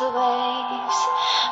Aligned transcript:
Rules 0.00 0.12
the 0.12 0.18
waves. 0.18 0.98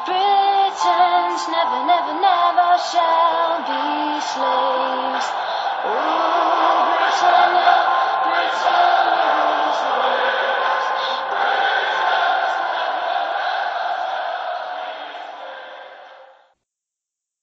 Britons 0.07 1.43
never, 1.49 1.81
never, 1.87 2.15
never 2.21 2.79
shall 2.91 3.59
be 3.69 4.21
slaves. 4.21 5.29
Rule 5.85 6.81
Britannia, 6.89 7.77
Britannia 8.25 9.31
rules 9.37 9.81
the. 9.85 10.09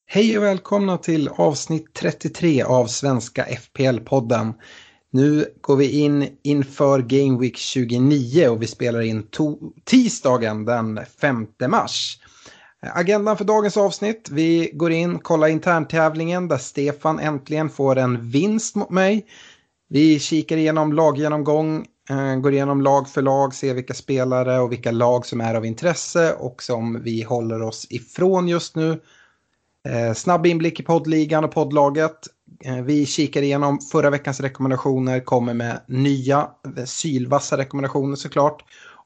Hej 0.07 0.37
och 0.37 0.43
välkomna 0.43 0.97
till 0.97 1.29
avsnitt 1.29 1.93
33 1.93 2.63
av 2.63 2.87
Svenska 2.87 3.45
FPL-podden. 3.45 4.53
Nu 5.15 5.45
går 5.61 5.75
vi 5.75 5.99
in 5.99 6.37
inför 6.43 6.99
Game 6.99 7.39
Week 7.39 7.57
29 7.57 8.47
och 8.49 8.61
vi 8.61 8.67
spelar 8.67 9.01
in 9.01 9.23
to- 9.23 9.71
tisdagen 9.83 10.65
den 10.65 10.99
5 11.21 11.47
mars. 11.67 12.19
Agendan 12.81 13.37
för 13.37 13.45
dagens 13.45 13.77
avsnitt. 13.77 14.29
Vi 14.31 14.71
går 14.73 14.91
in, 14.91 15.19
kollar 15.19 15.47
interntävlingen 15.47 16.47
där 16.47 16.57
Stefan 16.57 17.19
äntligen 17.19 17.69
får 17.69 17.97
en 17.97 18.29
vinst 18.29 18.75
mot 18.75 18.89
mig. 18.89 19.25
Vi 19.89 20.19
kikar 20.19 20.57
igenom 20.57 20.93
laggenomgång, 20.93 21.85
eh, 22.09 22.35
går 22.35 22.53
igenom 22.53 22.81
lag 22.81 23.09
för 23.09 23.21
lag, 23.21 23.53
ser 23.53 23.73
vilka 23.73 23.93
spelare 23.93 24.59
och 24.59 24.71
vilka 24.71 24.91
lag 24.91 25.25
som 25.25 25.41
är 25.41 25.55
av 25.55 25.65
intresse 25.65 26.33
och 26.33 26.63
som 26.63 27.03
vi 27.03 27.21
håller 27.21 27.61
oss 27.61 27.87
ifrån 27.89 28.47
just 28.47 28.75
nu. 28.75 29.01
Eh, 29.87 30.13
snabb 30.13 30.45
inblick 30.45 30.79
i 30.79 30.83
poddligan 30.83 31.43
och 31.43 31.51
poddlaget. 31.51 32.27
Eh, 32.63 32.81
vi 32.81 33.05
kikar 33.05 33.41
igenom 33.41 33.79
förra 33.79 34.09
veckans 34.09 34.39
rekommendationer, 34.39 35.19
kommer 35.19 35.53
med 35.53 35.81
nya 35.87 36.47
eh, 36.77 36.83
sylvassa 36.85 37.57
rekommendationer 37.57 38.15
såklart. 38.15 38.63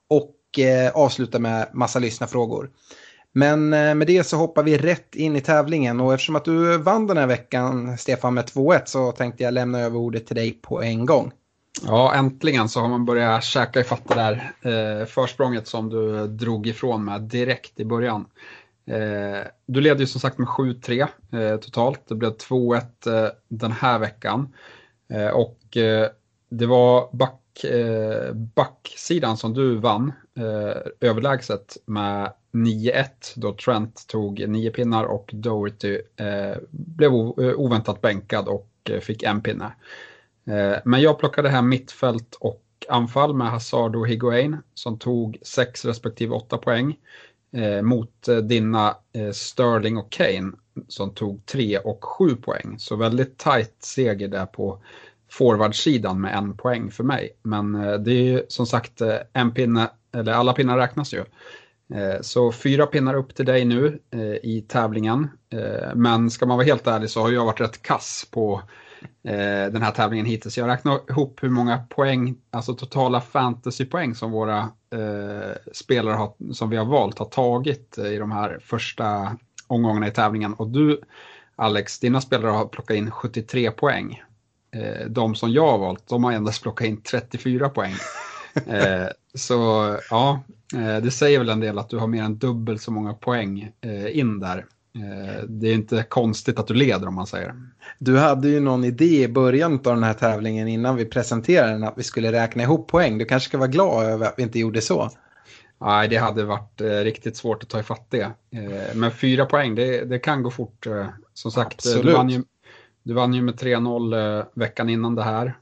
Och 0.10 0.60
eh, 0.60 0.92
avslutar 0.92 1.40
med 1.40 1.70
massa 1.74 2.00
lyssnarfrågor. 2.00 2.70
Men 3.32 3.74
eh, 3.74 3.96
med 3.96 4.08
det 4.08 4.24
så 4.24 4.38
hoppar 4.38 4.64
vi 4.64 4.78
rätt 4.78 5.16
in 5.16 5.36
i 5.36 5.42
tävlingen 5.42 6.00
och 6.00 6.14
eftersom 6.14 6.36
att 6.36 6.46
du 6.46 6.78
vann 6.78 7.08
den 7.08 7.18
här 7.18 7.28
veckan 7.28 7.98
Stefan 7.98 8.34
med 8.34 8.46
2-1 8.46 8.82
så 8.86 9.12
tänkte 9.12 9.44
jag 9.44 9.54
lämna 9.54 9.80
över 9.80 9.98
ordet 9.98 10.28
till 10.28 10.36
dig 10.36 10.52
på 10.62 10.82
en 10.84 11.06
gång. 11.06 11.32
Ja, 11.86 12.14
äntligen 12.14 12.70
så 12.70 12.80
har 12.80 12.88
man 12.88 13.06
börjat 13.06 13.44
käka 13.44 13.80
ifatt 13.80 14.08
det 14.08 14.16
där 14.16 14.52
eh, 14.62 15.06
försprånget 15.06 15.68
som 15.68 15.90
du 15.90 16.18
eh, 16.18 16.24
drog 16.24 16.68
ifrån 16.68 17.06
med 17.06 17.22
direkt 17.22 17.80
i 17.80 17.86
början. 17.86 18.26
Eh, 18.90 19.48
du 19.66 19.82
leder 19.82 20.00
ju 20.00 20.08
som 20.08 20.22
sagt 20.22 20.38
med 20.38 20.48
7-3 20.48 21.08
eh, 21.34 21.58
totalt. 21.60 22.08
Det 22.08 22.16
blev 22.16 22.32
2-1 22.38 22.82
eh, 23.08 23.30
den 23.48 23.72
här 23.72 24.00
veckan. 24.00 24.54
Eh, 25.14 25.28
och 25.28 25.78
eh, 25.78 26.10
det 26.50 26.66
var 26.66 27.10
back, 27.16 27.64
eh, 27.64 28.34
backsidan 28.34 29.38
som 29.38 29.54
du 29.54 29.76
vann 29.76 30.14
eh, 30.38 31.10
överlägset 31.10 31.78
med 31.86 32.34
9-1 32.52 33.06
då 33.36 33.54
Trent 33.54 34.08
tog 34.08 34.48
9 34.48 34.72
pinnar 34.72 35.04
och 35.04 35.30
Doherty 35.34 36.02
eh, 36.16 36.58
blev 36.72 37.12
eh, 37.12 37.54
oväntat 37.56 38.02
bänkad 38.02 38.48
och 38.48 38.70
eh, 38.90 39.00
fick 39.00 39.24
en 39.24 39.42
pinne. 39.42 39.72
Eh, 40.48 40.78
Men 40.86 41.02
jag 41.02 41.20
plockade 41.20 41.50
hem 41.50 41.70
mittfält 41.70 42.38
och 42.40 42.64
anfall 42.90 43.36
med 43.36 43.48
Hazard 43.50 43.96
och 43.96 44.08
Higuain 44.08 44.58
som 44.74 45.00
tog 45.00 45.38
6 45.42 45.86
respektive 45.86 46.36
8 46.36 46.58
poäng 46.58 46.98
eh, 47.56 47.82
mot 47.82 48.28
eh, 48.28 48.38
dina 48.38 48.98
eh, 49.14 49.32
Sterling 49.32 49.98
och 49.98 50.12
Kane 50.12 50.52
som 50.88 51.14
tog 51.14 51.46
3 51.46 51.78
och 51.78 52.04
7 52.06 52.36
poäng. 52.36 52.76
Så 52.80 52.96
väldigt 52.96 53.38
tajt 53.38 53.76
seger 53.80 54.28
där 54.28 54.46
på 54.46 54.84
forwardsidan 55.32 56.22
med 56.22 56.38
en 56.38 56.58
poäng 56.58 56.92
för 56.92 57.04
mig. 57.04 57.30
Men 57.44 57.76
eh, 57.76 57.94
det 57.94 58.12
är 58.12 58.24
ju 58.24 58.46
som 58.48 58.66
sagt 58.66 59.02
eh, 59.02 59.16
en 59.34 59.54
pinne, 59.54 59.90
eller 60.16 60.32
alla 60.32 60.54
pinnar 60.54 60.78
räknas 60.78 61.14
ju. 61.14 61.24
Eh, 61.94 62.22
så 62.22 62.52
fyra 62.52 62.86
pinnar 62.86 63.14
upp 63.14 63.36
till 63.36 63.46
dig 63.46 63.66
nu 63.66 64.00
eh, 64.12 64.22
i 64.22 64.66
tävlingen. 64.68 65.30
Eh, 65.54 65.96
Men 65.96 66.30
ska 66.30 66.46
man 66.46 66.58
vara 66.58 66.66
helt 66.66 66.88
ärlig 66.88 67.10
så 67.10 67.22
har 67.22 67.32
jag 67.32 67.46
varit 67.46 67.62
rätt 67.62 67.82
kass 67.82 68.28
på 68.32 68.62
eh, 69.24 69.72
den 69.72 69.82
här 69.82 69.92
tävlingen 69.92 70.26
hittills. 70.26 70.58
Jag 70.58 70.68
räknar 70.68 71.00
ihop 71.10 71.44
hur 71.44 71.50
många 71.50 71.78
poäng, 71.78 72.36
alltså 72.52 72.74
totala 72.74 73.22
fantasypoäng 73.22 74.16
som 74.16 74.32
våra 74.32 74.60
eh, 74.94 75.72
spelare 75.74 76.16
har, 76.16 76.54
som 76.54 76.70
vi 76.70 76.78
har 76.78 76.86
valt 76.86 77.20
har 77.20 77.26
tagit 77.26 77.98
eh, 77.98 78.06
i 78.06 78.18
de 78.18 78.32
här 78.32 78.60
första 78.62 79.38
omgångarna 79.68 80.08
i 80.08 80.12
tävlingen. 80.12 80.54
Och 80.54 80.68
du 80.68 81.02
Alex, 81.56 82.00
dina 82.00 82.22
spelare 82.22 82.52
har 82.52 82.66
plockat 82.66 82.98
in 82.98 83.12
73 83.12 83.72
poäng. 83.72 84.22
Eh, 84.72 85.08
de 85.08 85.36
som 85.36 85.52
jag 85.52 85.72
har 85.72 85.78
valt, 85.78 86.08
de 86.08 86.24
har 86.24 86.32
endast 86.32 86.62
plockat 86.62 86.88
in 86.88 87.02
34 87.02 87.70
poäng. 87.70 87.94
Eh, 88.68 89.08
så 89.34 89.58
ja, 90.10 90.44
eh, 90.76 90.98
det 90.98 91.12
säger 91.12 91.40
väl 91.40 91.50
en 91.50 91.60
del 91.60 91.80
att 91.80 91.90
du 91.90 91.98
har 91.98 92.08
mer 92.08 92.24
än 92.24 92.38
dubbelt 92.38 92.82
så 92.82 92.92
många 92.92 93.14
poäng 93.14 93.72
eh, 93.82 94.18
in 94.18 94.40
där. 94.40 94.66
Eh, 94.96 95.44
det 95.48 95.68
är 95.68 95.74
inte 95.74 96.06
konstigt 96.10 96.60
att 96.60 96.68
du 96.68 96.74
leder 96.74 97.08
om 97.08 97.16
man 97.16 97.28
säger. 97.28 97.56
Du 98.00 98.18
hade 98.18 98.50
ju 98.50 98.60
någon 98.60 98.84
idé 98.84 99.24
i 99.24 99.28
början 99.28 99.74
av 99.74 99.80
den 99.82 100.04
här 100.04 100.14
tävlingen 100.14 100.68
innan 100.68 100.96
vi 100.96 101.06
presenterade 101.06 101.72
den 101.72 101.84
att 101.84 101.98
vi 101.98 102.04
skulle 102.04 102.32
räkna 102.32 102.64
ihop 102.64 102.88
poäng. 102.88 103.18
Du 103.18 103.26
kanske 103.26 103.50
ska 103.50 103.58
vara 103.58 103.68
glad 103.68 104.06
över 104.06 104.26
att 104.26 104.34
vi 104.38 104.44
inte 104.44 104.60
gjorde 104.60 104.82
så. 104.82 105.10
Nej, 105.82 106.08
det 106.08 106.18
hade 106.18 106.44
varit 106.44 106.82
eh, 106.82 106.88
riktigt 106.88 107.38
svårt 107.38 107.64
att 107.64 107.70
ta 107.70 107.80
ifatt 107.80 108.08
det. 108.10 108.22
Eh, 108.52 108.96
men 108.96 109.12
fyra 109.12 109.46
poäng, 109.46 109.76
det, 109.76 110.06
det 110.06 110.20
kan 110.20 110.44
gå 110.44 110.52
fort. 110.52 110.88
Som 111.34 111.52
sagt, 111.52 111.86
eh, 111.86 111.92
du 111.92 111.98
Absolut. 111.98 112.18
vann, 112.18 112.30
ju, 112.30 112.44
du 113.04 113.14
vann 113.14 113.34
ju 113.34 113.42
med 113.42 113.56
3-0 113.56 114.38
eh, 114.40 114.46
veckan 114.54 114.90
innan 114.90 115.16
det 115.16 115.24
här. 115.24 115.58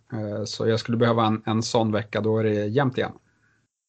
Så 0.45 0.67
jag 0.67 0.79
skulle 0.79 0.97
behöva 0.97 1.25
en, 1.25 1.41
en 1.45 1.63
sån 1.63 1.91
vecka, 1.91 2.21
då 2.21 2.37
är 2.37 2.43
det 2.43 2.65
jämnt 2.65 2.97
igen. 2.97 3.11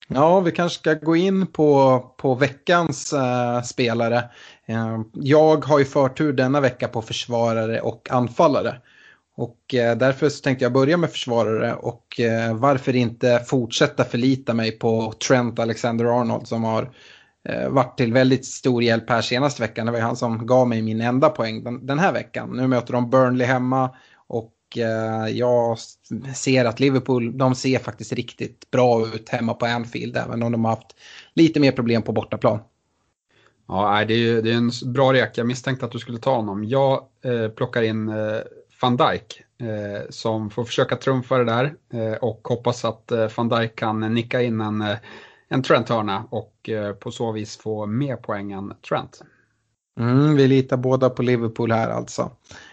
Ja, 0.09 0.41
vi 0.41 0.53
kanske 0.53 0.79
ska 0.79 0.95
gå 0.95 1.17
in 1.17 1.47
på, 1.47 2.01
på 2.17 2.35
veckans 2.35 3.13
eh, 3.13 3.63
spelare. 3.63 4.25
Ehm, 4.69 5.05
jag 5.13 5.65
har 5.65 5.79
ju 5.79 5.85
förtur 5.85 6.33
denna 6.33 6.61
vecka 6.61 6.89
på 6.89 7.03
försvarare 7.03 7.81
och 7.81 8.09
anfallare. 8.11 8.81
Och 9.37 9.75
eh, 9.75 9.97
därför 9.97 10.29
så 10.29 10.43
tänkte 10.43 10.65
jag 10.65 10.73
börja 10.73 10.97
med 10.97 11.11
försvarare 11.11 11.75
och 11.75 12.21
eh, 12.21 12.57
varför 12.57 12.97
inte 12.97 13.45
fortsätta 13.47 14.05
förlita 14.05 14.55
mig 14.55 14.73
på 14.73 15.13
Trent 15.29 15.59
Alexander-Arnold 15.59 16.47
som 16.47 16.65
har 16.65 16.91
eh, 17.49 17.69
varit 17.69 17.99
till 17.99 18.13
väldigt 18.13 18.47
stor 18.47 18.83
hjälp 18.83 19.11
här 19.11 19.23
senaste 19.23 19.63
veckan. 19.63 19.87
Det 19.87 19.93
var 19.93 19.99
ju 19.99 20.05
han 20.05 20.17
som 20.17 20.47
gav 20.47 20.69
mig 20.69 20.83
min 20.83 21.01
enda 21.01 21.29
poäng 21.29 21.87
den, 21.87 21.99
här 21.99 22.13
veckan. 22.13 22.57
Nu 22.57 22.67
möter 22.67 22.93
de 22.93 23.11
Burnley 23.11 23.47
hemma 23.47 23.91
och 24.27 24.55
jag 25.31 25.79
ser 26.35 26.65
att 26.65 26.81
Liverpool, 26.81 27.39
de 27.39 27.55
ser 27.55 27.79
faktiskt 27.79 28.13
riktigt 28.13 28.71
bra 28.71 29.07
ut 29.07 29.29
hemma 29.29 29.55
på 29.55 29.67
Anfield 29.67 30.17
även 30.17 30.43
om 30.43 30.53
de 30.53 30.65
har 30.65 30.73
haft 30.73 30.97
lite 31.35 31.61
mer 31.61 31.73
problem 31.73 32.03
på 32.03 32.13
bortaplan. 32.13 32.59
Ja, 33.69 34.05
det 34.05 34.15
är, 34.15 34.19
ju- 34.19 34.43
det 34.43 34.51
är 34.53 34.57
en 34.57 34.93
bra 34.93 35.13
rek. 35.13 35.39
Jag 35.39 35.47
misstänkte 35.47 35.87
att 35.87 35.93
du 35.93 35.99
skulle 35.99 36.19
ta 36.19 36.37
honom. 36.37 36.65
Jag 36.65 37.03
eh, 37.25 37.49
plockar 37.49 37.83
in 37.83 38.09
eh, 38.09 38.37
van 38.83 38.97
Dijk 38.97 39.43
eh, 39.61 40.07
som 40.11 40.51
får 40.51 40.65
försöka 40.65 40.97
trumfa 40.97 41.39
det 41.39 41.45
där 41.45 41.75
eh, 41.93 42.13
och 42.13 42.41
hoppas 42.49 42.85
att 42.85 43.13
eh, 43.13 43.29
van 43.37 43.49
Dijk 43.49 43.77
kan 43.77 44.15
nicka 44.15 44.43
in 44.43 44.61
en, 44.61 44.81
eh, 44.81 44.97
en 45.49 45.63
Trent-hörna 45.63 46.25
och 46.31 46.69
eh, 46.69 46.93
på 46.93 47.11
så 47.11 47.33
vis 47.33 47.57
få 47.57 47.87
mer 47.87 48.17
poäng 48.17 48.53
än 48.53 48.73
Trent. 48.89 49.23
Mm, 50.01 50.37
vi 50.37 50.49
litar 50.49 50.77
båda 50.77 51.11
på 51.11 51.23
Liverpool 51.23 51.73
här 51.73 51.91
alltså. 51.91 52.31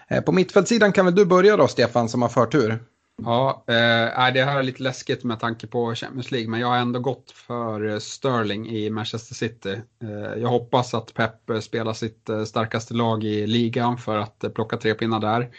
Eh, 0.07 0.21
på 0.23 0.31
mittfältssidan 0.31 0.91
kan 0.91 1.05
väl 1.05 1.15
du 1.15 1.25
börja 1.25 1.57
då 1.57 1.67
Stefan 1.67 2.09
som 2.09 2.21
har 2.21 2.29
förtur? 2.29 2.79
Ja, 3.23 3.63
eh, 3.67 4.33
det 4.33 4.43
här 4.43 4.59
är 4.59 4.63
lite 4.63 4.83
läskigt 4.83 5.23
med 5.23 5.39
tanke 5.39 5.67
på 5.67 5.95
Champions 5.95 6.31
League, 6.31 6.49
men 6.49 6.59
jag 6.59 6.67
har 6.67 6.77
ändå 6.77 6.99
gått 6.99 7.31
för 7.31 7.89
eh, 7.89 7.99
Sterling 7.99 8.69
i 8.69 8.89
Manchester 8.89 9.35
City. 9.35 9.81
Eh, 10.03 10.41
jag 10.41 10.49
hoppas 10.49 10.93
att 10.93 11.13
Pep 11.13 11.49
eh, 11.49 11.59
spelar 11.59 11.93
sitt 11.93 12.29
eh, 12.29 12.43
starkaste 12.43 12.93
lag 12.93 13.23
i 13.23 13.47
ligan 13.47 13.97
för 13.97 14.17
att 14.17 14.45
plocka 14.55 14.77
tre 14.77 14.93
pinnar 14.93 15.19
där. 15.19 15.49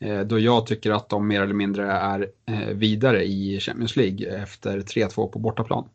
Eh, 0.00 0.20
då 0.20 0.38
jag 0.38 0.66
tycker 0.66 0.90
att 0.90 1.08
de 1.08 1.28
mer 1.28 1.42
eller 1.42 1.54
mindre 1.54 1.92
är 1.92 2.30
vidare 2.72 3.24
i 3.24 3.60
Champions 3.60 3.96
League 3.96 4.42
efter 4.42 4.80
3-2 4.80 5.28
på 5.28 5.38
bortaplan. 5.38 5.88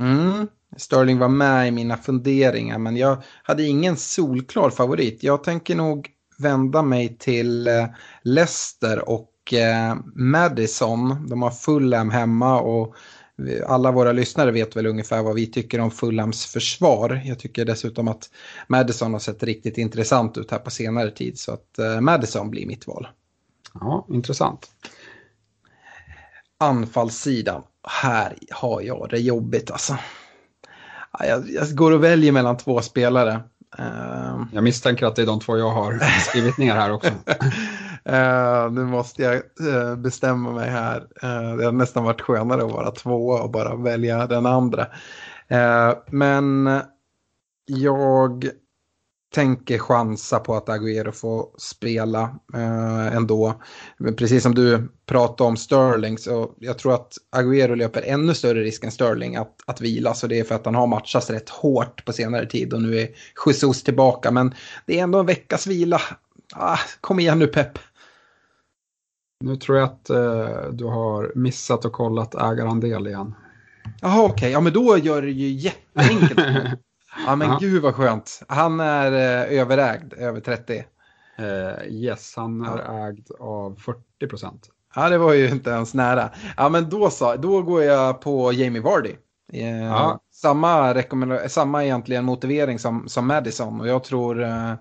Mm. 0.00 0.48
Sterling 0.76 1.18
var 1.18 1.28
med 1.28 1.68
i 1.68 1.70
mina 1.70 1.96
funderingar, 1.96 2.78
men 2.78 2.96
jag 2.96 3.22
hade 3.42 3.62
ingen 3.62 3.96
solklar 3.96 4.70
favorit. 4.70 5.22
Jag 5.22 5.44
tänker 5.44 5.74
nog 5.74 6.08
vända 6.38 6.82
mig 6.82 7.16
till 7.18 7.68
Leicester 8.22 9.08
och 9.08 9.31
Madison. 10.14 11.26
De 11.28 11.42
har 11.42 11.50
Fulham 11.50 12.10
hemma 12.10 12.60
och 12.60 12.94
alla 13.66 13.92
våra 13.92 14.12
lyssnare 14.12 14.50
vet 14.50 14.76
väl 14.76 14.86
ungefär 14.86 15.22
vad 15.22 15.34
vi 15.34 15.46
tycker 15.46 15.80
om 15.80 15.90
Fulhams 15.90 16.46
försvar. 16.46 17.22
Jag 17.24 17.38
tycker 17.38 17.64
dessutom 17.64 18.08
att 18.08 18.30
Madison 18.66 19.12
har 19.12 19.20
sett 19.20 19.42
riktigt 19.42 19.78
intressant 19.78 20.38
ut 20.38 20.50
här 20.50 20.58
på 20.58 20.70
senare 20.70 21.10
tid 21.10 21.38
så 21.38 21.52
att 21.52 21.78
eh, 21.78 22.00
Madison 22.00 22.50
blir 22.50 22.66
mitt 22.66 22.86
val. 22.86 23.08
Ja, 23.74 24.06
intressant. 24.10 24.70
Anfallssidan, 26.58 27.62
här 28.02 28.36
har 28.50 28.80
jag 28.80 29.08
det 29.10 29.18
jobbigt 29.18 29.70
alltså. 29.70 29.98
Jag, 31.18 31.50
jag 31.50 31.74
går 31.74 31.92
och 31.92 32.04
väljer 32.04 32.32
mellan 32.32 32.56
två 32.56 32.80
spelare. 32.80 33.40
Uh, 33.78 34.42
jag 34.52 34.64
misstänker 34.64 35.06
att 35.06 35.16
det 35.16 35.22
är 35.22 35.26
de 35.26 35.40
två 35.40 35.58
jag 35.58 35.70
har 35.70 35.98
skrivit 35.98 36.58
ner 36.58 36.74
här 36.74 36.92
också. 36.92 37.10
uh, 38.08 38.72
nu 38.72 38.84
måste 38.84 39.22
jag 39.22 39.34
uh, 39.34 39.96
bestämma 39.96 40.52
mig 40.52 40.70
här. 40.70 41.00
Uh, 41.00 41.56
det 41.56 41.64
har 41.64 41.72
nästan 41.72 42.04
varit 42.04 42.20
skönare 42.20 42.64
att 42.64 42.72
vara 42.72 42.90
två 42.90 43.28
och 43.28 43.50
bara 43.50 43.76
välja 43.76 44.26
den 44.26 44.46
andra. 44.46 44.86
men 46.10 46.70
jag 47.66 48.52
tänker 49.32 49.78
chansa 49.78 50.38
på 50.38 50.54
att 50.54 50.68
Agüero 50.68 51.12
får 51.12 51.46
spela 51.58 52.22
eh, 52.54 53.16
ändå. 53.16 53.62
Precis 54.16 54.42
som 54.42 54.54
du 54.54 54.88
pratade 55.06 55.48
om 55.48 55.56
Sterling 55.56 56.18
så 56.18 56.50
jag 56.58 56.78
tror 56.78 56.94
att 56.94 57.12
Agüero 57.36 57.76
löper 57.76 58.02
ännu 58.02 58.34
större 58.34 58.62
risk 58.62 58.84
än 58.84 58.90
Sterling 58.90 59.36
att, 59.36 59.56
att 59.66 59.80
vila. 59.80 60.14
Så 60.14 60.26
det 60.26 60.40
är 60.40 60.44
för 60.44 60.54
att 60.54 60.64
han 60.64 60.74
har 60.74 60.86
matchats 60.86 61.30
rätt 61.30 61.48
hårt 61.48 62.04
på 62.04 62.12
senare 62.12 62.46
tid 62.46 62.72
och 62.72 62.82
nu 62.82 62.98
är 63.00 63.08
Jesus 63.46 63.82
tillbaka. 63.82 64.30
Men 64.30 64.54
det 64.86 64.98
är 64.98 65.02
ändå 65.02 65.18
en 65.18 65.26
veckas 65.26 65.66
vila. 65.66 66.00
Ah, 66.54 66.78
kom 67.00 67.20
igen 67.20 67.38
nu 67.38 67.46
Pep. 67.46 67.78
Nu 69.42 69.56
tror 69.56 69.78
jag 69.78 69.84
att 69.84 70.10
eh, 70.10 70.70
du 70.72 70.84
har 70.84 71.32
missat 71.34 71.84
och 71.84 71.92
kollat 71.92 72.34
ägarandel 72.34 73.06
igen. 73.06 73.34
Jaha 74.00 74.22
okej, 74.22 74.34
okay. 74.34 74.50
ja 74.50 74.60
men 74.60 74.72
då 74.72 74.98
gör 74.98 75.22
det 75.22 75.30
ju 75.30 75.48
jätteenkelt. 75.48 76.78
Ja 77.26 77.36
men 77.36 77.50
Aha. 77.50 77.58
gud 77.58 77.82
vad 77.82 77.94
skönt. 77.94 78.42
Han 78.48 78.80
är 78.80 79.12
eh, 79.12 79.60
överägd, 79.60 80.12
över 80.12 80.40
30. 80.40 80.84
Uh, 81.40 81.88
yes, 81.88 82.34
han 82.36 82.64
är 82.64 82.78
ja. 82.78 83.08
ägd 83.08 83.30
av 83.40 83.76
40 83.76 84.28
procent. 84.28 84.70
Ja, 84.94 85.08
det 85.08 85.18
var 85.18 85.32
ju 85.32 85.48
inte 85.48 85.70
ens 85.70 85.94
nära. 85.94 86.30
Ja, 86.56 86.68
men 86.68 86.90
då 86.90 87.10
så, 87.10 87.36
då 87.36 87.62
går 87.62 87.82
jag 87.82 88.20
på 88.20 88.52
Jamie 88.52 88.82
Vardy. 88.82 89.14
Eh, 89.52 89.82
ja. 89.82 90.20
samma, 90.32 91.02
samma 91.48 91.84
egentligen 91.84 92.24
motivering 92.24 92.78
som, 92.78 93.08
som 93.08 93.26
Madison 93.26 93.80
och 93.80 93.88
jag 93.88 94.04
tror, 94.04 94.42
eh, 94.42 94.72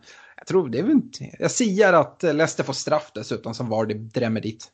jag 0.41 0.47
tror 0.47 0.69
det 0.69 0.79
är 0.79 0.83
väl 0.83 0.91
inte, 0.91 1.35
jag 1.39 1.51
siar 1.51 1.93
att 1.93 2.23
Leicester 2.23 2.63
får 2.63 2.73
straff 2.73 3.11
dessutom 3.15 3.53
som 3.53 3.69
Vardy 3.69 3.93
drämmer 3.93 4.41
dit. 4.41 4.67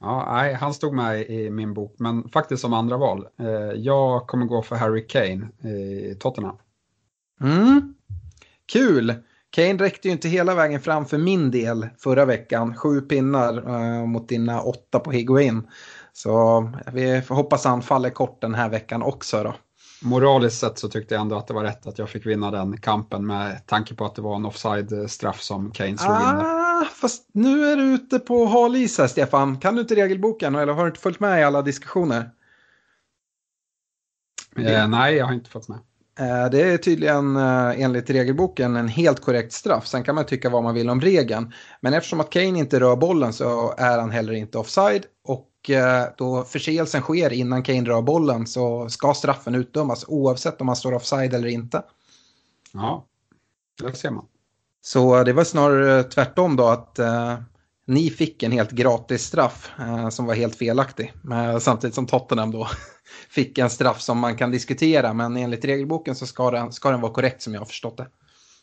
Ja, 0.00 0.32
nej, 0.32 0.54
han 0.54 0.74
stod 0.74 0.94
med 0.94 1.30
i 1.30 1.50
min 1.50 1.74
bok, 1.74 1.94
men 1.98 2.28
faktiskt 2.28 2.62
som 2.62 2.72
andra 2.72 2.96
val. 2.96 3.26
Eh, 3.38 3.48
jag 3.76 4.26
kommer 4.26 4.46
gå 4.46 4.62
för 4.62 4.76
Harry 4.76 5.06
Kane 5.06 5.48
i 5.70 6.16
Tottenham. 6.20 6.56
Mm. 7.40 7.94
Kul! 8.72 9.14
Kane 9.50 9.74
räckte 9.74 10.08
ju 10.08 10.12
inte 10.12 10.28
hela 10.28 10.54
vägen 10.54 10.80
fram 10.80 11.06
för 11.06 11.18
min 11.18 11.50
del 11.50 11.88
förra 11.98 12.24
veckan. 12.24 12.76
Sju 12.76 13.00
pinnar 13.00 13.68
uh, 13.68 14.06
mot 14.06 14.28
dina 14.28 14.62
åtta 14.62 14.98
på 14.98 15.10
Higuain. 15.10 15.68
Så 16.12 16.72
vi 16.92 17.22
får 17.22 17.34
hoppas 17.34 17.64
han 17.64 17.82
faller 17.82 18.10
kort 18.10 18.40
den 18.40 18.54
här 18.54 18.68
veckan 18.68 19.02
också 19.02 19.42
då. 19.42 19.54
Moraliskt 20.02 20.58
sett 20.58 20.78
så 20.78 20.88
tyckte 20.88 21.14
jag 21.14 21.20
ändå 21.20 21.36
att 21.36 21.46
det 21.46 21.54
var 21.54 21.64
rätt 21.64 21.86
att 21.86 21.98
jag 21.98 22.08
fick 22.08 22.26
vinna 22.26 22.50
den 22.50 22.80
kampen 22.80 23.26
med 23.26 23.66
tanke 23.66 23.94
på 23.94 24.04
att 24.04 24.14
det 24.14 24.22
var 24.22 24.36
en 24.36 24.44
offside-straff 24.44 25.40
som 25.40 25.70
Kane 25.70 25.98
slog 25.98 26.16
ah, 26.16 26.80
in. 26.80 26.86
Fast 27.00 27.28
nu 27.32 27.64
är 27.64 27.76
du 27.76 27.82
ute 27.82 28.18
på 28.18 28.46
halis 28.46 28.98
här 28.98 29.06
Stefan. 29.06 29.58
Kan 29.58 29.74
du 29.74 29.80
inte 29.80 29.94
regelboken 29.94 30.54
eller 30.54 30.72
har 30.72 30.82
du 30.82 30.88
inte 30.88 31.00
följt 31.00 31.20
med 31.20 31.40
i 31.40 31.44
alla 31.44 31.62
diskussioner? 31.62 32.30
Eh, 34.56 34.88
nej, 34.88 35.14
jag 35.14 35.26
har 35.26 35.32
inte 35.32 35.50
följt 35.50 35.68
med. 35.68 35.78
Eh, 36.18 36.50
det 36.50 36.62
är 36.62 36.76
tydligen 36.76 37.36
eh, 37.36 37.80
enligt 37.80 38.10
regelboken 38.10 38.76
en 38.76 38.88
helt 38.88 39.20
korrekt 39.20 39.52
straff. 39.52 39.86
Sen 39.86 40.04
kan 40.04 40.14
man 40.14 40.26
tycka 40.26 40.50
vad 40.50 40.62
man 40.62 40.74
vill 40.74 40.90
om 40.90 41.00
regeln. 41.00 41.52
Men 41.80 41.94
eftersom 41.94 42.20
att 42.20 42.30
Kane 42.30 42.58
inte 42.58 42.80
rör 42.80 42.96
bollen 42.96 43.32
så 43.32 43.74
är 43.78 43.98
han 43.98 44.10
heller 44.10 44.32
inte 44.32 44.58
offside. 44.58 45.02
Och 45.24 45.49
då 46.16 46.44
förseelsen 46.44 47.02
sker 47.02 47.32
innan 47.32 47.62
Kane 47.62 47.88
rör 47.88 48.02
bollen 48.02 48.46
så 48.46 48.88
ska 48.88 49.14
straffen 49.14 49.54
utdömas 49.54 50.04
oavsett 50.08 50.60
om 50.60 50.68
han 50.68 50.76
står 50.76 50.94
offside 50.94 51.34
eller 51.34 51.48
inte. 51.48 51.82
Ja, 52.72 53.06
det 53.82 53.96
ser 53.96 54.10
man. 54.10 54.24
Så 54.82 55.24
det 55.24 55.32
var 55.32 55.44
snarare 55.44 56.02
tvärtom 56.02 56.56
då 56.56 56.66
att 56.66 56.98
ni 57.90 58.10
fick 58.10 58.42
en 58.42 58.52
helt 58.52 58.70
gratis 58.70 59.22
straff 59.22 59.70
eh, 59.78 60.08
som 60.08 60.26
var 60.26 60.34
helt 60.34 60.56
felaktig. 60.56 61.12
Men 61.22 61.60
samtidigt 61.60 61.94
som 61.94 62.06
Tottenham 62.06 62.50
då 62.50 62.68
fick 63.30 63.58
en 63.58 63.70
straff 63.70 64.00
som 64.00 64.18
man 64.18 64.36
kan 64.36 64.50
diskutera. 64.50 65.12
Men 65.12 65.36
enligt 65.36 65.64
regelboken 65.64 66.14
så 66.14 66.26
ska 66.26 66.50
den, 66.50 66.72
ska 66.72 66.90
den 66.90 67.00
vara 67.00 67.12
korrekt 67.12 67.42
som 67.42 67.54
jag 67.54 67.60
har 67.60 67.66
förstått 67.66 67.96
det. 67.96 68.06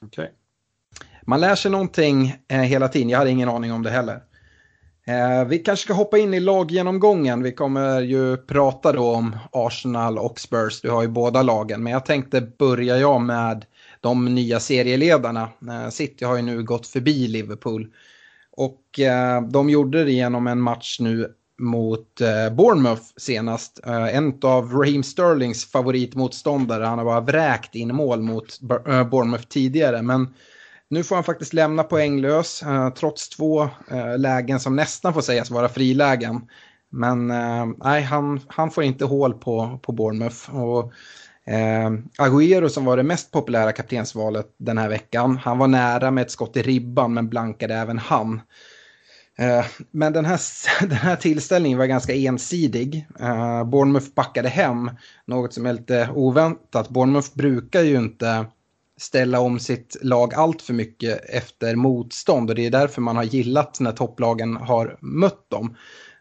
Okay. 0.06 0.28
Man 1.22 1.40
lär 1.40 1.56
sig 1.56 1.72
någonting 1.72 2.36
eh, 2.48 2.60
hela 2.60 2.88
tiden. 2.88 3.10
Jag 3.10 3.18
hade 3.18 3.30
ingen 3.30 3.50
aning 3.50 3.74
om 3.74 3.84
det 3.84 3.90
heller. 3.90 4.24
Eh, 5.08 5.46
vi 5.46 5.60
kanske 5.60 5.84
ska 5.84 5.94
hoppa 5.94 6.18
in 6.18 6.34
i 6.34 6.40
laggenomgången. 6.40 7.44
Vi 7.44 7.52
kommer 7.52 8.02
ju 8.02 8.38
prata 8.38 8.92
då 8.92 9.12
om 9.12 9.36
Arsenal 9.52 10.18
och 10.18 10.40
Spurs. 10.40 10.82
Du 10.82 10.90
har 10.90 11.02
ju 11.02 11.08
båda 11.08 11.42
lagen. 11.42 11.84
Men 11.84 11.94
jag 11.94 12.06
tänkte 12.06 12.42
börja 12.42 12.98
jag 12.98 13.22
med 13.22 13.66
de 14.02 14.36
nya 14.36 14.60
serieledarna. 14.60 15.50
Eh, 15.70 15.90
City 15.90 16.26
har 16.26 16.36
ju 16.36 16.42
nu 16.42 16.64
gått 16.64 16.88
förbi 16.88 17.28
Liverpool. 17.28 17.88
Och 18.52 19.00
eh, 19.00 19.42
de 19.42 19.70
gjorde 19.70 20.04
det 20.04 20.12
genom 20.12 20.48
en 20.48 20.62
match 20.62 20.98
nu 21.00 21.34
mot 21.60 22.22
Bournemouth 22.52 23.04
senast. 23.18 23.80
En 23.86 24.40
av 24.42 24.72
Raheem 24.72 25.04
Sterlings 25.04 25.66
favoritmotståndare. 25.72 26.84
Han 26.84 26.98
har 26.98 27.06
bara 27.06 27.22
vräkt 27.22 27.76
in 27.76 27.96
mål 27.96 28.22
mot 28.22 28.60
Bournemouth 29.12 29.48
tidigare. 29.48 30.02
Men 30.02 30.34
nu 30.90 31.04
får 31.04 31.16
han 31.16 31.24
faktiskt 31.24 31.54
lämna 31.54 31.84
poänglös 31.84 32.64
eh, 32.64 32.90
trots 32.90 33.30
två 33.30 33.64
eh, 33.92 34.18
lägen 34.18 34.60
som 34.60 34.76
nästan 34.76 35.14
får 35.14 35.22
sägas 35.22 35.50
vara 35.50 35.70
frilägen. 35.70 36.42
Men 36.90 37.32
eh, 37.32 37.66
nej, 37.78 38.02
han, 38.02 38.40
han 38.48 38.72
får 38.72 38.84
inte 38.84 39.06
hål 39.06 39.34
på, 39.34 39.80
på 39.84 39.92
Bournemouth. 39.92 40.56
Och 40.56 40.94
Eh, 41.48 41.92
Agüero 42.18 42.70
som 42.70 42.86
var 42.86 42.98
det 42.98 43.04
mest 43.04 43.32
populära 43.32 43.72
kaptensvalet 43.72 44.56
den 44.58 44.78
här 44.78 44.90
veckan. 44.90 45.38
Han 45.38 45.58
var 45.58 45.68
nära 45.68 46.12
med 46.12 46.22
ett 46.22 46.32
skott 46.32 46.58
i 46.58 46.62
ribban 46.62 47.14
men 47.14 47.30
blankade 47.30 47.76
även 47.76 47.98
han. 47.98 48.42
Eh, 49.38 49.66
men 49.92 50.14
den 50.14 50.26
här, 50.26 50.40
den 50.88 50.98
här 50.98 51.16
tillställningen 51.16 51.80
var 51.80 51.86
ganska 51.86 52.14
ensidig. 52.14 53.08
Eh, 53.20 53.64
Bournemouth 53.64 54.14
backade 54.16 54.50
hem, 54.50 54.92
något 55.26 55.54
som 55.54 55.66
är 55.66 55.74
lite 55.74 56.10
oväntat. 56.16 56.90
Bournemouth 56.90 57.30
brukar 57.34 57.82
ju 57.82 57.96
inte 57.98 58.46
ställa 58.98 59.40
om 59.40 59.60
sitt 59.60 59.98
lag 60.02 60.34
allt 60.34 60.62
för 60.62 60.74
mycket 60.74 61.30
efter 61.30 61.76
motstånd 61.76 62.50
och 62.50 62.56
det 62.56 62.66
är 62.66 62.72
därför 62.72 63.02
man 63.02 63.16
har 63.16 63.24
gillat 63.24 63.80
när 63.80 63.92
topplagen 63.92 64.56
har 64.56 64.98
mött 65.02 65.50
dem. 65.50 65.76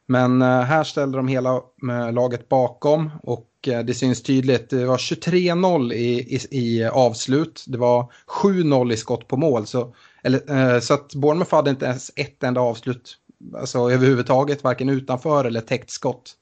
Men 0.06 0.42
eh, 0.42 0.60
här 0.60 0.84
ställde 0.84 1.18
de 1.18 1.28
hela 1.28 1.54
eh, 1.90 2.12
laget 2.12 2.48
bakom 2.48 3.10
och 3.22 3.50
eh, 3.66 3.80
det 3.80 3.94
syns 3.94 4.22
tydligt. 4.22 4.70
Det 4.70 4.84
var 4.84 4.96
23-0 4.96 5.92
i, 5.92 6.36
i, 6.36 6.40
i, 6.50 6.84
avslut. 6.84 7.64
Det 7.66 7.78
var 7.78 8.12
7-0 8.42 8.92
i 8.92 8.96
skott 8.96 9.28
på 9.28 9.36
mål. 9.36 9.66
Så, 9.66 9.94
eller, 10.22 10.80
så 10.80 10.94
att 10.94 11.14
Bournemouth 11.14 11.54
hade 11.54 11.70
inte 11.70 11.86
ens 11.86 12.10
ett 12.16 12.42
enda 12.42 12.60
avslut 12.60 13.18
alltså, 13.54 13.90
överhuvudtaget, 13.90 14.64
varken 14.64 14.88
utanför 14.88 15.44
eller 15.44 15.60
täckt 15.60 15.90
skott. 15.90 16.34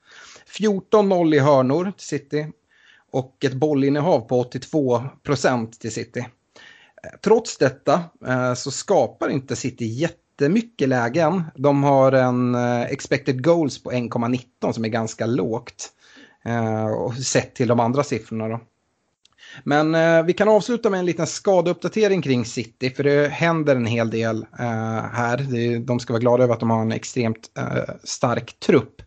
14-0 0.58 1.34
i 1.34 1.38
hörnor 1.38 1.92
till 1.96 2.06
City 2.06 2.46
och 3.14 3.44
ett 3.44 3.54
bollinnehav 3.54 4.20
på 4.20 4.40
82 4.40 5.02
procent 5.22 5.80
till 5.80 5.92
City. 5.92 6.20
Eh, 6.20 7.10
trots 7.24 7.58
detta 7.58 8.02
eh, 8.26 8.54
så 8.54 8.70
skapar 8.70 9.28
inte 9.28 9.56
City 9.56 9.84
jättemycket 9.84 10.88
lägen. 10.88 11.42
De 11.56 11.82
har 11.82 12.12
en 12.12 12.54
eh, 12.54 12.82
expected 12.82 13.44
goals 13.44 13.82
på 13.82 13.92
1,19 13.92 14.72
som 14.72 14.84
är 14.84 14.88
ganska 14.88 15.26
lågt. 15.26 15.90
Sett 17.24 17.54
till 17.54 17.68
de 17.68 17.80
andra 17.80 18.02
siffrorna. 18.02 18.48
Då. 18.48 18.60
Men 19.62 19.94
eh, 19.94 20.22
vi 20.22 20.32
kan 20.32 20.48
avsluta 20.48 20.90
med 20.90 21.00
en 21.00 21.06
liten 21.06 21.26
skadeuppdatering 21.26 22.22
kring 22.22 22.44
City, 22.44 22.90
för 22.90 23.04
det 23.04 23.28
händer 23.28 23.76
en 23.76 23.86
hel 23.86 24.10
del 24.10 24.46
eh, 24.58 25.02
här. 25.12 25.78
De 25.78 26.00
ska 26.00 26.12
vara 26.12 26.20
glada 26.20 26.44
över 26.44 26.54
att 26.54 26.60
de 26.60 26.70
har 26.70 26.80
en 26.80 26.92
extremt 26.92 27.50
eh, 27.58 27.94
stark 28.04 28.60
trupp. 28.60 29.02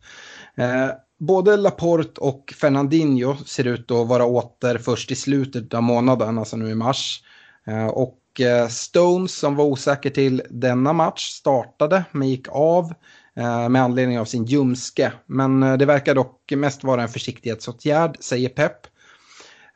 Både 1.19 1.57
Laporte 1.57 2.21
och 2.21 2.53
Fernandinho 2.61 3.35
ser 3.35 3.67
ut 3.67 3.91
att 3.91 4.07
vara 4.07 4.25
åter 4.25 4.77
först 4.77 5.11
i 5.11 5.15
slutet 5.15 5.73
av 5.73 5.83
månaden, 5.83 6.37
alltså 6.37 6.57
nu 6.57 6.69
i 6.69 6.75
mars. 6.75 7.23
Eh, 7.67 7.87
och 7.87 8.41
eh, 8.41 8.67
Stones 8.67 9.35
som 9.35 9.55
var 9.55 9.65
osäker 9.65 10.09
till 10.09 10.41
denna 10.49 10.93
match 10.93 11.29
startade 11.29 12.03
men 12.11 12.29
gick 12.29 12.47
av 12.49 12.93
eh, 13.35 13.69
med 13.69 13.81
anledning 13.81 14.19
av 14.19 14.25
sin 14.25 14.45
ljumske. 14.45 15.13
Men 15.25 15.59
det 15.59 15.85
verkar 15.85 16.15
dock 16.15 16.51
mest 16.51 16.83
vara 16.83 17.01
en 17.01 17.09
försiktighetsåtgärd, 17.09 18.17
säger 18.19 18.49
Pep. 18.49 18.77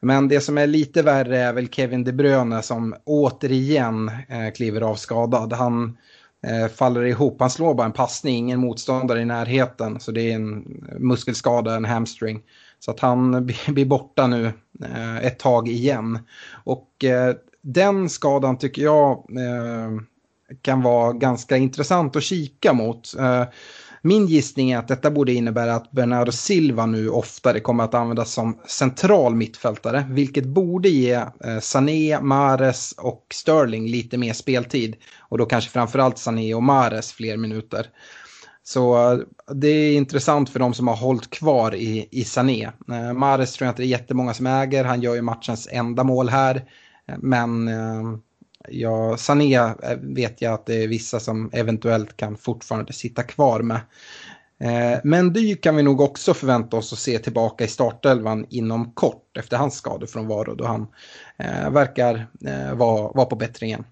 Men 0.01 0.27
det 0.27 0.41
som 0.41 0.57
är 0.57 0.67
lite 0.67 1.01
värre 1.01 1.39
är 1.39 1.53
väl 1.53 1.67
Kevin 1.67 2.03
De 2.03 2.11
Bruyne 2.11 2.61
som 2.61 2.95
återigen 3.03 4.11
kliver 4.55 4.81
av 4.81 4.95
skadad. 4.95 5.53
Han 5.53 5.83
eh, 5.83 5.91
Eh, 6.47 6.67
faller 6.67 7.05
ihop, 7.05 7.37
han 7.39 7.49
slår 7.49 7.73
bara 7.73 7.85
en 7.85 7.93
passning, 7.93 8.37
ingen 8.37 8.59
motståndare 8.59 9.21
i 9.21 9.25
närheten. 9.25 9.99
Så 9.99 10.11
det 10.11 10.31
är 10.31 10.35
en 10.35 10.63
muskelskada, 10.99 11.75
en 11.75 11.85
hamstring. 11.85 12.41
Så 12.79 12.91
att 12.91 12.99
han 12.99 13.45
blir 13.67 13.85
borta 13.85 14.27
nu 14.27 14.45
eh, 14.83 15.17
ett 15.17 15.39
tag 15.39 15.69
igen. 15.69 16.19
Och 16.63 17.03
eh, 17.03 17.35
den 17.61 18.09
skadan 18.09 18.57
tycker 18.57 18.81
jag 18.81 19.11
eh, 19.11 20.01
kan 20.61 20.81
vara 20.81 21.13
ganska 21.13 21.57
intressant 21.57 22.15
att 22.15 22.23
kika 22.23 22.73
mot. 22.73 23.15
Eh, 23.19 23.43
min 24.03 24.25
gissning 24.27 24.71
är 24.71 24.77
att 24.77 24.87
detta 24.87 25.11
borde 25.11 25.33
innebära 25.33 25.75
att 25.75 25.91
Bernardo 25.91 26.31
Silva 26.31 26.85
nu 26.85 27.09
oftare 27.09 27.59
kommer 27.59 27.83
att 27.83 27.93
användas 27.93 28.31
som 28.31 28.59
central 28.67 29.35
mittfältare, 29.35 30.05
vilket 30.09 30.45
borde 30.45 30.89
ge 30.89 31.13
eh, 31.13 31.59
Sané, 31.61 32.19
Mares 32.21 32.91
och 32.97 33.25
Sterling 33.33 33.87
lite 33.87 34.17
mer 34.17 34.33
speltid. 34.33 34.95
Och 35.19 35.37
då 35.37 35.45
kanske 35.45 35.71
framförallt 35.71 36.17
Sané 36.17 36.53
och 36.53 36.63
Mares 36.63 37.13
fler 37.13 37.37
minuter. 37.37 37.87
Så 38.63 39.11
eh, 39.11 39.19
det 39.53 39.67
är 39.67 39.97
intressant 39.97 40.49
för 40.49 40.59
de 40.59 40.73
som 40.73 40.87
har 40.87 40.95
hållit 40.95 41.29
kvar 41.29 41.75
i, 41.75 42.07
i 42.11 42.23
Sané. 42.23 42.69
Eh, 42.91 43.13
Mares 43.13 43.53
tror 43.53 43.65
jag 43.65 43.71
inte 43.71 43.81
det 43.81 43.87
är 43.87 43.99
jättemånga 43.99 44.33
som 44.33 44.47
äger, 44.47 44.83
han 44.83 45.01
gör 45.01 45.15
ju 45.15 45.21
matchens 45.21 45.67
enda 45.71 46.03
mål 46.03 46.29
här. 46.29 46.55
Eh, 47.07 47.15
men 47.19 47.67
eh, 47.67 48.17
Ja, 48.69 49.17
Sané 49.17 49.55
eh, 49.55 49.97
vet 50.01 50.41
jag 50.41 50.53
att 50.53 50.65
det 50.65 50.83
är 50.83 50.87
vissa 50.87 51.19
som 51.19 51.49
eventuellt 51.53 52.17
kan 52.17 52.37
fortfarande 52.37 52.93
sitta 52.93 53.23
kvar 53.23 53.61
med. 53.61 53.81
Eh, 54.59 54.99
men 55.03 55.33
Dy 55.33 55.55
kan 55.55 55.75
vi 55.75 55.83
nog 55.83 56.01
också 56.01 56.33
förvänta 56.33 56.77
oss 56.77 56.93
att 56.93 56.99
se 56.99 57.19
tillbaka 57.19 57.63
i 57.63 57.67
startelvan 57.67 58.45
inom 58.49 58.91
kort 58.91 59.37
efter 59.37 59.57
hans 59.57 59.75
skador 59.75 60.07
från 60.07 60.27
Varo 60.27 60.55
då 60.55 60.65
han 60.65 60.87
eh, 61.37 61.69
verkar 61.69 62.27
vara, 62.75 63.11
vara 63.11 63.25
på 63.25 63.35
bättringen. 63.35 63.85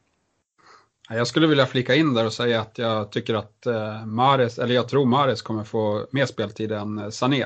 Jag 1.09 1.27
skulle 1.27 1.47
vilja 1.47 1.65
flika 1.65 1.95
in 1.95 2.13
där 2.13 2.25
och 2.25 2.33
säga 2.33 2.61
att 2.61 2.77
jag 2.77 3.11
tycker 3.11 3.33
att 3.33 3.67
Mares, 4.05 4.59
eller 4.59 4.75
jag 4.75 4.87
tror 4.87 5.05
Mares 5.05 5.41
kommer 5.41 5.63
få 5.63 6.07
mer 6.11 6.25
speltid 6.25 6.71
än 6.71 7.11
Sané. 7.11 7.45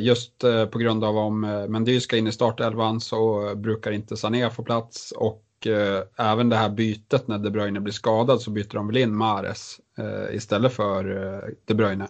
Just 0.00 0.38
på 0.70 0.78
grund 0.78 1.04
av 1.04 1.16
om 1.16 1.40
Mendy 1.68 2.00
ska 2.00 2.16
in 2.16 2.26
i 2.26 2.32
startelvan 2.32 3.00
så 3.00 3.52
brukar 3.56 3.92
inte 3.92 4.16
Sané 4.16 4.50
få 4.50 4.62
plats 4.62 5.12
och 5.12 5.45
eh, 5.66 6.02
även 6.16 6.48
det 6.48 6.56
här 6.56 6.68
bytet 6.68 7.28
när 7.28 7.38
De 7.38 7.50
Bruyne 7.50 7.80
blir 7.80 7.92
skadad 7.92 8.40
så 8.40 8.50
byter 8.50 8.74
de 8.74 8.86
väl 8.86 8.96
in 8.96 9.16
Mares 9.16 9.80
eh, 9.98 10.36
istället 10.36 10.72
för 10.72 11.34
eh, 11.34 11.48
De 11.64 11.74
Bruyne. 11.74 12.08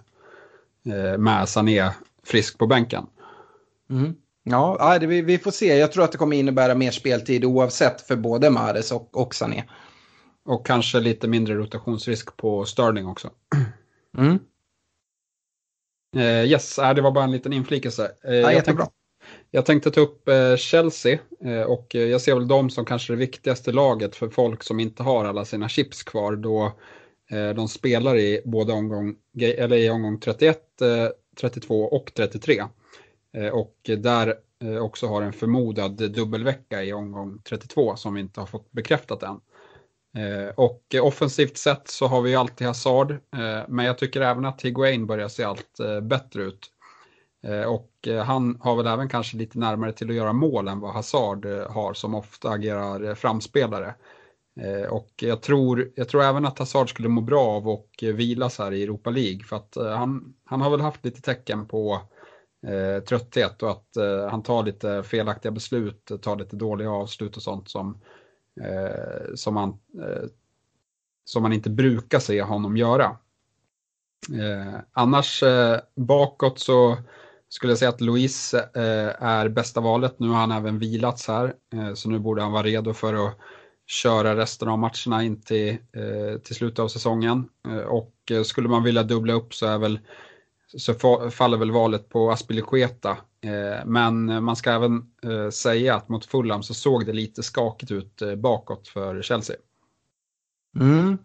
Eh, 0.86 1.18
med 1.18 1.48
Sané 1.48 1.90
frisk 2.24 2.58
på 2.58 2.66
bänken. 2.66 3.06
Mm. 3.90 4.14
Ja, 4.42 4.98
det, 5.00 5.06
vi, 5.06 5.22
vi, 5.22 5.38
får 5.38 5.50
se. 5.50 5.76
Jag 5.76 5.92
tror 5.92 6.04
att 6.04 6.12
det 6.12 6.18
kommer 6.18 6.36
innebära 6.36 6.74
mer 6.74 6.90
speltid 6.90 7.44
oavsett 7.44 8.00
för 8.00 8.16
både 8.16 8.50
Mares 8.50 8.92
och, 8.92 9.16
och 9.16 9.34
Sané. 9.34 9.64
Och 10.44 10.66
kanske 10.66 11.00
lite 11.00 11.28
mindre 11.28 11.54
rotationsrisk 11.54 12.36
på 12.36 12.64
Sterling 12.64 13.06
också. 13.06 13.30
Mm. 14.18 14.38
Eh, 16.16 16.44
yes, 16.44 16.76
det 16.76 17.02
var 17.02 17.10
bara 17.10 17.24
en 17.24 17.30
liten 17.30 17.52
inflikelse. 17.52 18.12
Eh, 18.24 18.34
ja, 18.34 18.52
jag 18.52 18.64
tänkte, 18.64 18.86
jag 19.56 19.66
tänkte 19.66 19.90
ta 19.90 20.00
upp 20.00 20.28
eh, 20.28 20.56
Chelsea 20.56 21.18
eh, 21.44 21.60
och 21.60 21.94
eh, 21.94 22.02
jag 22.02 22.20
ser 22.20 22.34
väl 22.34 22.48
dem 22.48 22.70
som 22.70 22.84
kanske 22.84 23.12
det 23.12 23.16
viktigaste 23.16 23.72
laget 23.72 24.16
för 24.16 24.28
folk 24.28 24.62
som 24.62 24.80
inte 24.80 25.02
har 25.02 25.24
alla 25.24 25.44
sina 25.44 25.68
chips 25.68 26.02
kvar 26.02 26.36
då 26.36 26.72
de 27.56 27.68
spelar 27.68 28.16
i 28.16 28.40
både 28.44 28.72
omgång, 28.72 29.16
eller 29.40 29.76
i 29.76 29.90
omgång 29.90 30.20
31, 30.20 30.60
32 31.40 31.82
och 31.82 32.12
33. 32.14 32.64
Och 33.52 33.76
där 33.98 34.34
också 34.80 35.06
har 35.06 35.22
en 35.22 35.32
förmodad 35.32 36.12
dubbelvecka 36.12 36.82
i 36.82 36.92
omgång 36.92 37.38
32 37.48 37.96
som 37.96 38.14
vi 38.14 38.20
inte 38.20 38.40
har 38.40 38.46
fått 38.46 38.72
bekräftat 38.72 39.22
än. 39.22 39.40
Och 40.54 40.94
offensivt 41.02 41.56
sett 41.56 41.88
så 41.88 42.06
har 42.06 42.22
vi 42.22 42.34
alltid 42.34 42.66
Hazard, 42.66 43.16
men 43.68 43.86
jag 43.86 43.98
tycker 43.98 44.20
även 44.20 44.44
att 44.44 44.62
Higuain 44.62 45.06
börjar 45.06 45.28
se 45.28 45.44
allt 45.44 45.78
bättre 46.02 46.42
ut. 46.42 46.70
Eh, 47.46 47.62
och 47.62 48.08
eh, 48.08 48.24
han 48.24 48.58
har 48.60 48.76
väl 48.76 48.86
även 48.86 49.08
kanske 49.08 49.36
lite 49.36 49.58
närmare 49.58 49.92
till 49.92 50.10
att 50.10 50.16
göra 50.16 50.32
mål 50.32 50.68
än 50.68 50.80
vad 50.80 50.92
Hazard 50.92 51.44
eh, 51.44 51.70
har 51.70 51.94
som 51.94 52.14
ofta 52.14 52.50
agerar 52.50 53.14
framspelare. 53.14 53.94
Och 54.90 55.10
jag 55.16 55.42
tror, 55.42 55.92
jag 55.96 56.08
tror 56.08 56.22
även 56.22 56.46
att 56.46 56.58
Hazard 56.58 56.90
skulle 56.90 57.08
må 57.08 57.20
bra 57.20 57.46
av 57.46 57.68
att 57.68 58.02
vilas 58.02 58.58
här 58.58 58.72
i 58.72 58.82
Europa 58.82 59.10
League 59.10 59.44
för 59.44 59.56
att 59.56 59.76
han, 59.76 60.34
han 60.44 60.60
har 60.60 60.70
väl 60.70 60.80
haft 60.80 61.04
lite 61.04 61.20
tecken 61.20 61.66
på 61.66 62.00
eh, 62.66 63.02
trötthet 63.02 63.62
och 63.62 63.70
att 63.70 63.96
eh, 63.96 64.28
han 64.30 64.42
tar 64.42 64.62
lite 64.62 65.02
felaktiga 65.02 65.52
beslut, 65.52 66.10
tar 66.22 66.36
lite 66.36 66.56
dåliga 66.56 66.90
avslut 66.90 67.36
och 67.36 67.42
sånt 67.42 67.70
som, 67.70 68.00
eh, 68.60 69.34
som, 69.34 69.54
man, 69.54 69.78
som 71.24 71.42
man 71.42 71.52
inte 71.52 71.70
brukar 71.70 72.18
se 72.18 72.42
honom 72.42 72.76
göra. 72.76 73.16
annars 74.92 75.42
bakåt 75.94 76.58
så 76.58 76.96
skulle 77.48 77.70
jag 77.70 77.78
säga 77.78 77.88
att 77.88 78.00
Luis 78.00 78.54
eh, 78.54 79.22
är 79.22 79.48
bästa 79.48 79.80
valet. 79.80 80.18
Nu 80.18 80.28
har 80.28 80.36
han 80.36 80.52
även 80.52 80.78
vilats 80.78 81.28
här, 81.28 81.54
eh, 81.72 81.94
så 81.94 82.10
nu 82.10 82.18
borde 82.18 82.42
han 82.42 82.52
vara 82.52 82.62
redo 82.62 82.92
för 82.92 83.26
att 83.26 83.38
köra 83.86 84.36
resten 84.36 84.68
av 84.68 84.78
matcherna 84.78 85.24
in 85.24 85.40
till, 85.40 85.68
eh, 85.68 86.38
till 86.44 86.54
slutet 86.54 86.78
av 86.78 86.88
säsongen. 86.88 87.48
och 87.86 88.12
skulle 88.44 88.68
man 88.68 88.82
vilja 88.82 89.02
dubbla 89.02 89.32
upp 89.32 89.54
så 89.54 89.66
är 89.66 89.78
väl 89.78 89.98
så 90.76 90.94
faller 91.30 91.56
väl 91.56 91.70
valet 91.70 92.08
på 92.08 92.30
Aspilicueta. 92.30 93.16
men 93.84 94.44
man 94.44 94.56
ska 94.56 94.70
även 94.70 95.02
säga 95.52 95.94
att 95.94 96.08
mot 96.08 96.24
Fulham 96.24 96.62
så 96.62 96.74
såg 96.74 97.06
det 97.06 97.12
lite 97.12 97.42
skakigt 97.42 97.92
ut 97.92 98.22
bakåt 98.36 98.88
för 98.88 99.22
Chelsea. 99.22 99.56
Mm. 100.80 101.18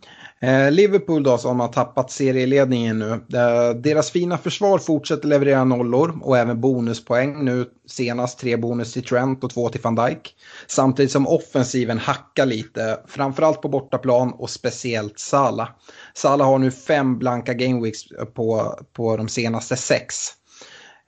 Eh, 0.44 0.72
Liverpool 0.72 1.24
då 1.24 1.38
som 1.38 1.60
har 1.60 1.68
tappat 1.68 2.12
serieledningen 2.12 3.00
nu. 3.00 3.12
Eh, 3.12 3.76
deras 3.76 4.12
fina 4.12 4.38
försvar 4.38 4.78
fortsätter 4.80 5.28
leverera 5.28 5.64
nollor 5.64 6.20
och 6.22 6.38
även 6.38 6.62
bonuspoäng. 6.62 7.46
Nu 7.46 7.66
senast 7.88 8.40
tre 8.40 8.58
bonus 8.58 8.94
till 8.94 9.04
Trent 9.04 9.44
och 9.44 9.50
två 9.50 9.70
till 9.70 9.82
van 9.82 9.96
Dijk. 9.96 10.36
Samtidigt 10.68 11.12
som 11.12 11.28
offensiven 11.28 11.98
hackar 12.00 12.46
lite, 12.46 13.00
framförallt 13.08 13.62
på 13.62 13.70
bortaplan 13.70 14.34
och 14.34 14.50
speciellt 14.50 15.20
Salah. 15.20 15.70
Salah 16.14 16.48
har 16.48 16.60
nu 16.60 16.72
fem 16.72 17.18
blanka 17.20 17.54
gameweeks 17.54 18.02
på, 18.34 18.80
på 18.94 19.18
de 19.18 19.28
senaste 19.28 19.76
sex. 19.76 20.16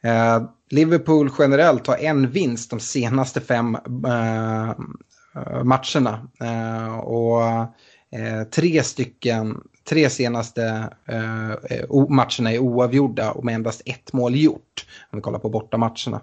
Eh, 0.03 0.43
Liverpool 0.69 1.29
generellt 1.39 1.87
har 1.87 1.97
en 1.97 2.31
vinst 2.31 2.69
de 2.69 2.79
senaste 2.79 3.41
fem 3.41 3.77
eh, 4.05 4.69
eh, 5.35 5.63
matcherna. 5.63 6.29
Eh, 6.41 6.97
och 6.97 7.41
Eh, 8.13 8.43
tre 8.43 8.83
stycken, 8.83 9.61
tre 9.89 10.09
senaste 10.09 10.63
eh, 11.05 11.51
eh 11.51 12.09
matcherna 12.09 12.51
är 12.51 12.59
oavgjorda 12.59 13.31
och 13.31 13.45
med 13.45 13.55
endast 13.55 13.81
ett 13.85 14.13
mål 14.13 14.35
gjort. 14.35 14.85
Om 15.11 15.17
vi 15.17 15.21
kollar 15.21 15.39
på 15.39 15.49
bortamatcherna. 15.49 16.21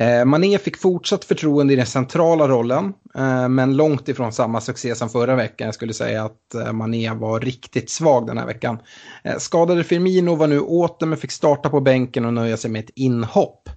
Eh, 0.00 0.24
Mané 0.24 0.58
fick 0.58 0.76
fortsatt 0.76 1.24
förtroende 1.24 1.72
i 1.72 1.76
den 1.76 1.86
centrala 1.86 2.48
rollen, 2.48 2.94
eh, 3.14 3.48
men 3.48 3.76
långt 3.76 4.08
ifrån 4.08 4.32
samma 4.32 4.60
succé 4.60 4.94
som 4.94 5.08
förra 5.10 5.36
veckan. 5.36 5.64
Jag 5.66 5.74
skulle 5.74 5.94
säga 5.94 6.24
att 6.24 6.54
eh, 6.54 6.72
Mané 6.72 7.14
var 7.14 7.40
riktigt 7.40 7.90
svag 7.90 8.26
den 8.26 8.38
här 8.38 8.46
veckan. 8.46 8.78
Eh, 9.24 9.36
skadade 9.38 9.84
Firmino 9.84 10.34
var 10.34 10.46
nu 10.46 10.60
åter 10.60 11.06
men 11.06 11.18
fick 11.18 11.32
starta 11.32 11.70
på 11.70 11.80
bänken 11.80 12.24
och 12.24 12.34
nöja 12.34 12.56
sig 12.56 12.70
med 12.70 12.84
ett 12.84 12.90
inhopp. 12.94 13.68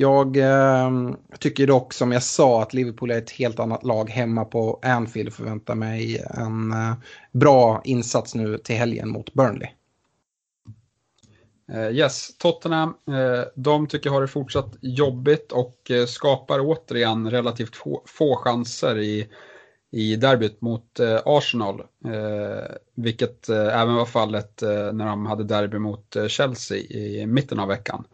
Jag 0.00 0.36
eh, 0.36 0.90
tycker 1.38 1.66
dock 1.66 1.92
som 1.92 2.12
jag 2.12 2.22
sa 2.22 2.62
att 2.62 2.74
Liverpool 2.74 3.10
är 3.10 3.18
ett 3.18 3.30
helt 3.30 3.60
annat 3.60 3.84
lag 3.84 4.10
hemma 4.10 4.44
på 4.44 4.80
Anfield 4.82 5.28
och 5.28 5.34
förväntar 5.34 5.74
mig 5.74 6.24
en 6.30 6.72
eh, 6.72 6.92
bra 7.32 7.80
insats 7.84 8.34
nu 8.34 8.58
till 8.58 8.76
helgen 8.76 9.08
mot 9.08 9.34
Burnley. 9.34 9.68
Eh, 11.72 11.90
yes, 11.90 12.38
Tottenham, 12.38 12.94
eh, 13.08 13.44
de 13.54 13.86
tycker 13.86 14.10
jag 14.10 14.14
har 14.14 14.20
det 14.20 14.28
fortsatt 14.28 14.76
jobbigt 14.80 15.52
och 15.52 15.90
eh, 15.90 16.06
skapar 16.06 16.60
återigen 16.60 17.30
relativt 17.30 17.76
få, 17.76 18.02
få 18.06 18.36
chanser 18.36 18.98
i, 18.98 19.28
i 19.90 20.16
derbyt 20.16 20.60
mot 20.60 21.00
Arsenal. 21.24 21.82
vilket 22.94 23.48
även 23.48 23.94
var 23.94 24.06
fallet 24.06 24.62
när 24.92 25.06
de 25.06 25.26
hade 25.26 25.44
derby 25.44 25.78
mot 25.78 26.16
Chelsea 26.28 26.78
i 26.78 27.26
mitten 27.26 27.60
av 27.60 27.68
veckan. 27.68 28.04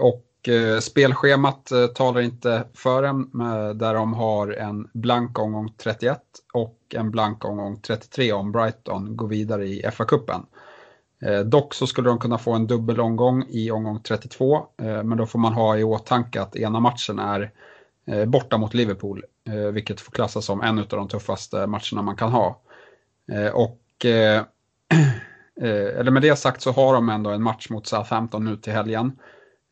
och 0.00 0.24
Eh, 0.48 0.78
spelschemat 0.78 1.70
eh, 1.70 1.86
talar 1.86 2.20
inte 2.20 2.64
för 2.74 3.02
en, 3.02 3.40
eh, 3.40 3.68
där 3.68 3.94
de 3.94 4.14
har 4.14 4.52
en 4.52 4.88
blank 4.92 5.38
omgång 5.38 5.72
31 5.78 6.18
och 6.52 6.78
en 6.94 7.10
blank 7.10 7.44
omgång 7.44 7.80
33 7.80 8.32
om 8.32 8.52
Brighton 8.52 9.16
går 9.16 9.28
vidare 9.28 9.66
i 9.66 9.82
FA-cupen. 9.92 10.46
Dock 11.44 11.74
så 11.74 11.86
skulle 11.86 12.08
de 12.08 12.18
kunna 12.18 12.38
få 12.38 12.52
en 12.52 12.66
dubbel 12.66 13.00
omgång 13.00 13.44
i 13.48 13.70
omgång 13.70 14.00
32, 14.00 14.66
men 14.76 15.16
då 15.16 15.26
får 15.26 15.38
man 15.38 15.52
ha 15.52 15.76
i 15.76 15.84
åtanke 15.84 16.42
att 16.42 16.56
ena 16.56 16.80
matchen 16.80 17.18
är 17.18 17.50
borta 18.26 18.58
mot 18.58 18.74
Liverpool, 18.74 19.24
vilket 19.72 20.00
får 20.00 20.12
klassas 20.12 20.44
som 20.44 20.62
en 20.62 20.78
av 20.78 20.86
de 20.88 21.08
tuffaste 21.08 21.66
matcherna 21.66 22.02
man 22.02 22.16
kan 22.16 22.32
ha. 22.32 22.60
Och 23.52 23.80
eller 25.60 26.10
med 26.10 26.22
det 26.22 26.36
sagt 26.36 26.62
så 26.62 26.72
har 26.72 26.94
de 26.94 27.08
ändå 27.08 27.30
en 27.30 27.42
match 27.42 27.70
mot 27.70 27.86
Southampton 27.86 28.44
nu 28.44 28.56
till 28.56 28.72
helgen. 28.72 29.12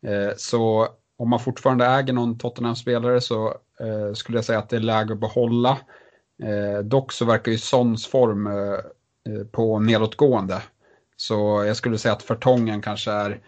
Eh, 0.07 0.33
så 0.37 0.89
om 1.19 1.31
man 1.31 1.41
fortfarande 1.41 1.87
äger 1.87 2.13
någon 2.13 2.39
Tottenham-spelare 2.39 3.21
så 3.21 3.49
eh, 3.81 4.13
skulle 4.15 4.39
jag 4.39 4.45
säga 4.45 4.59
att 4.59 4.69
det 4.69 4.77
är 4.77 4.81
läge 4.81 5.13
att 5.13 5.21
behålla. 5.21 5.79
Eh, 6.43 6.85
dock 6.85 7.13
så 7.13 7.25
verkar 7.25 7.53
ju 7.53 7.59
Sons 7.59 8.07
form 8.07 8.49
på 9.53 9.79
nedåtgående. 9.79 10.63
Så 11.17 11.65
jag 11.67 11.77
skulle 11.77 11.99
säga 11.99 12.13
att 12.13 12.23
Fertongen 12.23 12.83
kanske 12.83 13.11
är 13.11 13.41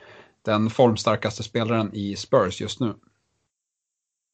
den 0.44 0.70
formstarkaste 0.70 1.42
spelaren 1.42 1.90
i 1.94 2.16
Spurs 2.16 2.60
just 2.60 2.80
nu. 2.80 2.94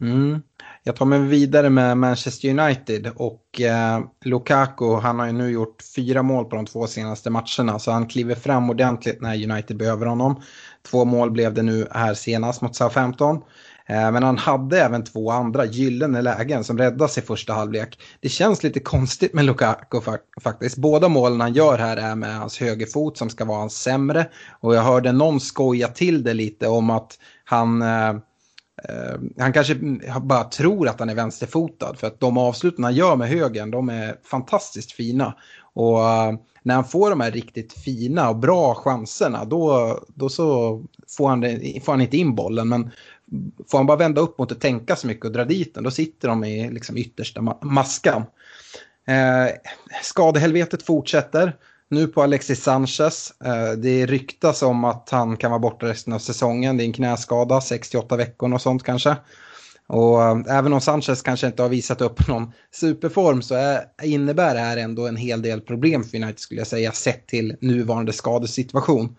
Mm. 0.00 0.42
Jag 0.84 0.96
tar 0.96 1.06
mig 1.06 1.20
vidare 1.20 1.70
med 1.70 1.98
Manchester 1.98 2.48
United 2.48 3.12
och 3.16 3.60
eh, 3.60 4.00
Lukaku 4.24 4.94
han 4.94 5.18
har 5.18 5.26
ju 5.26 5.32
nu 5.32 5.50
gjort 5.50 5.82
fyra 5.96 6.22
mål 6.22 6.44
på 6.44 6.56
de 6.56 6.66
två 6.66 6.86
senaste 6.86 7.30
matcherna 7.30 7.78
så 7.78 7.90
han 7.90 8.06
kliver 8.06 8.34
fram 8.34 8.70
ordentligt 8.70 9.20
när 9.20 9.50
United 9.50 9.76
behöver 9.76 10.06
honom. 10.06 10.42
Två 10.82 11.04
mål 11.04 11.30
blev 11.30 11.54
det 11.54 11.62
nu 11.62 11.86
här 11.90 12.14
senast 12.14 12.62
mot 12.62 12.76
Southampton. 12.76 13.42
Eh, 13.90 14.12
men 14.12 14.22
han 14.22 14.38
hade 14.38 14.80
även 14.80 15.04
två 15.04 15.30
andra 15.30 15.64
gyllene 15.64 16.22
lägen 16.22 16.64
som 16.64 16.78
räddas 16.78 17.18
i 17.18 17.20
första 17.20 17.52
halvlek. 17.52 17.98
Det 18.20 18.28
känns 18.28 18.62
lite 18.62 18.80
konstigt 18.80 19.34
med 19.34 19.44
Lukaku 19.44 20.00
faktiskt. 20.42 20.76
Båda 20.76 21.08
målen 21.08 21.40
han 21.40 21.52
gör 21.52 21.78
här 21.78 21.96
är 21.96 22.14
med 22.14 22.38
hans 22.38 22.60
högerfot 22.60 23.18
som 23.18 23.30
ska 23.30 23.44
vara 23.44 23.58
hans 23.58 23.82
sämre. 23.82 24.28
Och 24.60 24.74
jag 24.74 24.82
hörde 24.82 25.12
någon 25.12 25.40
skoja 25.40 25.88
till 25.88 26.22
det 26.22 26.34
lite 26.34 26.68
om 26.68 26.90
att 26.90 27.18
han 27.44 27.82
eh, 27.82 28.08
eh 28.08 29.18
han 29.38 29.52
kanske 29.52 29.74
bara 30.22 30.44
tror 30.44 30.88
att 30.88 31.00
han 31.00 31.08
är 31.08 31.14
vänsterfotad 31.14 31.94
för 31.94 32.06
att 32.06 32.20
de 32.20 32.38
avsluten 32.38 32.84
han 32.84 32.94
gör 32.94 33.16
med 33.16 33.28
högen 33.28 33.70
de 33.70 33.88
är 33.88 34.16
fantastiskt 34.24 34.92
fina. 34.92 35.34
Och 35.80 36.08
eh, 36.08 36.34
när 36.62 36.74
han 36.74 36.84
får 36.84 37.10
de 37.10 37.20
här 37.20 37.30
riktigt 37.30 37.72
fina 37.72 38.30
och 38.30 38.36
bra 38.36 38.74
chanserna 38.74 39.44
då, 39.44 39.98
då 40.14 40.28
så 40.28 40.80
får 41.08 41.28
han, 41.28 41.42
får 41.84 41.92
han 41.92 42.00
inte 42.00 42.16
in 42.16 42.34
bollen. 42.34 42.68
Men 42.68 42.90
får 43.70 43.78
han 43.78 43.86
bara 43.86 43.96
vända 43.96 44.20
upp 44.20 44.38
mot 44.38 44.52
och 44.52 44.60
tänka 44.60 44.96
så 44.96 45.06
mycket 45.06 45.24
och 45.24 45.32
dra 45.32 45.44
dit 45.44 45.74
den 45.74 45.84
då 45.84 45.90
sitter 45.90 46.28
de 46.28 46.44
i 46.44 46.70
liksom 46.70 46.96
yttersta 46.96 47.42
ma 47.42 47.58
maskan. 47.62 48.22
Eh, 49.06 49.54
skadehelvetet 50.02 50.82
fortsätter 50.82 51.56
nu 51.88 52.06
på 52.06 52.22
Alexis 52.22 52.62
Sanchez. 52.62 53.32
Eh, 53.44 53.72
det 53.72 54.06
ryktas 54.06 54.62
om 54.62 54.84
att 54.84 55.08
han 55.10 55.36
kan 55.36 55.50
vara 55.50 55.58
borta 55.58 55.86
resten 55.86 56.12
av 56.12 56.18
säsongen. 56.18 56.76
Det 56.76 56.82
är 56.82 56.86
en 56.86 56.92
knäskada, 56.92 57.60
68 57.60 58.16
veckor 58.16 58.54
och 58.54 58.62
sånt 58.62 58.82
kanske. 58.82 59.16
Och 59.90 60.22
eh, 60.22 60.38
även 60.48 60.72
om 60.72 60.80
Sanchez 60.80 61.22
kanske 61.22 61.46
inte 61.46 61.62
har 61.62 61.68
visat 61.68 62.00
upp 62.00 62.28
någon 62.28 62.52
superform 62.70 63.42
så 63.42 63.54
är, 63.54 63.84
innebär 64.02 64.54
det 64.54 64.60
här 64.60 64.76
ändå 64.76 65.06
en 65.06 65.16
hel 65.16 65.42
del 65.42 65.60
problem 65.60 66.04
för 66.04 66.16
United 66.16 66.38
skulle 66.38 66.60
jag 66.60 66.68
säga 66.68 66.92
sett 66.92 67.26
till 67.26 67.56
nuvarande 67.60 68.12
skadesituation. 68.12 69.16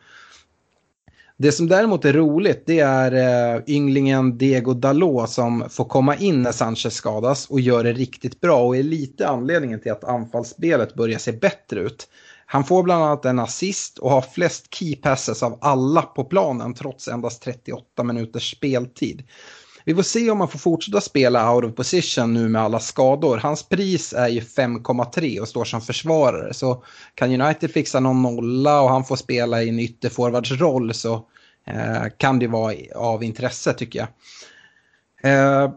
Det 1.38 1.51
som 1.51 1.68
däremot 1.68 2.06
är 2.06 2.13
roligt 2.13 2.63
det 2.66 2.80
är 2.80 3.12
eh, 3.56 3.62
ynglingen 3.68 4.38
Diego 4.38 4.74
Dalot 4.74 5.30
som 5.30 5.70
får 5.70 5.86
komma 5.86 6.16
in 6.16 6.42
när 6.42 6.51
Sanchez 6.51 6.94
skadas 6.94 7.50
och 7.50 7.60
gör 7.60 7.84
det 7.84 7.94
riktigt 7.94 8.42
bra 8.42 8.63
och 8.63 8.78
är 8.78 8.84
lite 8.84 9.28
anledningen 9.28 9.80
till 9.80 9.92
att 9.92 10.04
anfallsspelet 10.04 10.96
börjar 10.96 11.20
se 11.20 11.32
bättre 11.32 11.80
ut. 11.80 12.08
Han 12.46 12.63
får 12.63 12.84
bland 12.84 13.04
annat 13.04 13.25
en 13.25 13.40
assist 13.40 13.98
och 13.98 14.12
har 14.12 14.22
flest 14.22 14.74
key 14.74 14.96
passes 14.96 15.44
av 15.44 15.58
alla 15.62 16.01
på 16.01 16.24
planen 16.24 16.74
trots 16.74 17.08
endast 17.08 17.44
38 17.44 18.04
minuters 18.04 18.51
speltid. 18.58 19.24
Vi 19.86 19.96
får 19.96 20.04
se 20.04 20.32
om 20.32 20.40
han 20.40 20.50
får 20.50 20.60
fortsätta 20.60 21.02
spela 21.02 21.54
out 21.54 21.64
of 21.64 21.76
position 21.76 22.34
nu 22.34 22.50
med 22.50 22.62
alla 22.62 22.80
skador. 22.80 23.38
Hans 23.38 23.64
pris 23.64 24.14
är 24.14 24.28
ju 24.28 24.40
5,3 24.40 25.40
och 25.40 25.48
står 25.48 25.66
som 25.66 25.82
försvarare. 25.82 26.53
Så 26.53 26.84
kan 27.16 27.42
United 27.42 27.72
fixa 27.72 28.00
någon 28.00 28.22
nolla 28.22 28.82
och 28.82 28.90
han 28.90 29.03
får 29.03 29.16
spela 29.16 29.64
i 29.64 29.70
en 29.70 29.79
ytterforwardsroll 29.79 30.94
så 30.94 31.14
eh, 31.68 32.03
kan 32.18 32.40
det 32.40 32.48
vara 32.48 32.75
av 32.96 33.24
intresse 33.24 33.74
tycker 33.74 34.00
jag. 34.00 34.08
Eh, 35.24 35.72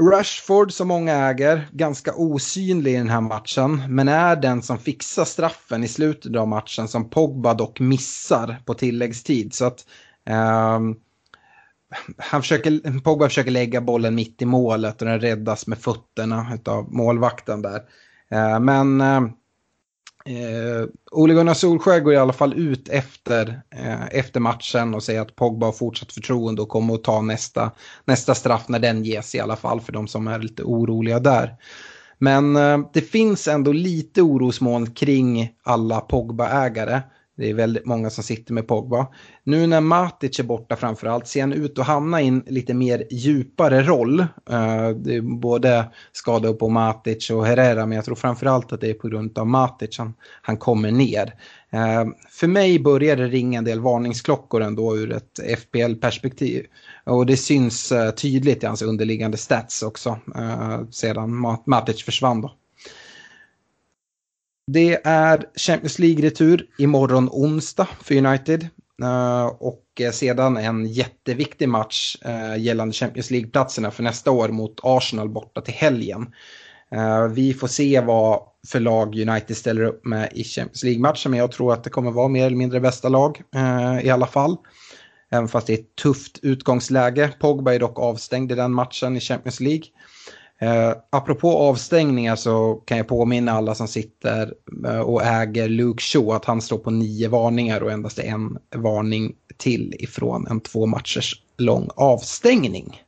Rashford 0.00 0.72
som 0.72 0.88
många 0.88 1.14
äger, 1.14 1.68
ganska 1.72 2.14
osynlig 2.14 2.94
i 2.94 2.96
den 2.96 3.08
här 3.08 3.20
matchen, 3.20 3.82
men 3.88 4.08
är 4.08 4.36
den 4.36 4.62
som 4.62 4.78
fixar 4.78 5.24
straffen 5.24 5.84
i 5.84 5.88
slutet 5.88 6.36
av 6.36 6.48
matchen 6.48 6.88
som 6.88 7.10
Pogba 7.10 7.54
dock 7.54 7.80
missar 7.80 8.62
på 8.66 8.74
tilläggstid. 8.74 9.54
Så 9.54 9.64
att 9.64 9.86
um, 10.76 10.96
han 12.16 12.42
försöker, 12.42 13.00
Pogba 13.00 13.28
försöker 13.28 13.50
lägga 13.50 13.80
bollen 13.80 14.14
mitt 14.14 14.42
i 14.42 14.44
målet 14.44 15.02
och 15.02 15.08
den 15.08 15.20
räddas 15.20 15.66
med 15.66 15.78
fötterna 15.78 16.58
av 16.64 16.92
målvakten 16.92 17.62
där. 17.62 17.80
Eh, 18.30 18.60
men 18.60 19.00
eh, 19.00 19.22
eh, 20.26 20.86
Ole 21.10 21.34
Gunnar 21.34 21.54
Solskjaer 21.54 22.00
går 22.00 22.12
i 22.12 22.16
alla 22.16 22.32
fall 22.32 22.54
ut 22.54 22.88
efter, 22.88 23.62
eh, 23.70 24.06
efter 24.10 24.40
matchen 24.40 24.94
och 24.94 25.02
säger 25.02 25.20
att 25.20 25.36
Pogba 25.36 25.66
har 25.66 25.72
fortsatt 25.72 26.12
förtroende 26.12 26.62
och 26.62 26.68
kommer 26.68 26.94
att 26.94 27.04
ta 27.04 27.22
nästa, 27.22 27.70
nästa 28.04 28.34
straff 28.34 28.68
när 28.68 28.78
den 28.78 29.04
ges 29.04 29.34
i 29.34 29.40
alla 29.40 29.56
fall 29.56 29.80
för 29.80 29.92
de 29.92 30.08
som 30.08 30.28
är 30.28 30.38
lite 30.38 30.62
oroliga 30.62 31.20
där. 31.20 31.56
Men 32.18 32.56
eh, 32.56 32.78
det 32.92 33.00
finns 33.00 33.48
ändå 33.48 33.72
lite 33.72 34.22
orosmoln 34.22 34.90
kring 34.90 35.50
alla 35.62 36.00
Pogba-ägare. 36.00 37.00
Det 37.40 37.50
är 37.50 37.54
väldigt 37.54 37.86
många 37.86 38.10
som 38.10 38.24
sitter 38.24 38.54
med 38.54 38.68
Pogba. 38.68 39.06
Nu 39.44 39.66
när 39.66 39.80
Matic 39.80 40.38
är 40.38 40.44
borta 40.44 40.76
framförallt 40.76 41.26
ser 41.26 41.40
han 41.40 41.52
ut 41.52 41.78
att 41.78 41.86
hamna 41.86 42.22
i 42.22 42.28
en 42.28 42.44
lite 42.46 42.74
mer 42.74 43.06
djupare 43.10 43.82
roll. 43.82 44.20
Eh, 44.20 44.88
det 44.88 45.14
är 45.14 45.40
både 45.40 45.84
skador 46.12 46.54
på 46.54 46.68
Matic 46.68 47.30
och 47.30 47.46
Herrera 47.46 47.86
men 47.86 47.96
jag 47.96 48.04
tror 48.04 48.14
framförallt 48.14 48.72
att 48.72 48.80
det 48.80 48.90
är 48.90 48.94
på 48.94 49.08
grund 49.08 49.38
av 49.38 49.46
Matic 49.46 49.98
han, 49.98 50.14
han 50.42 50.56
kommer 50.56 50.90
ner. 50.90 51.34
Eh, 51.72 52.04
för 52.30 52.46
mig 52.46 52.78
börjar 52.78 53.16
det 53.16 53.26
ringa 53.26 53.58
en 53.58 53.64
del 53.64 53.80
varningsklockor 53.80 54.62
ändå 54.62 54.96
ur 54.96 55.12
ett 55.12 55.60
FPL-perspektiv. 55.60 56.66
Och 57.04 57.26
det 57.26 57.36
syns 57.36 57.92
eh, 57.92 58.10
tydligt 58.10 58.62
i 58.62 58.66
hans 58.66 58.82
underliggande 58.82 59.36
stats 59.36 59.82
också 59.82 60.18
sedan 60.90 61.58
Matic 61.66 62.04
försvann 62.04 62.40
då. 62.40 62.59
Det 64.72 65.00
är 65.04 65.44
Champions 65.56 65.98
League-retur 65.98 66.66
imorgon 66.78 67.28
onsdag 67.32 67.88
för 68.02 68.14
United. 68.14 68.68
Eh, 69.02 69.46
och 69.46 69.84
eh, 70.00 70.10
sedan 70.10 70.56
en 70.56 70.86
jätteviktig 70.86 71.68
match 71.68 72.16
eh, 72.24 72.56
gällande 72.56 72.94
Champions 72.94 73.30
League-platserna 73.30 73.90
för 73.90 74.02
nästa 74.02 74.30
år 74.30 74.48
mot 74.48 74.80
Arsenal 74.82 75.28
borta 75.28 75.60
till 75.60 75.74
helgen. 75.74 76.26
Vi 77.34 77.54
får 77.54 77.66
se 77.66 78.00
vad 78.00 78.40
för 78.68 78.80
lag 78.80 79.14
United 79.14 79.56
ställer 79.56 79.82
upp 79.82 80.04
med 80.04 80.28
i 80.32 80.44
Champions 80.44 80.84
League-matchen, 80.84 81.30
men 81.30 81.40
jag 81.40 81.52
tror 81.52 81.72
att 81.72 81.84
det 81.84 81.90
kommer 81.90 82.10
vara 82.10 82.28
mer 82.28 82.46
eller 82.46 82.56
mindre 82.56 82.80
bästa 82.80 83.08
lag 83.08 83.42
i 84.02 84.10
alla 84.10 84.26
fall. 84.26 84.56
Även 85.30 85.48
fast 85.48 85.66
det 85.66 85.72
är 85.72 85.78
ett 85.78 85.96
tufft 86.02 86.38
utgångsläge. 86.42 87.30
Pogba 87.40 87.74
är 87.74 87.78
dock 87.78 87.98
avstängd 87.98 88.52
i 88.52 88.54
den 88.54 88.72
matchen 88.72 89.16
i 89.16 89.20
Champions 89.20 89.60
League. 89.60 89.84
Eh, 90.62 90.92
apropå 91.10 91.58
avstängningar 91.58 92.36
så 92.36 92.74
kan 92.74 92.98
jag 92.98 93.08
påminna 93.08 93.52
alla 93.52 93.74
som 93.74 93.88
sitter 93.88 94.54
eh, 94.86 95.00
och 95.00 95.22
äger 95.22 95.68
Luke 95.68 96.02
Shaw 96.02 96.36
att 96.36 96.44
han 96.44 96.60
står 96.60 96.78
på 96.78 96.90
nio 96.90 97.28
varningar 97.28 97.80
och 97.80 97.92
endast 97.92 98.18
en 98.18 98.58
varning 98.76 99.36
till 99.56 99.94
ifrån 99.98 100.46
en 100.50 100.60
två 100.60 100.86
matchers 100.86 101.42
lång 101.58 101.88
avstängning. 101.96 103.02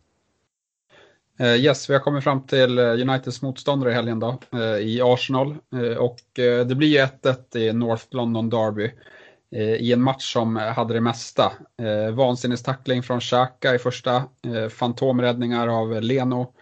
Eh, 1.39 1.55
yes, 1.55 1.91
vi 1.91 1.95
har 1.95 2.01
kommit 2.01 2.25
fram 2.25 2.47
till 2.47 2.79
eh, 2.79 2.85
Uniteds 2.85 3.43
motståndare 3.43 3.91
i 3.91 3.95
helgen 3.95 4.21
då, 4.21 4.39
eh, 4.53 4.61
i 4.61 5.01
Arsenal. 5.03 5.57
Eh, 5.75 5.97
och 5.97 6.39
eh, 6.39 6.67
det 6.67 6.75
blir 6.75 6.89
ju 6.89 6.99
1-1 6.99 7.57
i 7.57 7.73
North 7.73 8.07
London 8.11 8.51
Derby 8.51 8.91
eh, 9.57 9.75
i 9.75 9.93
en 9.93 10.03
match 10.03 10.33
som 10.33 10.57
hade 10.57 10.95
det 10.95 11.01
mesta. 11.01 11.53
Eh, 11.83 12.15
Vansinnestackling 12.15 13.03
från 13.03 13.21
Xhaka 13.21 13.75
i 13.75 13.79
första, 13.79 14.25
fantomräddningar 14.71 15.69
av 15.69 16.03
Leno, 16.03 16.53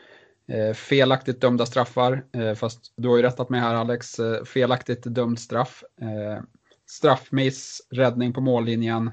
Eh, 0.50 0.74
felaktigt 0.74 1.40
dömda 1.40 1.66
straffar, 1.66 2.24
eh, 2.32 2.54
fast 2.54 2.92
du 2.96 3.08
har 3.08 3.16
ju 3.16 3.22
rättat 3.22 3.48
mig 3.48 3.60
här 3.60 3.74
Alex, 3.74 4.18
eh, 4.18 4.44
felaktigt 4.44 5.02
dömd 5.04 5.38
straff. 5.38 5.84
Eh, 6.00 6.42
straffmiss, 6.90 7.80
räddning 7.90 8.32
på 8.32 8.40
mållinjen. 8.40 9.10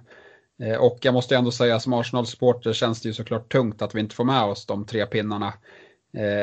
Eh, 0.64 0.78
och 0.78 0.98
jag 1.02 1.14
måste 1.14 1.36
ändå 1.36 1.52
säga 1.52 1.80
som 1.80 1.94
Arsenal-supporter 1.94 2.74
känns 2.74 3.02
det 3.02 3.10
ju 3.10 3.14
såklart 3.14 3.52
tungt 3.52 3.82
att 3.82 3.96
vi 3.96 4.00
inte 4.00 4.16
får 4.16 4.24
med 4.24 4.44
oss 4.44 4.66
de 4.66 4.86
tre 4.86 5.06
pinnarna. 5.06 5.54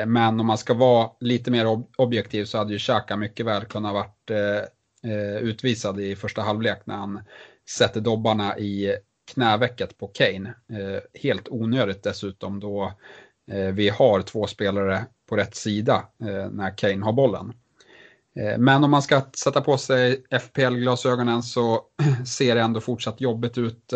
men 0.07 0.41
om 0.41 0.47
man 0.47 0.59
ska 0.59 0.75
vara 0.75 1.11
lite 1.21 1.51
mer 1.51 1.67
ob 1.67 1.91
objektiv 1.99 2.45
så 2.45 2.59
hade 2.59 2.73
ju 2.73 2.79
Xhaka 2.79 3.17
mycket 3.17 3.47
väl 3.47 3.65
kunnat 3.65 3.95
varit 3.95 4.31
utvisad 5.41 6.01
i 6.01 6.17
första 6.17 6.43
halvlek 6.43 6.83
när 6.85 6.97
han 6.97 7.21
sätter 7.79 8.01
dobbarna 8.01 8.59
i 8.59 8.97
knävecket 9.33 9.99
på 9.99 10.07
Kane. 10.07 10.55
Helt 11.23 11.49
onödigt 11.49 12.03
dessutom 12.03 12.61
då 12.61 12.93
Eh, 13.51 13.73
vi 13.73 13.89
har 13.89 14.23
två 14.23 14.47
spelare 14.47 15.05
på 15.29 15.37
rätt 15.37 15.55
sida 15.55 16.09
eh, 16.21 16.51
när 16.51 16.79
Kane 16.79 17.05
har 17.05 17.13
bollen. 17.13 17.53
Eh, 18.37 18.59
men 18.59 18.85
om 18.85 18.91
man 18.91 19.03
ska 19.03 19.23
sätta 19.45 19.61
på 19.61 19.79
sig 19.79 20.25
FPL-glasögonen 20.31 21.43
så 21.43 21.83
ser 22.27 22.55
det 22.55 22.61
ändå 22.61 22.81
fortsatt 22.81 23.21
jobbigt 23.21 23.59
ut 23.59 23.93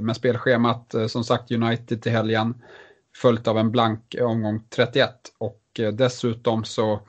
med 0.00 0.16
spelschemat. 0.16 0.94
Som 1.08 1.24
sagt 1.24 1.52
United 1.52 2.02
till 2.02 2.12
helgen 2.12 2.54
följt 3.16 3.48
av 3.48 3.58
en 3.58 3.70
blank 3.70 4.16
omgång 4.20 4.62
31 4.70 5.10
och 5.38 5.62
dessutom 5.92 6.64
så 6.64 7.00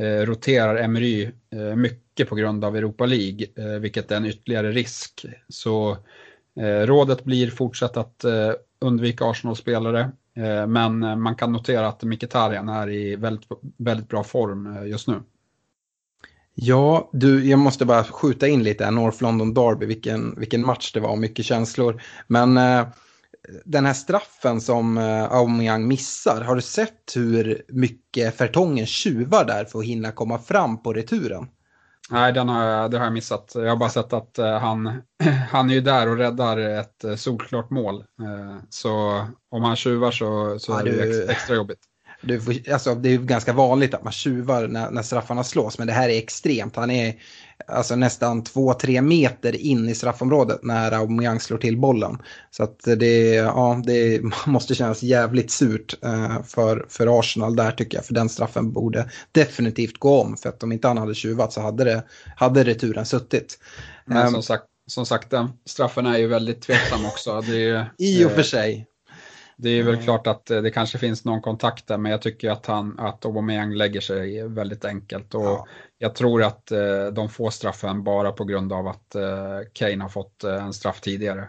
roterar 0.00 0.76
Emery 0.76 1.30
mycket 1.76 2.28
på 2.28 2.34
grund 2.34 2.64
av 2.64 2.76
Europa 2.76 3.06
League, 3.06 3.78
vilket 3.78 4.10
är 4.10 4.16
en 4.16 4.26
ytterligare 4.26 4.72
risk. 4.72 5.26
Så 5.48 5.96
rådet 6.84 7.24
blir 7.24 7.50
fortsatt 7.50 7.96
att 7.96 8.24
undvika 8.80 9.24
Arsenal-spelare, 9.24 10.10
Eh, 10.40 10.66
men 10.66 11.02
eh, 11.02 11.16
man 11.16 11.34
kan 11.34 11.52
notera 11.52 11.88
att 11.88 12.02
Mkhitaryan 12.02 12.68
är 12.68 12.90
i 12.90 13.16
väldigt, 13.16 13.48
väldigt 13.76 14.08
bra 14.08 14.24
form 14.24 14.76
eh, 14.76 14.86
just 14.86 15.08
nu. 15.08 15.22
Ja, 16.54 17.10
du, 17.12 17.48
jag 17.48 17.58
måste 17.58 17.84
bara 17.84 18.04
skjuta 18.04 18.48
in 18.48 18.62
lite, 18.62 18.90
North 18.90 19.22
London 19.22 19.54
Derby, 19.54 19.86
vilken, 19.86 20.34
vilken 20.38 20.66
match 20.66 20.92
det 20.92 21.00
var, 21.00 21.16
mycket 21.16 21.44
känslor. 21.44 22.02
Men 22.26 22.56
eh, 22.56 22.86
den 23.64 23.86
här 23.86 23.92
straffen 23.92 24.60
som 24.60 24.98
eh, 24.98 25.32
Aubameyang 25.32 25.88
missar, 25.88 26.40
har 26.40 26.54
du 26.54 26.60
sett 26.62 27.12
hur 27.14 27.62
mycket 27.68 28.36
Fertongen 28.36 28.86
tjuvar 28.86 29.44
där 29.44 29.64
för 29.64 29.78
att 29.78 29.84
hinna 29.84 30.12
komma 30.12 30.38
fram 30.38 30.82
på 30.82 30.92
returen? 30.92 31.46
Nej, 32.10 32.32
den 32.32 32.48
har 32.48 32.64
jag, 32.64 32.90
det 32.90 32.98
har 32.98 33.04
jag 33.04 33.12
missat. 33.12 33.52
Jag 33.54 33.68
har 33.68 33.76
bara 33.76 33.90
sett 33.90 34.12
att 34.12 34.38
uh, 34.38 34.46
han, 34.46 35.02
han 35.50 35.70
är 35.70 35.74
ju 35.74 35.80
där 35.80 36.08
och 36.08 36.16
räddar 36.16 36.58
ett 36.58 37.04
uh, 37.04 37.16
solklart 37.16 37.70
mål. 37.70 38.04
Uh, 38.22 38.58
så 38.70 39.24
om 39.50 39.62
han 39.62 39.76
tjuvar 39.76 40.10
så, 40.10 40.58
så 40.58 40.72
ja, 40.72 40.80
är 40.80 40.84
det 40.84 41.30
extra 41.32 41.56
jobbigt. 41.56 41.78
Du 42.22 42.62
alltså, 42.72 42.94
det 42.94 43.08
är 43.08 43.18
ganska 43.18 43.52
vanligt 43.52 43.94
att 43.94 44.04
man 44.04 44.12
tjuvar 44.12 44.68
när, 44.68 44.90
när 44.90 45.02
straffarna 45.02 45.44
slås, 45.44 45.78
men 45.78 45.86
det 45.86 45.92
här 45.92 46.08
är 46.08 46.18
extremt. 46.18 46.76
Han 46.76 46.90
är 46.90 47.14
alltså, 47.66 47.96
nästan 47.96 48.42
2-3 48.42 49.00
meter 49.00 49.56
in 49.56 49.88
i 49.88 49.94
straffområdet 49.94 50.62
när 50.62 50.92
Aubameyang 50.92 51.40
slår 51.40 51.58
till 51.58 51.76
bollen. 51.76 52.18
Så 52.50 52.62
att 52.62 52.80
det, 52.84 53.34
ja, 53.34 53.82
det 53.86 54.22
måste 54.46 54.74
kännas 54.74 55.02
jävligt 55.02 55.50
surt 55.50 55.94
uh, 56.04 56.42
för, 56.42 56.86
för 56.88 57.18
Arsenal 57.18 57.56
där 57.56 57.70
tycker 57.70 57.98
jag. 57.98 58.04
För 58.04 58.14
den 58.14 58.28
straffen 58.28 58.72
borde 58.72 59.10
definitivt 59.32 59.98
gå 59.98 60.20
om. 60.20 60.36
För 60.36 60.48
att 60.48 60.62
om 60.62 60.72
inte 60.72 60.88
han 60.88 60.98
hade 60.98 61.14
tjuvat 61.14 61.52
så 61.52 61.60
hade, 61.60 61.84
det, 61.84 62.02
hade 62.36 62.64
returen 62.64 63.06
suttit. 63.06 63.58
Men 64.04 64.30
som 64.30 64.42
sagt, 64.42 64.64
som 64.86 65.06
sagt, 65.06 65.30
den 65.30 65.48
straffen 65.66 66.06
är 66.06 66.18
ju 66.18 66.26
väldigt 66.26 66.62
tveksam 66.62 67.06
också. 67.06 67.40
Det, 67.40 67.86
I 67.98 68.24
och 68.24 68.30
för 68.30 68.42
sig. 68.42 68.86
Det 69.62 69.70
är 69.70 69.82
väl 69.82 69.94
mm. 69.94 70.04
klart 70.04 70.26
att 70.26 70.50
eh, 70.50 70.62
det 70.62 70.70
kanske 70.70 70.98
finns 70.98 71.24
någon 71.24 71.40
kontakt 71.40 71.86
där, 71.86 71.98
men 71.98 72.12
jag 72.12 72.22
tycker 72.22 72.50
att, 72.50 72.66
han, 72.66 72.98
att 72.98 73.24
Aubameyang 73.24 73.74
lägger 73.74 74.00
sig 74.00 74.48
väldigt 74.48 74.84
enkelt. 74.84 75.34
Och 75.34 75.42
ja. 75.42 75.66
Jag 75.98 76.14
tror 76.14 76.42
att 76.42 76.70
eh, 76.72 77.06
de 77.12 77.28
får 77.28 77.50
straffen 77.50 78.04
bara 78.04 78.32
på 78.32 78.44
grund 78.44 78.72
av 78.72 78.88
att 78.88 79.16
Kane 79.72 80.04
har 80.04 80.08
fått 80.08 80.44
en 80.44 80.72
straff 80.72 81.00
tidigare. 81.00 81.48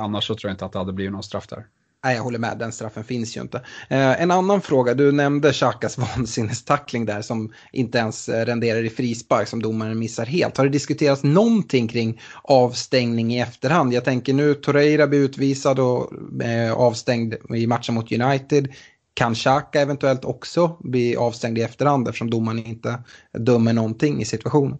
Annars 0.00 0.26
så 0.26 0.34
tror 0.34 0.48
jag 0.48 0.54
inte 0.54 0.64
att 0.64 0.72
det 0.72 0.78
hade 0.78 0.92
blivit 0.92 1.12
någon 1.12 1.22
straff 1.22 1.46
där. 1.46 1.66
Nej, 2.04 2.16
jag 2.16 2.22
håller 2.22 2.38
med, 2.38 2.58
den 2.58 2.72
straffen 2.72 3.04
finns 3.04 3.36
ju 3.36 3.40
inte. 3.40 3.58
Eh, 3.88 4.22
en 4.22 4.30
annan 4.30 4.60
fråga, 4.60 4.94
du 4.94 5.12
nämnde 5.12 5.52
Xhakas 5.52 5.98
vansinnestackling 6.16 7.06
där 7.06 7.22
som 7.22 7.52
inte 7.72 7.98
ens 7.98 8.28
eh, 8.28 8.44
renderar 8.44 8.84
i 8.84 8.90
frispark 8.90 9.48
som 9.48 9.62
domaren 9.62 9.98
missar 9.98 10.26
helt. 10.26 10.56
Har 10.56 10.64
det 10.64 10.70
diskuterats 10.70 11.22
någonting 11.22 11.88
kring 11.88 12.20
avstängning 12.42 13.32
i 13.32 13.40
efterhand? 13.40 13.92
Jag 13.92 14.04
tänker 14.04 14.34
nu 14.34 14.54
Torreira 14.54 15.06
blir 15.06 15.18
utvisad 15.18 15.78
och 15.78 16.12
eh, 16.42 16.72
avstängd 16.72 17.34
i 17.54 17.66
matchen 17.66 17.94
mot 17.94 18.12
United. 18.12 18.68
Kan 19.14 19.34
Xhaka 19.34 19.80
eventuellt 19.80 20.24
också 20.24 20.76
bli 20.80 21.16
avstängd 21.16 21.58
i 21.58 21.62
efterhand 21.62 22.08
eftersom 22.08 22.30
domaren 22.30 22.66
inte 22.66 23.02
dömer 23.32 23.72
någonting 23.72 24.22
i 24.22 24.24
situationen? 24.24 24.78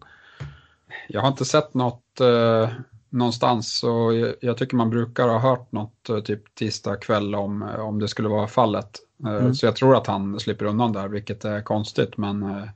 Jag 1.08 1.20
har 1.20 1.28
inte 1.28 1.44
sett 1.44 1.74
något 1.74 2.20
eh 2.20 2.70
någonstans. 3.10 3.78
Så 3.78 4.12
jag, 4.40 4.56
tycker 4.56 4.76
man 4.76 4.90
brukar 4.90 5.28
ha 5.28 5.38
hört 5.38 5.72
något 5.72 6.08
eh, 6.08 6.20
typ 6.20 6.54
tisdag 6.54 6.96
kväll 6.96 7.34
om, 7.34 7.62
eh, 7.62 7.80
om 7.80 7.98
det 7.98 8.08
skulle 8.08 8.28
vara 8.28 8.46
fallet. 8.46 8.98
Eh, 9.24 9.34
mm. 9.34 9.54
Så 9.54 9.66
jag 9.66 9.76
tror 9.76 9.96
att 9.96 10.06
han 10.06 10.40
slipper 10.40 10.64
undan 10.64 10.92
där, 10.92 11.08
vilket 11.08 11.44
är 11.44 11.62
konstigt. 11.62 12.16
Men 12.16 12.68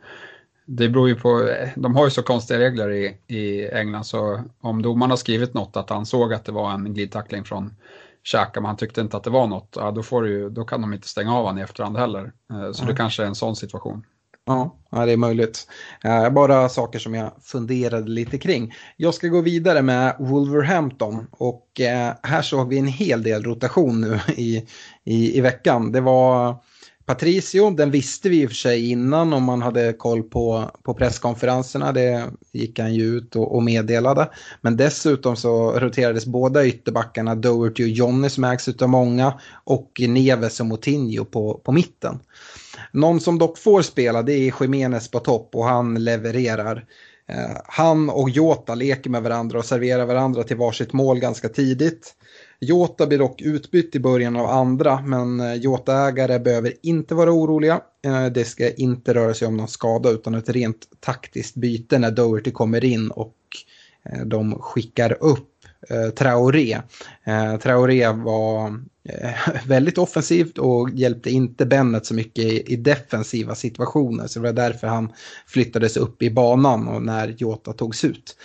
det 0.66 0.88
beror 0.88 1.08
ju 1.08 1.14
på, 1.14 1.50
de 1.76 1.96
har 1.96 2.04
ju 2.04 2.10
så 2.10 2.22
konstiga 2.22 2.60
regler 2.60 2.90
i, 2.90 3.16
i 3.26 3.68
England 3.68 4.04
så 4.04 4.40
om 4.60 4.82
domaren 4.82 5.10
har 5.10 5.16
skrivit 5.16 5.54
något 5.54 5.76
att 5.76 5.90
han 5.90 6.06
såg 6.06 6.34
att 6.34 6.44
det 6.44 6.52
var 6.52 6.70
en 6.70 6.94
glidtackling 6.94 7.44
från 7.44 7.74
Xhaka 8.24 8.60
men 8.60 8.66
han 8.66 8.76
tyckte 8.76 9.00
inte 9.00 9.16
att 9.16 9.24
det 9.24 9.30
var 9.30 9.46
något, 9.46 9.76
ja, 9.76 9.90
då, 9.90 10.02
får 10.02 10.22
du, 10.22 10.50
då 10.50 10.64
kan 10.64 10.80
de 10.80 10.92
inte 10.92 11.08
stänga 11.08 11.34
av 11.34 11.44
honom 11.44 11.58
i 11.58 11.62
efterhand 11.62 11.96
heller. 11.96 12.32
Så 12.48 12.82
mm. 12.82 12.86
det 12.86 12.96
kanske 12.96 13.22
är 13.22 13.26
en 13.26 13.34
sån 13.34 13.56
situation. 13.56 14.04
Ja, 14.46 14.76
det 14.90 15.12
är 15.12 15.16
möjligt. 15.16 15.66
Eh, 16.04 16.30
bara 16.30 16.68
saker 16.68 16.98
som 16.98 17.14
jag 17.14 17.32
funderade 17.42 18.10
lite 18.10 18.38
kring. 18.38 18.74
Jag 18.96 19.14
ska 19.14 19.28
gå 19.28 19.40
vidare 19.40 19.82
med 19.82 20.16
Wolverhampton 20.18 21.26
och 21.30 21.80
eh, 21.80 22.12
här 22.22 22.42
såg 22.42 22.68
vi 22.68 22.78
en 22.78 22.86
hel 22.86 23.22
del 23.22 23.42
rotation 23.42 24.00
nu 24.00 24.20
i, 24.36 24.66
i, 25.04 25.38
i 25.38 25.40
veckan. 25.40 25.92
Det 25.92 26.00
var 26.00 26.56
Patricio, 27.06 27.70
den 27.70 27.90
visste 27.90 28.28
vi 28.28 28.42
i 28.42 28.46
och 28.46 28.50
för 28.50 28.56
sig 28.56 28.90
innan 28.90 29.32
om 29.32 29.44
man 29.44 29.62
hade 29.62 29.92
koll 29.92 30.22
på, 30.22 30.70
på 30.82 30.94
presskonferenserna. 30.94 31.92
Det 31.92 32.24
gick 32.52 32.78
han 32.78 32.94
ju 32.94 33.04
ut 33.04 33.36
och, 33.36 33.54
och 33.54 33.62
meddelade. 33.62 34.30
Men 34.60 34.76
dessutom 34.76 35.36
så 35.36 35.72
roterades 35.72 36.26
båda 36.26 36.66
ytterbackarna, 36.66 37.34
Doherty 37.34 37.84
och 37.84 37.88
Johnny 37.88 38.28
som 38.28 38.44
ägs 38.44 38.68
av 38.68 38.88
många 38.88 39.40
och 39.64 40.00
Neves 40.08 40.60
och 40.60 40.66
Moutinho 40.66 41.24
på, 41.24 41.60
på 41.64 41.72
mitten. 41.72 42.18
Någon 42.94 43.20
som 43.20 43.38
dock 43.38 43.58
får 43.58 43.82
spela 43.82 44.22
det 44.22 44.32
är 44.32 44.54
Jiménez 44.60 45.10
på 45.10 45.18
topp 45.18 45.54
och 45.54 45.64
han 45.64 46.04
levererar. 46.04 46.86
Eh, 47.28 47.56
han 47.64 48.10
och 48.10 48.30
Jota 48.30 48.74
leker 48.74 49.10
med 49.10 49.22
varandra 49.22 49.58
och 49.58 49.64
serverar 49.64 50.06
varandra 50.06 50.42
till 50.42 50.56
varsitt 50.56 50.92
mål 50.92 51.18
ganska 51.18 51.48
tidigt. 51.48 52.14
Jota 52.60 53.06
blir 53.06 53.18
dock 53.18 53.42
utbytt 53.42 53.94
i 53.94 54.00
början 54.00 54.36
av 54.36 54.46
andra, 54.46 55.00
men 55.00 55.40
eh, 55.40 55.54
Jota-ägare 55.54 56.38
behöver 56.38 56.74
inte 56.82 57.14
vara 57.14 57.32
oroliga. 57.32 57.80
Eh, 58.04 58.26
det 58.26 58.44
ska 58.44 58.70
inte 58.70 59.14
röra 59.14 59.34
sig 59.34 59.48
om 59.48 59.56
någon 59.56 59.68
skada 59.68 60.10
utan 60.10 60.34
ett 60.34 60.48
rent 60.48 60.88
taktiskt 61.00 61.54
byte 61.54 61.98
när 61.98 62.10
Doherty 62.10 62.50
kommer 62.50 62.84
in 62.84 63.10
och 63.10 63.36
de 64.24 64.58
skickar 64.58 65.16
upp 65.20 65.53
Eh, 65.88 66.10
Traoré. 66.10 66.80
Eh, 67.24 67.56
Traoré 67.56 68.08
var 68.08 68.66
eh, 69.08 69.30
väldigt 69.66 69.98
offensivt 69.98 70.58
och 70.58 70.90
hjälpte 70.90 71.30
inte 71.30 71.66
Bennett 71.66 72.06
så 72.06 72.14
mycket 72.14 72.44
i, 72.44 72.76
defensiva 72.76 73.54
situationer. 73.54 74.26
Så 74.26 74.38
det 74.38 74.46
var 74.46 74.52
därför 74.52 74.86
han 74.86 75.12
flyttades 75.46 75.96
upp 75.96 76.22
i 76.22 76.30
banan 76.30 76.88
och 76.88 77.02
när 77.02 77.34
Jota 77.38 77.72
togs 77.72 78.04
ut. 78.04 78.36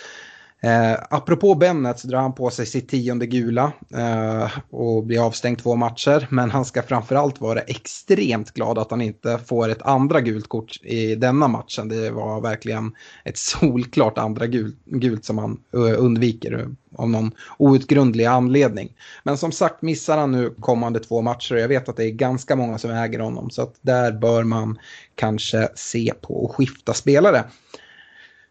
Eh, 0.62 0.98
apropå 1.10 1.54
Bennett 1.54 1.98
så 1.98 2.08
drar 2.08 2.18
han 2.18 2.34
på 2.34 2.50
sig 2.50 2.66
sitt 2.66 2.88
tionde 2.88 3.26
gula 3.26 3.72
eh, 3.94 4.50
och 4.70 5.04
blir 5.04 5.26
avstängd 5.26 5.58
två 5.58 5.76
matcher. 5.76 6.26
Men 6.30 6.50
han 6.50 6.64
ska 6.64 6.82
framförallt 6.82 7.40
vara 7.40 7.60
extremt 7.60 8.50
glad 8.50 8.78
att 8.78 8.90
han 8.90 9.00
inte 9.00 9.38
får 9.38 9.68
ett 9.68 9.82
andra 9.82 10.20
gult 10.20 10.48
kort 10.48 10.76
i 10.82 11.14
denna 11.14 11.48
matchen. 11.48 11.88
Det 11.88 12.10
var 12.10 12.40
verkligen 12.40 12.92
ett 13.24 13.38
solklart 13.38 14.18
andra 14.18 14.46
gult, 14.46 14.84
gult 14.84 15.24
som 15.24 15.38
han 15.38 15.60
eh, 15.74 16.02
undviker 16.04 16.58
eh, 16.58 16.66
av 16.96 17.10
någon 17.10 17.32
outgrundlig 17.58 18.24
anledning. 18.24 18.92
Men 19.24 19.36
som 19.36 19.52
sagt 19.52 19.82
missar 19.82 20.18
han 20.18 20.32
nu 20.32 20.54
kommande 20.60 21.00
två 21.00 21.22
matcher 21.22 21.54
och 21.54 21.60
jag 21.60 21.68
vet 21.68 21.88
att 21.88 21.96
det 21.96 22.04
är 22.04 22.10
ganska 22.10 22.56
många 22.56 22.78
som 22.78 22.90
äger 22.90 23.18
honom. 23.18 23.50
Så 23.50 23.62
att 23.62 23.74
där 23.80 24.12
bör 24.12 24.44
man 24.44 24.78
kanske 25.14 25.68
se 25.74 26.12
på 26.20 26.46
att 26.46 26.56
skifta 26.56 26.94
spelare. 26.94 27.44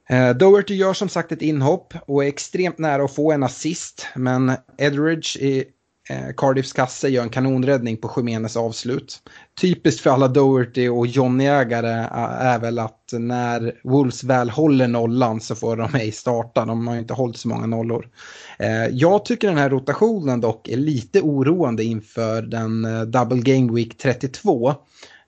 Eh, 0.09 0.29
Doherty 0.29 0.75
gör 0.75 0.93
som 0.93 1.09
sagt 1.09 1.31
ett 1.31 1.41
inhopp 1.41 1.93
och 2.07 2.23
är 2.23 2.27
extremt 2.27 2.77
nära 2.77 3.03
att 3.03 3.15
få 3.15 3.31
en 3.31 3.43
assist. 3.43 4.07
Men 4.15 4.51
Edridge 4.77 5.39
i 5.39 5.65
eh, 6.09 6.33
Cardiffs 6.37 6.73
kasse 6.73 7.09
gör 7.09 7.23
en 7.23 7.29
kanonräddning 7.29 7.97
på 7.97 8.07
Khemenes 8.07 8.57
avslut. 8.57 9.19
Typiskt 9.61 10.01
för 10.01 10.09
alla 10.09 10.27
Doherty 10.27 10.89
och 10.89 11.07
Johnny-ägare 11.07 12.07
är 12.39 12.59
väl 12.59 12.79
att 12.79 13.09
när 13.11 13.75
Wolves 13.83 14.23
väl 14.23 14.49
håller 14.49 14.87
nollan 14.87 15.41
så 15.41 15.55
får 15.55 15.77
de 15.77 15.95
ej 15.95 16.11
starta. 16.11 16.65
De 16.65 16.87
har 16.87 16.93
ju 16.93 16.99
inte 16.99 17.13
hållit 17.13 17.37
så 17.37 17.47
många 17.47 17.65
nollor. 17.65 18.07
Eh, 18.59 18.87
jag 18.91 19.25
tycker 19.25 19.47
den 19.47 19.57
här 19.57 19.69
rotationen 19.69 20.41
dock 20.41 20.67
är 20.67 20.77
lite 20.77 21.21
oroande 21.21 21.83
inför 21.83 22.41
den 22.41 22.85
eh, 22.85 23.01
Double 23.01 23.41
Game 23.41 23.73
Week 23.73 23.97
32. 23.97 24.75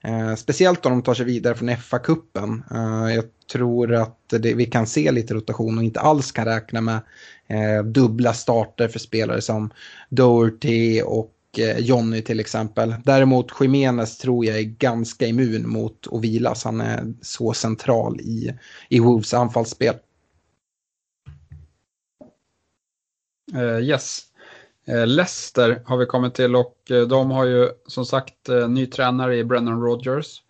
Eh, 0.03 0.35
speciellt 0.35 0.85
om 0.85 0.91
de 0.91 1.01
tar 1.01 1.13
sig 1.13 1.25
vidare 1.25 1.55
från 1.55 1.69
FA-cupen. 1.69 2.63
Eh, 2.71 3.15
jag 3.15 3.23
tror 3.51 3.93
att 3.93 4.29
det, 4.29 4.53
vi 4.53 4.65
kan 4.65 4.87
se 4.87 5.11
lite 5.11 5.33
rotation 5.33 5.77
och 5.77 5.83
inte 5.83 5.99
alls 5.99 6.31
kan 6.31 6.45
räkna 6.45 6.81
med 6.81 6.99
eh, 7.47 7.83
dubbla 7.83 8.33
starter 8.33 8.87
för 8.87 8.99
spelare 8.99 9.41
som 9.41 9.69
Doherty 10.09 11.01
och 11.01 11.33
eh, 11.57 11.77
Jonny 11.77 12.21
till 12.21 12.39
exempel. 12.39 12.95
Däremot 13.03 13.51
Jiménez 13.61 14.17
tror 14.17 14.45
jag 14.45 14.57
är 14.57 14.63
ganska 14.63 15.27
immun 15.27 15.69
mot 15.69 16.07
att 16.11 16.21
vilas. 16.21 16.63
Han 16.63 16.81
är 16.81 17.13
så 17.21 17.53
central 17.53 18.19
i, 18.21 18.53
i 18.89 18.99
Wolves 18.99 19.33
anfallsspel. 19.33 19.95
Uh, 23.55 23.79
yes. 23.83 24.30
Eh, 24.87 25.07
Leicester 25.07 25.81
har 25.85 25.97
vi 25.97 26.05
kommit 26.05 26.33
till 26.33 26.55
och 26.55 26.91
eh, 26.91 27.01
de 27.01 27.31
har 27.31 27.45
ju 27.45 27.69
som 27.87 28.05
sagt 28.05 28.49
eh, 28.49 28.69
ny 28.69 28.85
tränare 28.85 29.37
i 29.37 29.43
Brennan 29.43 29.81
Rodgers. 29.81 30.41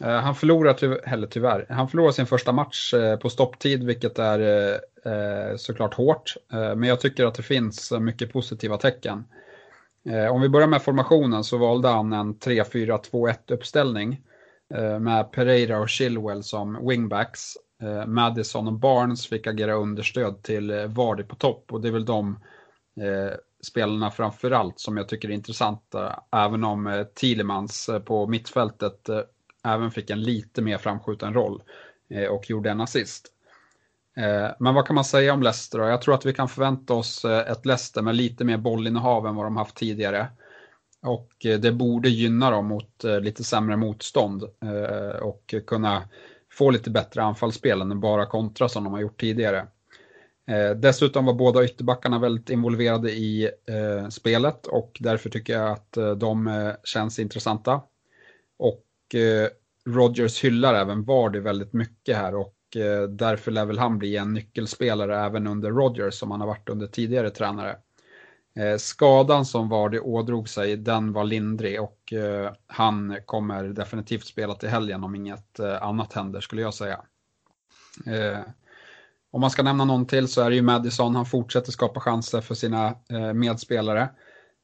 Han 0.00 0.34
förlorade, 0.34 0.98
eller 1.04 1.26
tyvärr, 1.26 1.66
han 1.68 1.88
förlorar 1.88 2.10
sin 2.10 2.26
första 2.26 2.52
match 2.52 2.94
på 3.22 3.30
stopptid 3.30 3.84
vilket 3.84 4.18
är 4.18 4.80
såklart 5.56 5.94
hårt. 5.94 6.34
Men 6.50 6.82
jag 6.82 7.00
tycker 7.00 7.26
att 7.26 7.34
det 7.34 7.42
finns 7.42 7.92
mycket 7.92 8.32
positiva 8.32 8.76
tecken. 8.76 9.24
Om 10.30 10.40
vi 10.40 10.48
börjar 10.48 10.68
med 10.68 10.82
formationen 10.82 11.44
så 11.44 11.58
valde 11.58 11.88
han 11.88 12.12
en 12.12 12.34
3-4-2-1 12.34 13.34
uppställning 13.48 14.20
med 15.00 15.32
Pereira 15.32 15.80
och 15.80 15.88
Chilwell 15.88 16.42
som 16.42 16.88
wingbacks 16.88 17.54
Madison 18.06 18.66
och 18.66 18.78
Barnes 18.78 19.26
fick 19.26 19.46
agera 19.46 19.74
understöd 19.74 20.42
till 20.42 20.86
Vardy 20.86 21.22
på 21.22 21.36
topp 21.36 21.72
och 21.72 21.80
det 21.80 21.88
är 21.88 21.92
väl 21.92 22.04
de 22.04 22.38
spelarna 23.64 24.10
framförallt 24.10 24.80
som 24.80 24.96
jag 24.96 25.08
tycker 25.08 25.28
är 25.28 25.32
intressanta. 25.32 26.22
Även 26.32 26.64
om 26.64 26.86
eh, 26.86 26.92
Tillemans 26.92 27.14
Thielemans 27.14 27.88
eh, 27.88 27.98
på 27.98 28.26
mittfältet 28.26 29.08
eh, 29.08 29.20
även 29.64 29.90
fick 29.90 30.10
en 30.10 30.22
lite 30.22 30.62
mer 30.62 30.78
framskjuten 30.78 31.34
roll 31.34 31.62
och 32.30 32.50
gjorde 32.50 32.70
en 32.70 32.80
assist. 32.80 33.30
Men 34.58 34.74
vad 34.74 34.86
kan 34.86 34.94
man 34.94 35.04
säga 35.04 35.32
om 35.32 35.42
Leicester 35.42 35.78
då? 35.78 35.84
Jag 35.84 36.02
tror 36.02 36.14
att 36.14 36.26
vi 36.26 36.32
kan 36.32 36.48
förvänta 36.48 36.94
oss 36.94 37.24
ett 37.24 37.66
Leicester 37.66 38.02
med 38.02 38.14
lite 38.16 38.44
mer 38.44 38.56
bollinnehav 38.56 39.26
än 39.26 39.34
vad 39.34 39.46
de 39.46 39.56
haft 39.56 39.76
tidigare. 39.76 40.26
Och 41.02 41.30
det 41.40 41.72
borde 41.72 42.08
gynna 42.08 42.50
dem 42.50 42.66
mot 42.66 43.04
lite 43.20 43.44
sämre 43.44 43.76
motstånd 43.76 44.44
och 45.22 45.54
kunna 45.66 46.02
få 46.52 46.70
lite 46.70 46.90
bättre 46.90 47.22
anfallsspel 47.22 47.80
än 47.80 48.00
bara 48.00 48.26
kontra 48.26 48.68
som 48.68 48.84
de 48.84 48.92
har 48.92 49.00
gjort 49.00 49.20
tidigare. 49.20 49.66
Eh, 50.46 50.70
dessutom 50.70 51.24
var 51.24 51.34
båda 51.34 51.64
ytterbackarna 51.64 52.18
väldigt 52.18 52.50
involverade 52.50 53.12
i 53.12 53.44
eh, 53.44 54.08
spelet 54.08 54.66
och 54.66 54.96
därför 55.00 55.30
tycker 55.30 55.52
jag 55.52 55.70
att 55.70 55.96
eh, 55.96 56.10
de 56.10 56.46
eh, 56.46 56.72
känns 56.84 57.18
intressanta. 57.18 57.80
Och 58.56 59.14
eh, 59.14 59.48
Rogers 59.86 60.44
hyllar 60.44 60.74
även 60.74 61.04
Vardy 61.04 61.40
väldigt 61.40 61.72
mycket 61.72 62.16
här 62.16 62.34
och 62.34 62.76
eh, 62.76 63.08
därför 63.08 63.50
lär 63.50 63.64
väl 63.64 63.78
han 63.78 63.98
bli 63.98 64.16
en 64.16 64.32
nyckelspelare 64.32 65.20
även 65.20 65.46
under 65.46 65.70
Rogers 65.70 66.14
som 66.14 66.30
han 66.30 66.40
har 66.40 66.46
varit 66.46 66.68
under 66.68 66.86
tidigare 66.86 67.30
tränare. 67.30 67.76
Eh, 68.58 68.76
skadan 68.76 69.44
som 69.44 69.68
Vardy 69.68 69.98
ådrog 69.98 70.48
sig, 70.48 70.76
den 70.76 71.12
var 71.12 71.24
lindrig 71.24 71.80
och 71.82 72.12
eh, 72.12 72.52
han 72.66 73.16
kommer 73.24 73.64
definitivt 73.64 74.24
spela 74.24 74.54
till 74.54 74.68
helgen 74.68 75.04
om 75.04 75.14
inget 75.14 75.58
eh, 75.58 75.82
annat 75.82 76.12
händer 76.12 76.40
skulle 76.40 76.62
jag 76.62 76.74
säga. 76.74 77.00
Eh, 78.06 78.38
om 79.34 79.40
man 79.40 79.50
ska 79.50 79.62
nämna 79.62 79.84
någon 79.84 80.06
till 80.06 80.28
så 80.28 80.42
är 80.42 80.50
det 80.50 80.56
ju 80.56 80.62
Madison, 80.62 81.16
han 81.16 81.26
fortsätter 81.26 81.72
skapa 81.72 82.00
chanser 82.00 82.40
för 82.40 82.54
sina 82.54 82.86
eh, 82.86 83.32
medspelare. 83.32 84.02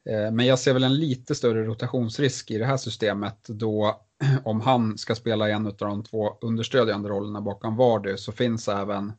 Eh, 0.09 0.31
men 0.31 0.45
jag 0.45 0.59
ser 0.59 0.73
väl 0.73 0.83
en 0.83 0.95
lite 0.95 1.35
större 1.35 1.63
rotationsrisk 1.63 2.51
i 2.51 2.57
det 2.57 2.65
här 2.65 2.77
systemet 2.77 3.45
då 3.47 4.01
om 4.43 4.61
han 4.61 4.97
ska 4.97 5.15
spela 5.15 5.49
en 5.49 5.67
av 5.67 5.75
de 5.77 6.03
två 6.03 6.37
understödjande 6.41 7.09
rollerna 7.09 7.41
bakom 7.41 7.75
Vardy 7.75 8.17
så 8.17 8.31
finns 8.31 8.67
även 8.67 9.13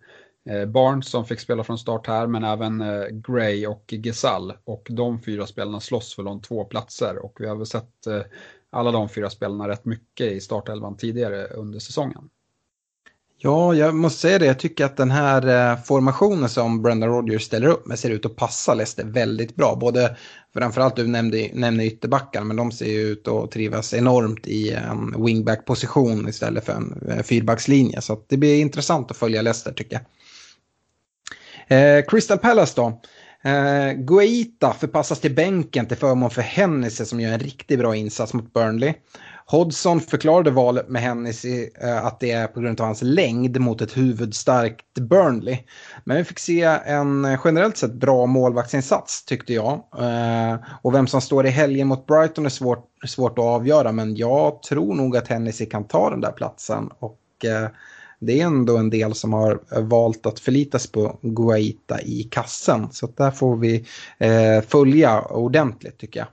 Eh, 0.50 0.66
Barnes 0.66 1.08
som 1.08 1.24
fick 1.24 1.40
spela 1.40 1.64
från 1.64 1.78
start 1.78 2.06
här, 2.06 2.26
men 2.26 2.44
även 2.44 2.80
eh, 2.80 3.06
Gray 3.06 3.66
och 3.66 3.94
Gesall. 4.04 4.52
Och 4.64 4.86
de 4.90 5.22
fyra 5.22 5.46
spelarna 5.46 5.80
slåss 5.80 6.14
för 6.14 6.22
de 6.22 6.40
två 6.40 6.64
platser 6.64 7.24
och 7.24 7.36
vi 7.40 7.46
har 7.46 7.56
väl 7.56 7.66
sett 7.66 8.06
eh, 8.06 8.22
alla 8.70 8.90
de 8.90 9.08
fyra 9.08 9.30
spelarna 9.30 9.68
rätt 9.68 9.84
mycket 9.84 10.32
i 10.32 10.40
startelvan 10.40 10.96
tidigare 10.96 11.46
under 11.46 11.78
säsongen. 11.78 12.30
Ja, 13.44 13.74
jag 13.74 13.94
måste 13.94 14.20
säga 14.20 14.38
det. 14.38 14.46
Jag 14.46 14.58
tycker 14.58 14.84
att 14.84 14.96
den 14.96 15.10
här 15.10 15.72
eh, 15.72 15.78
formationen 15.82 16.48
som 16.48 16.82
Brendan 16.82 17.08
Rodgers 17.08 17.42
ställer 17.42 17.66
upp 17.68 17.86
med 17.86 17.98
ser 17.98 18.10
ut 18.10 18.26
att 18.26 18.36
passa 18.36 18.74
Leicester 18.74 19.04
väldigt 19.04 19.56
bra. 19.56 19.76
Både 19.76 20.16
framförallt 20.54 20.96
du 20.96 21.06
nämnde, 21.06 21.50
nämnde 21.52 21.84
ytterbackarna, 21.84 22.44
men 22.44 22.56
de 22.56 22.72
ser 22.72 22.86
ju 22.86 23.00
ut 23.00 23.28
att 23.28 23.50
trivas 23.50 23.94
enormt 23.94 24.46
i 24.46 24.72
en 24.72 25.24
wingback-position 25.24 26.28
istället 26.28 26.64
för 26.64 26.72
en 26.72 27.08
eh, 27.08 27.22
fyrbackslinje. 27.22 28.00
Så 28.00 28.24
det 28.28 28.36
blir 28.36 28.60
intressant 28.60 29.10
att 29.10 29.16
följa 29.16 29.42
Leicester 29.42 29.72
tycker 29.72 30.00
jag. 31.68 31.98
Eh, 31.98 32.04
Crystal 32.08 32.38
Palace 32.38 32.72
då. 32.76 33.00
Eh, 33.50 33.92
Guaita 33.92 34.72
förpassas 34.72 35.20
till 35.20 35.34
bänken 35.34 35.86
till 35.86 35.96
förmån 35.96 36.30
för 36.30 36.42
Hennessy 36.42 37.04
som 37.04 37.20
gör 37.20 37.32
en 37.32 37.40
riktigt 37.40 37.78
bra 37.78 37.96
insats 37.96 38.34
mot 38.34 38.52
Burnley. 38.52 38.94
Hodgson 39.52 40.00
förklarade 40.00 40.50
valet 40.50 40.88
med 40.88 41.02
Hennessy 41.02 41.68
eh, 41.82 42.06
att 42.06 42.20
det 42.20 42.30
är 42.30 42.46
på 42.46 42.60
grund 42.60 42.80
av 42.80 42.86
hans 42.86 43.02
längd 43.02 43.60
mot 43.60 43.80
ett 43.80 43.96
huvudstarkt 43.96 44.94
Burnley. 44.94 45.58
Men 46.04 46.16
vi 46.16 46.24
fick 46.24 46.38
se 46.38 46.62
en 46.62 47.24
eh, 47.24 47.40
generellt 47.44 47.76
sett 47.76 47.92
bra 47.92 48.26
målvaktsinsats 48.26 49.24
tyckte 49.24 49.54
jag. 49.54 49.72
Eh, 49.98 50.56
och 50.82 50.94
vem 50.94 51.06
som 51.06 51.20
står 51.20 51.46
i 51.46 51.50
helgen 51.50 51.88
mot 51.88 52.06
Brighton 52.06 52.46
är 52.46 52.50
svårt, 52.50 52.88
svårt 53.06 53.38
att 53.38 53.44
avgöra 53.44 53.92
men 53.92 54.16
jag 54.16 54.62
tror 54.62 54.94
nog 54.94 55.16
att 55.16 55.28
Hennessy 55.28 55.66
kan 55.66 55.84
ta 55.84 56.10
den 56.10 56.20
där 56.20 56.32
platsen. 56.32 56.90
Och 56.98 57.44
eh, 57.44 57.68
det 58.20 58.40
är 58.40 58.44
ändå 58.44 58.76
en 58.76 58.90
del 58.90 59.14
som 59.14 59.32
har 59.32 59.60
eh, 59.72 59.82
valt 59.82 60.26
att 60.26 60.40
förlitas 60.40 60.86
på 60.86 61.18
Guaita 61.22 62.00
i 62.00 62.28
kassen. 62.30 62.88
Så 62.92 63.06
där 63.16 63.30
får 63.30 63.56
vi 63.56 63.86
eh, 64.18 64.60
följa 64.68 65.20
ordentligt 65.22 65.98
tycker 65.98 66.20
jag. 66.20 66.28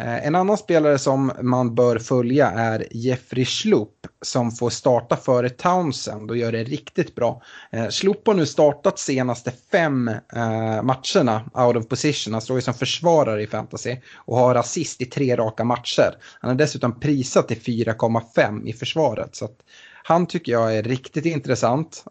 Eh, 0.00 0.26
en 0.26 0.34
annan 0.34 0.58
spelare 0.58 0.98
som 0.98 1.32
man 1.42 1.74
bör 1.74 1.98
följa 1.98 2.50
är 2.50 2.86
Jeffrey 2.90 3.44
Schlupp 3.44 4.06
som 4.22 4.50
får 4.50 4.70
starta 4.70 5.16
före 5.16 5.50
Townsend 5.50 6.30
och 6.30 6.36
gör 6.36 6.52
det 6.52 6.64
riktigt 6.64 7.14
bra. 7.14 7.42
Schlup 7.70 7.92
Schlupp 7.92 8.26
har 8.26 8.34
nu 8.34 8.46
startat 8.46 8.98
senaste 8.98 9.52
fem 9.72 10.08
eh, 10.08 10.82
matcherna 10.82 11.50
out 11.54 11.76
of 11.76 11.88
position. 11.88 12.32
Han 12.32 12.42
står 12.42 12.56
ju 12.56 12.62
som 12.62 12.74
försvarare 12.74 13.42
i 13.42 13.46
fantasy 13.46 13.96
och 14.14 14.36
har 14.36 14.54
assist 14.54 15.00
i 15.00 15.04
tre 15.04 15.36
raka 15.36 15.64
matcher. 15.64 16.16
Han 16.40 16.50
är 16.50 16.54
dessutom 16.54 17.00
prisat 17.00 17.48
till 17.48 17.60
4,5 17.60 18.66
i 18.66 18.72
försvaret. 18.72 19.36
Så 19.36 19.44
att 19.44 19.58
han 20.04 20.26
tycker 20.26 20.52
jag 20.52 20.76
är 20.76 20.82
riktigt 20.82 21.24
intressant. 21.24 22.04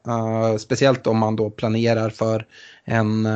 Speciellt 0.59 1.07
om 1.07 1.17
man 1.17 1.35
då 1.35 1.49
planerar 1.49 2.09
för 2.09 2.45
en, 2.85 3.27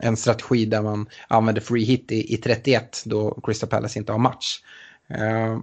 en 0.00 0.16
strategi 0.16 0.64
där 0.64 0.82
man 0.82 1.06
använder 1.28 1.62
free 1.62 1.84
hit 1.84 2.12
i, 2.12 2.34
i 2.34 2.36
31 2.36 3.02
då 3.04 3.40
Crystal 3.42 3.68
Palace 3.68 3.98
inte 3.98 4.12
har 4.12 4.18
match. 4.18 4.60
Uh, 5.10 5.60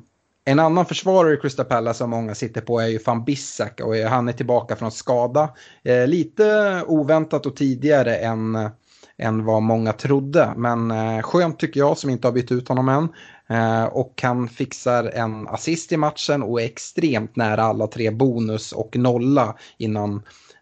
en 0.48 0.60
annan 0.60 0.86
försvarare 0.86 1.34
i 1.34 1.38
Crystal 1.38 1.66
Palace 1.66 1.98
som 1.98 2.10
många 2.10 2.36
sitter 2.36 2.62
på 2.62 2.80
är 2.80 2.88
ju 2.88 3.00
van 3.06 3.26
Bissak 3.26 3.82
och 3.82 3.96
han 3.96 4.28
är 4.28 4.34
tillbaka 4.34 4.76
från 4.76 4.92
skada. 4.92 5.50
Eh, 5.84 6.08
lite 6.08 6.84
oväntat 6.88 7.46
och 7.46 7.56
tidigare 7.56 8.16
än, 8.16 8.70
än 9.18 9.46
vad 9.46 9.64
många 9.64 9.94
trodde. 9.94 10.54
Men 10.58 10.92
eh, 10.92 11.22
skönt 11.22 11.60
tycker 11.60 11.80
jag 11.80 11.98
som 11.98 12.10
inte 12.10 12.28
har 12.28 12.32
bytt 12.32 12.52
ut 12.52 12.68
honom 12.68 12.90
än. 12.90 13.10
Eh, 13.58 13.84
och 13.86 14.20
han 14.24 14.50
fixar 14.50 15.04
en 15.04 15.48
assist 15.48 15.92
i 15.92 15.98
matchen 15.98 16.44
och 16.44 16.62
är 16.62 16.66
extremt 16.66 17.36
nära 17.36 17.64
alla 17.64 17.88
tre 17.88 18.12
bonus 18.12 18.72
och 18.72 18.98
nolla 18.98 19.56
innan 19.78 20.16
eh, 20.16 20.22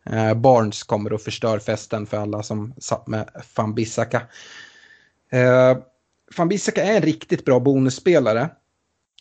Eh, 0.09 0.33
Barnes 0.33 0.83
kommer 0.83 1.13
och 1.13 1.21
förstör 1.21 1.59
festen 1.59 2.05
för 2.05 2.17
alla 2.17 2.43
som 2.43 2.73
satt 2.77 3.07
med 3.07 3.29
van 3.55 3.75
Bissaka. 3.75 4.21
Eh, 5.31 5.77
van 6.37 6.47
Bissaka 6.47 6.83
är 6.83 6.95
en 6.95 7.01
riktigt 7.01 7.45
bra 7.45 7.59
bonusspelare. 7.59 8.49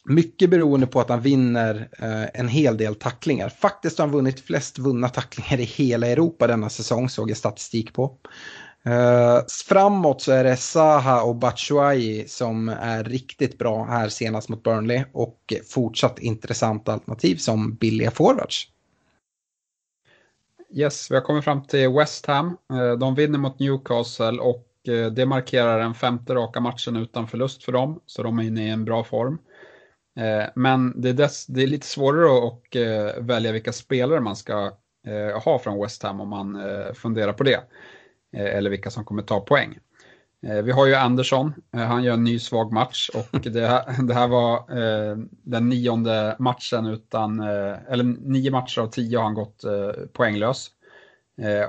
Mycket 0.04 0.50
beroende 0.50 0.86
på 0.86 1.00
att 1.00 1.08
han 1.08 1.20
vinner 1.20 1.88
eh, 1.98 2.40
en 2.40 2.48
hel 2.48 2.76
del 2.76 2.94
tacklingar. 2.94 3.48
Faktiskt 3.48 3.98
har 3.98 4.06
han 4.06 4.14
vunnit 4.14 4.40
flest 4.40 4.78
vunna 4.78 5.08
tacklingar 5.08 5.60
i 5.60 5.64
hela 5.64 6.06
Europa 6.06 6.46
denna 6.46 6.68
säsong, 6.68 7.08
såg 7.08 7.30
jag 7.30 7.36
statistik 7.36 7.92
på. 7.92 8.16
Eh, 8.86 9.40
framåt 9.68 10.22
så 10.22 10.32
är 10.32 10.44
det 10.44 10.56
Saha 10.56 11.22
och 11.22 11.36
Batshuayi 11.36 12.28
som 12.28 12.68
är 12.68 13.04
riktigt 13.04 13.58
bra 13.58 13.84
här 13.84 14.08
senast 14.08 14.48
mot 14.48 14.62
Burnley 14.62 15.04
och 15.12 15.54
fortsatt 15.68 16.18
intressanta 16.18 16.92
alternativ 16.92 17.36
som 17.36 17.74
billiga 17.74 18.10
forwards. 18.10 18.68
Yes, 20.76 21.10
vi 21.10 21.14
har 21.14 21.22
kommit 21.22 21.44
fram 21.44 21.62
till 21.62 21.88
West 21.88 22.26
Ham. 22.26 22.56
Eh, 22.72 22.92
de 22.92 23.14
vinner 23.14 23.38
mot 23.38 23.58
Newcastle 23.58 24.38
och 24.38 24.68
eh, 24.88 25.06
det 25.06 25.26
markerar 25.26 25.78
den 25.78 25.94
femte 25.94 26.34
raka 26.34 26.60
matchen 26.60 26.96
utan 26.96 27.28
förlust 27.28 27.64
för 27.64 27.72
dem, 27.72 28.00
så 28.06 28.22
de 28.22 28.38
är 28.38 28.42
inne 28.42 28.66
i 28.66 28.70
en 28.70 28.84
bra 28.84 29.04
form. 29.04 29.38
Eh, 30.18 30.44
men 30.54 31.00
det 31.00 31.08
är, 31.08 31.12
dess, 31.12 31.46
det 31.46 31.62
är 31.62 31.66
lite 31.66 31.86
svårare 31.86 32.48
att 32.48 32.76
välja 33.24 33.52
vilka 33.52 33.72
spelare 33.72 34.20
man 34.20 34.36
ska 34.36 34.72
ha 35.44 35.58
från 35.58 35.82
West 35.82 36.02
Ham 36.02 36.20
om 36.20 36.28
man 36.28 36.58
funderar 36.94 37.32
på 37.32 37.44
det. 37.44 37.60
Eller 38.36 38.70
vilka 38.70 38.90
som 38.90 39.04
kommer 39.04 39.22
ta 39.22 39.40
poäng. 39.40 39.78
Eh, 40.46 40.62
vi 40.62 40.72
har 40.72 40.86
ju 40.86 40.94
Andersson, 40.94 41.52
eh, 41.74 41.80
han 41.80 42.04
gör 42.04 42.14
en 42.14 42.24
ny 42.24 42.38
svag 42.38 42.72
match 42.72 43.10
och 43.14 43.40
det 43.50 43.66
här, 43.66 44.02
det 44.02 44.14
här 44.14 44.28
var 44.28 44.56
eh, 44.56 45.16
den 45.42 45.68
nionde 45.68 46.36
matchen 46.38 46.86
utan, 46.86 47.40
eller 47.40 48.04
nio 48.04 48.50
matcher 48.50 48.80
av 48.80 48.86
tio 48.86 49.18
har 49.18 49.24
han 49.24 49.34
gått 49.34 49.64
poänglös. 50.12 50.70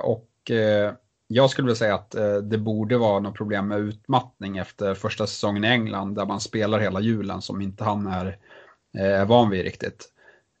Och 0.02 0.30
jag 1.26 1.50
skulle 1.50 1.66
vilja 1.66 1.76
säga 1.76 1.94
att 1.94 2.10
det 2.42 2.58
borde 2.58 2.98
vara 2.98 3.20
något 3.20 3.34
problem 3.34 3.68
med 3.68 3.78
utmattning 3.78 4.56
efter 4.58 4.94
första 4.94 5.26
säsongen 5.26 5.64
i 5.64 5.68
England 5.68 6.14
där 6.14 6.26
man 6.26 6.40
spelar 6.40 6.78
hela 6.78 7.00
julen 7.00 7.42
som 7.42 7.60
inte 7.60 7.84
han 7.84 8.06
är, 8.06 8.38
är 8.98 9.24
van 9.24 9.50
vid 9.50 9.62
riktigt. 9.62 10.08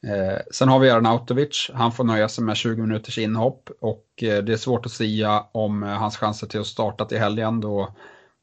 Eh, 0.06 0.38
sen 0.50 0.68
har 0.68 0.78
vi 0.78 0.90
Arnautovic, 0.90 1.70
han 1.74 1.92
får 1.92 2.04
nöja 2.04 2.28
sig 2.28 2.44
med 2.44 2.56
20 2.56 2.82
minuters 2.82 3.18
inhopp 3.18 3.70
och 3.80 4.06
eh, 4.22 4.44
det 4.44 4.52
är 4.52 4.56
svårt 4.56 4.86
att 4.86 4.92
säga 4.92 5.44
om 5.52 5.82
eh, 5.82 5.88
hans 5.88 6.16
chanser 6.16 6.46
till 6.46 6.60
att 6.60 6.66
starta 6.66 7.04
till 7.04 7.18
helgen 7.18 7.60
då 7.60 7.94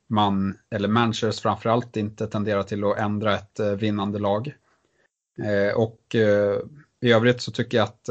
man, 0.09 0.57
eller 0.71 0.87
managers 0.87 1.41
framförallt, 1.41 1.97
inte 1.97 2.27
tenderar 2.27 2.63
till 2.63 2.83
att 2.83 2.97
ändra 2.97 3.35
ett 3.35 3.59
eh, 3.59 3.71
vinnande 3.71 4.19
lag. 4.19 4.53
Eh, 5.43 5.77
och 5.77 6.15
eh, 6.15 6.59
i 7.01 7.11
övrigt 7.11 7.41
så 7.41 7.51
tycker 7.51 7.77
jag 7.77 7.85
att 7.85 8.09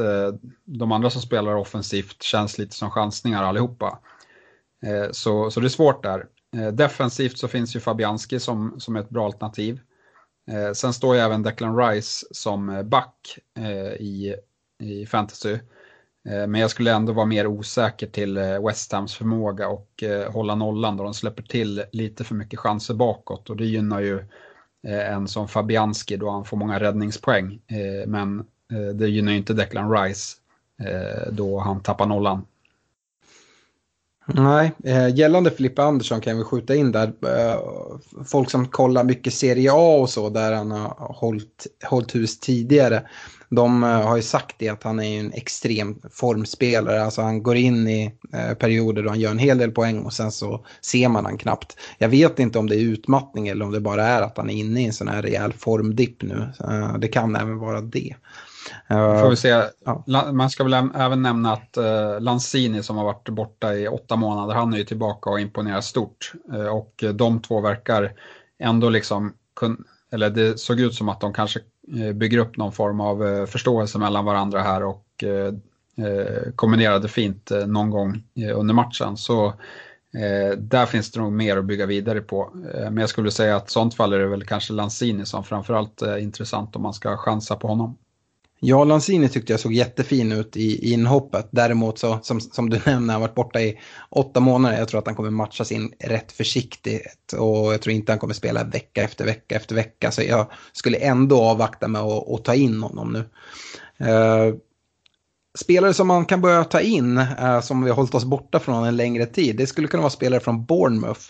de 0.65 0.91
andra 0.91 1.09
som 1.09 1.21
spelar 1.21 1.55
offensivt 1.55 2.23
känns 2.23 2.57
lite 2.57 2.75
som 2.75 2.91
chansningar 2.91 3.43
allihopa. 3.43 3.99
Så, 5.11 5.51
så 5.51 5.59
det 5.59 5.67
är 5.67 5.69
svårt 5.69 6.03
där. 6.03 6.25
Defensivt 6.71 7.37
så 7.37 7.47
finns 7.47 7.75
ju 7.75 7.79
Fabianski 7.79 8.39
som, 8.39 8.79
som 8.79 8.95
är 8.95 8.99
ett 8.99 9.09
bra 9.09 9.25
alternativ. 9.25 9.79
Eh, 10.51 10.71
sen 10.73 10.93
står 10.93 11.15
ju 11.15 11.21
även 11.21 11.43
Declan 11.43 11.77
Rice 11.77 12.25
som 12.31 12.69
eh, 12.69 12.83
back 12.83 13.39
eh, 13.57 13.93
i, 13.93 14.35
i 14.83 15.05
fantasy. 15.05 15.53
Eh, 16.29 16.47
men 16.47 16.55
jag 16.55 16.69
skulle 16.69 16.91
ändå 16.93 17.13
vara 17.13 17.25
mer 17.25 17.47
osäker 17.47 18.07
till 18.07 18.37
West 18.37 18.91
Hams 18.91 19.15
förmåga 19.15 19.67
och 19.67 20.03
eh, 20.03 20.31
hålla 20.31 20.55
nollan 20.55 20.97
då 20.97 21.03
de 21.03 21.13
släpper 21.13 21.43
till 21.43 21.83
lite 21.91 22.23
för 22.23 22.35
mycket 22.35 22.59
chanser 22.59 22.93
bakåt 22.93 23.49
och 23.49 23.57
det 23.57 23.65
gynnar 23.65 23.99
ju 23.99 24.25
en 24.87 25.27
som 25.27 25.47
Fabianski 25.47 26.17
då 26.17 26.29
han 26.29 26.45
får 26.45 26.57
många 26.57 26.79
räddningspoäng. 26.79 27.59
Men 28.07 28.45
det 28.93 29.07
gynnar 29.07 29.31
ju 29.31 29.37
inte 29.37 29.53
Declan 29.53 29.91
Rice 29.91 30.37
då 31.31 31.59
han 31.59 31.81
tappar 31.81 32.05
nollan. 32.05 32.45
Nej, 34.25 34.71
eh, 34.83 35.15
gällande 35.15 35.51
Filippa 35.51 35.83
Andersson 35.83 36.21
kan 36.21 36.37
vi 36.37 36.43
skjuta 36.43 36.75
in 36.75 36.91
där. 36.91 37.07
Eh, 37.07 37.59
folk 38.25 38.49
som 38.49 38.67
kollar 38.67 39.03
mycket 39.03 39.33
Serie 39.33 39.71
A 39.73 39.97
och 40.01 40.09
så 40.09 40.29
där 40.29 40.53
han 40.53 40.71
har 40.71 41.13
hållit, 41.13 41.67
hållit 41.85 42.15
hus 42.15 42.39
tidigare. 42.39 43.03
De 43.49 43.83
eh, 43.83 43.89
har 43.89 44.15
ju 44.15 44.21
sagt 44.21 44.55
det 44.59 44.69
att 44.69 44.83
han 44.83 44.99
är 44.99 45.19
en 45.19 45.33
extrem 45.33 45.99
formspelare. 46.11 47.03
Alltså 47.03 47.21
han 47.21 47.43
går 47.43 47.55
in 47.55 47.87
i 47.87 48.13
perioder 48.59 49.03
då 49.03 49.09
han 49.09 49.19
gör 49.19 49.31
en 49.31 49.37
hel 49.37 49.57
del 49.57 49.71
poäng 49.71 49.99
och 49.99 50.13
sen 50.13 50.31
så 50.31 50.65
ser 50.81 51.09
man 51.09 51.25
han 51.25 51.37
knappt. 51.37 51.77
Jag 51.97 52.09
vet 52.09 52.39
inte 52.39 52.59
om 52.59 52.69
det 52.69 52.75
är 52.75 52.79
utmattning 52.79 53.47
eller 53.47 53.65
om 53.65 53.71
det 53.71 53.81
bara 53.81 54.07
är 54.07 54.21
att 54.21 54.37
han 54.37 54.49
är 54.49 54.53
inne 54.53 54.81
i 54.81 54.85
en 54.85 54.93
sån 54.93 55.07
här 55.07 55.21
rejäl 55.21 55.53
formdipp 55.53 56.21
nu. 56.21 56.47
Det 56.99 57.07
kan 57.07 57.35
även 57.35 57.57
vara 57.57 57.81
det. 57.81 58.15
Får 58.87 59.29
vi 59.29 59.35
se. 59.35 59.63
Ja. 59.85 60.31
Man 60.31 60.49
ska 60.49 60.63
väl 60.63 60.89
även 60.95 61.21
nämna 61.21 61.53
att 61.53 61.77
Lanzini 62.19 62.83
som 62.83 62.97
har 62.97 63.03
varit 63.03 63.29
borta 63.29 63.73
i 63.73 63.87
åtta 63.87 64.15
månader, 64.15 64.53
han 64.53 64.73
är 64.73 64.77
ju 64.77 64.83
tillbaka 64.83 65.29
och 65.29 65.39
imponerar 65.39 65.81
stort. 65.81 66.33
och 66.71 67.03
de 67.13 67.41
två 67.41 67.61
verkar 67.61 68.11
ändå 68.59 68.89
liksom, 68.89 69.33
eller 70.11 70.29
det 70.29 70.59
såg 70.59 70.79
ut 70.79 70.93
som 70.93 71.09
att 71.09 71.21
de 71.21 71.33
kanske 71.33 71.59
Eh, 71.91 72.13
bygger 72.13 72.37
upp 72.37 72.57
någon 72.57 72.71
form 72.71 72.99
av 72.99 73.27
eh, 73.27 73.45
förståelse 73.45 73.99
mellan 73.99 74.25
varandra 74.25 74.61
här 74.61 74.83
och 74.83 75.23
eh, 75.23 75.53
kombinerade 76.55 77.07
fint 77.07 77.51
någon 77.67 77.89
gång 77.89 78.23
under 78.55 78.73
matchen. 78.73 79.17
Så 79.17 79.53
där 80.57 80.85
finns 80.85 81.11
det 81.11 81.19
nog 81.19 81.31
mer 81.31 81.57
att 81.57 81.65
bygga 81.65 81.85
vidare 81.85 82.21
på. 82.21 82.49
Men 82.73 82.97
jag 82.97 83.09
skulle 83.09 83.31
säga 83.31 83.55
att 83.55 83.69
sånt 83.69 83.93
fall 83.93 84.13
är 84.13 84.19
det 84.19 84.27
väl 84.27 84.45
kanske 84.45 84.73
Lanzini 84.73 85.25
som 85.25 85.43
framförallt 85.43 86.01
är 86.01 86.17
intressant 86.17 86.75
om 86.75 86.81
man 86.81 86.93
ska 86.93 87.17
chansa 87.17 87.55
på 87.55 87.67
honom. 87.67 87.97
Ja, 88.65 88.83
Lanzini 88.83 89.29
tyckte 89.29 89.53
jag 89.53 89.59
såg 89.59 89.73
jättefin 89.73 90.31
ut 90.31 90.57
i, 90.57 90.93
inhoppet. 90.93 91.47
Däremot 91.51 91.99
så, 91.99 92.19
som, 92.21 92.41
som 92.41 92.69
du 92.69 92.79
nämnde, 92.85 93.13
han 93.13 93.21
har 93.21 93.27
varit 93.27 93.35
borta 93.35 93.61
i 93.61 93.79
åtta 94.09 94.39
månader. 94.39 94.77
Jag 94.77 94.87
tror 94.87 94.99
att 94.99 95.05
han 95.05 95.15
kommer 95.15 95.29
matchas 95.29 95.71
in 95.71 95.93
rätt 95.99 96.31
försiktigt. 96.31 97.33
Och 97.37 97.73
jag 97.73 97.81
tror 97.81 97.93
inte 97.93 98.11
han 98.11 98.19
kommer 98.19 98.33
spela 98.33 98.63
vecka 98.63 99.03
efter 99.03 99.25
vecka 99.25 99.55
efter 99.55 99.75
vecka. 99.75 100.11
Så 100.11 100.21
jag 100.21 100.47
skulle 100.73 100.97
ändå 100.97 101.41
avvakta 101.41 101.87
med 101.87 102.01
att, 102.01 102.29
att 102.29 102.45
ta 102.45 102.55
in 102.55 102.83
honom 102.83 103.13
nu. 103.13 103.19
Uh, 104.07 104.55
spelare 105.57 105.93
som 105.93 106.07
man 106.07 106.25
kan 106.25 106.41
börja 106.41 106.63
ta 106.63 106.81
in, 106.81 107.17
eh, 107.17 107.61
som 107.61 107.83
vi 107.83 107.89
har 107.89 107.95
hållit 107.95 108.15
oss 108.15 108.25
borta 108.25 108.59
från 108.59 108.85
en 108.85 108.97
längre 108.97 109.25
tid, 109.25 109.55
det 109.55 109.67
skulle 109.67 109.87
kunna 109.87 110.01
vara 110.01 110.09
spelare 110.09 110.39
från 110.39 110.65
Bournemouth. 110.65 111.21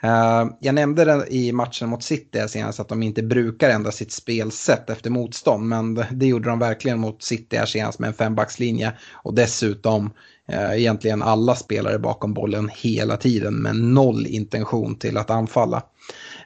Eh, 0.00 0.46
jag 0.60 0.74
nämnde 0.74 1.04
det 1.04 1.26
i 1.28 1.52
matchen 1.52 1.88
mot 1.88 2.02
City 2.02 2.48
senast 2.48 2.80
att 2.80 2.88
de 2.88 3.02
inte 3.02 3.22
brukar 3.22 3.70
ändra 3.70 3.92
sitt 3.92 4.12
spelsätt 4.12 4.90
efter 4.90 5.10
motstånd. 5.10 5.68
Men 5.68 6.04
det 6.10 6.26
gjorde 6.26 6.48
de 6.48 6.58
verkligen 6.58 6.98
mot 6.98 7.22
City 7.22 7.56
här 7.56 7.66
senast 7.66 7.98
med 7.98 8.08
en 8.08 8.14
fembackslinje. 8.14 8.92
Och 9.12 9.34
dessutom 9.34 10.10
eh, 10.48 10.72
egentligen 10.72 11.22
alla 11.22 11.54
spelare 11.54 11.98
bakom 11.98 12.34
bollen 12.34 12.70
hela 12.74 13.16
tiden 13.16 13.54
med 13.54 13.76
noll 13.76 14.26
intention 14.26 14.98
till 14.98 15.16
att 15.16 15.30
anfalla. 15.30 15.82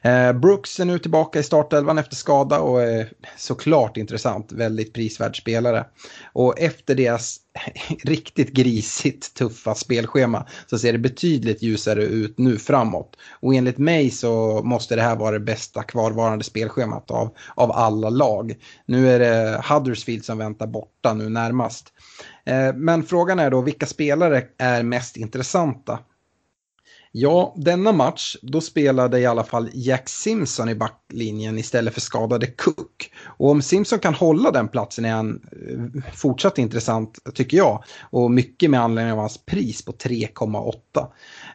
Eh, 0.03 0.33
Brooks 0.33 0.79
är 0.79 0.85
nu 0.85 0.99
tillbaka 0.99 1.39
i 1.39 1.43
startelvan 1.43 1.97
efter 1.97 2.15
skada 2.15 2.59
och 2.59 2.83
är 2.83 3.09
såklart 3.37 3.97
intressant. 3.97 4.51
Väldigt 4.51 4.93
prisvärd 4.93 5.41
spelare. 5.41 5.85
Och 6.33 6.59
efter 6.59 6.95
deras 6.95 7.37
riktigt 8.03 8.51
grisigt 8.51 9.33
tuffa 9.33 9.75
spelschema 9.75 10.47
så 10.67 10.77
ser 10.77 10.91
det 10.91 10.99
betydligt 10.99 11.61
ljusare 11.61 12.03
ut 12.03 12.37
nu 12.37 12.57
framåt. 12.57 13.15
Och 13.39 13.55
enligt 13.55 13.77
mig 13.77 14.09
så 14.09 14.61
måste 14.63 14.95
det 14.95 15.01
här 15.01 15.15
vara 15.15 15.31
det 15.31 15.45
bästa 15.45 15.83
kvarvarande 15.83 16.43
spelschemat 16.43 17.11
av, 17.11 17.35
av 17.55 17.71
alla 17.71 18.09
lag. 18.09 18.55
Nu 18.85 19.09
är 19.09 19.19
det 19.19 19.61
Huddersfield 19.69 20.25
som 20.25 20.37
väntar 20.37 20.67
borta 20.67 21.13
nu 21.13 21.29
närmast. 21.29 21.93
Eh, 22.45 22.73
men 22.75 23.03
frågan 23.03 23.39
är 23.39 23.51
då 23.51 23.61
vilka 23.61 23.85
spelare 23.85 24.43
är 24.57 24.83
mest 24.83 25.17
intressanta? 25.17 25.99
Ja, 27.15 27.53
denna 27.57 27.91
match, 27.91 28.35
då 28.41 28.61
spelade 28.61 29.19
i 29.19 29.25
alla 29.25 29.43
fall 29.43 29.69
Jack 29.73 30.09
Simpson 30.09 30.69
i 30.69 30.75
backlinjen 30.75 31.57
istället 31.57 31.93
för 31.93 32.01
skadade 32.01 32.47
Cook. 32.47 33.11
Och 33.25 33.49
om 33.49 33.61
Simpson 33.61 33.99
kan 33.99 34.13
hålla 34.13 34.51
den 34.51 34.67
platsen 34.67 35.05
är 35.05 35.11
han 35.11 35.41
eh, 35.51 36.11
fortsatt 36.13 36.57
intressant, 36.57 37.19
tycker 37.33 37.57
jag. 37.57 37.83
Och 38.09 38.31
mycket 38.31 38.69
med 38.69 38.81
anledning 38.81 39.13
av 39.13 39.19
hans 39.19 39.45
pris 39.45 39.85
på 39.85 39.91
3,8. 39.91 40.75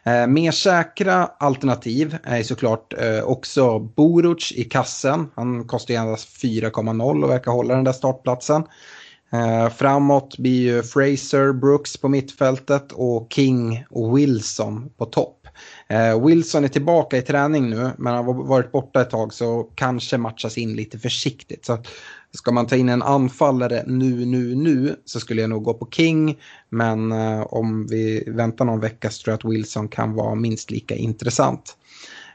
Eh, 0.03 0.27
mer 0.27 0.51
säkra 0.51 1.25
alternativ 1.25 2.17
är 2.23 2.43
såklart 2.43 2.93
eh, 2.93 3.23
också 3.23 3.79
Boruc 3.79 4.51
i 4.51 4.63
kassen. 4.63 5.27
Han 5.35 5.67
kostar 5.67 5.93
ju 5.93 5.99
endast 5.99 6.43
4,0 6.43 7.23
och 7.23 7.29
verkar 7.29 7.51
hålla 7.51 7.75
den 7.75 7.83
där 7.83 7.93
startplatsen. 7.93 8.63
Eh, 9.31 9.69
framåt 9.69 10.37
blir 10.37 10.61
ju 10.61 10.83
Fraser, 10.83 11.53
Brooks 11.53 11.97
på 11.97 12.09
mittfältet 12.09 12.91
och 12.91 13.33
King 13.33 13.85
och 13.89 14.17
Wilson 14.17 14.89
på 14.97 15.05
topp. 15.05 15.47
Eh, 15.87 16.25
Wilson 16.25 16.63
är 16.63 16.67
tillbaka 16.67 17.17
i 17.17 17.21
träning 17.21 17.69
nu, 17.69 17.91
men 17.97 18.15
har 18.15 18.33
varit 18.33 18.71
borta 18.71 19.01
ett 19.01 19.09
tag 19.09 19.33
så 19.33 19.63
kanske 19.75 20.17
matchas 20.17 20.57
in 20.57 20.75
lite 20.75 20.99
försiktigt. 20.99 21.65
Så 21.65 21.77
ska 22.31 22.51
man 22.51 22.67
ta 22.67 22.75
in 22.75 22.89
en 22.89 23.01
anfallare 23.01 23.83
nu, 23.87 24.25
nu, 24.25 24.55
nu 24.55 24.95
så 25.05 25.19
skulle 25.19 25.41
jag 25.41 25.49
nog 25.49 25.63
gå 25.63 25.73
på 25.73 25.87
King. 25.91 26.37
Men 26.69 27.11
eh, 27.11 27.41
om 27.41 27.87
vi 27.87 28.23
väntar 28.27 28.65
någon 28.65 28.79
vecka 28.79 29.09
så 29.09 29.23
tror 29.23 29.31
jag 29.31 29.37
att 29.37 29.53
Wilson 29.53 29.87
kan 29.87 30.13
vara 30.13 30.35
minst 30.35 30.71
lika 30.71 30.95
intressant. 30.95 31.75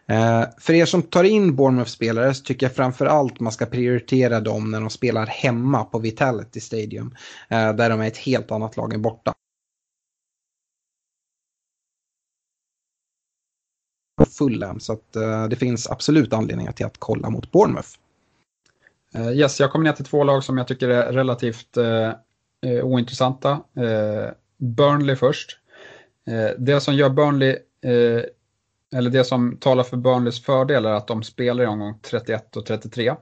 Eh, 0.06 0.44
för 0.58 0.72
er 0.72 0.84
som 0.84 1.02
tar 1.02 1.24
in 1.24 1.56
Bournemouth-spelare 1.56 2.34
så 2.34 2.44
tycker 2.44 2.66
jag 2.66 2.76
framförallt 2.76 3.40
man 3.40 3.52
ska 3.52 3.66
prioritera 3.66 4.40
dem 4.40 4.70
när 4.70 4.80
de 4.80 4.90
spelar 4.90 5.26
hemma 5.26 5.84
på 5.84 5.98
Vitality 5.98 6.60
Stadium. 6.60 7.14
Eh, 7.48 7.74
där 7.74 7.90
de 7.90 8.00
är 8.00 8.06
ett 8.06 8.16
helt 8.16 8.50
annat 8.50 8.76
lag 8.76 8.92
än 8.92 9.02
borta. 9.02 9.34
Fulham. 14.38 14.80
Så 14.80 14.92
att, 14.92 15.16
eh, 15.16 15.48
det 15.48 15.56
finns 15.56 15.90
absolut 15.90 16.32
anledningar 16.32 16.72
till 16.72 16.86
att 16.86 16.98
kolla 16.98 17.30
mot 17.30 17.52
Bournemouth. 17.52 17.88
Eh, 19.14 19.32
yes, 19.32 19.60
jag 19.60 19.72
kommer 19.72 19.84
ner 19.84 19.92
till 19.92 20.04
två 20.04 20.24
lag 20.24 20.44
som 20.44 20.58
jag 20.58 20.68
tycker 20.68 20.88
är 20.88 21.12
relativt 21.12 21.76
eh, 21.76 22.08
eh 22.66 22.84
ointressanta. 22.84 23.60
Burnley 24.56 25.16
först. 25.16 25.58
det 26.58 26.80
som 26.80 26.94
gör 26.94 27.10
Burnley, 27.10 27.58
eller 28.94 29.10
det 29.10 29.24
som 29.24 29.56
talar 29.56 29.84
för 29.84 29.96
Burnleys 29.96 30.42
fördel 30.42 30.84
är 30.84 30.92
att 30.92 31.06
de 31.06 31.22
spelar 31.22 31.64
i 31.64 31.66
omgång 31.66 31.98
31 32.02 32.56
och 32.56 32.66
33. 32.66 33.14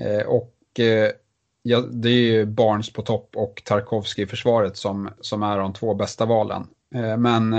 Eh, 0.00 0.26
och 0.26 0.80
eh, 0.80 1.10
ja, 1.62 1.80
det 1.80 2.08
är 2.08 2.32
ju 2.32 2.46
Barnes 2.46 2.92
på 2.92 3.02
topp 3.02 3.30
och 3.36 3.62
Tarkovsky 3.64 4.22
i 4.22 4.26
försvaret 4.26 4.76
som, 4.76 5.10
som 5.20 5.42
är 5.42 5.58
de 5.58 5.72
två 5.72 5.94
bästa 5.94 6.26
valen. 6.26 6.66
Eh, 6.94 7.16
men 7.16 7.50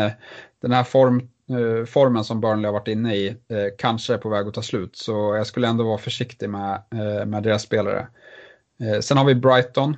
den 0.61 0.71
här 0.71 0.83
form, 0.83 1.29
Eh, 1.51 1.85
formen 1.85 2.23
som 2.23 2.41
Burnley 2.41 2.65
har 2.65 2.73
varit 2.73 2.87
inne 2.87 3.15
i 3.15 3.27
eh, 3.27 3.67
kanske 3.77 4.13
är 4.13 4.17
på 4.17 4.29
väg 4.29 4.47
att 4.47 4.53
ta 4.53 4.61
slut. 4.61 4.95
Så 4.95 5.35
jag 5.35 5.47
skulle 5.47 5.67
ändå 5.67 5.83
vara 5.83 5.97
försiktig 5.97 6.49
med, 6.49 6.81
eh, 6.91 7.25
med 7.25 7.43
deras 7.43 7.61
spelare. 7.61 8.07
sen 9.01 9.17
har 9.17 9.25
vi 9.25 9.35
Brighton. 9.35 9.97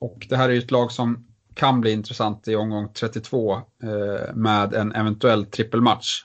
och 0.00 0.26
det 0.28 0.36
här 0.36 0.48
är 0.48 0.52
ju 0.52 0.58
ett 0.58 0.70
lag 0.70 0.92
som 0.92 1.26
kan 1.54 1.80
bli 1.80 1.92
intressant 1.92 2.48
i 2.48 2.56
omgång 2.56 2.88
32 2.92 3.60
med 4.34 4.74
en 4.74 4.92
eventuell 4.92 5.46
trippelmatch. 5.46 6.24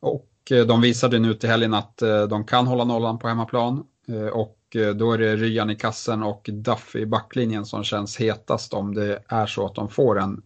Och 0.00 0.26
de 0.66 0.80
visade 0.80 1.18
nu 1.18 1.34
till 1.34 1.48
helgen 1.48 1.74
att 1.74 1.96
de 2.28 2.44
kan 2.44 2.66
hålla 2.66 2.84
nollan 2.84 3.18
på 3.18 3.28
hemmaplan. 3.28 3.84
och 4.32 4.76
då 4.96 5.12
är 5.12 5.18
det 5.18 5.36
Ryan 5.36 5.70
i 5.70 5.76
kassen 5.76 6.22
och 6.22 6.50
Duff 6.52 6.96
i 6.96 7.06
backlinjen 7.06 7.64
som 7.64 7.84
känns 7.84 8.16
hetast 8.16 8.74
om 8.74 8.94
det 8.94 9.18
är 9.28 9.46
så 9.46 9.66
att 9.66 9.74
de 9.74 9.88
får 9.88 10.20
en 10.20 10.42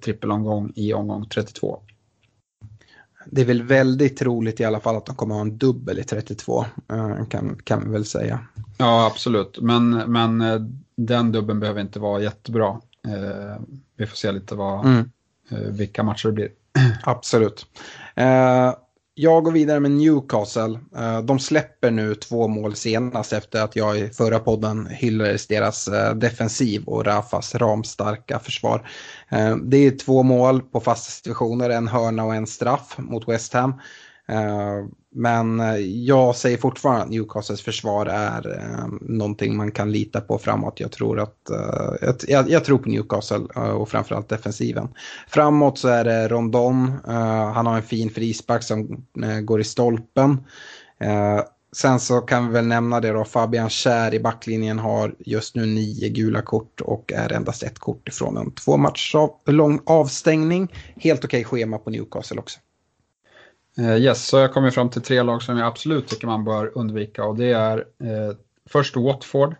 trippelomgång 0.00 0.72
i 0.76 0.92
omgång 0.92 1.28
32 1.28 1.80
det 3.30 3.40
är 3.40 3.44
väl 3.44 3.62
väldigt 3.62 4.16
troligt 4.16 4.60
i 4.60 4.64
alla 4.64 4.80
fall 4.80 4.96
att 4.96 5.06
de 5.06 5.14
kommer 5.14 5.34
ha 5.34 5.42
en 5.42 5.58
dubbel 5.58 5.98
i 5.98 6.04
32, 6.04 6.64
eh, 6.92 7.26
kan, 7.26 7.58
kan 7.64 7.84
vi 7.84 7.92
väl 7.92 8.04
säga. 8.04 8.40
Ja, 8.78 9.06
absolut. 9.06 9.58
Men, 9.60 9.90
men 9.90 10.40
eh, 10.40 10.60
den 10.96 11.32
dubben 11.32 11.60
behöver 11.60 11.80
inte 11.80 12.00
vara 12.00 12.22
jättebra. 12.22 12.80
Eh, 13.08 13.60
vi 13.96 14.06
får 14.06 14.16
se 14.16 14.32
lite 14.32 14.54
vad, 14.54 14.86
mm. 14.86 15.10
vilka 15.50 16.02
matcher 16.02 16.26
det 16.26 16.32
blir. 16.32 16.48
Absolut 17.02 17.66
jag 19.20 19.44
går 19.44 19.52
vidare 19.52 19.80
med 19.80 19.90
Newcastle. 19.90 20.78
Eh, 20.96 21.20
de 21.22 21.38
släpper 21.38 21.90
nu 21.90 22.14
två 22.14 22.48
mål 22.48 22.74
senast 22.74 23.32
efter 23.32 23.62
att 23.62 23.76
jag 23.76 23.98
i 23.98 24.08
förra 24.08 24.38
podden 24.38 24.86
hyllades 24.86 25.46
deras 25.46 25.88
eh, 25.88 26.14
defensiv 26.14 26.84
och 26.84 27.06
Rafas 27.06 27.54
ramstarka 27.54 28.38
försvar. 28.38 28.88
Eh, 29.28 29.56
det 29.56 29.76
är 29.76 29.90
två 29.90 30.22
mål 30.22 30.62
på 30.62 30.80
fasta 30.80 31.10
situationer, 31.10 31.70
en 31.70 31.88
hörna 31.88 32.24
och 32.24 32.34
en 32.34 32.46
straff 32.46 32.94
mot 32.98 33.28
West 33.28 33.52
Ham. 33.52 33.74
Eh, 34.28 34.86
men 35.14 35.60
eh, 35.60 35.76
jag 35.76 36.36
säger 36.36 36.58
fortfarande 36.58 37.02
att 37.02 37.10
Newcastles 37.10 37.62
försvar 37.62 38.06
är 38.06 38.58
eh, 38.58 38.86
någonting 39.00 39.56
man 39.56 39.70
kan 39.70 39.92
lita 39.92 40.20
på 40.20 40.38
framåt. 40.38 40.80
Jag 40.80 40.92
tror, 40.92 41.20
att, 41.20 41.50
jag, 42.28 42.50
jag 42.50 42.64
tror 42.64 42.78
på 42.78 42.88
Newcastle 42.88 43.38
och 43.72 43.88
framförallt 43.88 44.28
defensiven. 44.28 44.88
Framåt 45.28 45.78
så 45.78 45.88
är 45.88 46.04
det 46.04 46.28
Rondon, 46.28 46.92
han 47.54 47.66
har 47.66 47.76
en 47.76 47.82
fin 47.82 48.10
frispark 48.10 48.62
som 48.62 49.06
går 49.42 49.60
i 49.60 49.64
stolpen. 49.64 50.38
Sen 51.72 52.00
så 52.00 52.20
kan 52.20 52.46
vi 52.46 52.52
väl 52.52 52.66
nämna 52.66 53.00
det 53.00 53.12
då, 53.12 53.24
Fabian 53.24 53.70
Kär 53.70 54.14
i 54.14 54.20
backlinjen 54.20 54.78
har 54.78 55.14
just 55.18 55.54
nu 55.54 55.66
nio 55.66 56.08
gula 56.08 56.42
kort 56.42 56.80
och 56.80 57.12
är 57.12 57.32
endast 57.32 57.62
ett 57.62 57.78
kort 57.78 58.08
ifrån 58.08 58.36
en 58.36 58.50
två 58.50 58.76
match 58.76 59.14
lång 59.46 59.80
avstängning. 59.86 60.72
Helt 60.96 61.24
okej 61.24 61.44
schema 61.44 61.78
på 61.78 61.90
Newcastle 61.90 62.38
också. 62.38 62.58
Uh, 63.78 63.96
yes, 63.98 64.26
så 64.26 64.38
jag 64.38 64.52
kommer 64.52 64.70
fram 64.70 64.90
till 64.90 65.02
tre 65.02 65.22
lag 65.22 65.42
som 65.42 65.58
jag 65.58 65.66
absolut 65.66 66.08
tycker 66.08 66.26
man 66.26 66.44
bör 66.44 66.78
undvika 66.78 67.24
och 67.24 67.36
det 67.36 67.52
är 67.52 67.78
uh, 67.78 68.36
först 68.70 68.96
Watford. 68.96 69.54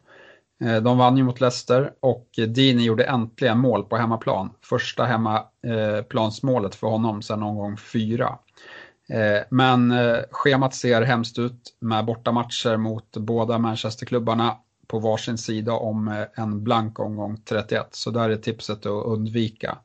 Uh, 0.64 0.76
de 0.76 0.98
vann 0.98 1.16
ju 1.16 1.22
mot 1.22 1.40
Leicester 1.40 1.92
och 2.00 2.28
Dini 2.48 2.84
gjorde 2.84 3.04
äntligen 3.04 3.58
mål 3.58 3.84
på 3.84 3.96
hemmaplan. 3.96 4.50
Första 4.62 5.04
hemmaplansmålet 5.04 6.74
för 6.74 6.86
honom 6.86 7.22
sedan 7.22 7.40
någon 7.40 7.56
gång 7.56 7.76
fyra. 7.76 8.38
Men 9.48 9.94
schemat 10.30 10.74
ser 10.74 11.02
hemskt 11.02 11.38
ut 11.38 11.76
med 11.80 12.04
bortamatcher 12.04 12.76
mot 12.76 13.16
båda 13.16 13.58
Manchesterklubbarna 13.58 14.56
på 14.86 14.98
varsin 14.98 15.38
sida 15.38 15.72
om 15.72 16.26
en 16.34 16.64
blank 16.64 17.00
omgång 17.00 17.36
31. 17.44 17.88
Så 17.90 18.10
där 18.10 18.30
är 18.30 18.36
tipset 18.36 18.86
att 18.86 19.06
undvika. 19.06 19.78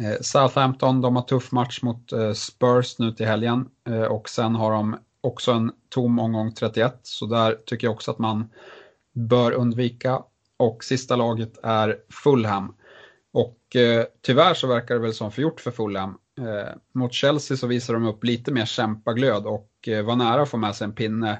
Eh, 0.00 0.16
Southampton, 0.20 1.00
de 1.00 1.16
har 1.16 1.22
tuff 1.22 1.52
match 1.52 1.82
mot 1.82 2.12
eh, 2.12 2.32
Spurs 2.32 2.98
nu 2.98 3.12
till 3.12 3.26
helgen 3.26 3.68
eh, 3.88 4.02
och 4.02 4.28
sen 4.28 4.54
har 4.54 4.72
de 4.72 4.96
också 5.20 5.52
en 5.52 5.72
tom 5.88 6.18
omgång 6.18 6.54
31 6.54 7.00
så 7.02 7.26
där 7.26 7.58
tycker 7.66 7.86
jag 7.86 7.94
också 7.94 8.10
att 8.10 8.18
man 8.18 8.50
bör 9.12 9.52
undvika. 9.52 10.22
Och 10.56 10.84
sista 10.84 11.16
laget 11.16 11.58
är 11.62 11.96
Fulham. 12.24 12.74
Och 13.32 13.56
tyvärr 14.22 14.54
så 14.54 14.66
verkar 14.66 14.94
det 14.94 15.00
väl 15.00 15.14
som 15.14 15.32
förgjort 15.32 15.60
för 15.60 15.70
Fulham. 15.70 16.18
mot 16.92 17.12
Chelsea 17.12 17.56
så 17.56 17.66
visar 17.66 17.94
de 17.94 18.06
upp 18.06 18.24
lite 18.24 18.52
mer 18.52 18.64
kämpaglöd 18.64 19.46
och 19.46 19.88
var 20.04 20.16
nära 20.16 20.42
att 20.42 20.48
få 20.48 20.56
med 20.56 20.76
sig 20.76 20.84
en 20.84 20.94
pinne 20.94 21.38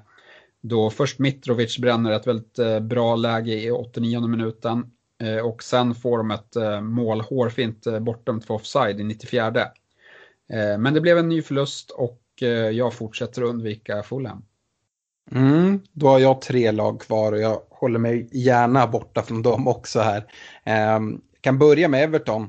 då 0.61 0.91
först 0.91 1.19
Mitrovic 1.19 1.79
bränner 1.79 2.11
ett 2.11 2.27
väldigt 2.27 2.83
bra 2.83 3.17
läge 3.17 3.53
i 3.53 3.71
89 3.71 4.27
minuten 4.27 4.91
Eh, 5.21 5.39
och 5.39 5.63
sen 5.63 5.95
får 5.95 6.19
de 6.19 6.31
ett 6.31 6.57
eh, 6.57 6.81
mål 6.81 7.21
hårfint 7.21 7.87
eh, 7.87 7.99
bortdömt 7.99 8.45
för 8.45 8.55
offside 8.55 9.01
i 9.01 9.05
94. 9.05 9.67
Men 10.79 10.95
det 10.95 11.01
blev 11.01 11.19
en 11.19 11.29
ny 11.29 11.43
förlust 11.43 11.91
och 11.91 12.23
jag 12.73 12.95
fortsätter 12.95 13.43
undvika 13.43 14.03
Fulham. 14.03 14.45
Mm, 15.33 15.81
då 15.93 16.09
har 16.09 16.19
jag 16.19 16.41
tre 16.41 16.73
lag 16.73 17.01
kvar 17.01 17.33
och 17.33 17.41
jag 17.41 17.63
håller 17.71 17.99
mig 17.99 18.29
gärna 18.33 18.87
borta 18.87 19.23
från 19.23 19.43
dem 19.43 19.69
också 19.69 20.01
här. 20.01 20.25
Ehm, 20.65 21.21
jag 21.33 21.43
kan 21.43 21.59
börja 21.59 21.89
med 21.89 22.05
Everton. 22.05 22.49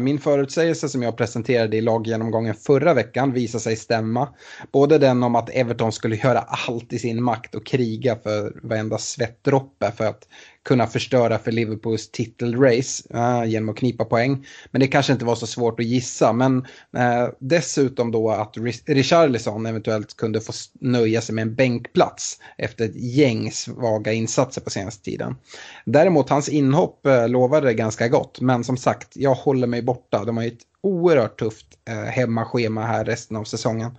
Min 0.00 0.18
förutsägelse 0.18 0.88
som 0.88 1.02
jag 1.02 1.16
presenterade 1.16 1.76
i 1.76 1.80
laggenomgången 1.80 2.54
förra 2.54 2.94
veckan 2.94 3.32
visar 3.32 3.58
sig 3.58 3.76
stämma. 3.76 4.28
Både 4.72 4.98
den 4.98 5.22
om 5.22 5.36
att 5.36 5.50
Everton 5.50 5.92
skulle 5.92 6.16
göra 6.16 6.38
allt 6.38 6.92
i 6.92 6.98
sin 6.98 7.22
makt 7.22 7.54
och 7.54 7.66
kriga 7.66 8.16
för 8.16 8.60
varenda 8.62 8.98
svettdroppe 8.98 9.92
för 9.96 10.04
att 10.04 10.28
kunna 10.64 10.86
förstöra 10.86 11.38
för 11.38 11.52
Liverpools 11.52 12.10
titelrace 12.10 13.14
uh, 13.14 13.50
genom 13.50 13.68
att 13.68 13.76
knipa 13.76 14.04
poäng. 14.04 14.46
Men 14.70 14.80
det 14.80 14.86
kanske 14.86 15.12
inte 15.12 15.24
var 15.24 15.34
så 15.34 15.46
svårt 15.46 15.80
att 15.80 15.86
gissa. 15.86 16.32
Men 16.32 16.56
uh, 16.96 17.28
dessutom 17.38 18.10
då 18.10 18.30
att 18.30 18.56
Richarlison 18.86 19.66
eventuellt 19.66 20.16
kunde 20.16 20.40
få 20.40 20.52
nöja 20.80 21.20
sig 21.20 21.34
med 21.34 21.42
en 21.42 21.54
bänkplats 21.54 22.38
efter 22.58 22.84
ett 22.84 22.96
gäng 22.96 23.52
svaga 23.52 24.12
insatser 24.12 24.60
på 24.60 24.70
senaste 24.70 25.04
tiden. 25.04 25.36
Däremot 25.84 26.30
hans 26.30 26.48
inhopp 26.48 27.06
uh, 27.06 27.28
lovade 27.28 27.74
ganska 27.74 28.08
gott. 28.08 28.40
Men 28.40 28.64
som 28.64 28.76
sagt, 28.76 29.16
jag 29.16 29.34
håller 29.34 29.66
mig 29.66 29.82
borta. 29.82 30.24
De 30.24 30.36
har 30.36 30.44
ju 30.44 30.50
ett 30.50 30.62
oerhört 30.80 31.38
tufft 31.38 31.66
hemmaschema 32.10 32.86
här 32.86 33.04
resten 33.04 33.36
av 33.36 33.44
säsongen. 33.44 33.90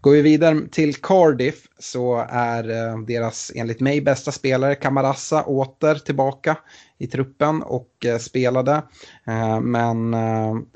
Går 0.00 0.12
vi 0.12 0.22
vidare 0.22 0.60
till 0.70 0.94
Cardiff 0.94 1.68
så 1.78 2.26
är 2.28 2.70
eh, 2.70 2.98
deras 2.98 3.52
enligt 3.54 3.80
mig 3.80 4.00
bästa 4.00 4.32
spelare 4.32 4.74
Kamarassa 4.74 5.44
åter 5.44 5.94
tillbaka 5.94 6.58
i 6.98 7.06
truppen 7.06 7.62
och 7.62 7.90
eh, 8.04 8.18
spelade. 8.18 8.82
Eh, 9.26 9.60
men 9.60 10.14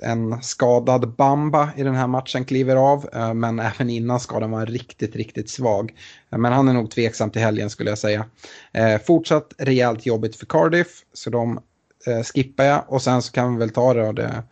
en 0.02 0.42
skadad 0.42 1.14
Bamba 1.16 1.70
i 1.76 1.82
den 1.82 1.94
här 1.94 2.06
matchen 2.06 2.44
kliver 2.44 2.76
av. 2.76 3.08
Men 3.34 3.58
även 3.58 3.90
innan 3.90 4.20
skadan 4.20 4.50
var 4.50 4.66
riktigt, 4.66 5.16
riktigt 5.16 5.50
svag. 5.50 5.94
Men 6.30 6.52
han 6.52 6.68
är 6.68 6.72
nog 6.72 6.90
tveksam 6.90 7.30
till 7.30 7.42
helgen 7.42 7.70
skulle 7.70 7.90
jag 7.90 7.98
säga. 7.98 8.24
Fortsatt 9.06 9.54
rejält 9.58 10.06
jobbigt 10.06 10.36
för 10.36 10.46
Cardiff 10.46 10.88
så 11.12 11.30
de 11.30 11.60
skippar 12.24 12.64
jag. 12.64 12.84
Och 12.88 13.02
sen 13.02 13.22
så 13.22 13.32
kan 13.32 13.52
vi 13.52 13.58
väl 13.58 13.70
ta 13.70 14.12
det 14.12 14.42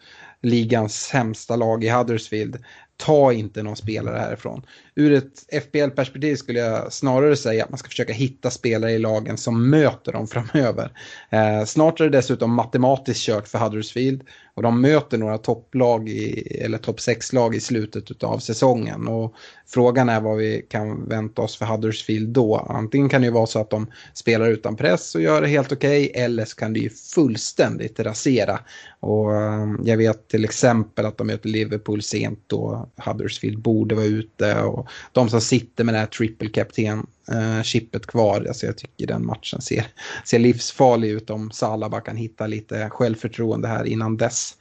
ligans 0.42 0.94
sämsta 0.94 1.56
lag 1.56 1.84
i 1.84 1.88
Huddersfield 1.88 2.64
ta 2.99 3.32
inte 3.32 3.62
någon 3.62 3.76
spelare 3.76 4.18
härifrån. 4.18 4.62
Ur 4.94 5.12
ett 5.12 5.64
FBL-perspektiv 5.64 6.36
skulle 6.36 6.59
jag 6.59 6.92
snarare 6.92 7.36
säga 7.36 7.64
att 7.64 7.70
man 7.70 7.78
ska 7.78 7.88
försöka 7.88 8.12
hitta 8.12 8.51
spelare 8.51 8.92
i 8.92 8.99
lagen 8.99 9.36
som 9.36 9.70
möter 9.70 10.12
dem 10.12 10.26
framöver. 10.26 10.92
Eh, 11.30 11.64
snart 11.64 12.01
är 12.01 12.05
det 12.05 12.11
dessutom 12.11 12.55
matematiskt 12.55 13.20
kört 13.20 13.49
för 13.49 13.59
Huddersfield 13.59 14.22
och 14.59 14.62
de 14.62 14.80
möter 14.80 15.18
några 15.18 15.38
topplag, 15.38 16.09
i, 16.09 16.40
eller 16.61 16.78
topp 16.78 16.99
6-lag 16.99 17.55
i 17.55 17.61
slutet 17.61 18.24
av 18.24 18.38
säsongen. 18.38 19.09
Och 19.09 19.34
frågan 19.66 20.09
är 20.09 20.20
vad 20.20 20.36
vi 20.36 20.66
kan 20.70 21.09
vänta 21.09 21.42
oss 21.42 21.57
för 21.57 21.66
Huddersfield 21.66 22.28
då. 22.28 22.57
Antingen 22.57 23.09
kan 23.09 23.20
det 23.20 23.26
ju 23.26 23.32
vara 23.32 23.46
så 23.46 23.61
att 23.61 23.70
de 23.70 23.86
spelar 24.14 24.49
utan 24.49 24.76
press 24.76 25.14
och 25.14 25.20
gör 25.20 25.42
det 25.42 25.49
helt 25.49 25.72
okej, 25.72 26.11
okay, 26.11 26.22
eller 26.22 26.44
så 26.44 26.57
kan 26.57 26.72
det 26.72 26.80
ju 26.80 26.90
fullständigt 26.90 28.01
rasera. 28.01 28.59
Och 29.01 29.34
eh, 29.36 29.66
jag 29.84 29.96
vet 29.96 30.28
till 30.28 30.44
exempel 30.44 31.07
att 31.07 31.18
de 31.18 31.26
möter 31.26 31.49
Liverpool 31.49 32.03
sent 32.03 32.40
då 32.46 32.88
Huddersfield 32.97 33.59
borde 33.59 33.95
vara 33.95 34.07
ute. 34.07 34.62
Och 34.62 34.89
de 35.12 35.28
som 35.28 35.41
sitter 35.41 35.84
med 35.84 35.95
det 35.95 35.99
här 35.99 36.07
triple 36.07 36.49
captain-chippet 36.49 38.03
eh, 38.03 38.07
kvar, 38.07 38.47
alltså 38.49 38.66
jag 38.66 38.76
tycker 38.76 39.07
den 39.07 39.26
matchen 39.26 39.61
ser, 39.61 39.86
ser 40.24 40.39
livsfarlig 40.39 41.11
ut 41.11 41.30
om 41.30 41.51
Salah 41.51 41.91
bara 41.91 42.01
kan 42.01 42.16
hitta 42.16 42.47
lite 42.47 42.91
självförtroende 42.91 43.68
här 43.68 43.84
innan 43.84 44.16
dess. 44.16 44.55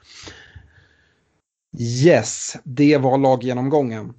Yes, 1.79 2.57
det 2.63 2.97
var 2.97 3.17
laggenomgången. 3.17 4.13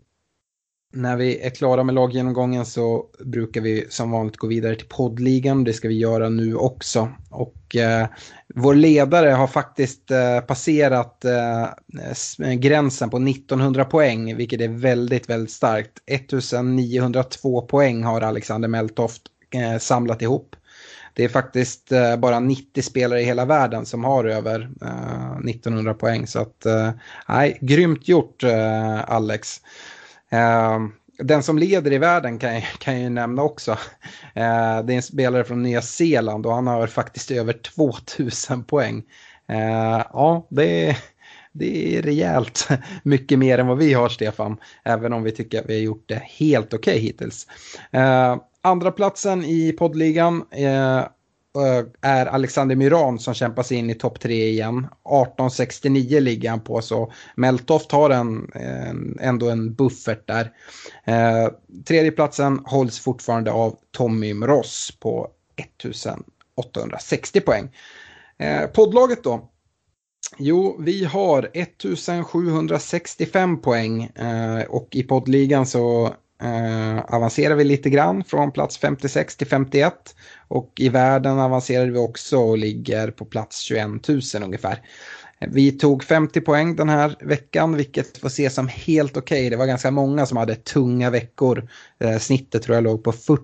När 0.92 1.16
vi 1.16 1.40
är 1.40 1.50
klara 1.50 1.84
med 1.84 1.94
laggenomgången 1.94 2.66
så 2.66 3.06
brukar 3.24 3.60
vi 3.60 3.86
som 3.88 4.10
vanligt 4.10 4.36
gå 4.36 4.46
vidare 4.46 4.76
till 4.76 4.88
poddligan. 4.88 5.64
Det 5.64 5.72
ska 5.72 5.88
vi 5.88 5.98
göra 5.98 6.28
nu 6.28 6.54
också. 6.54 7.08
Och 7.30 7.76
eh, 7.76 8.06
vår 8.54 8.74
ledare 8.74 9.30
har 9.30 9.46
faktiskt 9.46 10.10
eh, 10.10 10.40
passerat 10.40 11.24
eh, 11.24 12.52
gränsen 12.54 13.10
på 13.10 13.16
1900 13.16 13.84
poäng, 13.84 14.36
vilket 14.36 14.60
är 14.60 14.68
väldigt, 14.68 15.30
väldigt 15.30 15.50
starkt. 15.50 15.92
1902 16.06 17.62
poäng 17.62 18.04
har 18.04 18.20
Alexander 18.20 18.68
Meltoft 18.68 19.22
eh, 19.50 19.78
samlat 19.78 20.22
ihop. 20.22 20.56
Det 21.14 21.24
är 21.24 21.28
faktiskt 21.28 21.92
bara 22.18 22.40
90 22.40 22.82
spelare 22.82 23.20
i 23.20 23.24
hela 23.24 23.44
världen 23.44 23.86
som 23.86 24.04
har 24.04 24.24
över 24.24 24.70
1900 25.48 25.94
poäng. 25.94 26.26
Så 26.26 26.40
att, 26.40 26.66
nej, 27.28 27.58
grymt 27.60 28.08
gjort 28.08 28.44
Alex. 29.06 29.60
Ehm, 30.30 30.92
den 31.22 31.42
som 31.42 31.58
leder 31.58 31.92
i 31.92 31.98
världen 31.98 32.38
kan 32.38 32.54
jag, 32.54 32.62
kan 32.78 32.94
jag 32.94 33.02
ju 33.02 33.08
nämna 33.08 33.42
också. 33.42 33.70
Eh, 34.34 34.82
det 34.84 34.92
är 34.92 34.96
en 34.96 35.02
spelare 35.02 35.44
från 35.44 35.62
Nya 35.62 35.82
Zeeland 35.82 36.46
och 36.46 36.54
han 36.54 36.66
har 36.66 36.86
faktiskt 36.86 37.30
över 37.30 37.52
2000 37.52 38.64
poäng. 38.64 39.02
Eh, 39.48 40.04
ja, 40.12 40.46
det 40.50 40.88
är, 40.88 40.98
det 41.52 41.96
är 41.96 42.02
rejält 42.02 42.68
mycket 43.02 43.38
mer 43.38 43.58
än 43.58 43.66
vad 43.66 43.78
vi 43.78 43.92
har, 43.92 44.08
Stefan. 44.08 44.56
Även 44.84 45.12
om 45.12 45.22
vi 45.22 45.30
tycker 45.30 45.60
att 45.60 45.68
vi 45.68 45.74
har 45.74 45.82
gjort 45.82 46.08
det 46.08 46.22
helt 46.24 46.74
okej 46.74 46.92
okay 46.92 47.02
hittills. 47.02 47.46
Eh, 47.92 48.36
andra 48.62 48.92
platsen 48.92 49.44
i 49.44 49.72
poddligan 49.72 50.44
Eh, 50.50 51.04
Eh, 51.56 51.84
är 52.00 52.26
Alexander 52.26 52.76
Myran 52.76 53.18
som 53.18 53.34
kämpar 53.34 53.62
sig 53.62 53.76
in 53.76 53.90
i 53.90 53.94
topp 53.94 54.20
tre 54.20 54.48
igen. 54.48 54.78
1869 54.78 56.20
ligger 56.20 56.50
han 56.50 56.60
på 56.60 56.82
så 56.82 57.12
Meltoft 57.36 57.92
har 57.92 58.10
en, 58.10 58.50
en, 58.54 59.18
ändå 59.20 59.50
en 59.50 59.74
buffert 59.74 60.26
där. 60.26 60.52
Eh, 61.04 61.48
platsen 62.10 62.60
hålls 62.64 62.98
fortfarande 62.98 63.52
av 63.52 63.76
Tommy 63.90 64.34
Mross 64.34 64.98
på 65.00 65.30
1860 65.56 67.40
poäng. 67.40 67.76
Eh, 68.38 68.66
poddlaget 68.66 69.24
då. 69.24 69.50
Jo, 70.38 70.76
vi 70.80 71.04
har 71.04 71.50
1765 71.52 73.60
poäng 73.60 74.02
eh, 74.02 74.62
och 74.68 74.88
i 74.90 75.02
poddligan 75.02 75.66
så 75.66 76.14
eh, 76.42 77.14
avancerar 77.14 77.54
vi 77.54 77.64
lite 77.64 77.90
grann 77.90 78.24
från 78.24 78.52
plats 78.52 78.78
56 78.78 79.36
till 79.36 79.46
51 79.46 79.94
och 80.48 80.72
i 80.76 80.88
världen 80.88 81.38
avancerar 81.38 81.86
vi 81.86 81.98
också 81.98 82.38
och 82.38 82.58
ligger 82.58 83.10
på 83.10 83.24
plats 83.24 83.60
21 83.60 84.08
000 84.08 84.20
ungefär. 84.42 84.82
Vi 85.40 85.72
tog 85.72 86.04
50 86.04 86.40
poäng 86.40 86.76
den 86.76 86.88
här 86.88 87.16
veckan, 87.20 87.76
vilket 87.76 88.18
får 88.18 88.28
ses 88.28 88.54
som 88.54 88.68
helt 88.68 89.16
okej. 89.16 89.40
Okay. 89.40 89.50
Det 89.50 89.56
var 89.56 89.66
ganska 89.66 89.90
många 89.90 90.26
som 90.26 90.36
hade 90.36 90.54
tunga 90.54 91.10
veckor. 91.10 91.68
Eh, 92.00 92.18
snittet 92.18 92.62
tror 92.62 92.74
jag 92.74 92.84
låg 92.84 93.04
på 93.04 93.12
40. 93.12 93.42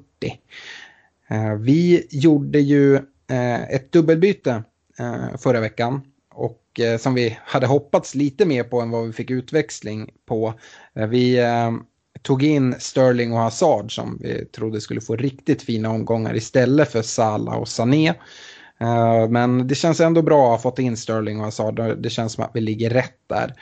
Eh, 1.28 1.54
vi 1.54 2.06
gjorde 2.10 2.60
ju 2.60 2.94
eh, 3.30 3.62
ett 3.62 3.92
dubbelbyte 3.92 4.62
eh, 4.98 5.36
förra 5.38 5.60
veckan 5.60 6.00
och 6.34 6.80
eh, 6.80 6.98
som 6.98 7.14
vi 7.14 7.38
hade 7.44 7.66
hoppats 7.66 8.14
lite 8.14 8.46
mer 8.46 8.64
på 8.64 8.80
än 8.80 8.90
vad 8.90 9.06
vi 9.06 9.12
fick 9.12 9.30
utväxling 9.30 10.10
på. 10.26 10.54
Eh, 10.94 11.06
vi 11.06 11.38
eh, 11.38 11.70
tog 12.22 12.42
in 12.42 12.74
Sterling 12.78 13.32
och 13.32 13.38
Hazard 13.38 13.94
som 13.94 14.18
vi 14.20 14.44
trodde 14.44 14.80
skulle 14.80 15.00
få 15.00 15.16
riktigt 15.16 15.62
fina 15.62 15.90
omgångar 15.90 16.36
istället 16.36 16.92
för 16.92 17.02
Salah 17.02 17.54
och 17.54 17.68
Sané. 17.68 18.08
Eh, 18.80 19.28
men 19.28 19.68
det 19.68 19.74
känns 19.74 20.00
ändå 20.00 20.22
bra 20.22 20.44
att 20.44 20.50
ha 20.50 20.70
fått 20.70 20.78
in 20.78 20.96
Sterling 20.96 21.38
och 21.38 21.44
Hazard. 21.44 22.02
Det 22.02 22.10
känns 22.10 22.32
som 22.32 22.44
att 22.44 22.50
vi 22.54 22.60
ligger 22.60 22.90
rätt 22.90 23.20
där. 23.26 23.54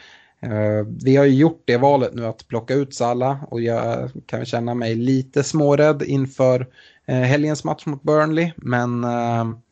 Eh, 0.42 0.86
vi 1.05 1.16
har 1.16 1.24
ju 1.24 1.34
gjort 1.34 1.62
det 1.64 1.76
valet 1.76 2.14
nu 2.14 2.26
att 2.26 2.48
plocka 2.48 2.74
ut 2.74 2.94
Salah 2.94 3.44
och 3.44 3.61
jag 3.61 4.11
kan 4.26 4.44
känna 4.44 4.74
mig 4.74 4.94
lite 4.94 5.42
smårädd 5.42 6.03
inför 6.03 6.66
eh, 7.07 7.16
helgens 7.16 7.64
match 7.64 7.86
mot 7.86 8.03
Burnley. 8.03 8.53
Men 8.57 9.07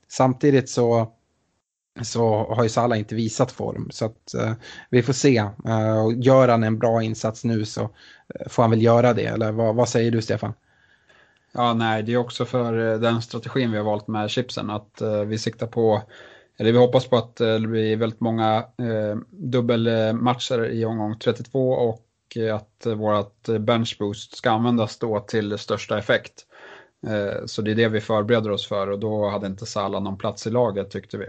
samtidigt 0.09 0.69
så 0.69 1.13
så 2.03 2.55
har 2.55 2.63
ju 2.63 2.69
Salah 2.69 2.99
inte 2.99 3.15
visat 3.15 3.53
form. 3.53 3.89
Så 3.91 4.05
att, 4.05 4.35
eh, 4.35 4.53
vi 4.91 5.03
får 5.03 5.13
se. 5.13 5.37
Eh, 5.39 6.07
gör 6.17 6.49
han 6.49 6.65
en 6.65 6.79
bra 6.79 7.03
insats 7.03 7.45
nu 7.45 7.65
så 7.65 7.83
eh, 8.35 8.49
får 8.49 8.63
han 8.63 8.71
väl 8.71 8.83
göra 8.83 9.13
det. 9.13 9.25
Eller 9.25 9.53
vad, 9.53 9.75
vad, 9.75 9.89
säger 9.89 10.11
du 10.11 10.23
Stefan? 10.23 10.53
Ja, 11.53 11.75
nej, 11.75 12.03
det 12.03 12.13
är 12.13 12.17
också 12.17 12.45
för 12.45 12.93
eh, 12.93 13.01
den 13.01 13.23
strategin 13.23 13.71
vi 13.71 13.77
har 13.77 13.85
valt 13.85 14.09
med 14.09 14.31
chipsen. 14.31 14.71
Att 14.71 15.01
eh, 15.01 15.21
vi 15.21 15.39
siktar 15.39 15.67
på, 15.67 16.03
eller 16.59 16.73
vi 16.73 16.79
hoppas 16.79 17.07
på 17.07 17.17
att 17.17 17.37
det 17.37 17.61
blir 17.61 17.97
väldigt 17.97 18.21
många 18.21 18.65
dubbelmatcher 19.31 20.71
i 20.71 20.85
omgång 20.85 21.19
32 21.19 21.73
och 21.73 22.07
att 22.55 22.87
vårt 22.97 23.47
bench 23.61 23.97
boost 23.99 24.37
ska 24.37 24.51
användas 24.51 24.99
då 24.99 25.21
till 25.21 25.59
största 25.59 25.99
effekt. 25.99 26.47
Så 27.47 27.63
det 27.63 27.71
är 27.71 27.75
det 27.75 27.89
vi 27.89 28.01
förbereder 28.01 28.51
oss 28.51 28.67
för 28.67 28.91
och 28.91 28.99
då 28.99 29.29
hade 29.29 29.47
inte 29.47 29.67
Salah 29.67 30.03
någon 30.03 30.19
plats 30.19 30.47
i 30.47 30.51
laget 30.51 30.91
tyckte 30.91 31.19
vi. 31.19 31.27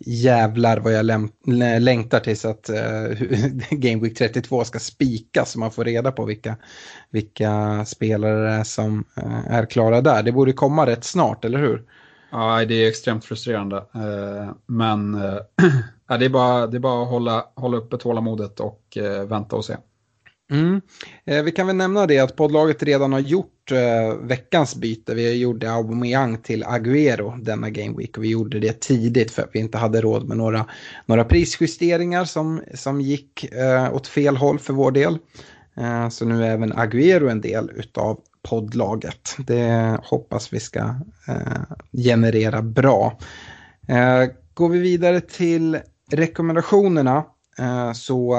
Jävlar 0.00 0.78
vad 0.80 0.92
jag 0.92 1.06
längtar 1.82 2.20
tills 2.20 2.44
att 2.44 2.70
uh, 2.70 3.28
Game 3.70 4.02
Week 4.02 4.18
32 4.18 4.64
ska 4.64 4.78
spikas 4.78 5.50
så 5.50 5.58
man 5.58 5.70
får 5.70 5.84
reda 5.84 6.12
på 6.12 6.24
vilka, 6.24 6.56
vilka 7.10 7.84
spelare 7.84 8.64
som 8.64 9.04
uh, 9.18 9.52
är 9.52 9.66
klara 9.66 10.00
där. 10.00 10.22
Det 10.22 10.32
borde 10.32 10.52
komma 10.52 10.86
rätt 10.86 11.04
snart, 11.04 11.44
eller 11.44 11.58
hur? 11.58 11.84
Ja, 12.30 12.64
det 12.64 12.74
är 12.74 12.88
extremt 12.88 13.24
frustrerande. 13.24 13.76
Uh, 13.76 14.52
men 14.66 15.12
det, 16.18 16.24
är 16.24 16.28
bara, 16.28 16.66
det 16.66 16.76
är 16.76 16.80
bara 16.80 17.02
att 17.02 17.10
hålla, 17.10 17.44
hålla 17.54 17.76
uppe 17.76 17.98
tålamodet 17.98 18.60
och 18.60 18.98
vänta 19.28 19.56
och 19.56 19.64
se. 19.64 19.76
Mm. 20.50 20.80
Eh, 21.24 21.42
vi 21.42 21.52
kan 21.52 21.66
väl 21.66 21.76
nämna 21.76 22.06
det 22.06 22.18
att 22.18 22.36
poddlaget 22.36 22.82
redan 22.82 23.12
har 23.12 23.20
gjort 23.20 23.72
eh, 23.72 24.16
veckans 24.20 24.76
byte. 24.76 25.14
Vi 25.14 25.36
gjorde 25.36 25.72
Aubameyang 25.72 26.38
till 26.38 26.64
Agüero 26.64 27.42
denna 27.42 27.70
Game 27.70 27.96
Week 27.98 28.16
och 28.16 28.24
vi 28.24 28.28
gjorde 28.28 28.60
det 28.60 28.80
tidigt 28.80 29.30
för 29.30 29.42
att 29.42 29.50
vi 29.52 29.58
inte 29.58 29.78
hade 29.78 30.00
råd 30.00 30.28
med 30.28 30.36
några, 30.36 30.66
några 31.06 31.24
prisjusteringar 31.24 32.24
som, 32.24 32.62
som 32.74 33.00
gick 33.00 33.44
eh, 33.44 33.94
åt 33.94 34.06
fel 34.06 34.36
håll 34.36 34.58
för 34.58 34.72
vår 34.72 34.90
del. 34.90 35.18
Eh, 35.76 36.08
så 36.08 36.24
nu 36.24 36.44
är 36.44 36.50
även 36.50 36.72
Agüero 36.72 37.30
en 37.30 37.40
del 37.40 37.70
utav 37.76 38.20
poddlaget. 38.42 39.36
Det 39.38 39.98
hoppas 40.02 40.52
vi 40.52 40.60
ska 40.60 40.80
eh, 41.28 41.76
generera 41.92 42.62
bra. 42.62 43.18
Eh, 43.88 44.30
går 44.54 44.68
vi 44.68 44.78
vidare 44.78 45.20
till 45.20 45.78
rekommendationerna 46.12 47.24
eh, 47.58 47.92
så 47.92 48.36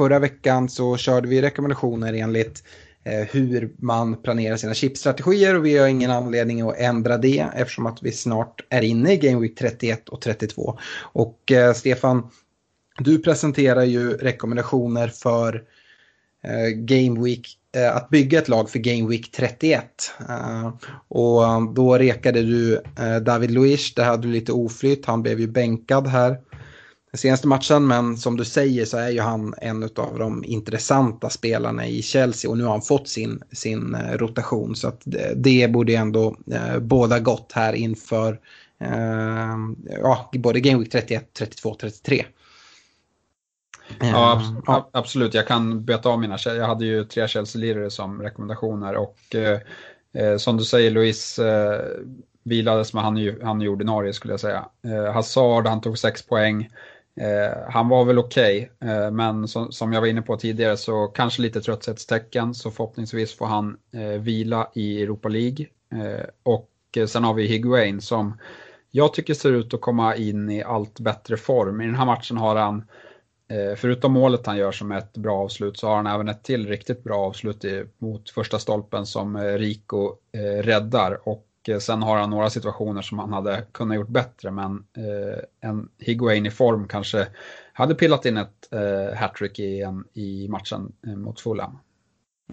förra 0.00 0.18
veckan 0.18 0.68
så 0.68 0.96
körde 0.96 1.28
vi 1.28 1.42
rekommendationer 1.42 2.12
enligt 2.12 2.64
eh, 3.04 3.28
hur 3.30 3.72
man 3.78 4.22
planerar 4.22 4.56
sina 4.56 4.74
chipstrategier 4.74 5.56
och 5.56 5.66
vi 5.66 5.78
har 5.78 5.88
ingen 5.88 6.10
anledning 6.10 6.60
att 6.60 6.78
ändra 6.78 7.18
det 7.18 7.46
eftersom 7.54 7.86
att 7.86 8.02
vi 8.02 8.12
snart 8.12 8.60
är 8.68 8.82
inne 8.82 9.12
i 9.12 9.16
Game 9.16 9.40
Week 9.40 9.58
31 9.58 10.08
och 10.08 10.20
32. 10.20 10.78
Och 11.12 11.52
eh, 11.52 11.72
Stefan, 11.72 12.30
du 12.98 13.18
presenterar 13.18 13.84
ju 13.84 14.12
rekommendationer 14.12 15.08
för 15.08 15.64
eh, 16.44 16.68
Game 16.74 17.24
Week 17.24 17.48
eh, 17.76 17.96
att 17.96 18.08
bygga 18.08 18.38
ett 18.38 18.48
lag 18.48 18.70
för 18.70 18.78
Game 18.78 19.08
Week 19.08 19.30
31. 19.32 19.84
Eh, 20.28 20.72
och 21.08 21.74
då 21.74 21.98
rekade 21.98 22.42
du 22.42 22.74
eh, 22.74 23.16
David 23.16 23.50
Luiz, 23.50 23.94
det 23.94 24.04
hade 24.04 24.26
du 24.26 24.32
lite 24.32 24.52
oflytt, 24.52 25.06
han 25.06 25.22
blev 25.22 25.40
ju 25.40 25.46
bänkad 25.46 26.06
här 26.06 26.38
senaste 27.12 27.48
matchen. 27.48 27.86
Men 27.86 28.16
som 28.16 28.36
du 28.36 28.44
säger 28.44 28.84
så 28.84 28.96
är 28.96 29.10
ju 29.10 29.20
han 29.20 29.54
en 29.58 29.82
av 29.82 30.18
de 30.18 30.44
intressanta 30.44 31.30
spelarna 31.30 31.86
i 31.86 32.02
Chelsea 32.02 32.50
och 32.50 32.58
nu 32.58 32.64
har 32.64 32.70
han 32.70 32.82
fått 32.82 33.08
sin, 33.08 33.42
sin 33.52 33.94
eh, 33.94 34.18
rotation. 34.18 34.76
Så 34.76 34.88
att 34.88 35.00
det, 35.04 35.32
det 35.36 35.70
borde 35.70 35.92
ju 35.92 35.98
ändå 35.98 36.36
eh, 36.52 36.78
båda 36.78 37.18
gott 37.18 37.52
här 37.52 37.72
inför 37.72 38.40
eh, 38.80 39.56
ja, 40.02 40.30
både 40.32 40.60
Game 40.60 40.78
Week 40.78 40.90
31, 40.92 41.30
32, 41.32 41.76
33. 41.80 42.24
Ja, 44.00 44.32
ab 44.32 44.62
ja, 44.66 44.90
absolut. 44.92 45.34
Jag 45.34 45.46
kan 45.46 45.84
beta 45.84 46.08
av 46.08 46.20
mina. 46.20 46.38
Jag 46.44 46.66
hade 46.66 46.86
ju 46.86 47.04
tre 47.04 47.28
Chelsea-lirare 47.28 47.90
som 47.90 48.22
rekommendationer 48.22 48.96
och 48.96 49.34
eh, 49.34 49.60
eh, 50.14 50.36
som 50.36 50.56
du 50.56 50.64
säger 50.64 50.90
Louis 50.90 51.38
eh, 51.38 51.80
vilades 52.44 52.94
men 52.94 53.04
han, 53.04 53.36
han 53.42 53.60
är 53.60 53.64
ju 53.64 53.70
ordinarie 53.70 54.12
skulle 54.12 54.32
jag 54.32 54.40
säga. 54.40 54.64
Eh, 54.84 55.12
Hazard, 55.12 55.66
han 55.66 55.80
tog 55.80 55.98
sex 55.98 56.26
poäng. 56.26 56.68
Eh, 57.16 57.58
han 57.68 57.88
var 57.88 58.04
väl 58.04 58.18
okej, 58.18 58.70
okay, 58.80 58.94
eh, 58.94 59.10
men 59.10 59.48
som, 59.48 59.72
som, 59.72 59.92
jag 59.92 60.00
var 60.00 60.08
inne 60.08 60.22
på 60.22 60.36
tidigare 60.36 60.76
så 60.76 61.06
kanske 61.06 61.42
lite 61.42 61.60
trötthetstecken 61.60 62.54
så 62.54 62.70
förhoppningsvis 62.70 63.36
får 63.36 63.46
han 63.46 63.76
eh, 63.94 64.20
vila 64.20 64.70
i 64.74 65.02
Europa 65.02 65.28
League. 65.28 65.66
Eh, 65.92 66.26
och 66.42 66.70
eh, 66.96 67.06
sen 67.06 67.24
har 67.24 67.34
vi 67.34 67.46
Higuain 67.46 68.00
som 68.00 68.36
jag 68.90 69.14
tycker 69.14 69.34
ser 69.34 69.52
ut 69.52 69.74
att 69.74 69.80
komma 69.80 70.16
in 70.16 70.50
i 70.50 70.62
allt 70.62 71.00
bättre 71.00 71.36
form. 71.36 71.80
I 71.80 71.86
den 71.86 71.94
här 71.94 72.06
matchen 72.06 72.36
har 72.36 72.56
han, 72.56 72.84
eh, 73.48 73.76
förutom 73.76 74.12
målet 74.12 74.46
han 74.46 74.56
gör 74.56 74.72
som 74.72 74.92
ett 74.92 75.16
bra 75.16 75.38
avslut, 75.38 75.78
så 75.78 75.88
har 75.88 75.96
han 75.96 76.06
även 76.06 76.28
ett 76.28 76.42
till 76.42 76.68
riktigt 76.68 77.04
bra 77.04 77.18
avslut 77.18 77.64
i, 77.64 77.84
mot 77.98 78.30
första 78.30 78.58
stolpen 78.58 79.06
som 79.06 79.36
eh, 79.36 79.42
Rico 79.42 80.16
eh, 80.32 80.62
räddar. 80.62 81.28
Och 81.28 81.46
och 81.60 81.68
eh, 81.68 81.78
sen 81.78 82.02
har 82.02 82.16
han 82.16 82.30
några 82.30 82.50
situationer 82.50 83.02
som 83.02 83.18
han 83.18 83.32
hade 83.32 83.66
kunnat 83.72 83.96
gjort 83.96 84.08
bättre 84.08 84.50
men 84.50 84.84
eh, 84.96 85.68
en 85.70 85.88
Higuain 85.98 86.46
i 86.46 86.50
form 86.50 86.88
kanske 86.88 87.26
hade 87.72 87.94
pillat 87.94 88.26
in 88.26 88.36
ett 88.36 88.72
eh, 88.72 89.18
hattrick 89.18 89.58
i, 89.58 89.86
i 90.12 90.48
matchen 90.48 90.92
eh, 91.06 91.16
mot 91.16 91.40
Fulham. 91.40 91.78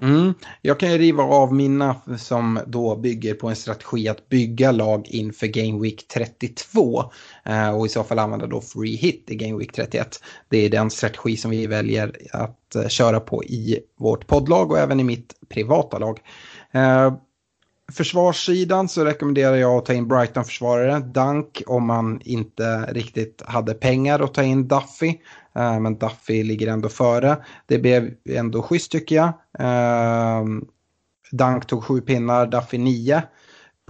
Mm. 0.01 0.33
Jag 0.61 0.79
kan 0.79 0.91
ju 0.91 0.97
riva 0.97 1.23
av 1.23 1.53
mina 1.53 1.95
som 2.17 2.59
då 2.67 2.95
bygger 2.95 3.33
på 3.33 3.47
en 3.47 3.55
strategi 3.55 4.07
att 4.07 4.29
bygga 4.29 4.71
lag 4.71 5.07
inför 5.07 5.47
Game 5.47 5.81
Week 5.81 6.07
32 6.07 7.03
eh, 7.45 7.77
och 7.77 7.85
i 7.85 7.89
så 7.89 8.03
fall 8.03 8.19
använda 8.19 8.47
då 8.47 8.61
free 8.61 8.95
hit 8.95 9.25
i 9.27 9.35
Game 9.35 9.57
Week 9.57 9.73
31. 9.73 10.19
Det 10.49 10.57
är 10.57 10.69
den 10.69 10.89
strategi 10.89 11.37
som 11.37 11.51
vi 11.51 11.67
väljer 11.67 12.17
att 12.31 12.75
eh, 12.75 12.87
köra 12.87 13.19
på 13.19 13.43
i 13.43 13.79
vårt 13.99 14.27
poddlag 14.27 14.71
och 14.71 14.79
även 14.79 14.99
i 14.99 15.03
mitt 15.03 15.35
privata 15.49 15.99
lag. 15.99 16.19
Eh, 16.71 17.13
Försvarssidan 17.91 18.89
så 18.89 19.05
rekommenderar 19.05 19.55
jag 19.55 19.77
att 19.77 19.85
ta 19.85 19.93
in 19.93 20.07
Brighton-försvarare. 20.07 20.99
Dunk 20.99 21.63
om 21.67 21.87
man 21.87 22.21
inte 22.21 22.85
riktigt 22.93 23.41
hade 23.45 23.73
pengar 23.73 24.19
att 24.19 24.33
ta 24.33 24.43
in 24.43 24.67
Duffy. 24.67 25.15
Eh, 25.55 25.79
men 25.79 25.97
Duffy 25.97 26.43
ligger 26.43 26.67
ändå 26.67 26.89
före. 26.89 27.37
Det 27.65 27.79
blev 27.79 28.13
ändå 28.29 28.61
schysst 28.61 28.91
tycker 28.91 29.15
jag. 29.15 29.33
Ehm, 29.59 30.65
Dunk 31.31 31.67
tog 31.67 31.83
sju 31.83 32.01
pinnar, 32.01 32.47
Duffy 32.47 32.77
nio. 32.77 33.23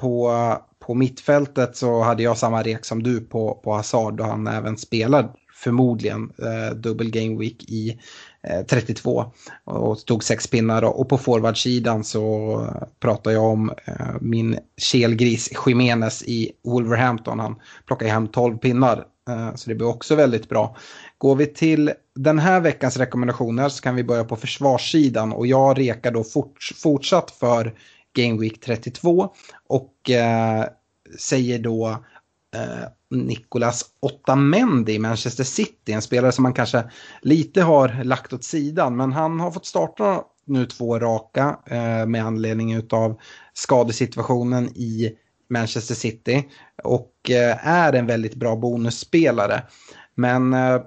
På, 0.01 0.33
på 0.79 0.93
mittfältet 0.93 1.77
så 1.77 2.01
hade 2.01 2.23
jag 2.23 2.37
samma 2.37 2.63
rek 2.63 2.85
som 2.85 3.03
du 3.03 3.19
på, 3.19 3.61
på 3.63 3.73
Hazard 3.73 4.21
och 4.21 4.27
han 4.27 4.47
även 4.47 4.77
spelar 4.77 5.31
förmodligen 5.53 6.31
eh, 6.39 6.75
dubbel 6.75 7.11
game 7.11 7.39
week 7.39 7.63
i 7.63 7.99
Eh, 8.49 8.63
32 8.65 9.31
och 9.63 10.05
tog 10.05 10.23
sex 10.23 10.47
pinnar. 10.47 10.83
Och 10.83 11.09
på 11.09 11.17
forwardsidan 11.17 12.03
så 12.03 12.67
pratar 12.99 13.31
jag 13.31 13.43
om 13.43 13.71
eh, 13.85 14.15
min 14.21 14.59
kelgris 14.77 15.49
Jiménez 15.67 16.23
i 16.23 16.51
Wolverhampton. 16.63 17.39
Han 17.39 17.55
plockar 17.85 18.07
hem 18.07 18.27
12 18.27 18.57
pinnar 18.57 19.05
eh, 19.29 19.55
så 19.55 19.69
det 19.69 19.75
blir 19.75 19.87
också 19.87 20.15
väldigt 20.15 20.49
bra. 20.49 20.77
Går 21.17 21.35
vi 21.35 21.45
till 21.45 21.91
den 22.15 22.39
här 22.39 22.61
veckans 22.61 22.97
rekommendationer 22.97 23.69
så 23.69 23.81
kan 23.81 23.95
vi 23.95 24.03
börja 24.03 24.23
på 24.23 24.35
försvarssidan 24.35 25.33
och 25.33 25.47
jag 25.47 25.79
rekar 25.79 26.11
då 26.11 26.23
fort, 26.23 26.71
fortsatt 26.75 27.31
för 27.31 27.73
Game 28.13 28.41
Week 28.41 28.61
32 28.61 29.33
och 29.67 30.09
eh, 30.09 30.65
säger 31.19 31.59
då 31.59 31.87
eh, 32.55 32.89
Nicolas 33.09 33.85
Otamendi 33.99 34.93
i 34.93 34.99
Manchester 34.99 35.43
City. 35.43 35.91
En 35.91 36.01
spelare 36.01 36.31
som 36.31 36.43
man 36.43 36.53
kanske 36.53 36.83
lite 37.21 37.61
har 37.61 38.03
lagt 38.03 38.33
åt 38.33 38.43
sidan. 38.43 38.95
Men 38.97 39.11
han 39.11 39.39
har 39.39 39.51
fått 39.51 39.65
starta 39.65 40.21
nu 40.45 40.65
två 40.65 40.99
raka 40.99 41.59
eh, 41.65 42.05
med 42.05 42.25
anledning 42.25 42.81
av 42.91 43.19
skadesituationen 43.53 44.67
i 44.67 45.11
Manchester 45.49 45.95
City. 45.95 46.43
Och 46.83 47.29
eh, 47.29 47.67
är 47.67 47.93
en 47.93 48.05
väldigt 48.05 48.35
bra 48.35 48.55
bonusspelare. 48.55 49.63
Men 50.15 50.53
eh, 50.53 50.81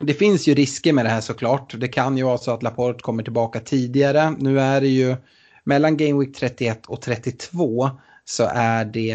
det 0.00 0.14
finns 0.14 0.48
ju 0.48 0.54
risker 0.54 0.92
med 0.92 1.04
det 1.04 1.10
här 1.10 1.20
såklart. 1.20 1.80
Det 1.80 1.88
kan 1.88 2.16
ju 2.16 2.24
vara 2.24 2.38
så 2.38 2.50
att 2.50 2.62
Laporte 2.62 3.02
kommer 3.02 3.22
tillbaka 3.22 3.60
tidigare. 3.60 4.34
Nu 4.38 4.60
är 4.60 4.80
det 4.80 4.88
ju 4.88 5.16
mellan 5.64 5.96
Game 5.96 6.20
Week 6.20 6.36
31 6.36 6.86
och 6.86 7.00
32 7.00 7.90
så 8.28 8.44
är 8.52 8.84
det 8.84 9.12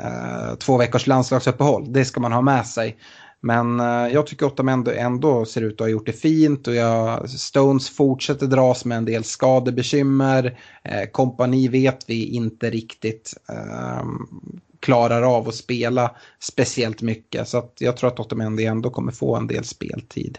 eh, 0.00 0.54
två 0.58 0.76
veckors 0.76 1.06
landslagsuppehåll. 1.06 1.92
Det 1.92 2.04
ska 2.04 2.20
man 2.20 2.32
ha 2.32 2.40
med 2.40 2.66
sig. 2.66 2.96
Men 3.40 3.80
eh, 3.80 4.08
jag 4.12 4.26
tycker 4.26 4.46
Otamendi 4.46 4.96
ändå 4.96 5.44
ser 5.44 5.62
ut 5.62 5.74
att 5.74 5.80
ha 5.80 5.88
gjort 5.88 6.06
det 6.06 6.12
fint 6.12 6.68
och 6.68 6.74
jag, 6.74 7.30
Stones 7.30 7.90
fortsätter 7.90 8.46
dras 8.46 8.84
med 8.84 8.98
en 8.98 9.04
del 9.04 9.24
skadebekymmer. 9.24 10.58
Eh, 10.84 11.10
kompani 11.12 11.68
vet 11.68 12.10
vi 12.10 12.24
inte 12.24 12.70
riktigt 12.70 13.34
eh, 13.48 14.04
klarar 14.80 15.22
av 15.22 15.48
att 15.48 15.54
spela 15.54 16.16
speciellt 16.38 17.02
mycket. 17.02 17.48
Så 17.48 17.58
att 17.58 17.74
jag 17.78 17.96
tror 17.96 18.10
att 18.10 18.20
Otamendi 18.20 18.64
ändå 18.64 18.90
kommer 18.90 19.12
få 19.12 19.36
en 19.36 19.46
del 19.46 19.64
speltid. 19.64 20.38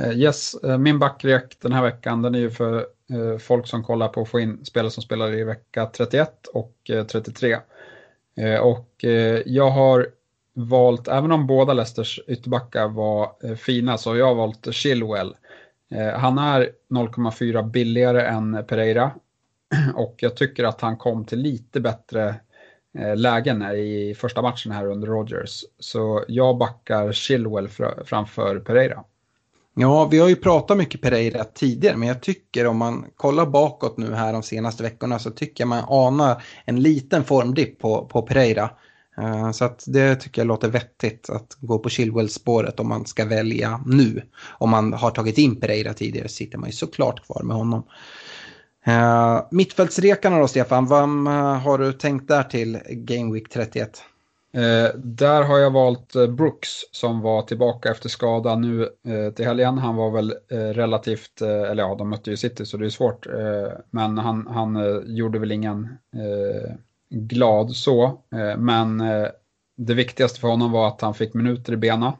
Eh, 0.00 0.12
yes, 0.12 0.54
eh, 0.54 0.78
min 0.78 0.98
backrek 0.98 1.56
den 1.60 1.72
här 1.72 1.82
veckan 1.82 2.22
den 2.22 2.34
är 2.34 2.38
ju 2.38 2.50
för 2.50 2.86
Eh, 3.12 3.38
folk 3.38 3.66
som 3.66 3.84
kollar 3.84 4.08
på 4.08 4.20
att 4.22 4.28
få 4.28 4.40
in 4.40 4.64
spelare 4.64 4.90
som 4.90 5.02
spelar 5.02 5.34
i 5.34 5.44
vecka 5.44 5.86
31 5.86 6.46
och 6.46 6.90
eh, 6.90 7.06
33. 7.06 7.56
Eh, 8.36 8.60
och 8.60 9.04
jag 9.46 9.70
har 9.70 10.08
valt, 10.54 11.08
även 11.08 11.32
om 11.32 11.46
båda 11.46 11.72
Leicesters 11.72 12.20
ytterbackar 12.26 12.88
var 12.88 13.54
fina, 13.56 13.98
så 13.98 14.10
har 14.10 14.16
jag 14.16 14.34
valt 14.34 14.74
Chilwell. 14.74 15.34
Han 16.14 16.38
är 16.38 16.70
0,4 16.90 17.70
billigare 17.70 18.22
än 18.22 18.64
Pereira 18.68 19.10
och 19.94 20.14
jag 20.18 20.36
tycker 20.36 20.64
att 20.64 20.80
han 20.80 20.96
kom 20.96 21.24
till 21.24 21.38
lite 21.38 21.80
bättre 21.80 22.34
lägen 23.16 23.62
i 23.62 24.14
första 24.18 24.42
matchen 24.42 24.72
här 24.72 24.86
under 24.86 25.08
Rogers. 25.08 25.64
Så 25.78 26.24
jag 26.28 26.58
backar 26.58 27.12
Chilwell 27.12 27.68
framför 28.04 28.58
Pereira. 28.58 29.04
Ja, 29.78 30.04
vi 30.04 30.18
har 30.18 30.28
ju 30.28 30.36
pratat 30.36 30.76
mycket 30.76 31.00
Pereira 31.00 31.44
tidigare, 31.44 31.96
men 31.96 32.08
jag 32.08 32.22
tycker 32.22 32.66
om 32.66 32.76
man 32.76 33.04
kollar 33.16 33.46
bakåt 33.46 33.96
nu 33.96 34.14
här 34.14 34.32
de 34.32 34.42
senaste 34.42 34.82
veckorna 34.82 35.18
så 35.18 35.30
tycker 35.30 35.64
jag 35.64 35.68
man 35.68 35.84
anar 35.88 36.42
en 36.64 36.82
liten 36.82 37.24
formdipp 37.24 37.78
på, 37.78 38.06
på 38.06 38.22
Pereira. 38.22 38.70
Uh, 39.20 39.50
så 39.50 39.64
att 39.64 39.84
det 39.86 40.16
tycker 40.16 40.40
jag 40.40 40.46
låter 40.46 40.68
vettigt 40.68 41.30
att 41.30 41.56
gå 41.60 41.78
på 41.78 41.88
Chilwell-spåret 41.88 42.80
om 42.80 42.88
man 42.88 43.06
ska 43.06 43.24
välja 43.24 43.80
nu. 43.86 44.22
Om 44.58 44.70
man 44.70 44.92
har 44.92 45.10
tagit 45.10 45.38
in 45.38 45.60
Pereira 45.60 45.94
tidigare 45.94 46.28
sitter 46.28 46.58
man 46.58 46.68
ju 46.68 46.72
såklart 46.72 47.26
kvar 47.26 47.42
med 47.42 47.56
honom. 47.56 47.82
Uh, 48.88 49.40
mittfältsrekarna 49.50 50.38
då 50.38 50.48
Stefan, 50.48 50.86
vad 50.86 51.02
eh, 51.02 51.60
har 51.60 51.78
du 51.78 51.92
tänkt 51.92 52.28
där 52.28 52.42
till 52.42 52.78
Game 52.88 53.34
Week 53.34 53.48
31? 53.48 54.02
Eh, 54.56 54.90
där 54.94 55.42
har 55.42 55.58
jag 55.58 55.70
valt 55.70 56.14
eh, 56.14 56.26
Brooks 56.26 56.68
som 56.90 57.20
var 57.20 57.42
tillbaka 57.42 57.90
efter 57.90 58.08
skada 58.08 58.56
nu 58.56 58.82
eh, 58.82 59.34
till 59.34 59.44
helgen. 59.44 59.78
Han 59.78 59.96
var 59.96 60.10
väl 60.10 60.34
eh, 60.50 60.58
relativt, 60.58 61.40
eh, 61.40 61.62
eller 61.62 61.82
ja 61.82 61.94
de 61.94 62.08
mötte 62.10 62.30
ju 62.30 62.36
City 62.36 62.64
så 62.66 62.76
det 62.76 62.86
är 62.86 62.90
svårt. 62.90 63.26
Eh, 63.26 63.72
men 63.90 64.18
han, 64.18 64.46
han 64.46 64.76
eh, 64.76 65.00
gjorde 65.04 65.38
väl 65.38 65.52
ingen 65.52 65.88
glad 67.10 67.70
så. 67.70 68.20
men 68.58 68.98
det 69.76 69.94
viktigaste 69.94 70.40
för 70.40 70.48
honom 70.48 70.72
var 70.72 70.88
att 70.88 71.00
han 71.00 71.14
fick 71.14 71.34
minuter 71.34 71.72
i 71.72 71.76
benen. 71.76 72.12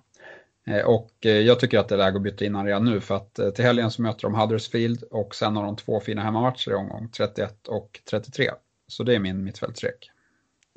och 0.84 1.10
jag 1.20 1.60
tycker 1.60 1.78
att 1.78 1.88
det 1.88 1.94
är 1.94 1.98
läge 1.98 2.16
att 2.16 2.22
byta 2.22 2.44
in 2.44 2.54
honom 2.54 2.66
redan 2.66 2.84
nu 2.84 3.00
för 3.00 3.16
att 3.16 3.34
till 3.54 3.64
helgen 3.64 3.90
så 3.90 4.02
möter 4.02 4.22
de 4.22 4.34
Huddersfield 4.34 5.02
och 5.02 5.34
sen 5.34 5.56
har 5.56 5.64
de 5.64 5.76
två 5.76 6.00
fina 6.00 6.22
hemmamatcher 6.22 6.70
i 6.70 6.74
omgång 6.74 7.08
31 7.08 7.68
och 7.68 8.00
33. 8.10 8.50
Så 8.88 9.02
det 9.02 9.14
är 9.14 9.18
min 9.18 9.44
mittfältsrek. 9.44 10.10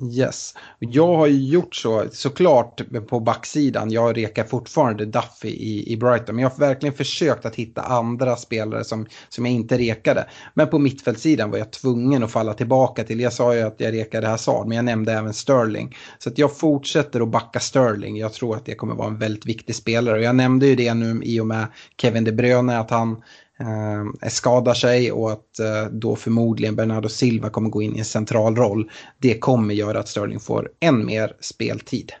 Yes. 0.02 0.54
Jag 0.78 1.16
har 1.16 1.26
ju 1.26 1.44
gjort 1.44 1.74
så, 1.74 2.04
såklart 2.12 2.82
på 3.08 3.20
backsidan. 3.20 3.90
Jag 3.90 4.16
rekar 4.16 4.44
fortfarande 4.44 5.04
Duffy 5.06 5.48
i, 5.48 5.92
i 5.92 5.96
Brighton. 5.96 6.34
Men 6.34 6.42
jag 6.42 6.50
har 6.50 6.58
verkligen 6.58 6.94
försökt 6.94 7.46
att 7.46 7.56
hitta 7.56 7.82
andra 7.82 8.36
spelare 8.36 8.84
som, 8.84 9.06
som 9.28 9.46
jag 9.46 9.54
inte 9.54 9.78
rekade. 9.78 10.28
Men 10.54 10.68
på 10.68 10.78
mittfältssidan 10.78 11.50
var 11.50 11.58
jag 11.58 11.70
tvungen 11.70 12.22
att 12.24 12.32
falla 12.32 12.54
tillbaka 12.54 13.04
till. 13.04 13.20
Jag 13.20 13.32
sa 13.32 13.54
ju 13.54 13.62
att 13.62 13.80
jag 13.80 13.94
rekade 13.94 14.28
Hazard, 14.28 14.66
men 14.66 14.76
jag 14.76 14.84
nämnde 14.84 15.12
även 15.12 15.34
Sterling. 15.34 15.96
Så 16.18 16.28
att 16.28 16.38
jag 16.38 16.58
fortsätter 16.58 17.20
att 17.20 17.28
backa 17.28 17.60
Sterling. 17.60 18.16
Jag 18.16 18.32
tror 18.32 18.56
att 18.56 18.66
det 18.66 18.74
kommer 18.74 18.94
vara 18.94 19.08
en 19.08 19.18
väldigt 19.18 19.46
viktig 19.46 19.74
spelare. 19.74 20.16
Och 20.18 20.22
jag 20.22 20.36
nämnde 20.36 20.66
ju 20.66 20.74
det 20.74 20.94
nu 20.94 21.20
i 21.24 21.40
och 21.40 21.46
med 21.46 21.66
Kevin 22.02 22.24
De 22.24 22.32
Bruyne, 22.32 22.78
att 22.78 22.90
han 22.90 23.22
eh, 23.60 24.28
skadar 24.28 24.74
sig 24.74 25.12
och 25.12 25.32
att 25.32 25.58
eh, 25.58 25.84
då 25.90 26.16
förmodligen 26.16 26.76
Bernardo 26.76 27.08
Silva 27.08 27.50
kommer 27.50 27.68
gå 27.68 27.82
in 27.82 27.96
i 27.96 27.98
en 27.98 28.04
central 28.04 28.56
roll. 28.56 28.90
Det 29.18 29.38
kommer 29.38 29.74
göra 29.74 29.98
att 29.98 30.08
Sterling 30.08 30.40
får 30.40 30.70
än 30.80 31.06
mer 31.06 31.36
speltid. 31.40 32.12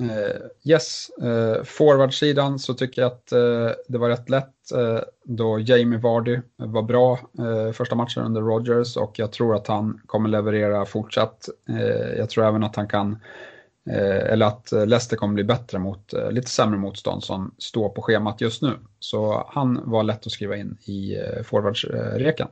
Uh, 0.00 0.46
yes, 0.64 1.10
uh, 1.22 1.64
forwardsidan 1.64 2.58
så 2.58 2.74
tycker 2.74 3.02
jag 3.02 3.12
att 3.12 3.32
uh, 3.32 3.70
det 3.88 3.98
var 3.98 4.08
rätt 4.08 4.28
lätt 4.28 4.54
uh, 4.74 5.00
då 5.24 5.58
Jamie 5.58 5.98
Vardy 5.98 6.40
var 6.56 6.82
bra 6.82 7.18
första 7.72 7.94
matchen 7.94 8.24
under 8.24 8.40
Rogers 8.40 8.96
och 8.96 9.18
jag 9.18 9.32
tror 9.32 9.54
att 9.54 9.66
han 9.66 10.00
kommer 10.06 10.28
leverera 10.28 10.86
fortsatt. 10.86 11.48
jag 12.16 12.30
tror 12.30 12.46
även 12.46 12.64
att 12.64 12.76
han 12.76 12.88
kan 12.88 13.18
Eh, 13.90 14.32
eller 14.32 14.46
att 14.46 14.72
eh, 14.72 14.86
Leicester 14.86 15.16
kommer 15.16 15.34
bli 15.34 15.44
bättre 15.44 15.78
mot 15.78 16.12
eh, 16.12 16.30
lite 16.30 16.50
sämre 16.50 16.78
motstånd 16.78 17.24
som 17.24 17.54
står 17.58 17.88
på 17.88 18.02
schemat 18.02 18.40
just 18.40 18.62
nu. 18.62 18.72
Så 18.98 19.48
han 19.48 19.90
var 19.90 20.02
lätt 20.02 20.26
att 20.26 20.32
skriva 20.32 20.56
in 20.56 20.76
i 20.84 21.16
forwardsreken. 21.44 22.48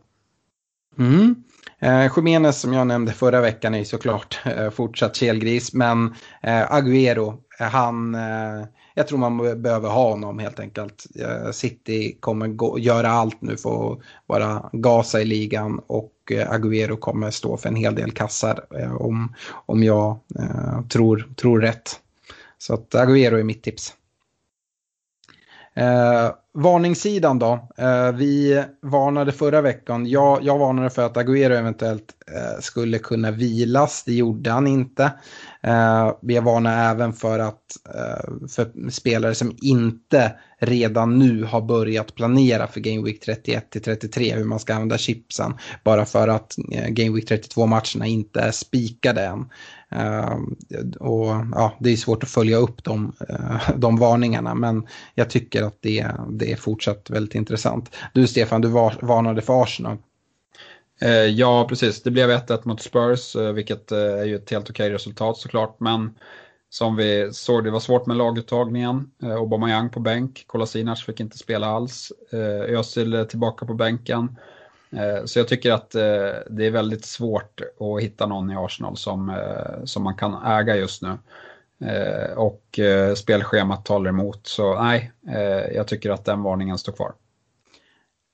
Mm. 0.99 1.35
Eh, 1.79 2.13
Jiménez 2.17 2.61
som 2.61 2.73
jag 2.73 2.87
nämnde 2.87 3.13
förra 3.13 3.41
veckan 3.41 3.75
är 3.75 3.85
såklart 3.85 4.41
eh, 4.45 4.71
fortsatt 4.71 5.17
kelgris 5.17 5.73
men 5.73 6.15
eh, 6.43 6.73
Agüero, 6.73 7.39
han, 7.59 8.15
eh, 8.15 8.65
jag 8.99 9.09
tror 9.09 9.19
man 9.19 9.63
behöver 9.63 9.89
ha 9.89 10.11
honom 10.11 10.39
helt 10.39 10.61
enkelt. 10.61 11.07
Eh, 11.19 11.51
City 11.51 12.17
kommer 12.21 12.49
gå, 12.49 12.79
göra 12.79 13.09
allt 13.09 13.43
nu 13.43 13.57
för 13.57 13.93
att 13.93 13.99
bara 14.27 14.71
gasa 14.73 15.21
i 15.21 15.25
ligan 15.25 15.81
och 15.87 16.13
eh, 16.31 16.51
Agüero 16.51 16.97
kommer 16.97 17.31
stå 17.31 17.57
för 17.57 17.69
en 17.69 17.77
hel 17.77 17.95
del 17.95 18.13
kassar 18.13 18.65
eh, 18.79 18.97
om, 18.97 19.35
om 19.67 19.83
jag 19.83 20.19
tror, 20.89 21.33
tror 21.37 21.61
rätt. 21.61 22.01
Så 22.59 22.75
att 22.75 22.95
Agüero 22.95 23.39
är 23.39 23.45
mitt 23.45 23.63
tips. 23.63 23.95
Eh, 25.75 26.31
varningssidan 26.57 27.39
då. 27.39 27.69
Eh, 27.77 28.13
vi 28.13 28.65
varnade 28.83 29.33
förra 29.33 29.61
veckan. 29.61 30.07
Jag, 30.07 30.43
jag 30.43 30.59
varnade 30.59 30.91
för 30.91 31.07
att 31.07 31.17
Agüero 31.17 31.59
eventuellt 31.59 32.15
eh, 32.35 32.61
skulle 32.61 32.99
kunna 32.99 33.31
vilas. 33.31 34.05
Det 34.07 34.15
gjorde 34.15 34.51
han 34.51 34.67
inte. 34.67 35.13
Eh, 35.63 36.13
vi 36.23 36.39
varnar 36.39 36.91
även 36.91 37.13
för 37.13 37.39
att 37.39 37.63
för 38.49 38.91
spelare 38.91 39.35
som 39.35 39.57
inte 39.63 40.33
redan 40.59 41.19
nu 41.19 41.45
har 41.45 41.61
börjat 41.61 42.15
planera 42.15 42.67
för 42.67 42.81
Game 42.81 43.03
Week 43.03 43.21
31 43.21 43.71
till 43.71 43.83
33 43.83 44.35
hur 44.35 44.45
man 44.45 44.61
ska 44.61 44.75
använda 44.75 44.99
chipsen. 44.99 45.55
Bara 45.85 46.05
för 46.05 46.29
att 46.29 46.55
Game 46.89 47.15
Week 47.17 47.29
32 47.29 47.67
matcherna 47.67 48.07
inte 48.07 48.41
är 48.41 48.51
spikade 48.51 49.25
än. 49.25 49.49
Uh, 49.93 50.37
och 51.01 51.27
ja, 51.53 51.77
det 51.81 51.91
är 51.91 51.97
svårt 51.97 52.23
att 52.23 52.29
följa 52.29 52.57
upp 52.57 52.85
de, 52.85 53.13
uh, 53.31 53.71
de 53.77 53.97
varningarna 53.97 54.55
men 54.55 54.87
jag 55.15 55.31
tycker 55.31 55.63
att 55.63 55.79
det, 55.81 56.07
det 56.31 56.46
det 56.47 56.53
är 56.53 56.57
fortsatt 56.57 57.11
väldigt 57.11 57.35
intressant. 57.35 57.97
Du 58.13 58.27
Stefan, 58.27 58.61
du 58.61 58.69
var, 58.69 58.95
varnade 59.03 59.43
för 59.43 59.63
Arsenal. 59.63 59.97
Eh, 61.01 61.11
ja, 61.11 61.67
precis. 61.69 62.03
Det 62.03 62.11
blev 62.11 62.31
1-1 62.31 62.61
mot 62.65 62.83
Spurs, 62.83 63.37
eh, 63.37 63.53
vilket 63.53 63.93
eh, 63.93 63.99
är 63.99 64.25
ju 64.25 64.37
ett 64.37 64.51
helt 64.51 64.71
okej 64.71 64.91
resultat 64.91 65.37
såklart. 65.37 65.81
Men 65.81 66.15
som 66.71 66.97
vi 66.97 67.29
såg, 67.33 67.65
det 67.65 67.71
var 67.71 67.81
svårt 67.81 68.07
med 68.07 68.17
laguttagningen. 68.17 69.11
Eh, 69.23 69.35
Aubameyang 69.35 69.91
på 69.91 70.01
bänk, 70.01 70.45
Kolasinac 70.47 71.05
fick 71.05 71.21
inte 71.21 71.39
spela 71.39 71.67
alls. 71.67 72.13
Özil 72.69 73.27
tillbaka 73.29 73.67
på 73.67 73.75
bänken. 73.75 74.37
Eh, 74.91 75.25
så 75.25 75.39
jag 75.39 75.49
tycker 75.49 75.73
att 75.73 75.95
eh, 75.95 76.03
det 76.51 76.67
är 76.67 76.71
väldigt 76.71 77.05
svårt 77.05 77.61
att 77.61 78.03
hitta 78.03 78.27
någon 78.27 78.51
i 78.51 78.57
Arsenal 78.57 78.97
som, 78.97 79.31
eh, 79.31 79.85
som 79.85 80.03
man 80.03 80.15
kan 80.15 80.45
äga 80.45 80.77
just 80.77 81.03
nu. 81.03 81.19
Eh, 81.81 82.39
och 82.39 82.79
eh, 82.79 83.15
spelschemat 83.15 83.85
talar 83.85 84.11
emot, 84.11 84.47
så 84.47 84.83
nej, 84.83 85.13
eh, 85.29 85.77
jag 85.77 85.89
tycker 85.89 86.11
att 86.11 86.25
den 86.25 86.43
varningen 86.43 86.79
står 86.79 86.93
kvar. 86.93 87.13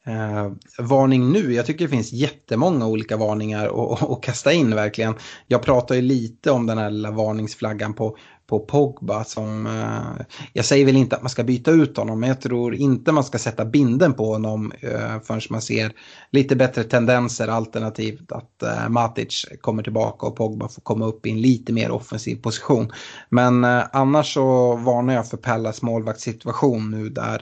Eh, 0.07 0.53
varning 0.79 1.33
nu, 1.33 1.55
jag 1.55 1.67
tycker 1.67 1.85
det 1.85 1.91
finns 1.91 2.13
jättemånga 2.13 2.87
olika 2.87 3.17
varningar 3.17 3.67
att 4.13 4.23
kasta 4.23 4.53
in 4.53 4.75
verkligen. 4.75 5.15
Jag 5.47 5.63
pratar 5.63 5.95
ju 5.95 6.03
lite 6.03 6.51
om 6.51 6.67
den 6.67 6.79
här 6.79 6.91
lilla 6.91 7.11
varningsflaggan 7.11 7.95
på, 7.95 8.17
på 8.53 8.61
Pogba 8.61 9.25
som, 9.25 9.67
eh, 9.67 10.25
jag 10.53 10.65
säger 10.65 10.87
väl 10.87 10.97
inte 10.97 11.17
att 11.17 11.23
man 11.23 11.31
ska 11.31 11.45
byta 11.45 11.71
ut 11.71 11.97
honom, 11.97 12.21
men 12.21 12.29
jag 12.29 12.41
tror 12.41 12.75
inte 12.75 13.13
man 13.13 13.25
ska 13.25 13.39
sätta 13.39 13.65
binden 13.65 14.15
på 14.15 14.27
honom 14.33 14.73
eh, 14.81 15.21
förrän 15.25 15.41
man 15.51 15.63
ser 15.63 15.93
lite 16.31 16.57
bättre 16.57 16.85
tendenser 16.85 17.49
alternativt 17.49 18.33
att 18.33 18.63
eh, 18.63 18.89
Matic 18.89 19.47
kommer 19.61 19.83
tillbaka 19.83 20.27
och 20.27 20.37
Pogba 20.37 20.69
får 20.69 20.83
komma 20.83 21.07
upp 21.07 21.27
i 21.27 21.31
en 21.31 21.41
lite 21.41 21.73
mer 21.73 21.91
offensiv 21.91 22.37
position. 22.37 22.91
Men 23.29 23.65
annars 23.93 24.35
så 24.35 24.77
varnar 24.77 25.15
jag 25.15 25.29
för 25.29 25.37
Pallas 25.37 25.83
målvaktssituation 25.83 26.91
nu 26.91 27.09
där 27.09 27.41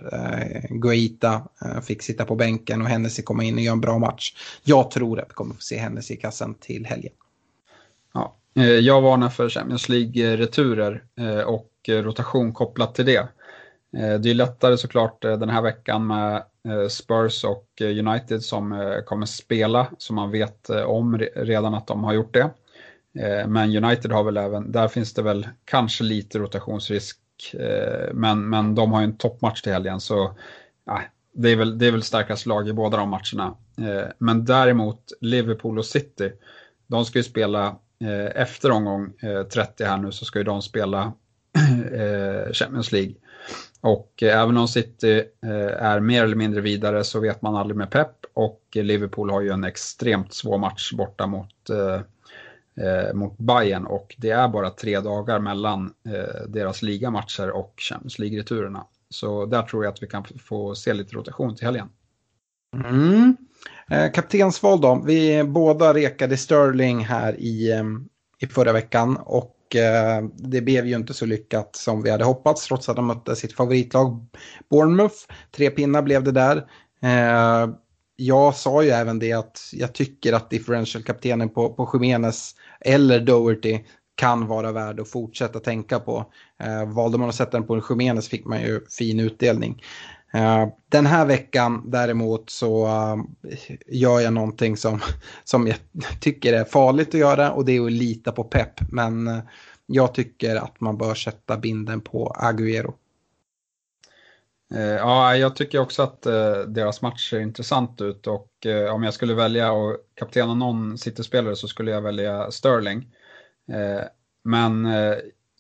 Guaita 0.71 1.43
fick 1.83 2.03
sitta 2.03 2.25
på 2.25 2.35
bänken 2.37 2.83
och 2.83 2.89
Hennessy 2.89 3.23
komma 3.23 3.45
in 3.45 3.55
och 3.55 3.61
göra 3.61 3.73
en 3.73 3.81
bra 3.81 3.99
match. 3.99 4.35
Jag 4.65 4.91
tror 4.91 5.21
att 5.21 5.29
vi 5.29 5.35
kommer 5.35 5.55
få 5.55 5.61
se 5.61 5.79
Hennessy 5.79 6.15
i 6.15 6.17
kassan 6.17 6.55
till 6.55 6.87
helgen. 6.87 7.13
Eh, 8.61 8.67
jag 8.67 9.01
varnar 9.01 9.29
för 9.29 9.49
Champions 9.49 9.89
League-returer 9.89 11.05
eh, 11.19 11.41
och 11.41 11.71
eh, 11.89 12.03
rotation 12.03 12.53
kopplat 12.53 12.95
till 12.95 13.07
det. 13.07 13.29
Det 13.93 14.31
är 14.31 14.35
lättare 14.35 14.77
såklart 14.77 15.23
den 15.23 15.49
här 15.49 15.63
veckan 15.63 16.07
med 16.07 16.43
Spurs 16.91 17.45
och 17.45 17.67
United 17.81 18.43
som 18.43 18.95
kommer 19.07 19.27
spela, 19.27 19.87
som 19.99 20.17
man 20.17 20.31
vet 20.31 20.71
om 20.71 21.19
redan 21.37 21.75
att 21.75 21.87
de 21.87 22.05
har 22.05 22.13
gjort 22.13 22.35
det. 22.35 22.51
Men 23.47 23.85
United 23.85 24.13
har 24.13 24.25
väl 24.25 24.37
även, 24.37 24.73
där 24.73 24.89
finns 24.89 25.15
det 25.15 25.23
väl 25.23 25.49
kanske 25.65 26.05
lite 26.05 26.39
rotationsrisk, 26.39 27.19
men, 28.13 28.49
men 28.49 28.75
de 28.75 28.93
har 28.93 29.01
ju 29.01 29.05
en 29.05 29.17
toppmatch 29.17 29.63
till 29.63 29.73
helgen 29.73 30.01
så 30.01 30.39
ja, 30.85 31.01
det, 31.35 31.51
är 31.51 31.57
väl, 31.57 31.79
det 31.79 31.87
är 31.87 31.93
väl 31.93 32.03
starkast 32.03 32.47
lag 32.47 32.69
i 32.69 32.73
båda 32.73 32.97
de 32.97 33.09
matcherna. 33.09 33.57
Men 34.19 34.45
däremot 34.45 35.13
Liverpool 35.21 35.79
och 35.79 35.87
City, 35.87 36.33
de 36.87 37.05
ska 37.05 37.19
ju 37.19 37.23
spela 37.23 37.77
Eh, 38.05 38.43
efter 38.43 38.71
omgång 38.71 39.13
eh, 39.23 39.43
30 39.43 39.85
här 39.85 39.99
nu 39.99 40.13
så 40.13 40.25
ska 40.25 40.39
ju 40.39 40.45
de 40.45 40.63
spela 40.63 41.13
eh, 41.93 42.53
Champions 42.53 42.93
League. 42.93 43.15
Och 43.81 44.23
även 44.23 44.57
om 44.57 44.69
City 44.69 45.25
är 45.79 46.01
mer 46.01 46.25
eller 46.25 46.37
mindre 46.37 46.61
vidare 46.61 47.05
så 47.05 47.21
vet 47.21 47.43
man 47.43 47.57
aldrig 47.57 47.77
med 47.77 47.91
Pep 47.91 48.11
och 48.35 48.63
Liverpool 48.73 49.31
har 49.31 49.41
ju 49.41 49.51
en 49.51 49.65
extremt 49.65 50.35
svår 50.35 50.59
match 50.59 50.93
borta 50.93 51.27
mot, 51.27 51.71
mot 53.15 53.39
Bayern 53.39 53.87
och 53.87 54.15
det 54.19 54.31
är 54.31 54.49
bara 54.49 54.71
tre 54.71 55.01
dagar 55.01 55.39
mellan 55.39 55.95
deras 56.49 56.83
ligamatcher 56.83 57.51
och 57.51 57.75
Champions 57.77 58.19
League-returerna. 58.19 58.85
Så 59.09 59.47
där 59.47 59.63
tror 59.63 59.85
jag 59.85 59.93
att 59.93 60.03
vi 60.03 60.07
kan 60.07 60.25
få 60.25 60.75
se 60.75 60.95
lite 60.95 61.17
rotation 61.17 61.57
till 61.57 61.67
helgen. 61.67 61.89
Mm. 62.75 63.37
Eh, 63.91 64.11
Kaptensval 64.13 64.81
då. 64.81 65.03
Vi 65.07 65.45
båda 65.45 65.95
rekade 65.95 66.37
Sterling 66.37 67.05
här 67.05 67.41
i, 67.41 67.73
eh, 67.73 67.85
i 68.39 68.47
förra 68.47 68.73
veckan 68.73 69.17
och 69.17 69.77
eh, 69.77 70.25
det 70.37 70.61
blev 70.61 70.87
ju 70.87 70.97
inte 70.97 71.15
så 71.15 71.27
lyckat 71.27 71.77
som 71.77 72.03
vi 72.03 72.11
hade 72.11 72.25
hoppats 72.25 72.67
trots 72.67 72.89
att 72.89 72.97
de 72.97 73.07
mötte 73.07 73.37
sitt 73.37 73.53
favoritlag 73.53 74.27
Bournemouth. 74.71 75.17
Tre 75.57 75.71
pinnar 75.71 76.03
blev 76.03 76.25
det 76.25 76.33
där. 76.33 76.65
Jag 78.17 78.55
sa 78.55 78.83
ju 78.83 78.91
även 78.91 79.19
det 79.19 79.33
att 79.33 79.61
jag 79.73 79.93
tycker 79.93 80.33
att 80.33 80.51
differential-kaptenen 80.51 81.49
på, 81.49 81.75
på 81.75 81.91
Jiménez 81.93 82.55
eller 82.81 83.21
Doherty 83.21 83.79
kan 84.21 84.47
vara 84.47 84.73
värd 84.73 85.01
att 85.01 85.11
fortsätta 85.11 85.61
tänka 85.61 86.01
på. 86.01 86.27
Eh, 86.63 86.93
valde 86.93 87.19
man 87.19 87.29
att 87.29 87.35
sätta 87.35 87.57
den 87.57 87.67
på 87.67 87.75
en 87.75 87.83
Jimenez 87.91 88.29
fick 88.29 88.45
man 88.45 88.61
ju 88.61 88.81
fin 88.99 89.21
utdelning. 89.21 89.83
Eh, 90.33 90.69
den 90.89 91.07
här 91.07 91.27
veckan 91.27 91.91
däremot 91.91 92.51
så 92.51 92.87
eh, 92.87 93.17
gör 93.87 94.21
jag 94.21 94.33
någonting 94.33 94.77
som, 94.77 95.01
som 95.45 95.67
jag 95.67 95.77
tycker 96.21 96.53
är 96.53 96.65
farligt 96.65 97.09
att 97.09 97.21
göra 97.21 97.53
och 97.53 97.65
det 97.65 97.77
är 97.77 97.87
att 97.87 97.93
lita 97.93 98.33
på 98.33 98.45
pepp. 98.45 98.81
Men 98.93 99.29
eh, 99.29 99.39
jag 99.87 100.15
tycker 100.15 100.57
att 100.57 100.81
man 100.81 100.99
bör 100.99 101.15
sätta 101.15 101.57
binden 101.57 102.01
på 102.01 102.37
Agüero. 102.39 102.93
Ja, 104.99 105.37
jag 105.37 105.57
tycker 105.57 105.79
också 105.79 106.03
att 106.03 106.23
deras 106.67 107.03
match 107.03 107.31
ser 107.31 107.41
intressant 107.41 108.01
ut 108.01 108.27
och 108.27 108.67
om 108.93 109.03
jag 109.03 109.15
skulle 109.15 109.35
välja 109.35 109.73
att 109.73 110.01
kaptena 110.15 110.55
någon 110.55 110.99
City-spelare 110.99 111.57
så 111.57 111.69
skulle 111.69 111.91
jag 111.91 112.03
välja 112.03 112.51
Sterling. 112.51 113.09
Men 114.45 114.87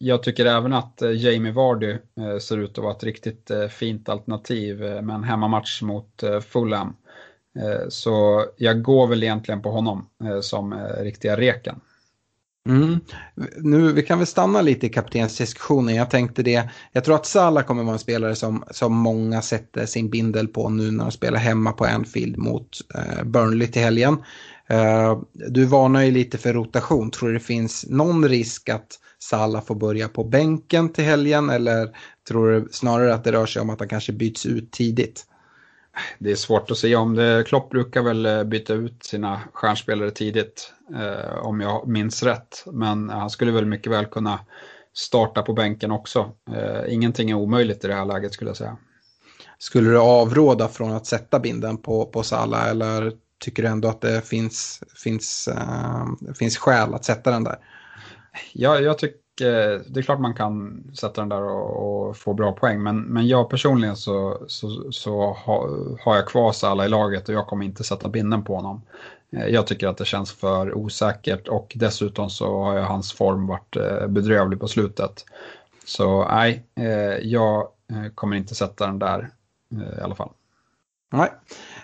jag 0.02 0.22
tycker 0.22 0.46
även 0.46 0.72
att 0.72 1.02
eh, 1.02 1.12
Jamie 1.12 1.52
Vardy 1.52 1.90
eh, 1.90 2.38
ser 2.38 2.58
ut 2.58 2.78
att 2.78 2.84
vara 2.84 2.96
ett 2.96 3.04
riktigt 3.04 3.50
eh, 3.50 3.66
fint 3.66 4.08
alternativ 4.08 4.78
med 4.80 5.10
en 5.10 5.24
hemmamatch 5.24 5.82
mot 5.82 6.22
Fulham. 6.48 6.96
Så 7.88 8.46
jag 8.56 8.82
går 8.82 9.06
väl 9.06 9.22
egentligen 9.22 9.62
på 9.62 9.70
honom 9.70 10.06
som 10.40 10.74
riktiga 11.00 11.36
reken. 11.36 11.80
Mm. 12.68 13.00
Nu, 13.56 13.92
vi 13.92 14.02
kan 14.02 14.18
väl 14.18 14.26
stanna 14.26 14.62
lite 14.62 14.86
i 14.86 14.88
kaptensdiskussionen. 14.88 15.94
Jag 15.94 16.10
tänkte 16.10 16.42
det. 16.42 16.70
Jag 16.92 17.04
tror 17.04 17.14
att 17.14 17.26
Salah 17.26 17.64
kommer 17.64 17.82
vara 17.82 17.92
en 17.92 17.98
spelare 17.98 18.34
som, 18.34 18.64
som 18.70 18.92
många 18.92 19.42
sätter 19.42 19.86
sin 19.86 20.10
bindel 20.10 20.48
på 20.48 20.68
nu 20.68 20.90
när 20.90 21.04
de 21.04 21.10
spelar 21.12 21.38
hemma 21.38 21.72
på 21.72 21.84
Anfield 21.84 22.36
mot 22.36 22.78
eh, 22.94 23.24
Burnley 23.24 23.68
till 23.68 23.82
helgen. 23.82 24.22
Eh, 24.66 25.20
du 25.32 25.64
varnar 25.64 26.02
ju 26.02 26.10
lite 26.10 26.38
för 26.38 26.52
rotation. 26.52 27.10
Tror 27.10 27.28
du 27.28 27.34
det 27.34 27.44
finns 27.44 27.86
någon 27.88 28.28
risk 28.28 28.68
att 28.68 28.98
Salah 29.22 29.62
får 29.62 29.74
börja 29.74 30.08
på 30.08 30.24
bänken 30.24 30.92
till 30.92 31.04
helgen 31.04 31.50
eller 31.50 31.96
tror 32.28 32.50
du 32.50 32.68
snarare 32.70 33.14
att 33.14 33.24
det 33.24 33.32
rör 33.32 33.46
sig 33.46 33.62
om 33.62 33.70
att 33.70 33.78
han 33.78 33.88
kanske 33.88 34.12
byts 34.12 34.46
ut 34.46 34.70
tidigt? 34.70 35.26
Det 36.18 36.30
är 36.30 36.36
svårt 36.36 36.70
att 36.70 36.78
säga 36.78 36.98
om 36.98 37.14
det. 37.14 37.44
Klopp 37.46 37.70
brukar 37.70 38.02
väl 38.02 38.26
eh, 38.26 38.44
byta 38.44 38.74
ut 38.74 39.04
sina 39.04 39.40
stjärnspelare 39.52 40.10
tidigt 40.10 40.72
eh, 40.94 41.38
om 41.38 41.60
jag 41.60 41.88
minns 41.88 42.22
rätt. 42.22 42.64
Men 42.66 43.10
han 43.10 43.30
skulle 43.30 43.52
väl 43.52 43.66
mycket 43.66 43.92
väl 43.92 44.06
kunna 44.06 44.40
starta 44.92 45.42
på 45.42 45.52
bänken 45.52 45.90
också. 45.90 46.32
Eh, 46.50 46.94
ingenting 46.94 47.30
är 47.30 47.34
omöjligt 47.34 47.84
i 47.84 47.88
det 47.88 47.94
här 47.94 48.04
läget 48.04 48.32
skulle 48.32 48.50
jag 48.50 48.56
säga. 48.56 48.76
Skulle 49.58 49.90
du 49.90 49.98
avråda 49.98 50.68
från 50.68 50.92
att 50.92 51.06
sätta 51.06 51.38
binden 51.38 51.76
på, 51.76 52.06
på 52.06 52.22
Salah 52.22 52.68
eller 52.68 53.12
tycker 53.40 53.62
du 53.62 53.68
ändå 53.68 53.88
att 53.88 54.00
det 54.00 54.28
finns, 54.28 54.82
finns, 54.96 55.48
uh, 55.52 56.32
finns 56.34 56.58
skäl 56.58 56.94
att 56.94 57.04
sätta 57.04 57.30
den 57.30 57.44
där? 57.44 57.58
Jag, 58.52 58.82
jag 58.82 58.98
tycker 58.98 59.20
det 59.92 60.00
är 60.00 60.02
klart 60.02 60.20
man 60.20 60.34
kan 60.34 60.84
sätta 60.94 61.20
den 61.20 61.28
där 61.28 61.42
och, 61.42 62.08
och 62.08 62.16
få 62.16 62.34
bra 62.34 62.52
poäng, 62.52 62.82
men, 62.82 63.00
men 63.00 63.28
jag 63.28 63.50
personligen 63.50 63.96
så, 63.96 64.44
så, 64.46 64.92
så 64.92 65.32
ha, 65.32 65.68
har 66.00 66.16
jag 66.16 66.28
kvar 66.28 66.52
Salah 66.52 66.86
i 66.86 66.88
laget 66.88 67.28
och 67.28 67.34
jag 67.34 67.46
kommer 67.46 67.64
inte 67.64 67.84
sätta 67.84 68.08
binden 68.08 68.44
på 68.44 68.56
honom. 68.56 68.82
Eh, 69.32 69.46
jag 69.46 69.66
tycker 69.66 69.88
att 69.88 69.98
det 69.98 70.04
känns 70.04 70.32
för 70.32 70.74
osäkert 70.74 71.48
och 71.48 71.72
dessutom 71.76 72.30
så 72.30 72.62
har 72.62 72.76
ju 72.76 72.82
hans 72.82 73.12
form 73.12 73.46
varit 73.46 73.76
eh, 73.76 74.06
bedrövlig 74.06 74.60
på 74.60 74.68
slutet. 74.68 75.24
Så 75.84 76.28
nej, 76.28 76.64
eh, 76.74 77.28
jag 77.28 77.68
kommer 78.14 78.36
inte 78.36 78.54
sätta 78.54 78.86
den 78.86 78.98
där 78.98 79.30
i 79.98 80.00
alla 80.00 80.14
fall. 80.14 80.30
Nej. 81.12 81.30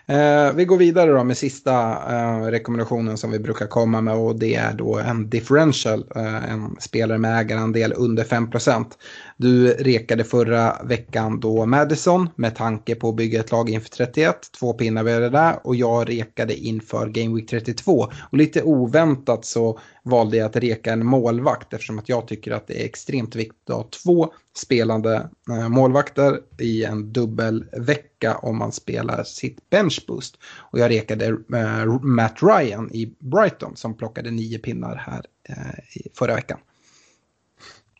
Eh, 0.09 0.53
vi 0.55 0.65
går 0.65 0.77
vidare 0.77 1.11
då 1.11 1.25
med 1.25 1.37
sista 1.37 1.73
eh, 2.11 2.41
rekommendationen 2.41 3.17
som 3.17 3.31
vi 3.31 3.39
brukar 3.39 3.67
komma 3.67 4.01
med 4.01 4.15
och 4.15 4.39
det 4.39 4.55
är 4.55 4.73
då 4.73 4.99
en 4.99 5.31
differential, 5.31 6.05
eh, 6.17 6.51
en 6.53 6.77
spelare 6.81 7.19
med 7.19 7.41
ägarandel 7.41 7.93
under 7.97 8.25
5 8.25 8.51
procent. 8.51 8.99
Du 9.39 9.69
rekade 9.73 10.25
förra 10.25 10.83
veckan 10.85 11.41
då 11.41 11.67
Madison 11.67 12.29
med 12.37 12.55
tanke 12.55 12.95
på 12.95 13.09
att 13.09 13.17
bygga 13.17 13.41
ett 13.41 13.53
lag 13.53 13.71
inför 13.71 13.89
31, 13.89 14.37
två 14.61 14.73
pinnar 14.73 15.05
blev 15.05 15.21
det 15.21 15.31
där 15.31 15.67
och 15.67 15.77
jag 15.77 16.09
rekade 16.09 16.55
inför 16.55 17.09
Game 17.09 17.35
Week 17.35 17.51
32 17.51 17.93
och 18.31 18.39
lite 18.39 18.63
oväntat 18.63 19.45
så 19.45 19.79
valde 20.03 20.37
jag 20.37 20.47
att 20.47 20.57
reka 20.57 20.93
en 20.93 21.07
målvakt 21.07 21.73
eftersom 21.73 21.99
att 21.99 22.09
jag 22.09 22.29
tycker 22.29 22.53
att 22.53 22.67
det 22.67 22.83
är 22.83 22.85
extremt 22.85 23.37
viktigt 23.37 23.71
att 23.71 23.77
ha 23.77 23.89
två 24.05 24.33
spelande 24.57 25.31
eh, 25.51 25.69
målvakter 25.69 26.41
i 26.59 26.85
en 26.85 27.13
dubbelvecka 27.13 28.37
om 28.37 28.59
man 28.59 28.73
spelar 28.73 29.25
sitt 29.25 29.71
benchboost. 29.71 30.39
Och 30.59 30.79
jag 30.79 30.91
rekade 30.91 31.27
eh, 31.27 32.01
Matt 32.03 32.39
Ryan 32.43 32.91
i 32.93 33.15
Brighton 33.19 33.77
som 33.77 33.97
plockade 33.97 34.31
nio 34.31 34.59
pinnar 34.59 34.97
här 34.97 35.25
eh, 35.49 36.11
förra 36.15 36.35
veckan. 36.35 36.59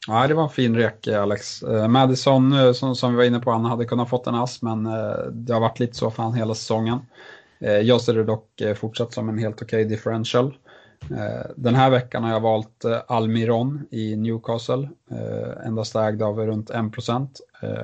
Ja, 0.09 0.27
det 0.27 0.35
var 0.35 0.43
en 0.43 0.49
fin 0.49 0.77
rek 0.77 1.09
Alex. 1.09 1.63
Eh, 1.63 1.89
Madison, 1.89 2.53
eh, 2.53 2.73
som, 2.73 2.97
som 2.97 3.11
vi 3.11 3.17
var 3.17 3.25
inne 3.25 3.41
på, 3.41 3.51
han 3.51 3.65
hade 3.65 3.85
kunnat 3.85 4.11
fått 4.11 4.27
en 4.27 4.35
ass 4.35 4.63
men 4.63 4.87
eh, 4.87 5.27
det 5.33 5.53
har 5.53 5.61
varit 5.61 5.81
lite 5.81 5.97
så 5.97 6.11
för 6.11 6.23
han 6.23 6.35
hela 6.35 6.55
säsongen. 6.55 6.99
Jag 7.59 8.01
ser 8.01 8.15
det 8.15 8.25
dock 8.25 8.63
fortsatt 8.77 9.15
som 9.15 9.29
en 9.29 9.39
helt 9.39 9.63
okej 9.63 9.85
okay 9.85 9.97
differential. 9.97 10.55
Den 11.57 11.75
här 11.75 11.91
veckan 11.91 12.25
har 12.25 12.31
jag 12.31 12.41
valt 12.41 12.85
Almiron 13.07 13.87
i 13.91 14.17
Newcastle, 14.17 14.89
endast 15.67 15.97
ägd 15.97 16.23
av 16.23 16.47
runt 16.47 16.71
1%. 16.71 17.29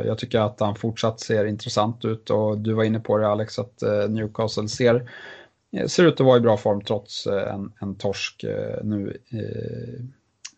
Jag 0.04 0.18
tycker 0.18 0.40
att 0.40 0.60
han 0.60 0.74
fortsatt 0.74 1.20
ser 1.20 1.44
intressant 1.44 2.04
ut 2.04 2.30
och 2.30 2.58
du 2.58 2.72
var 2.72 2.84
inne 2.84 3.00
på 3.00 3.18
det 3.18 3.28
Alex 3.28 3.58
att 3.58 3.82
Newcastle 4.08 4.68
ser, 4.68 5.10
ser 5.86 6.04
ut 6.04 6.20
att 6.20 6.26
vara 6.26 6.36
i 6.36 6.40
bra 6.40 6.56
form 6.56 6.80
trots 6.80 7.26
en, 7.26 7.72
en 7.80 7.94
torsk 7.94 8.44
nu 8.82 9.16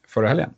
förra 0.08 0.28
helgen. 0.28 0.50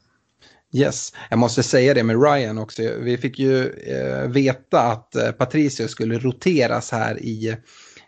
Yes, 0.76 1.12
jag 1.30 1.38
måste 1.38 1.62
säga 1.62 1.94
det 1.94 2.02
med 2.02 2.22
Ryan 2.22 2.58
också. 2.58 2.82
Vi 2.98 3.16
fick 3.16 3.38
ju 3.38 3.68
eh, 3.68 4.28
veta 4.28 4.80
att 4.80 5.16
eh, 5.16 5.30
Patricio 5.30 5.88
skulle 5.88 6.18
roteras 6.18 6.92
här 6.92 7.18
i 7.22 7.56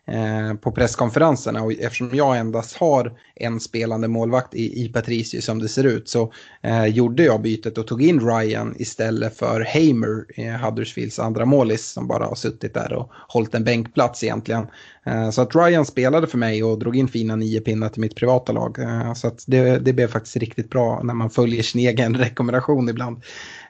eh, 0.06 0.54
på 0.54 0.72
presskonferenserna 0.72 1.62
och 1.62 1.72
eftersom 1.72 2.10
jag 2.12 2.38
endast 2.38 2.76
har 2.76 3.18
en 3.34 3.60
spelande 3.60 4.08
målvakt 4.08 4.54
i, 4.54 4.84
i 4.84 4.88
Patricio 4.88 5.40
som 5.40 5.58
det 5.58 5.68
ser 5.68 5.84
ut 5.84 6.08
så 6.08 6.32
eh, 6.62 6.86
gjorde 6.86 7.22
jag 7.22 7.42
bytet 7.42 7.78
och 7.78 7.86
tog 7.86 8.02
in 8.02 8.20
Ryan 8.20 8.74
istället 8.78 9.36
för 9.38 9.60
Hamer, 9.60 10.24
eh, 10.36 10.60
Huddersfields 10.64 11.18
andra 11.18 11.44
målis 11.44 11.88
som 11.88 12.08
bara 12.08 12.24
har 12.24 12.34
suttit 12.34 12.74
där 12.74 12.92
och 12.92 13.10
hållit 13.28 13.54
en 13.54 13.64
bänkplats 13.64 14.24
egentligen. 14.24 14.66
Eh, 15.08 15.30
så 15.30 15.42
att 15.42 15.56
Ryan 15.56 15.84
spelade 15.84 16.26
för 16.26 16.38
mig 16.38 16.64
och 16.64 16.78
drog 16.78 16.96
in 16.96 17.08
fina 17.08 17.36
nio 17.36 17.60
pinnar 17.60 17.88
till 17.88 18.00
mitt 18.00 18.16
privata 18.16 18.52
lag. 18.52 18.78
Eh, 18.78 19.14
så 19.14 19.26
att 19.28 19.44
det, 19.46 19.78
det 19.78 19.92
blev 19.92 20.08
faktiskt 20.08 20.36
riktigt 20.36 20.70
bra 20.70 21.00
när 21.02 21.14
man 21.14 21.30
följer 21.30 21.62
sin 21.62 21.80
egen 21.80 22.14
rekommendation 22.18 22.88
ibland. 22.88 23.16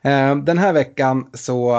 Eh, 0.03 0.37
den 0.37 0.59
här 0.59 0.73
veckan 0.73 1.31
så 1.35 1.77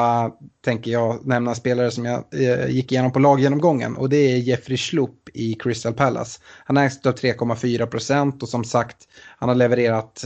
tänker 0.66 0.92
jag 0.92 1.28
nämna 1.28 1.56
spelare 1.56 1.92
som 1.92 2.06
jag 2.06 2.24
gick 2.70 2.92
igenom 2.92 3.12
på 3.12 3.20
laggenomgången 3.20 3.96
och 3.96 4.10
det 4.10 4.18
är 4.18 4.38
Jeffrey 4.38 4.78
Schlupp 4.78 5.30
i 5.34 5.54
Crystal 5.54 5.94
Palace. 5.94 6.40
Han 6.66 6.78
ägs 6.78 7.06
av 7.06 7.16
3,4 7.16 7.86
procent 7.86 8.44
och 8.44 8.50
som 8.50 8.64
sagt 8.64 8.98
han 9.38 9.50
har 9.50 9.56
levererat 9.56 10.26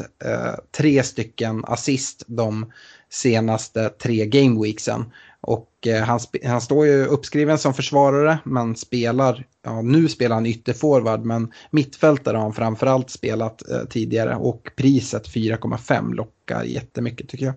tre 0.78 1.04
stycken 1.04 1.66
assist 1.66 2.24
de 2.28 2.72
senaste 3.10 3.90
tre 3.90 4.26
gameweeksen. 4.26 5.06
Och 5.48 5.88
eh, 5.88 6.04
han, 6.04 6.20
han 6.46 6.62
står 6.62 6.86
ju 6.86 7.06
uppskriven 7.06 7.58
som 7.58 7.74
försvarare 7.74 8.40
men 8.44 8.76
spelar, 8.76 9.46
ja, 9.64 9.82
nu 9.82 10.10
spelar 10.10 10.36
han 10.36 10.46
ytterforward 10.46 11.26
men 11.26 11.52
mittfältare 11.72 12.38
har 12.38 12.44
han 12.44 12.54
framförallt 12.54 13.10
spelat 13.10 13.70
eh, 13.70 13.84
tidigare 13.90 14.36
och 14.36 14.72
priset 14.76 15.28
4,5 15.28 16.14
lockar 16.14 16.64
jättemycket 16.64 17.30
tycker 17.30 17.46
jag. 17.46 17.56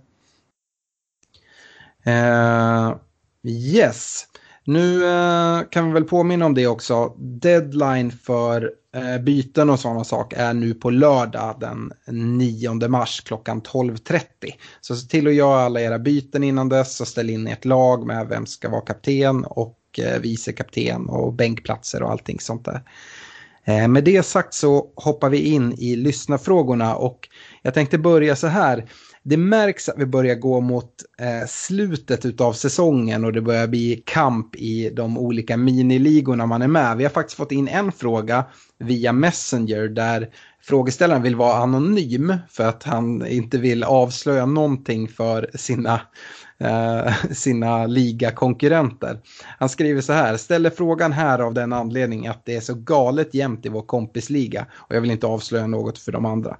Eh, 2.04 2.96
yes, 3.44 4.24
nu 4.64 5.04
eh, 5.06 5.60
kan 5.70 5.86
vi 5.86 5.92
väl 5.92 6.04
påminna 6.04 6.46
om 6.46 6.54
det 6.54 6.66
också. 6.66 7.14
Deadline 7.18 8.10
för 8.10 8.72
Eh, 8.96 9.18
byten 9.18 9.70
och 9.70 9.80
sådana 9.80 10.04
saker 10.04 10.36
är 10.36 10.54
nu 10.54 10.74
på 10.74 10.90
lördag 10.90 11.56
den 11.60 11.92
9 12.38 12.88
mars 12.88 13.20
klockan 13.20 13.62
12.30. 13.62 14.20
Så 14.80 14.96
se 14.96 15.08
till 15.08 15.26
att 15.26 15.34
göra 15.34 15.60
alla 15.60 15.80
era 15.80 15.98
byten 15.98 16.44
innan 16.44 16.68
dess 16.68 17.00
och 17.00 17.08
ställ 17.08 17.30
in 17.30 17.46
ert 17.46 17.64
lag 17.64 18.06
med 18.06 18.28
vem 18.28 18.46
ska 18.46 18.70
vara 18.70 18.80
kapten 18.80 19.44
och 19.44 19.78
eh, 19.98 20.20
vice 20.20 20.52
kapten 20.52 21.08
och 21.08 21.32
bänkplatser 21.32 22.02
och 22.02 22.10
allting 22.10 22.40
sånt 22.40 22.64
där. 22.64 22.82
Eh, 23.64 23.88
med 23.88 24.04
det 24.04 24.22
sagt 24.22 24.54
så 24.54 24.92
hoppar 24.96 25.30
vi 25.30 25.38
in 25.38 25.72
i 25.72 25.96
lyssnarfrågorna 25.96 26.96
och 26.96 27.28
jag 27.62 27.74
tänkte 27.74 27.98
börja 27.98 28.36
så 28.36 28.46
här 28.46 28.84
det 29.28 29.36
märks 29.36 29.88
att 29.88 29.98
vi 29.98 30.06
börjar 30.06 30.34
gå 30.34 30.60
mot 30.60 30.90
eh, 31.18 31.46
slutet 31.48 32.40
av 32.40 32.52
säsongen 32.52 33.24
och 33.24 33.32
det 33.32 33.40
börjar 33.40 33.66
bli 33.66 34.02
kamp 34.06 34.56
i 34.56 34.90
de 34.90 35.18
olika 35.18 35.56
miniligorna 35.56 36.46
man 36.46 36.62
är 36.62 36.68
med. 36.68 36.96
Vi 36.96 37.04
har 37.04 37.10
faktiskt 37.10 37.36
fått 37.36 37.52
in 37.52 37.68
en 37.68 37.92
fråga 37.92 38.44
via 38.78 39.12
Messenger 39.12 39.88
där 39.88 40.28
frågeställaren 40.62 41.22
vill 41.22 41.36
vara 41.36 41.56
anonym 41.56 42.34
för 42.50 42.68
att 42.68 42.82
han 42.82 43.26
inte 43.26 43.58
vill 43.58 43.84
avslöja 43.84 44.46
någonting 44.46 45.08
för 45.08 45.50
sina 45.54 46.00
eh, 46.58 47.14
sina 47.32 47.86
ligakonkurrenter. 47.86 49.20
Han 49.58 49.68
skriver 49.68 50.00
så 50.00 50.12
här, 50.12 50.36
ställer 50.36 50.70
frågan 50.70 51.12
här 51.12 51.38
av 51.38 51.54
den 51.54 51.72
anledning 51.72 52.26
att 52.26 52.44
det 52.44 52.56
är 52.56 52.60
så 52.60 52.74
galet 52.74 53.34
jämnt 53.34 53.66
i 53.66 53.68
vår 53.68 53.82
kompisliga 53.82 54.66
och 54.72 54.94
jag 54.94 55.00
vill 55.00 55.10
inte 55.10 55.26
avslöja 55.26 55.66
något 55.66 55.98
för 55.98 56.12
de 56.12 56.24
andra. 56.24 56.56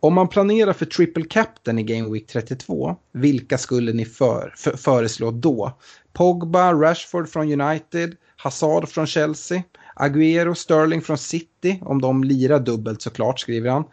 Om 0.00 0.14
man 0.14 0.28
planerar 0.28 0.72
för 0.72 0.86
triple 0.86 1.24
captain 1.24 1.78
i 1.78 1.82
Game 1.82 2.08
Week 2.12 2.26
32, 2.26 2.96
vilka 3.12 3.58
skulle 3.58 3.92
ni 3.92 4.04
för, 4.04 4.54
för, 4.56 4.76
föreslå 4.76 5.30
då? 5.30 5.72
Pogba, 6.12 6.72
Rashford 6.72 7.28
från 7.28 7.60
United, 7.60 8.16
Hazard 8.36 8.88
från 8.88 9.06
Chelsea, 9.06 9.62
Agüero, 9.96 10.54
Sterling 10.54 11.00
från 11.00 11.18
City, 11.18 11.78
om 11.82 12.00
de 12.00 12.24
lirar 12.24 12.58
dubbelt 12.58 13.02
såklart, 13.02 13.40
skriver 13.40 13.70
han. 13.70 13.84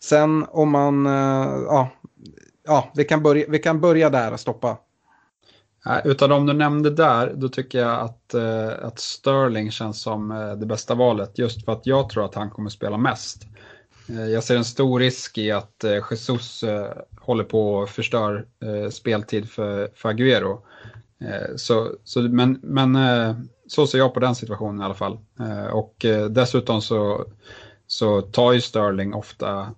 Sen 0.00 0.46
om 0.48 0.70
man, 0.70 1.06
eh, 1.06 1.12
ja, 1.66 1.90
ja 2.64 2.92
vi, 2.94 3.04
kan 3.04 3.22
börja, 3.22 3.46
vi 3.48 3.58
kan 3.58 3.80
börja 3.80 4.10
där 4.10 4.32
och 4.32 4.40
stoppa. 4.40 4.76
Utav 6.04 6.28
de 6.28 6.46
du 6.46 6.52
nämnde 6.52 6.90
där, 6.90 7.32
då 7.36 7.48
tycker 7.48 7.78
jag 7.78 8.00
att, 8.00 8.34
eh, 8.34 8.68
att 8.82 8.98
Sterling 8.98 9.70
känns 9.70 10.00
som 10.02 10.30
eh, 10.30 10.52
det 10.52 10.66
bästa 10.66 10.94
valet. 10.94 11.38
Just 11.38 11.64
för 11.64 11.72
att 11.72 11.86
jag 11.86 12.08
tror 12.08 12.24
att 12.24 12.34
han 12.34 12.50
kommer 12.50 12.70
spela 12.70 12.96
mest. 12.96 13.46
Eh, 14.08 14.26
jag 14.26 14.44
ser 14.44 14.56
en 14.56 14.64
stor 14.64 15.00
risk 15.00 15.38
i 15.38 15.50
att 15.50 15.84
eh, 15.84 16.02
Jesus 16.10 16.62
eh, 16.62 16.90
håller 17.20 17.44
på 17.44 17.74
och 17.74 17.88
förstör 17.88 18.46
eh, 18.64 18.90
speltid 18.90 19.50
för, 19.50 19.90
för 19.94 20.08
Agüero. 20.12 20.58
Så, 21.56 21.90
så, 22.04 22.20
men, 22.22 22.60
men 22.62 22.98
så 23.68 23.86
ser 23.86 23.98
jag 23.98 24.14
på 24.14 24.20
den 24.20 24.34
situationen 24.34 24.80
i 24.80 24.84
alla 24.84 24.94
fall. 24.94 25.18
Och 25.72 26.06
dessutom 26.30 26.82
så, 26.82 27.24
så 27.86 28.22
tar 28.22 28.52
ju 28.52 28.60
Sterling 28.60 29.14
ofta, 29.14 29.74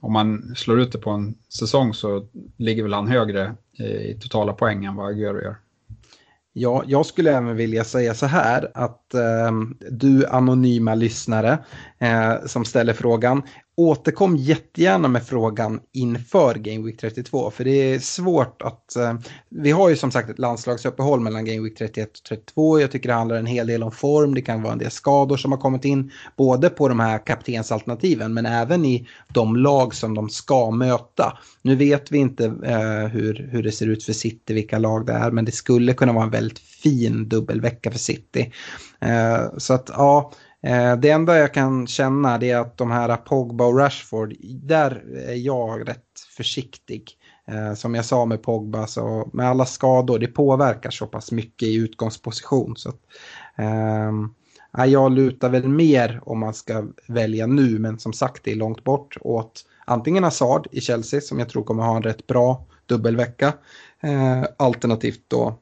om 0.00 0.12
man 0.12 0.54
slår 0.56 0.80
ut 0.80 0.92
det 0.92 0.98
på 0.98 1.10
en 1.10 1.34
säsong 1.58 1.94
så 1.94 2.26
ligger 2.56 2.82
väl 2.82 2.92
han 2.92 3.08
högre 3.08 3.54
Eh, 3.78 3.86
i 3.86 4.18
totala 4.20 4.52
poängen 4.52 4.96
vad 4.96 5.12
Agüero 5.14 5.42
gör. 5.42 5.56
Ja, 6.52 6.84
jag 6.86 7.06
skulle 7.06 7.36
även 7.36 7.56
vilja 7.56 7.84
säga 7.84 8.14
så 8.14 8.26
här 8.26 8.70
att 8.74 9.03
Ehm, 9.14 9.76
du 9.90 10.26
anonyma 10.26 10.94
lyssnare 10.94 11.58
eh, 11.98 12.34
som 12.46 12.64
ställer 12.64 12.92
frågan, 12.92 13.42
återkom 13.76 14.36
jättegärna 14.36 15.08
med 15.08 15.26
frågan 15.26 15.80
inför 15.92 16.54
Game 16.54 16.86
Week 16.86 17.00
32. 17.00 17.50
För 17.50 17.64
det 17.64 17.70
är 17.70 17.98
svårt 17.98 18.62
att... 18.62 18.96
Eh, 18.96 19.14
vi 19.48 19.70
har 19.70 19.88
ju 19.88 19.96
som 19.96 20.10
sagt 20.10 20.30
ett 20.30 20.38
landslagsuppehåll 20.38 21.20
mellan 21.20 21.44
Game 21.44 21.62
Week 21.62 21.78
31 21.78 22.08
och 22.08 22.24
32. 22.28 22.80
Jag 22.80 22.90
tycker 22.90 23.08
det 23.08 23.14
handlar 23.14 23.36
en 23.36 23.46
hel 23.46 23.66
del 23.66 23.82
om 23.82 23.92
form. 23.92 24.34
Det 24.34 24.42
kan 24.42 24.62
vara 24.62 24.72
en 24.72 24.78
del 24.78 24.90
skador 24.90 25.36
som 25.36 25.52
har 25.52 25.58
kommit 25.58 25.84
in. 25.84 26.10
Både 26.36 26.70
på 26.70 26.88
de 26.88 27.00
här 27.00 27.18
kaptensalternativen 27.26 28.34
men 28.34 28.46
även 28.46 28.84
i 28.84 29.08
de 29.28 29.56
lag 29.56 29.94
som 29.94 30.14
de 30.14 30.28
ska 30.28 30.70
möta. 30.70 31.38
Nu 31.62 31.76
vet 31.76 32.12
vi 32.12 32.18
inte 32.18 32.44
eh, 32.44 33.06
hur, 33.06 33.48
hur 33.52 33.62
det 33.62 33.72
ser 33.72 33.86
ut 33.86 34.04
för 34.04 34.12
City, 34.12 34.54
vilka 34.54 34.78
lag 34.78 35.06
det 35.06 35.12
är. 35.12 35.30
Men 35.30 35.44
det 35.44 35.52
skulle 35.52 35.94
kunna 35.94 36.12
vara 36.12 36.24
en 36.24 36.30
väldigt 36.30 36.58
fin 36.84 37.28
dubbelvecka 37.28 37.90
för 37.90 37.98
City. 37.98 38.52
Eh, 39.00 39.58
så 39.58 39.74
att 39.74 39.90
ja 39.92 40.32
eh, 40.62 40.96
det 40.96 41.10
enda 41.10 41.38
jag 41.38 41.54
kan 41.54 41.86
känna 41.86 42.38
det 42.38 42.50
är 42.50 42.58
att 42.58 42.76
de 42.76 42.90
här 42.90 43.16
Pogba 43.16 43.64
och 43.64 43.78
Rashford, 43.78 44.34
där 44.62 45.02
är 45.28 45.34
jag 45.34 45.88
rätt 45.88 46.20
försiktig. 46.36 47.10
Eh, 47.48 47.74
som 47.74 47.94
jag 47.94 48.04
sa 48.04 48.24
med 48.24 48.42
Pogba, 48.42 48.86
så 48.86 49.30
med 49.32 49.48
alla 49.48 49.66
skador, 49.66 50.18
det 50.18 50.26
påverkar 50.26 50.90
så 50.90 51.06
pass 51.06 51.32
mycket 51.32 51.68
i 51.68 51.74
utgångsposition. 51.74 52.76
Så 52.76 52.88
att, 52.88 53.00
eh, 53.56 54.86
jag 54.86 55.12
lutar 55.12 55.48
väl 55.48 55.68
mer 55.68 56.20
om 56.22 56.38
man 56.38 56.54
ska 56.54 56.84
välja 57.08 57.46
nu, 57.46 57.78
men 57.78 57.98
som 57.98 58.12
sagt 58.12 58.44
det 58.44 58.52
är 58.52 58.56
långt 58.56 58.84
bort 58.84 59.16
åt 59.20 59.64
antingen 59.84 60.24
Hazard 60.24 60.66
i 60.72 60.80
Chelsea 60.80 61.20
som 61.20 61.38
jag 61.38 61.48
tror 61.48 61.64
kommer 61.64 61.82
ha 61.82 61.96
en 61.96 62.02
rätt 62.02 62.26
bra 62.26 62.66
dubbelvecka. 62.86 63.52
Eh, 64.00 64.44
alternativt 64.56 65.24
då 65.28 65.58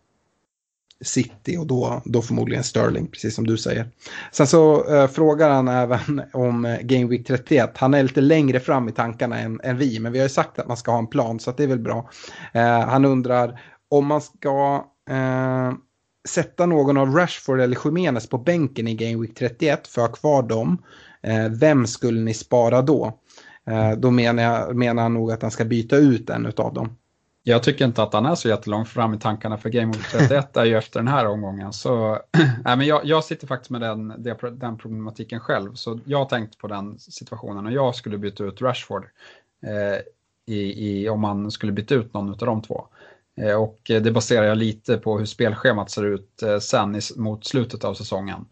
City 1.03 1.57
och 1.57 1.67
då, 1.67 2.03
då 2.05 2.23
förmodligen 2.23 2.65
Sterling, 2.65 3.07
precis 3.07 3.35
som 3.35 3.47
du 3.47 3.59
säger. 3.59 3.89
Sen 4.33 4.47
så 4.47 4.95
eh, 4.95 5.07
frågar 5.07 5.51
han 5.51 5.69
även 5.69 6.23
om 6.33 6.65
eh, 6.65 6.79
Game 6.81 7.07
Week 7.07 7.27
31. 7.27 7.71
Han 7.75 7.95
är 7.95 8.03
lite 8.03 8.21
längre 8.21 8.61
fram 8.61 8.89
i 8.89 8.93
tankarna 8.93 9.39
än, 9.39 9.61
än, 9.63 9.77
vi, 9.79 9.99
men 10.01 10.13
vi 10.13 10.19
har 10.19 10.25
ju 10.25 10.29
sagt 10.29 10.59
att 10.59 10.69
man 10.69 10.77
ska 10.77 10.91
ha 10.91 10.99
en 10.99 11.07
plan 11.07 11.41
så 11.41 11.53
det 11.53 11.63
är 11.63 11.67
väl 11.67 11.79
bra. 11.79 12.11
Eh, 12.53 12.81
han 12.81 13.05
undrar 13.05 13.61
om 13.91 14.07
man 14.07 14.21
ska 14.21 14.87
eh, 15.11 15.73
sätta 16.29 16.67
någon 16.67 16.97
av 16.97 17.15
Rashford 17.17 17.61
eller 17.61 17.77
Khemenez 17.77 18.29
på 18.29 18.39
bänken 18.39 18.89
i 18.89 18.95
Game 18.95 19.23
Week 19.23 19.35
31 19.35 19.89
för 19.89 20.03
att 20.03 20.09
ha 20.09 20.17
kvar 20.17 20.43
dem. 20.43 20.83
Eh, 21.23 21.49
vem 21.49 21.87
skulle 21.87 22.21
ni 22.21 22.35
spara 22.35 22.83
då? 22.83 23.19
Eh, 23.67 23.93
då 23.93 24.11
menar, 24.11 24.43
jag, 24.43 24.77
menar 24.77 25.03
han 25.03 25.15
nog 25.15 25.33
att 25.33 25.43
han 25.43 25.51
ska 25.51 25.65
byta 25.65 25.97
ut 25.97 26.31
en 26.31 26.47
av 26.57 26.75
dem. 26.75 26.97
Jag 27.45 27.63
tycker 27.63 27.85
inte 27.85 28.03
att 28.03 28.13
han 28.13 28.27
är 28.27 28.35
så 28.35 28.49
jättelångt 28.49 28.89
fram 28.89 29.15
i 29.15 29.19
tankarna 29.19 29.59
för 29.59 29.69
Game 29.69 29.93
Week 29.93 30.09
31 30.11 30.57
är 30.57 30.65
ju 30.65 30.77
efter 30.77 31.01
den 31.01 31.09
här 31.09 31.27
omgången. 31.27 31.73
Så, 31.73 32.15
äh, 32.67 32.77
men 32.77 32.87
jag, 32.87 33.05
jag 33.05 33.25
sitter 33.25 33.47
faktiskt 33.47 33.71
med 33.71 33.81
den, 33.81 34.15
den 34.53 34.79
problematiken 34.79 35.41
själv. 35.41 35.75
Så 35.75 36.01
jag 36.05 36.19
har 36.19 36.25
tänkt 36.25 36.59
på 36.59 36.67
den 36.67 36.99
situationen 36.99 37.67
och 37.67 37.73
jag 37.73 37.95
skulle 37.95 38.19
byta 38.19 38.45
ut 38.45 38.63
Rashford 38.63 39.05
eh, 39.67 40.01
i, 40.55 40.91
i, 40.91 41.09
om 41.09 41.21
man 41.21 41.51
skulle 41.51 41.73
byta 41.73 41.95
ut 41.95 42.15
någon 42.15 42.31
av 42.31 42.37
de 42.37 42.63
två. 42.63 42.87
Eh, 43.41 43.63
och 43.63 43.81
det 43.85 44.13
baserar 44.13 44.47
jag 44.47 44.59
lite 44.59 44.97
på 44.97 45.19
hur 45.19 45.27
spelschemat 45.27 45.91
ser 45.91 46.05
ut 46.05 46.43
eh, 46.43 46.59
sen 46.59 46.97
i, 46.97 47.01
mot 47.17 47.47
slutet 47.47 47.85
av 47.85 47.95
säsongen. 47.95 48.45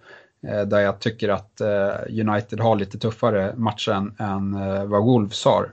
Eh, 0.48 0.62
där 0.62 0.80
jag 0.80 1.00
tycker 1.00 1.28
att 1.28 1.60
eh, 1.60 1.94
United 2.08 2.60
har 2.60 2.76
lite 2.76 2.98
tuffare 2.98 3.54
matcher 3.56 3.92
än, 3.92 4.14
än 4.18 4.54
eh, 4.54 4.84
vad 4.84 5.04
Wolves 5.04 5.44
har. 5.44 5.72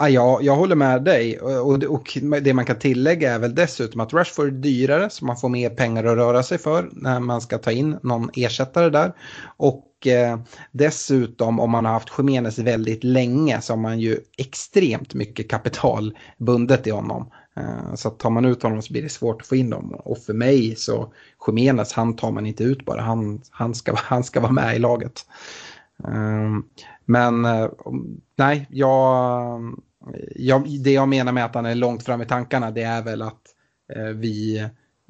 Ah, 0.00 0.08
ja, 0.08 0.38
jag, 0.42 0.56
håller 0.56 0.76
med 0.76 1.04
dig 1.04 1.34
eh, 1.34 1.58
och, 1.58 1.84
och 1.84 2.18
det 2.42 2.54
man 2.54 2.64
kan 2.64 2.78
tillägga 2.78 3.34
är 3.34 3.38
väl 3.38 3.54
dessutom 3.54 4.00
att 4.00 4.12
Rashford 4.12 4.46
är 4.46 4.50
dyrare 4.50 5.10
så 5.10 5.24
man 5.24 5.36
får 5.36 5.48
mer 5.48 5.70
pengar 5.70 6.04
att 6.04 6.16
röra 6.16 6.42
sig 6.42 6.58
för 6.58 6.88
när 6.92 7.20
man 7.20 7.40
ska 7.40 7.58
ta 7.58 7.70
in 7.70 7.98
någon 8.02 8.30
ersättare 8.34 8.90
där. 8.90 9.12
Och 9.56 10.06
eh, 10.06 10.38
dessutom 10.72 11.60
om 11.60 11.70
man 11.70 11.84
har 11.84 11.92
haft 11.92 12.10
Khemenes 12.10 12.58
väldigt 12.58 13.04
länge 13.04 13.60
så 13.60 13.72
har 13.72 13.78
man 13.78 14.00
ju 14.00 14.18
extremt 14.36 15.14
mycket 15.14 15.50
kapital 15.50 16.18
bundet 16.38 16.86
i 16.86 16.90
honom. 16.90 17.30
Eh, 17.56 17.94
så 17.94 18.10
tar 18.10 18.30
man 18.30 18.44
ut 18.44 18.62
honom 18.62 18.82
så 18.82 18.92
blir 18.92 19.02
det 19.02 19.08
svårt 19.08 19.42
att 19.42 19.48
få 19.48 19.56
in 19.56 19.70
dem. 19.70 19.94
Och 20.04 20.18
för 20.18 20.34
mig 20.34 20.76
så 20.76 21.12
Khemenes, 21.46 21.92
han 21.92 22.16
tar 22.16 22.30
man 22.30 22.46
inte 22.46 22.64
ut 22.64 22.84
bara. 22.84 23.00
Han, 23.00 23.40
han, 23.50 23.74
ska, 23.74 23.92
han 23.96 24.24
ska 24.24 24.40
vara 24.40 24.52
med 24.52 24.76
i 24.76 24.78
laget. 24.78 25.26
Ehm, 26.04 26.56
eh, 26.56 26.84
men 27.10 27.46
nej, 28.36 28.66
jag, 28.70 29.60
jag, 30.36 30.80
det 30.80 30.92
jag 30.92 31.08
menar 31.08 31.32
med 31.32 31.44
att 31.44 31.54
han 31.54 31.66
är 31.66 31.74
långt 31.74 32.02
fram 32.02 32.22
i 32.22 32.26
tankarna 32.26 32.70
det 32.70 32.82
är 32.82 33.02
väl 33.02 33.22
att 33.22 33.42
eh, 33.94 34.02
vi 34.02 34.58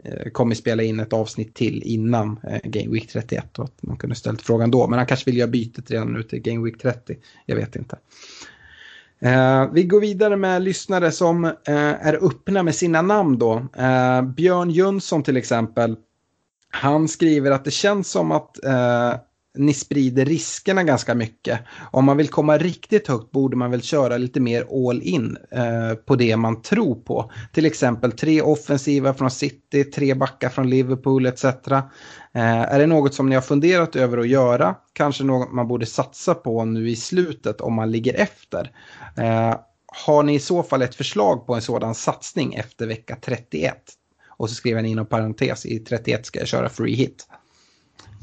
eh, 0.05 0.31
kommer 0.33 0.55
spela 0.55 0.83
in 0.83 1.01
ett 1.01 1.13
avsnitt 1.13 1.55
till 1.55 1.83
innan 1.83 2.41
eh, 2.49 2.61
Game 2.65 2.93
Week 2.93 3.09
31 3.09 3.59
och 3.59 3.65
att 3.65 3.83
man 3.83 3.97
kunde 3.97 4.17
ställt 4.17 4.43
frågan 4.43 4.71
då. 4.71 4.89
Men 4.89 4.99
han 4.99 5.07
kanske 5.07 5.31
vill 5.31 5.39
göra 5.39 5.51
bytet 5.51 5.91
redan 5.91 6.13
nu 6.13 6.23
till 6.23 6.41
Game 6.41 6.65
Week 6.65 6.79
30. 6.83 7.17
Jag 7.47 7.57
vet 7.57 7.77
inte. 7.77 7.99
Eh, 9.21 9.71
vi 9.73 9.85
går 9.85 10.01
vidare 10.01 10.37
med 10.37 10.63
lyssnare 10.63 11.13
som 11.13 11.45
eh, 11.45 11.53
är 12.07 12.27
öppna 12.27 12.63
med 12.63 12.75
sina 12.75 13.03
namn 13.03 13.39
då. 13.39 13.67
Eh, 13.77 14.23
Björn 14.23 14.71
Jönsson 14.71 15.23
till 15.23 15.37
exempel. 15.37 15.97
Han 16.71 17.09
skriver 17.09 17.51
att 17.51 17.65
det 17.65 17.71
känns 17.71 18.11
som 18.11 18.33
att 18.33 18.65
eh, 18.65 19.15
ni 19.59 19.75
sprider 19.75 20.25
riskerna 20.25 20.85
ganska 20.85 21.15
mycket. 21.15 21.61
Om 21.93 22.05
man 22.05 22.17
vill 22.17 22.29
komma 22.29 22.59
riktigt 22.59 23.09
högt 23.09 23.31
borde 23.31 23.57
man 23.57 23.71
väl 23.71 23.83
köra 23.83 24.17
lite 24.17 24.41
mer 24.41 24.89
all 24.89 25.03
in 25.03 25.37
eh, 25.51 25.95
på 25.95 26.17
det 26.17 26.37
man 26.37 26.63
tror 26.63 26.95
på. 26.95 27.33
Till 27.53 27.67
exempel 27.67 28.13
tre 28.13 28.43
offensiva 28.43 29.15
från 29.15 29.31
City, 29.31 29.85
tre 29.85 30.15
backar 30.15 30.49
från 30.49 30.71
Liverpool 30.71 31.27
etc. 31.27 31.45
Eh, 31.45 31.83
är 32.35 32.79
det 32.79 32.87
något 32.87 33.15
som 33.15 33.29
ni 33.29 33.35
har 33.35 33.43
funderat 33.43 33.97
över 33.97 34.19
att 34.19 34.29
göra? 34.29 34.75
Kanske 34.93 35.25
något 35.25 35.53
man 35.53 35.69
borde 35.69 35.87
satsa 35.87 36.35
på 36.35 36.65
nu 36.65 36.91
i 36.91 36.97
slutet 36.97 37.61
om 37.61 37.75
man 37.75 37.91
ligger 37.91 38.15
efter. 38.15 38.71
Eh, 39.17 39.55
har 40.07 40.23
ni 40.23 40.35
i 40.35 40.41
så 40.41 40.63
fall 40.63 40.83
ett 40.83 40.95
förslag 40.95 41.47
på 41.47 41.55
en 41.55 41.63
sådan 41.63 41.95
satsning 41.95 42.55
efter 42.55 42.87
vecka 42.87 43.17
31? 43.23 43.77
Och 44.39 44.49
så 44.49 44.55
skriver 44.55 44.83
ni 44.83 44.91
inom 44.91 45.07
parentes, 45.07 45.67
i 45.67 45.79
31 45.79 46.27
ska 46.27 46.39
jag 46.39 46.49
köra 46.49 46.69
free 46.69 46.95
hit. 46.95 47.27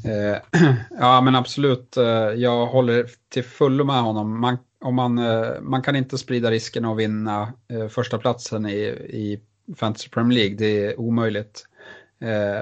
Eh, 0.05 0.37
ja 0.99 1.21
men 1.21 1.35
absolut, 1.35 1.97
eh, 1.97 2.05
jag 2.35 2.65
håller 2.65 3.09
till 3.29 3.43
fullo 3.43 3.83
med 3.83 4.01
honom. 4.01 4.39
Man, 4.41 4.57
om 4.79 4.95
man, 4.95 5.17
eh, 5.17 5.61
man 5.61 5.81
kan 5.81 5.95
inte 5.95 6.17
sprida 6.17 6.51
risken 6.51 6.85
att 6.85 6.97
vinna 6.97 7.53
första 7.89 8.17
platsen 8.17 8.65
i, 8.65 8.81
i 9.09 9.39
Fantasy 9.75 10.09
Premier 10.09 10.39
League, 10.39 10.55
det 10.55 10.85
är 10.85 10.99
omöjligt. 10.99 11.67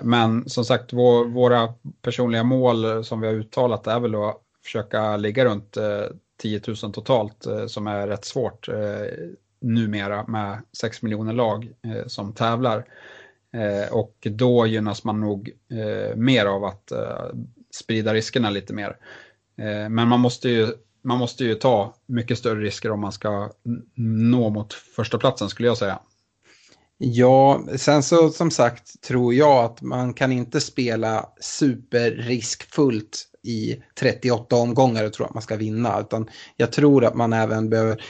Men 0.02 0.50
som 0.50 0.66
sagt, 0.66 0.94
vår, 0.94 1.26
våra 1.26 1.74
personliga 2.02 2.44
mål 2.44 3.06
som 3.06 3.22
vi 3.22 3.28
har 3.28 3.34
uttalat 3.34 3.88
är 3.88 4.00
väl 4.00 4.16
att 4.16 4.38
försöka 4.64 5.18
ligga 5.18 5.46
runt 5.46 5.78
10 6.42 6.62
000 6.68 6.94
totalt 6.94 7.48
som 7.68 7.88
är 7.88 8.08
rätt 8.08 8.26
svårt 8.26 8.70
numera 9.62 10.28
med 10.28 10.62
6 10.78 11.02
miljoner 11.02 11.34
lag 11.34 11.70
som 12.08 12.34
tävlar. 12.34 12.86
Eh, 13.54 13.94
och 13.94 14.28
då 14.32 14.68
gynnas 14.68 15.04
man 15.04 15.22
nog 15.22 15.52
eh, 15.72 16.16
mer 16.16 16.46
av 16.46 16.64
att 16.64 16.92
eh, 16.92 17.26
sprida 17.72 18.14
riskerna 18.14 18.50
lite 18.50 18.74
mer. 18.74 18.98
Eh, 19.58 19.90
men 19.90 20.08
man 20.08 20.20
måste, 20.20 20.50
ju, 20.50 20.68
man 21.02 21.18
måste 21.18 21.46
ju 21.46 21.56
ta 21.56 21.96
mycket 22.06 22.38
större 22.38 22.62
risker 22.62 22.92
om 22.92 23.00
man 23.00 23.12
ska 23.12 23.52
nå 23.96 24.50
mot 24.50 24.74
första 24.74 25.18
platsen 25.18 25.50
skulle 25.50 25.68
jag 25.68 25.78
säga. 25.78 26.00
Ja, 27.06 27.64
sen 27.76 28.04
så 28.04 28.30
som 28.30 28.52
sagt 28.52 29.02
tror 29.02 29.34
jag 29.34 29.66
att 29.66 29.82
man 29.82 30.14
kan 30.14 30.32
inte 30.32 30.62
spela 30.62 31.26
superriskfullt 31.40 33.28
i 33.44 33.76
38 34.00 34.56
omgångar 34.56 35.06
och 35.06 35.14
tro 35.14 35.26
att 35.26 35.34
man 35.34 35.44
ska 35.44 35.56
vinna. 35.56 36.00
Utan 36.00 36.30
jag 36.58 36.72
tror 36.72 37.06
att 37.06 37.16
man 37.16 37.34
även 37.34 37.70
behöver, 37.70 38.04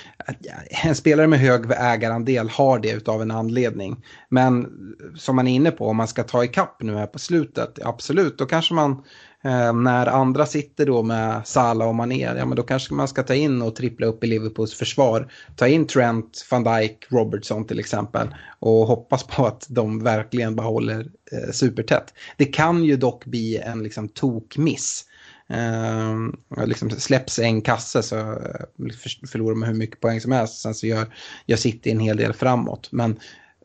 en 0.85 0.95
spelare 0.95 1.27
med 1.27 1.39
hög 1.39 1.71
ägarandel 1.71 2.49
har 2.49 2.79
det 2.79 3.07
av 3.07 3.21
en 3.21 3.31
anledning. 3.31 4.03
Men 4.29 4.67
som 5.15 5.35
man 5.35 5.47
är 5.47 5.55
inne 5.55 5.71
på, 5.71 5.87
om 5.87 5.97
man 5.97 6.07
ska 6.07 6.23
ta 6.23 6.43
ikapp 6.43 6.81
nu 6.81 6.95
här 6.95 7.07
på 7.07 7.19
slutet, 7.19 7.79
absolut, 7.83 8.37
då 8.37 8.45
kanske 8.45 8.73
man 8.73 9.03
Eh, 9.45 9.73
när 9.73 10.07
andra 10.07 10.45
sitter 10.45 10.85
då 10.85 11.03
med 11.03 11.47
Salah 11.47 11.87
och 11.87 11.95
Mané, 11.95 12.33
ja 12.37 12.45
men 12.45 12.55
då 12.55 12.63
kanske 12.63 12.93
man 12.93 13.07
ska 13.07 13.23
ta 13.23 13.33
in 13.33 13.61
och 13.61 13.75
trippla 13.75 14.07
upp 14.07 14.23
i 14.23 14.27
Liverpools 14.27 14.73
försvar. 14.73 15.31
Ta 15.55 15.67
in 15.67 15.87
Trent, 15.87 16.47
van 16.51 16.63
Dijk, 16.63 17.05
Robertson 17.09 17.67
till 17.67 17.79
exempel 17.79 18.27
och 18.59 18.87
hoppas 18.87 19.23
på 19.23 19.45
att 19.45 19.65
de 19.69 20.03
verkligen 20.03 20.55
behåller 20.55 20.99
eh, 21.31 21.51
supertätt. 21.51 22.13
Det 22.37 22.45
kan 22.45 22.83
ju 22.83 22.97
dock 22.97 23.25
bli 23.25 23.57
en 23.57 23.83
liksom 23.83 24.09
tokmiss. 24.09 25.05
Eh, 25.49 26.65
liksom 26.65 26.89
släpps 26.89 27.39
en 27.39 27.61
kasse 27.61 28.03
så 28.03 28.17
eh, 28.17 28.95
förlorar 29.31 29.55
man 29.55 29.69
hur 29.69 29.75
mycket 29.75 29.99
poäng 29.99 30.21
som 30.21 30.31
helst. 30.31 30.61
Sen 30.61 30.75
så 30.75 30.87
gör, 30.87 31.05
gör 31.45 31.57
City 31.57 31.91
en 31.91 31.99
hel 31.99 32.17
del 32.17 32.33
framåt. 32.33 32.89
Men 32.91 33.19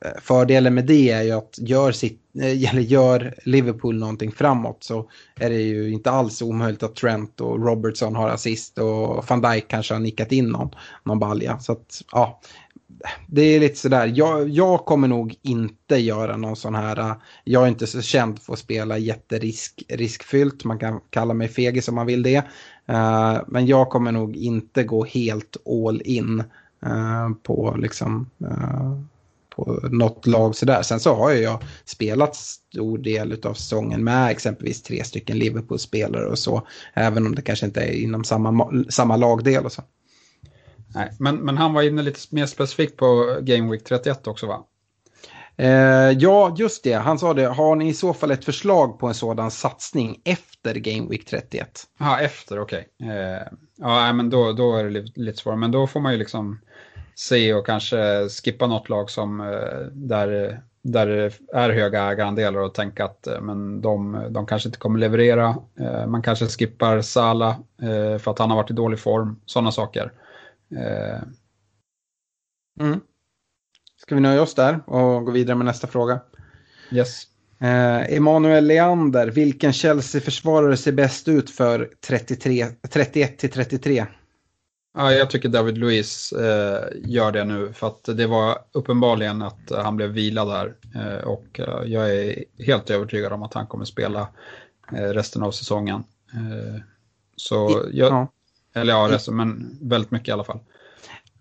Eh, 0.05 0.21
fördelen 0.23 0.75
med 0.75 0.87
det 0.87 1.11
är 1.11 1.23
ju 1.23 1.33
att 1.33 1.59
gör, 1.59 1.93
City 1.93 2.19
Eh, 2.41 2.71
eller 2.71 2.83
gör 2.83 3.35
Liverpool 3.45 3.99
någonting 3.99 4.33
framåt 4.33 4.85
så 4.85 5.11
är 5.41 5.51
det 5.51 5.61
ju 5.61 5.93
inte 5.93 6.11
alls 6.11 6.43
omöjligt 6.43 6.83
att 6.83 6.97
Trent 6.97 7.41
och 7.41 7.67
Robertson 7.67 8.17
har 8.17 8.29
assist 8.29 8.79
och 8.79 9.25
van 9.29 9.41
Dijk 9.41 9.69
kanske 9.69 9.95
har 9.95 10.01
nickat 10.01 10.33
in 10.33 10.49
någon, 10.49 10.71
någon 11.03 11.19
balja. 11.19 11.59
Så 11.59 11.73
att, 11.73 12.03
ja, 12.13 12.41
det 13.27 13.43
är 13.43 13.61
lite 13.61 13.77
sådär. 13.77 14.13
Jag, 14.15 14.49
jag 14.49 14.85
kommer 14.85 15.09
nog 15.09 15.35
inte 15.43 15.97
göra 15.97 16.37
någon 16.37 16.57
sån 16.57 16.75
här, 16.75 16.99
eh, 16.99 17.13
jag 17.45 17.63
är 17.63 17.69
inte 17.69 17.87
så 17.87 18.03
känd 18.03 18.39
för 18.39 18.53
att 18.53 18.59
spela 18.59 18.99
jätteriskfyllt, 18.99 20.65
man 20.65 20.79
kan 20.79 21.01
kalla 21.11 21.35
mig 21.35 21.49
fegis 21.49 21.89
om 21.89 21.95
man 21.95 22.07
vill 22.07 22.23
det. 22.23 22.45
Uh, 22.91 23.41
men 23.47 23.67
jag 23.67 23.89
kommer 23.91 24.13
nog 24.13 24.37
inte 24.37 24.85
gå 24.85 25.05
helt 25.05 25.57
all 25.67 26.03
in 26.05 26.43
uh, 26.87 27.31
på 27.43 27.77
liksom 27.79 28.31
uh, 28.43 29.03
på 29.59 29.89
något 29.91 30.27
lag 30.27 30.57
sådär. 30.57 30.83
Sen 30.83 31.01
så 31.01 31.15
har 31.15 31.31
jag 31.31 31.63
spelat 31.85 32.37
stor 32.37 32.99
del 32.99 33.41
av 33.45 33.55
säsongen 33.55 34.05
med 34.05 34.31
exempelvis 34.31 34.83
tre 34.83 35.05
stycken 35.05 35.39
Liverpool-spelare 35.39 36.27
och 36.27 36.39
så. 36.39 36.67
Även 36.95 37.27
om 37.27 37.35
det 37.35 37.43
kanske 37.43 37.67
inte 37.67 37.81
är 37.81 37.93
inom 37.93 38.25
samma, 38.25 38.71
samma 38.89 39.17
lagdel 39.17 39.65
och 39.65 39.73
så. 39.73 39.83
Nej, 40.95 41.13
men, 41.19 41.37
men 41.37 41.57
han 41.57 41.73
var 41.73 41.83
inne 41.83 42.03
lite 42.03 42.21
mer 42.31 42.47
specifikt 42.47 42.97
på 42.97 43.39
Game 43.41 43.71
Week 43.71 43.85
31 43.85 44.27
också 44.27 44.47
va? 44.47 44.65
Eh, 45.57 46.11
ja, 46.19 46.55
just 46.59 46.85
det. 46.85 46.93
Han 46.93 47.19
sa 47.19 47.35
det. 47.35 47.47
Har 47.47 47.77
ni 47.77 47.89
i 47.89 47.95
så 47.95 48.15
fall 48.15 48.31
ett 48.31 48.45
förslag 48.45 48.99
på 48.99 49.07
en 49.07 49.15
sådan 49.15 49.51
satsning 49.51 50.21
efter 50.25 50.75
Game 50.75 51.09
Week 51.09 51.27
31? 51.27 51.83
Ja, 51.99 52.21
efter, 52.21 52.61
okej. 52.61 52.87
Okay. 52.99 53.17
Eh, 53.17 53.43
ja, 53.77 54.13
men 54.13 54.31
då, 54.31 54.53
då 54.53 54.77
är 54.77 54.85
det 54.85 55.05
lite 55.15 55.39
svårare. 55.39 55.59
Men 55.59 55.71
då 55.71 55.87
får 55.87 56.01
man 56.01 56.13
ju 56.13 56.19
liksom 56.19 56.61
se 57.19 57.55
och 57.55 57.67
kanske 57.67 58.29
skippa 58.29 58.67
något 58.67 58.89
lag 58.89 59.11
som 59.11 59.41
eh, 59.41 59.47
där, 59.93 60.61
där 60.83 61.07
det 61.07 61.33
är 61.53 61.71
höga 61.71 62.11
ägarandelar 62.11 62.61
och 62.61 62.75
tänka 62.75 63.05
att 63.05 63.27
eh, 63.27 63.41
men 63.41 63.81
de, 63.81 64.27
de 64.31 64.47
kanske 64.47 64.69
inte 64.69 64.79
kommer 64.79 64.99
leverera. 64.99 65.57
Eh, 65.81 66.07
man 66.07 66.23
kanske 66.23 66.47
skippar 66.47 67.01
Sala 67.01 67.57
för 68.21 68.31
att 68.31 68.39
han 68.39 68.51
har 68.51 68.57
varit 68.57 68.71
i 68.71 68.75
dålig 68.75 68.99
form, 68.99 69.41
sådana 69.47 69.73
saker. 69.73 70.13
Mm. 72.81 73.01
Ska 73.97 74.15
vi 74.15 74.21
nöja 74.21 74.43
oss 74.43 74.55
där 74.55 74.81
och 74.87 75.25
gå 75.25 75.33
vidare 75.33 75.57
med 75.57 75.67
nästa 75.67 75.87
fråga? 75.87 76.21
Yes. 76.93 77.23
Eh, 77.61 78.17
Emanuel 78.17 78.67
Leander, 78.67 79.29
vilken 79.29 79.73
Chelsea-försvarare 79.73 80.77
ser 80.77 80.93
bäst 80.93 81.29
ut 81.29 81.51
för 81.51 81.91
33, 82.07 82.67
31 82.91 83.39
till 83.39 83.51
33? 83.51 84.07
Ja, 84.99 85.13
jag 85.13 85.31
tycker 85.31 85.49
David 85.49 85.79
Luiz 85.79 86.33
eh, 86.33 86.85
gör 87.05 87.33
det 87.33 87.45
nu 87.45 87.73
för 87.73 87.87
att 87.87 88.05
det 88.05 88.27
var 88.27 88.59
uppenbarligen 88.73 89.43
att 89.43 89.71
han 89.71 89.97
blev 89.97 90.11
vilad 90.11 90.49
där 90.49 90.75
eh, 90.95 91.25
och 91.25 91.61
eh, 91.61 91.83
jag 91.85 92.15
är 92.15 92.45
helt 92.59 92.91
övertygad 92.91 93.33
om 93.33 93.43
att 93.43 93.55
han 93.55 93.67
kommer 93.67 93.85
spela 93.85 94.29
eh, 94.93 95.03
resten 95.03 95.43
av 95.43 95.51
säsongen. 95.51 96.05
Eh, 96.33 96.81
så 97.37 97.85
jag, 97.93 98.13
ja. 98.13 98.33
eller 98.75 98.93
ja, 98.93 99.09
resten, 99.11 99.37
men 99.37 99.79
väldigt 99.81 100.11
mycket 100.11 100.29
i 100.29 100.33
alla 100.33 100.45
fall. 100.45 100.61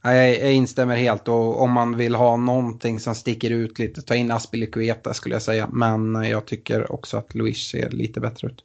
Jag, 0.03 0.30
jag 0.30 0.53
instämmer 0.53 0.95
helt 0.95 1.28
och 1.28 1.62
om 1.62 1.72
man 1.72 1.97
vill 1.97 2.16
ha 2.16 2.38
någonting 2.38 2.99
som 2.99 3.16
sticker 3.16 3.49
ut 3.49 3.80
lite, 3.80 4.01
ta 4.01 4.16
in 4.16 4.32
Aspilicueta 4.32 5.14
skulle 5.14 5.36
jag 5.36 5.41
säga. 5.41 5.70
Men 5.72 6.16
jag 6.16 6.45
tycker 6.45 6.91
också 6.91 7.18
att 7.18 7.36
Luis 7.36 7.70
ser 7.70 7.89
lite 7.89 8.20
bättre 8.20 8.47
ut. 8.47 8.64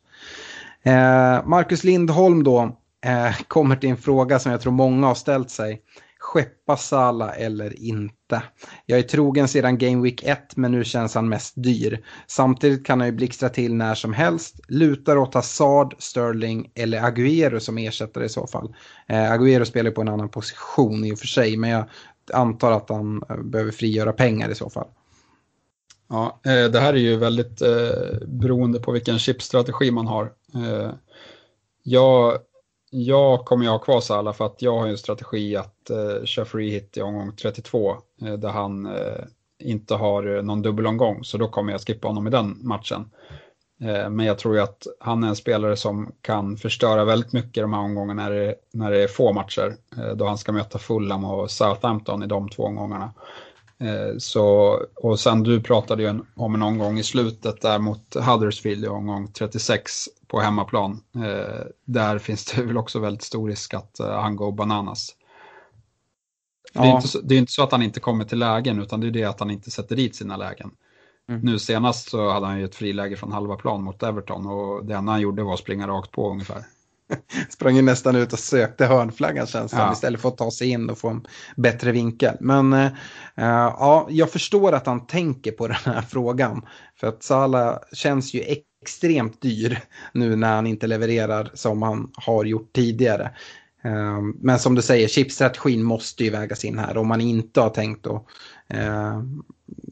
Eh, 0.83 1.47
Marcus 1.47 1.85
Lindholm 1.85 2.45
då, 2.45 2.77
eh, 3.03 3.37
kommer 3.49 3.77
till 3.77 3.91
en 3.91 3.97
fråga 3.97 4.39
som 4.39 4.53
jag 4.53 4.61
tror 4.61 4.73
många 4.73 5.07
har 5.07 5.15
ställt 5.15 5.51
sig. 5.51 5.83
Skeppa 6.19 6.77
Sala 6.77 7.35
eller 7.35 7.83
inte? 7.83 8.43
Jag 8.87 8.99
är 8.99 9.03
trogen 9.03 9.49
sedan 9.49 9.79
Game 9.79 10.03
Week 10.03 10.23
1 10.25 10.57
men 10.57 10.73
nu 10.73 10.85
känns 10.85 11.15
han 11.15 11.29
mest 11.29 11.55
dyr. 11.57 12.05
Samtidigt 12.27 12.87
kan 12.87 13.01
han 13.01 13.09
ju 13.09 13.13
blixtra 13.13 13.49
till 13.49 13.75
när 13.75 13.95
som 13.95 14.13
helst. 14.13 14.61
Lutar 14.69 15.17
åt 15.17 15.35
Hazard, 15.35 15.95
Sterling 15.99 16.71
eller 16.75 17.01
Agüero 17.01 17.59
som 17.59 17.79
ersättare 17.79 18.25
i 18.25 18.29
så 18.29 18.47
fall. 18.47 18.75
Eh, 19.09 19.33
Agüero 19.33 19.65
spelar 19.65 19.91
på 19.91 20.01
en 20.01 20.09
annan 20.09 20.29
position 20.29 21.05
i 21.05 21.15
och 21.15 21.19
för 21.19 21.27
sig 21.27 21.57
men 21.57 21.71
jag 21.71 21.85
antar 22.33 22.73
att 22.73 22.89
han 22.89 23.23
eh, 23.31 23.37
behöver 23.37 23.73
frigöra 23.73 24.13
pengar 24.13 24.51
i 24.51 24.55
så 24.55 24.71
fall. 24.71 24.89
Ja, 26.09 26.41
eh, 26.45 26.71
det 26.71 26.81
här 26.81 26.95
är 26.95 26.99
ju 26.99 27.17
väldigt 27.17 27.63
eh, 27.63 28.27
beroende 28.27 28.79
på 28.79 28.93
vilken 28.93 29.19
chipstrategi 29.19 29.91
man 29.91 30.07
har. 30.07 30.25
Eh, 30.55 30.91
jag, 31.83 32.39
jag 32.95 33.45
kommer 33.45 33.65
ju 33.65 33.71
ha 33.71 33.79
kvar 33.79 34.01
Salah 34.01 34.35
för 34.35 34.47
att 34.47 34.63
jag 34.63 34.79
har 34.79 34.87
en 34.87 34.99
strategi 34.99 35.57
att 35.57 35.91
eh, 35.91 36.25
köra 36.25 36.45
free 36.45 36.71
hit 36.71 36.97
i 36.97 37.03
omgång 37.03 37.37
32 37.37 37.97
eh, 38.23 38.33
där 38.33 38.49
han 38.49 38.87
eh, 38.87 39.25
inte 39.59 39.95
har 39.95 40.37
eh, 40.37 40.43
någon 40.43 40.63
dubbelomgång 40.63 41.25
så 41.25 41.39
då 41.39 41.49
kommer 41.49 41.73
jag 41.73 41.81
skippa 41.81 42.09
honom 42.09 42.27
i 42.27 42.31
den 42.31 42.59
matchen. 42.63 43.11
Eh, 43.81 44.11
men 44.11 44.27
jag 44.27 44.39
tror 44.39 44.55
ju 44.55 44.61
att 44.61 44.87
han 45.01 45.25
är 45.25 45.29
en 45.29 45.37
spelare 45.37 45.77
som 45.77 46.13
kan 46.21 46.57
förstöra 46.57 47.05
väldigt 47.05 47.33
mycket 47.33 47.63
de 47.63 47.73
här 47.73 47.81
omgångarna 47.81 48.23
när 48.23 48.31
det, 48.31 48.55
när 48.73 48.91
det 48.91 49.03
är 49.03 49.09
få 49.09 49.33
matcher. 49.33 49.77
Eh, 49.99 50.17
då 50.17 50.27
han 50.27 50.39
ska 50.39 50.53
möta 50.53 50.79
Fulham 50.79 51.25
och 51.25 51.51
Southampton 51.51 52.23
i 52.23 52.27
de 52.27 52.49
två 52.49 52.63
omgångarna. 52.63 53.13
Eh, 53.83 54.17
så, 54.19 54.79
och 54.97 55.21
sen 55.21 55.43
du 55.43 55.61
pratade 55.61 56.03
ju 56.03 56.21
om 56.37 56.55
en 56.55 56.63
omgång 56.63 56.99
i 56.99 57.03
slutet 57.03 57.61
där 57.61 57.79
mot 57.79 58.15
Huddersfield 58.15 58.85
i 58.85 58.89
omgång 58.89 59.33
36 59.33 60.09
på 60.27 60.41
hemmaplan. 60.41 61.03
Eh, 61.15 61.67
där 61.85 62.19
finns 62.19 62.45
det 62.45 62.63
väl 62.63 62.77
också 62.77 62.99
väldigt 62.99 63.23
stor 63.23 63.49
risk 63.49 63.75
att 63.75 64.01
eh, 64.01 64.21
han 64.21 64.37
går 64.37 64.53
bananas. 64.53 65.15
Ja. 66.73 66.83
Det, 66.83 66.89
är 66.89 66.95
inte 66.97 67.09
så, 67.09 67.21
det 67.21 67.35
är 67.35 67.39
inte 67.39 67.53
så 67.53 67.63
att 67.63 67.73
han 67.73 67.83
inte 67.83 68.01
kommer 68.01 68.25
till 68.25 68.39
lägen 68.39 68.83
utan 68.83 69.01
det 69.01 69.07
är 69.07 69.11
det 69.11 69.25
att 69.25 69.41
han 69.41 69.51
inte 69.51 69.71
sätter 69.71 69.97
dit 69.97 70.17
sina 70.17 70.37
lägen. 70.37 70.71
Mm. 71.29 71.41
Nu 71.41 71.59
senast 71.59 72.11
så 72.11 72.31
hade 72.31 72.47
han 72.47 72.59
ju 72.59 72.65
ett 72.65 72.75
friläge 72.75 73.17
från 73.17 73.33
halva 73.33 73.57
plan 73.57 73.83
mot 73.83 74.03
Everton 74.03 74.47
och 74.47 74.85
det 74.85 74.95
enda 74.95 75.13
han 75.13 75.21
gjorde 75.21 75.43
var 75.43 75.55
att 75.55 75.61
springa 75.61 75.89
rakt 75.89 76.11
på 76.11 76.31
ungefär. 76.31 76.65
Sprang 77.49 77.77
ju 77.77 77.83
nästan 77.83 78.17
ut 78.17 78.33
och 78.33 78.39
sökte 78.39 78.87
hörnflaggan 78.87 79.47
känns 79.47 79.73
ja. 79.73 79.93
istället 79.93 80.21
för 80.21 80.29
att 80.29 80.39
ta 80.39 80.51
sig 80.51 80.69
in 80.69 80.91
och 80.91 80.99
få 80.99 81.09
en 81.09 81.27
bättre 81.57 81.93
vinkel. 81.93 82.37
Men 82.41 82.73
uh, 82.73 82.89
ja, 83.37 84.07
jag 84.11 84.31
förstår 84.31 84.73
att 84.73 84.87
han 84.87 85.07
tänker 85.07 85.53
på 85.53 85.67
den 85.85 85.95
här 85.95 86.03
frågan. 86.03 86.67
För 87.01 87.07
att 87.07 87.23
Salah 87.23 87.79
känns 87.93 88.35
ju 88.35 88.41
extremt 88.41 89.43
dyr 89.43 89.81
nu 90.13 90.37
när 90.37 90.55
han 90.55 90.67
inte 90.67 90.87
levererar 90.87 91.51
som 91.55 91.83
han 91.83 92.11
har 92.15 92.45
gjort 92.45 92.73
tidigare. 92.73 93.31
Uh, 93.85 94.21
men 94.41 94.59
som 94.59 94.75
du 94.75 94.83
säger, 94.83 95.09
chipstrategin 95.09 95.83
måste 95.83 96.25
ju 96.25 96.31
vägas 96.31 96.65
in 96.65 96.79
här 96.79 96.97
om 96.97 97.09
man 97.09 97.21
inte 97.21 97.61
har 97.61 97.71
tänkt 97.71 98.07
att 98.07 98.27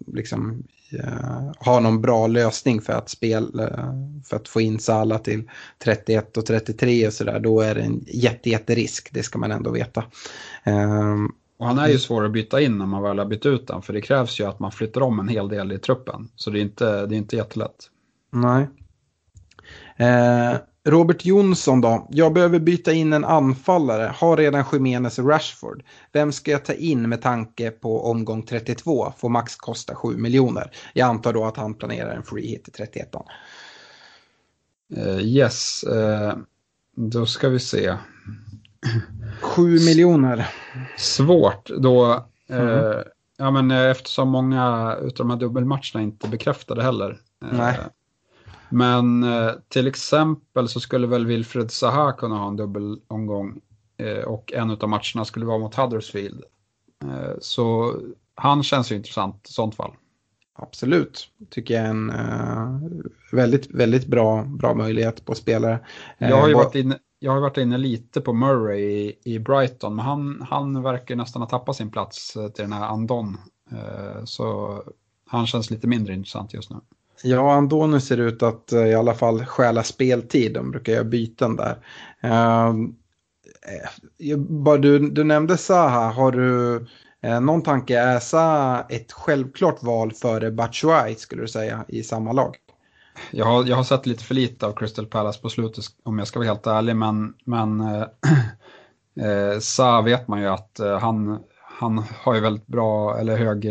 liksom 0.06 0.62
uh, 0.94 1.52
ha 1.58 1.80
någon 1.80 2.00
bra 2.00 2.26
lösning 2.26 2.80
för 2.80 2.92
att, 2.92 3.08
spela, 3.08 3.94
för 4.24 4.36
att 4.36 4.48
få 4.48 4.60
in 4.60 4.78
Sala 4.78 5.18
till 5.18 5.50
31 5.84 6.36
och 6.36 6.46
33 6.46 7.06
och 7.06 7.12
sådär, 7.12 7.40
då 7.40 7.60
är 7.60 7.74
det 7.74 7.80
en 7.80 8.04
jätte, 8.06 8.50
jätterisk, 8.50 9.08
det 9.12 9.22
ska 9.22 9.38
man 9.38 9.52
ändå 9.52 9.70
veta. 9.70 10.04
Uh, 10.66 11.26
och 11.58 11.66
han 11.66 11.78
är 11.78 11.88
ju 11.88 11.98
svår 11.98 12.24
att 12.24 12.32
byta 12.32 12.60
in 12.60 12.78
när 12.78 12.86
man 12.86 13.02
väl 13.02 13.18
har 13.18 13.26
bytt 13.26 13.46
ut 13.46 13.66
den, 13.66 13.82
för 13.82 13.92
det 13.92 14.00
krävs 14.00 14.40
ju 14.40 14.44
att 14.44 14.60
man 14.60 14.72
flyttar 14.72 15.00
om 15.00 15.20
en 15.20 15.28
hel 15.28 15.48
del 15.48 15.72
i 15.72 15.78
truppen. 15.78 16.28
Så 16.36 16.50
det 16.50 16.58
är 16.58 16.62
inte, 16.62 17.06
det 17.06 17.14
är 17.14 17.18
inte 17.18 17.36
jättelätt. 17.36 17.90
Nej. 18.30 18.68
Eh, 19.96 20.56
Robert 20.84 21.24
Jonsson 21.24 21.80
då? 21.80 22.08
Jag 22.10 22.32
behöver 22.32 22.58
byta 22.58 22.92
in 22.92 23.12
en 23.12 23.24
anfallare. 23.24 24.12
Har 24.16 24.36
redan 24.36 24.64
Jiménez 24.72 25.18
och 25.18 25.28
Rashford. 25.28 25.82
Vem 26.12 26.32
ska 26.32 26.50
jag 26.50 26.64
ta 26.64 26.72
in 26.72 27.08
med 27.08 27.22
tanke 27.22 27.70
på 27.70 28.10
omgång 28.10 28.42
32? 28.42 29.12
Får 29.16 29.28
max 29.28 29.56
kosta 29.56 29.94
7 29.94 30.16
miljoner. 30.16 30.70
Jag 30.92 31.08
antar 31.08 31.32
då 31.32 31.44
att 31.44 31.56
han 31.56 31.74
planerar 31.74 32.14
en 32.14 32.22
free 32.22 32.46
hit 32.46 32.68
i 32.68 32.70
31. 32.70 33.14
Uh, 34.96 35.20
yes, 35.20 35.84
uh, 35.88 36.32
då 36.96 37.26
ska 37.26 37.48
vi 37.48 37.60
se. 37.60 37.96
7 39.40 39.62
miljoner. 39.62 40.48
Svårt 40.96 41.70
då. 41.78 42.26
Mm. 42.48 42.68
Uh, 42.68 43.00
ja, 43.38 43.50
men 43.50 43.70
eftersom 43.70 44.28
många 44.28 44.66
av 44.66 45.10
de 45.16 45.30
här 45.30 45.36
dubbelmatcherna 45.36 46.02
inte 46.02 46.28
bekräftade 46.28 46.82
heller. 46.82 47.18
Nej. 47.52 47.78
Men 48.70 49.22
eh, 49.22 49.50
till 49.68 49.86
exempel 49.86 50.68
så 50.68 50.80
skulle 50.80 51.06
väl 51.06 51.26
Wilfred 51.26 51.70
Zaha 51.70 52.12
kunna 52.12 52.38
ha 52.38 52.48
en 52.48 52.56
dubbelomgång 52.56 53.60
eh, 53.96 54.24
och 54.24 54.52
en 54.52 54.70
av 54.70 54.88
matcherna 54.88 55.24
skulle 55.24 55.46
vara 55.46 55.58
mot 55.58 55.74
Huddersfield. 55.74 56.44
Eh, 57.04 57.32
så 57.40 57.94
han 58.34 58.62
känns 58.62 58.92
ju 58.92 58.96
intressant 58.96 59.48
i 59.48 59.52
sånt 59.52 59.74
fall. 59.74 59.92
Absolut, 60.58 61.28
tycker 61.50 61.74
jag 61.74 61.84
är 61.84 61.90
en 61.90 62.10
uh, 62.10 63.02
väldigt, 63.32 63.70
väldigt 63.70 64.06
bra, 64.06 64.42
bra 64.42 64.74
möjlighet 64.74 65.24
på 65.24 65.34
spelare. 65.34 65.80
Jag 66.18 66.36
har 66.36 66.48
ju 66.48 66.54
varit 66.54 66.74
inne, 66.74 66.98
jag 67.18 67.32
har 67.32 67.40
varit 67.40 67.56
inne 67.56 67.78
lite 67.78 68.20
på 68.20 68.32
Murray 68.32 68.80
i, 68.80 69.18
i 69.24 69.38
Brighton, 69.38 69.94
men 69.94 70.04
han, 70.04 70.46
han 70.50 70.82
verkar 70.82 71.16
nästan 71.16 71.42
ha 71.42 71.48
tappat 71.48 71.76
sin 71.76 71.90
plats 71.90 72.32
till 72.32 72.64
den 72.64 72.72
här 72.72 72.88
Andon. 72.88 73.36
Så 74.24 74.78
han 75.26 75.46
känns 75.46 75.70
lite 75.70 75.86
mindre 75.86 76.14
intressant 76.14 76.54
just 76.54 76.70
nu. 76.70 76.76
Ja, 77.22 77.52
Andoni 77.52 78.00
ser 78.00 78.20
ut 78.20 78.42
att 78.42 78.72
eh, 78.72 78.86
i 78.86 78.94
alla 78.94 79.14
fall 79.14 79.44
stjäla 79.44 79.82
speltid. 79.82 80.54
De 80.54 80.70
brukar 80.70 80.92
göra 80.92 81.04
byten 81.04 81.56
där. 81.56 81.76
Uh, 82.24 82.74
du, 84.80 85.10
du 85.10 85.24
nämnde 85.24 85.56
Saha. 85.56 86.10
Har 86.10 86.32
du 86.32 86.76
uh, 87.26 87.40
någon 87.40 87.62
tanke? 87.62 87.98
Är 87.98 88.18
Saha 88.18 88.86
ett 88.88 89.12
självklart 89.12 89.82
val 89.82 90.12
före 90.12 90.50
Batshuayi 90.50 91.14
skulle 91.14 91.42
du 91.42 91.48
säga 91.48 91.84
i 91.88 92.02
samma 92.02 92.32
lag? 92.32 92.56
Jag 93.30 93.44
har, 93.44 93.64
jag 93.64 93.76
har 93.76 93.84
sett 93.84 94.06
lite 94.06 94.24
för 94.24 94.34
lite 94.34 94.66
av 94.66 94.72
Crystal 94.72 95.06
Palace 95.06 95.40
på 95.40 95.48
slutet 95.48 95.84
om 96.02 96.18
jag 96.18 96.28
ska 96.28 96.38
vara 96.38 96.48
helt 96.48 96.66
ärlig. 96.66 96.96
Men, 96.96 97.34
men 97.44 97.80
eh, 97.80 99.58
Saha 99.60 100.02
vet 100.02 100.28
man 100.28 100.40
ju 100.40 100.46
att 100.46 100.80
han, 101.00 101.38
han 101.62 102.04
har 102.22 102.34
ju 102.34 102.40
väldigt 102.40 102.66
bra 102.66 103.18
eller 103.18 103.36
hög 103.36 103.66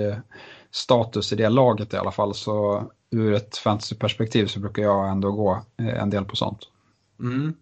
status 0.72 1.34
i 1.34 1.36
det 1.36 1.50
laget 1.50 1.94
i 1.94 1.98
alla 1.98 2.12
fall. 2.12 2.34
Så 2.34 2.84
ur 3.12 3.34
ett 3.34 3.58
fantasyperspektiv 3.58 4.46
så 4.46 4.60
brukar 4.60 4.84
jag 4.84 5.10
ändå 5.10 5.32
gå 5.32 5.66
eh, 5.80 6.02
en 6.02 6.10
del 6.10 6.26
på 6.26 6.36
sånt. 6.36 6.60
Mm. 7.20 7.54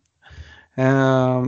Eh, 0.76 1.46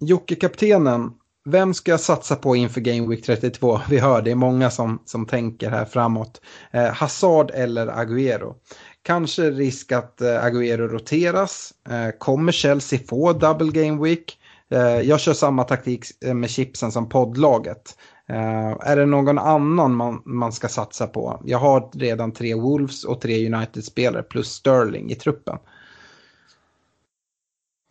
Jocke-kaptenen, 0.00 1.12
vem 1.44 1.74
ska 1.74 1.90
jag 1.90 2.00
satsa 2.00 2.36
på 2.36 2.56
inför 2.56 2.80
Game 2.80 3.08
Week 3.08 3.24
32? 3.24 3.80
Vi 3.88 3.98
hör, 3.98 4.22
det 4.22 4.30
är 4.30 4.34
många 4.34 4.70
som, 4.70 5.02
som 5.04 5.26
tänker 5.26 5.70
här 5.70 5.84
framåt. 5.84 6.40
Eh, 6.70 6.92
Hazard 6.92 7.50
eller 7.54 7.86
Agüero? 7.86 8.54
Kanske 9.02 9.50
risk 9.50 9.92
att 9.92 10.20
eh, 10.20 10.44
Agüero 10.44 10.88
roteras. 10.88 11.72
Eh, 11.88 12.10
kommer 12.18 12.52
Chelsea 12.52 12.98
få 13.08 13.32
double 13.32 13.82
game 13.82 14.02
week? 14.04 14.38
Eh, 14.70 15.00
jag 15.00 15.20
kör 15.20 15.32
samma 15.32 15.64
taktik 15.64 16.04
eh, 16.24 16.34
med 16.34 16.50
chipsen 16.50 16.92
som 16.92 17.08
poddlaget. 17.08 17.96
Uh, 18.30 18.76
är 18.80 18.96
det 18.96 19.06
någon 19.06 19.38
annan 19.38 19.94
man, 19.94 20.22
man 20.24 20.52
ska 20.52 20.68
satsa 20.68 21.06
på? 21.06 21.40
Jag 21.44 21.58
har 21.58 21.90
redan 21.92 22.32
tre 22.32 22.54
Wolves 22.54 23.04
och 23.04 23.20
tre 23.20 23.54
United-spelare 23.54 24.22
plus 24.22 24.48
Sterling 24.52 25.10
i 25.10 25.14
truppen. 25.14 25.58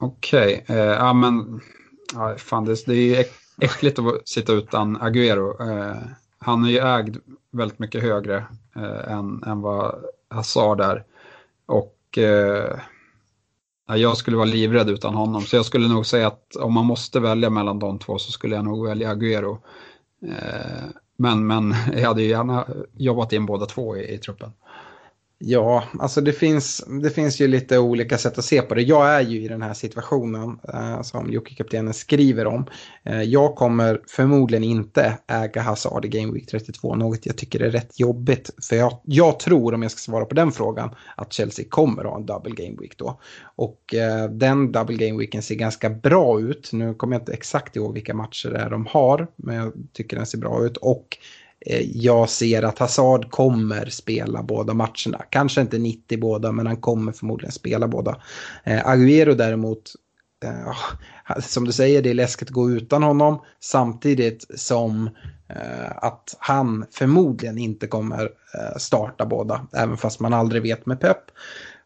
Okej, 0.01 0.63
okay. 0.63 0.77
uh, 0.77 0.83
ja 0.83 1.13
men 1.13 1.61
ja, 2.13 2.35
fan, 2.37 2.65
det, 2.65 2.85
det 2.85 3.19
är 3.19 3.25
äckligt 3.61 3.99
att 3.99 4.27
sitta 4.27 4.53
utan 4.53 4.97
Agüero. 4.97 5.61
Uh, 5.61 5.89
eh, 5.89 5.97
han 6.37 6.65
är 6.65 6.69
ju 6.69 6.79
ägd 6.79 7.17
väldigt 7.51 7.79
mycket 7.79 8.03
högre 8.03 8.45
än, 9.07 9.43
än 9.43 9.61
vad 9.61 9.95
Hazard 10.29 10.81
är. 10.81 11.03
Och 11.65 12.17
jag 13.85 14.17
skulle 14.17 14.37
vara 14.37 14.45
livrädd 14.45 14.89
utan 14.89 15.15
honom. 15.15 15.41
Så 15.41 15.55
jag 15.55 15.65
skulle 15.65 15.87
nog 15.87 16.05
säga 16.05 16.27
att 16.27 16.55
om 16.55 16.73
man 16.73 16.85
måste 16.85 17.19
välja 17.19 17.49
mellan 17.49 17.79
de 17.79 17.99
två 17.99 18.17
så 18.17 18.31
skulle 18.31 18.55
jag 18.55 18.65
nog 18.65 18.87
välja 18.87 19.13
Agüero. 19.13 19.57
Eh, 20.29 20.83
men, 21.17 21.47
men 21.47 21.75
jag 21.93 22.07
hade 22.07 22.21
ju 22.21 22.29
gärna 22.29 22.67
jobbat 22.93 23.33
in 23.33 23.45
båda 23.45 23.65
två 23.65 23.97
i, 23.97 24.13
i 24.13 24.17
truppen. 24.17 24.51
Ja, 25.37 25.83
alltså 25.99 26.21
det 26.21 26.33
finns, 26.33 26.83
det 27.03 27.09
finns 27.09 27.41
ju 27.41 27.47
lite 27.47 27.79
olika 27.79 28.17
sätt 28.17 28.37
att 28.37 28.45
se 28.45 28.61
på 28.61 28.75
det. 28.75 28.81
Jag 28.81 29.09
är 29.09 29.21
ju 29.21 29.41
i 29.43 29.47
den 29.47 29.61
här 29.61 29.73
situationen 29.73 30.59
eh, 30.73 31.01
som 31.01 31.31
Jocke-kaptenen 31.31 31.93
skriver 31.93 32.47
om. 32.47 32.65
Eh, 33.03 33.21
jag 33.21 33.55
kommer 33.55 34.01
förmodligen 34.07 34.63
inte 34.63 35.17
äga 35.27 35.61
Hazard 35.61 36.05
i 36.05 36.07
Game 36.07 36.33
Week 36.33 36.47
32, 36.47 36.95
något 36.95 37.25
jag 37.25 37.37
tycker 37.37 37.59
är 37.59 37.71
rätt 37.71 37.99
jobbigt. 37.99 38.49
För 38.69 38.75
jag, 38.75 38.99
jag 39.03 39.39
tror, 39.39 39.73
om 39.73 39.81
jag 39.81 39.91
ska 39.91 39.99
svara 39.99 40.25
på 40.25 40.35
den 40.35 40.51
frågan, 40.51 40.95
att 41.17 41.33
Chelsea 41.33 41.65
kommer 41.69 42.03
att 42.03 42.09
ha 42.09 42.17
en 42.17 42.25
double 42.25 42.65
Game 42.65 42.77
Week 42.81 42.97
då. 42.97 43.19
Och 43.55 43.93
eh, 43.93 44.29
den 44.29 44.71
double 44.71 45.07
Game 45.07 45.19
Weeken 45.19 45.41
ser 45.41 45.55
ganska 45.55 45.89
bra 45.89 46.39
ut. 46.39 46.69
Nu 46.73 46.93
kommer 46.93 47.15
jag 47.15 47.21
inte 47.21 47.33
exakt 47.33 47.75
ihåg 47.75 47.93
vilka 47.93 48.13
matcher 48.13 48.49
det 48.49 48.59
är 48.59 48.69
de 48.69 48.85
har, 48.85 49.27
men 49.35 49.55
jag 49.55 49.73
tycker 49.93 50.17
den 50.17 50.25
ser 50.25 50.37
bra 50.37 50.65
ut. 50.65 50.77
Och 50.77 51.17
Eh, 51.59 51.81
jag 51.81 52.29
ser 52.29 52.63
att 52.63 52.79
Hazard 52.79 53.31
kommer 53.31 53.85
spela 53.85 54.43
båda 54.43 54.73
matcherna. 54.73 55.21
Kanske 55.29 55.61
inte 55.61 55.77
90 55.77 56.19
båda, 56.19 56.51
men 56.51 56.67
han 56.67 56.77
kommer 56.77 57.11
förmodligen 57.11 57.51
spela 57.51 57.87
båda. 57.87 58.21
Eh, 58.63 58.87
Agüero 58.87 59.33
däremot, 59.33 59.91
eh, 60.43 61.39
som 61.41 61.65
du 61.65 61.71
säger, 61.71 62.01
det 62.01 62.09
är 62.09 62.13
läskigt 62.13 62.47
att 62.47 62.53
gå 62.53 62.71
utan 62.71 63.03
honom. 63.03 63.41
Samtidigt 63.59 64.45
som 64.55 65.09
att 65.95 66.35
han 66.39 66.85
förmodligen 66.91 67.57
inte 67.57 67.87
kommer 67.87 68.29
starta 68.77 69.25
båda, 69.25 69.67
även 69.73 69.97
fast 69.97 70.19
man 70.19 70.33
aldrig 70.33 70.61
vet 70.61 70.85
med 70.85 70.99
Pep. 70.99 71.17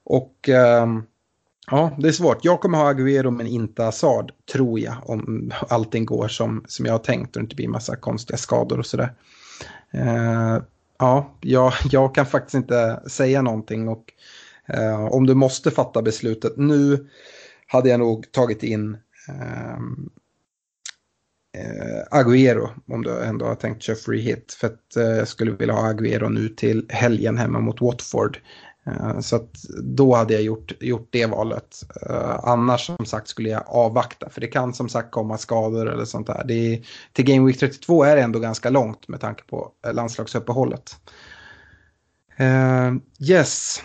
Och 0.03 0.49
Ja, 1.71 1.91
det 1.97 2.07
är 2.07 2.11
svårt. 2.11 2.45
Jag 2.45 2.61
kommer 2.61 2.77
ha 2.77 2.93
Agüero 2.93 3.31
men 3.31 3.47
inte 3.47 3.83
Hazard, 3.83 4.31
tror 4.53 4.79
jag, 4.79 4.95
om 5.09 5.51
allting 5.69 6.05
går 6.05 6.27
som, 6.27 6.63
som 6.67 6.85
jag 6.85 6.93
har 6.93 6.99
tänkt 6.99 7.35
och 7.35 7.41
det 7.41 7.43
inte 7.43 7.55
blir 7.55 7.67
massa 7.67 7.95
konstiga 7.95 8.37
skador 8.37 8.79
och 8.79 8.85
sådär. 8.85 9.13
Eh, 9.93 10.57
ja, 10.99 11.37
jag, 11.41 11.73
jag 11.91 12.15
kan 12.15 12.25
faktiskt 12.25 12.55
inte 12.55 13.03
säga 13.07 13.41
någonting 13.41 13.87
och 13.87 14.13
eh, 14.67 15.05
om 15.05 15.25
du 15.25 15.33
måste 15.33 15.71
fatta 15.71 16.01
beslutet 16.01 16.57
nu 16.57 17.07
hade 17.67 17.89
jag 17.89 17.99
nog 17.99 18.31
tagit 18.31 18.63
in 18.63 18.97
ehm, 19.29 20.09
eh, 21.57 22.19
Agüero 22.19 22.69
om 22.87 23.03
du 23.03 23.23
ändå 23.23 23.45
har 23.45 23.55
tänkt 23.55 23.83
köra 23.83 23.95
free 23.95 24.21
hit. 24.21 24.53
För 24.53 24.67
att 24.67 24.95
eh, 24.95 25.03
jag 25.03 25.27
skulle 25.27 25.51
vilja 25.51 25.73
ha 25.73 25.93
Agüero 25.93 26.29
nu 26.29 26.49
till 26.49 26.85
helgen 26.89 27.37
hemma 27.37 27.59
mot 27.59 27.81
Watford. 27.81 28.37
Eh, 28.89 29.19
så 29.19 29.35
att 29.35 29.63
då 29.83 30.15
hade 30.15 30.33
jag 30.33 30.43
gjort, 30.43 30.71
gjort 30.79 31.07
det 31.09 31.25
valet. 31.25 31.83
Eh, 32.09 32.39
annars 32.43 32.85
som 32.85 33.05
sagt 33.05 33.27
skulle 33.27 33.49
jag 33.49 33.63
avvakta 33.67 34.29
för 34.29 34.41
det 34.41 34.47
kan 34.47 34.73
som 34.73 34.89
sagt 34.89 35.11
komma 35.11 35.37
skador 35.37 35.89
eller 35.89 36.05
sånt 36.05 36.27
där. 36.27 36.43
Det 36.45 36.53
är, 36.53 36.85
till 37.13 37.25
Game 37.25 37.47
Week 37.47 37.59
32 37.59 38.03
är 38.03 38.15
det 38.15 38.21
ändå 38.21 38.39
ganska 38.39 38.69
långt 38.69 39.07
med 39.07 39.19
tanke 39.19 39.43
på 39.43 39.71
eh, 39.85 39.93
landslagsuppehållet. 39.93 40.95
Yes, 43.19 43.83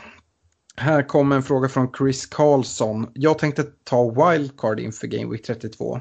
här 0.77 1.03
kommer 1.03 1.37
en 1.37 1.43
fråga 1.43 1.69
från 1.69 1.93
Chris 1.99 2.27
Karlsson. 2.27 3.07
Jag 3.15 3.39
tänkte 3.39 3.63
ta 3.85 4.11
wildcard 4.11 4.81
inför 4.81 5.07
Game 5.07 5.33
Week 5.33 5.43
32. 5.47 6.01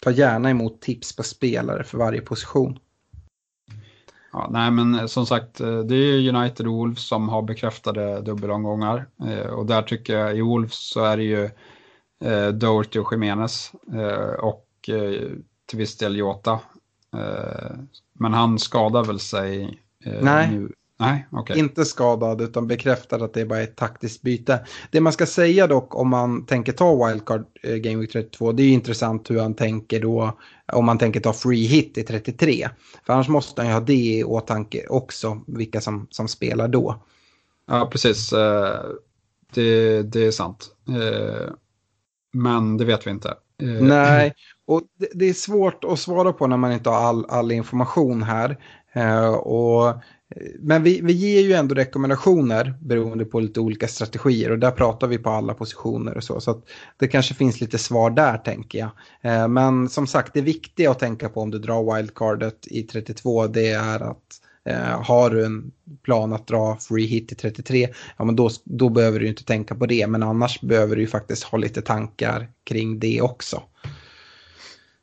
Ta 0.00 0.10
gärna 0.10 0.50
emot 0.50 0.80
tips 0.80 1.16
på 1.16 1.22
spelare 1.22 1.84
för 1.84 1.98
varje 1.98 2.20
position. 2.20 2.78
Ja, 4.34 4.48
nej, 4.50 4.70
men 4.70 4.94
eh, 4.94 5.06
som 5.06 5.26
sagt, 5.26 5.60
eh, 5.60 5.78
det 5.78 5.96
är 5.96 6.34
United 6.34 6.66
och 6.66 6.72
Wolves 6.72 7.08
som 7.08 7.28
har 7.28 7.42
bekräftade 7.42 8.20
dubbelomgångar. 8.20 9.06
Eh, 9.26 9.46
och 9.46 9.66
där 9.66 9.82
tycker 9.82 10.18
jag 10.18 10.36
i 10.36 10.40
Wolves 10.40 10.88
så 10.88 11.04
är 11.04 11.16
det 11.16 11.22
ju 11.22 11.50
Doherty 12.52 12.98
och 12.98 13.12
Jiménez 13.12 13.72
och 14.38 14.68
till 15.66 15.78
viss 15.78 15.96
del 15.96 16.16
Jota. 16.16 16.60
men 18.12 18.32
han 18.34 18.58
skadar 18.58 19.04
väl 19.04 19.20
sig 19.20 19.78
nej. 20.22 20.50
nu 20.50 20.72
Nej, 21.06 21.26
okay. 21.30 21.58
Inte 21.58 21.84
skadad 21.84 22.40
utan 22.40 22.66
bekräftad 22.66 23.24
att 23.24 23.34
det 23.34 23.40
är 23.40 23.46
bara 23.46 23.60
ett 23.60 23.76
taktiskt 23.76 24.22
byte. 24.22 24.66
Det 24.90 25.00
man 25.00 25.12
ska 25.12 25.26
säga 25.26 25.66
dock 25.66 25.94
om 25.94 26.08
man 26.08 26.46
tänker 26.46 26.72
ta 26.72 27.06
wildcard 27.06 27.44
eh, 27.62 27.76
Game 27.76 27.96
Week 27.96 28.12
32 28.12 28.52
det 28.52 28.62
är 28.62 28.66
ju 28.66 28.72
intressant 28.72 29.30
hur 29.30 29.40
han 29.40 29.54
tänker 29.54 30.00
då 30.00 30.38
om 30.72 30.84
man 30.84 30.98
tänker 30.98 31.20
ta 31.20 31.32
free 31.32 31.66
hit 31.66 31.98
i 31.98 32.02
33. 32.02 32.68
För 33.06 33.12
annars 33.12 33.28
måste 33.28 33.60
han 33.60 33.68
ju 33.68 33.74
ha 33.74 33.80
det 33.80 33.94
i 33.94 34.24
åtanke 34.24 34.86
också 34.88 35.40
vilka 35.46 35.80
som, 35.80 36.06
som 36.10 36.28
spelar 36.28 36.68
då. 36.68 37.02
Ja 37.66 37.88
precis, 37.92 38.32
eh, 38.32 38.80
det, 39.54 40.02
det 40.02 40.26
är 40.26 40.30
sant. 40.30 40.70
Eh, 40.88 41.52
men 42.32 42.76
det 42.76 42.84
vet 42.84 43.06
vi 43.06 43.10
inte. 43.10 43.34
Nej, 43.80 44.34
och 44.66 44.82
det, 44.98 45.08
det, 45.14 45.28
är 45.28 45.32
svårt 45.32 45.84
att 45.84 45.98
svara 45.98 46.32
på 46.32 46.46
när 46.46 46.56
man 46.56 46.72
inte 46.72 46.90
har 46.90 46.96
all, 46.96 47.26
all 47.28 47.52
information 47.52 48.22
här. 48.22 48.56
Och 49.46 49.94
men 50.58 50.82
vi, 50.82 51.00
vi 51.00 51.12
ger 51.12 51.40
ju 51.40 51.52
ändå 51.52 51.74
rekommendationer 51.74 52.74
beroende 52.80 53.24
på 53.24 53.40
lite 53.40 53.60
olika 53.60 53.88
strategier 53.88 54.50
och 54.50 54.58
där 54.58 54.70
pratar 54.70 55.06
vi 55.06 55.18
på 55.18 55.30
alla 55.30 55.54
positioner 55.54 56.16
och 56.16 56.24
så. 56.24 56.40
Så 56.40 56.50
att 56.50 56.64
det 56.96 57.08
kanske 57.08 57.34
finns 57.34 57.60
lite 57.60 57.78
svar 57.78 58.10
där 58.10 58.38
tänker 58.38 58.78
jag. 58.78 58.90
Eh, 59.22 59.48
men 59.48 59.88
som 59.88 60.06
sagt, 60.06 60.34
det 60.34 60.40
viktiga 60.40 60.90
att 60.90 60.98
tänka 60.98 61.28
på 61.28 61.40
om 61.40 61.50
du 61.50 61.58
drar 61.58 61.96
wildcardet 61.96 62.66
i 62.66 62.82
32 62.82 63.46
det 63.46 63.70
är 63.70 64.00
att 64.00 64.40
eh, 64.64 65.02
har 65.02 65.30
du 65.30 65.44
en 65.44 65.72
plan 66.02 66.32
att 66.32 66.46
dra 66.46 66.76
free 66.76 67.06
hit 67.06 67.32
i 67.32 67.34
33, 67.34 67.88
ja 68.16 68.24
men 68.24 68.36
då, 68.36 68.50
då 68.64 68.88
behöver 68.88 69.20
du 69.20 69.28
inte 69.28 69.44
tänka 69.44 69.74
på 69.74 69.86
det. 69.86 70.06
Men 70.06 70.22
annars 70.22 70.60
behöver 70.60 70.96
du 70.96 71.02
ju 71.02 71.08
faktiskt 71.08 71.44
ha 71.44 71.58
lite 71.58 71.82
tankar 71.82 72.48
kring 72.64 72.98
det 72.98 73.20
också. 73.20 73.62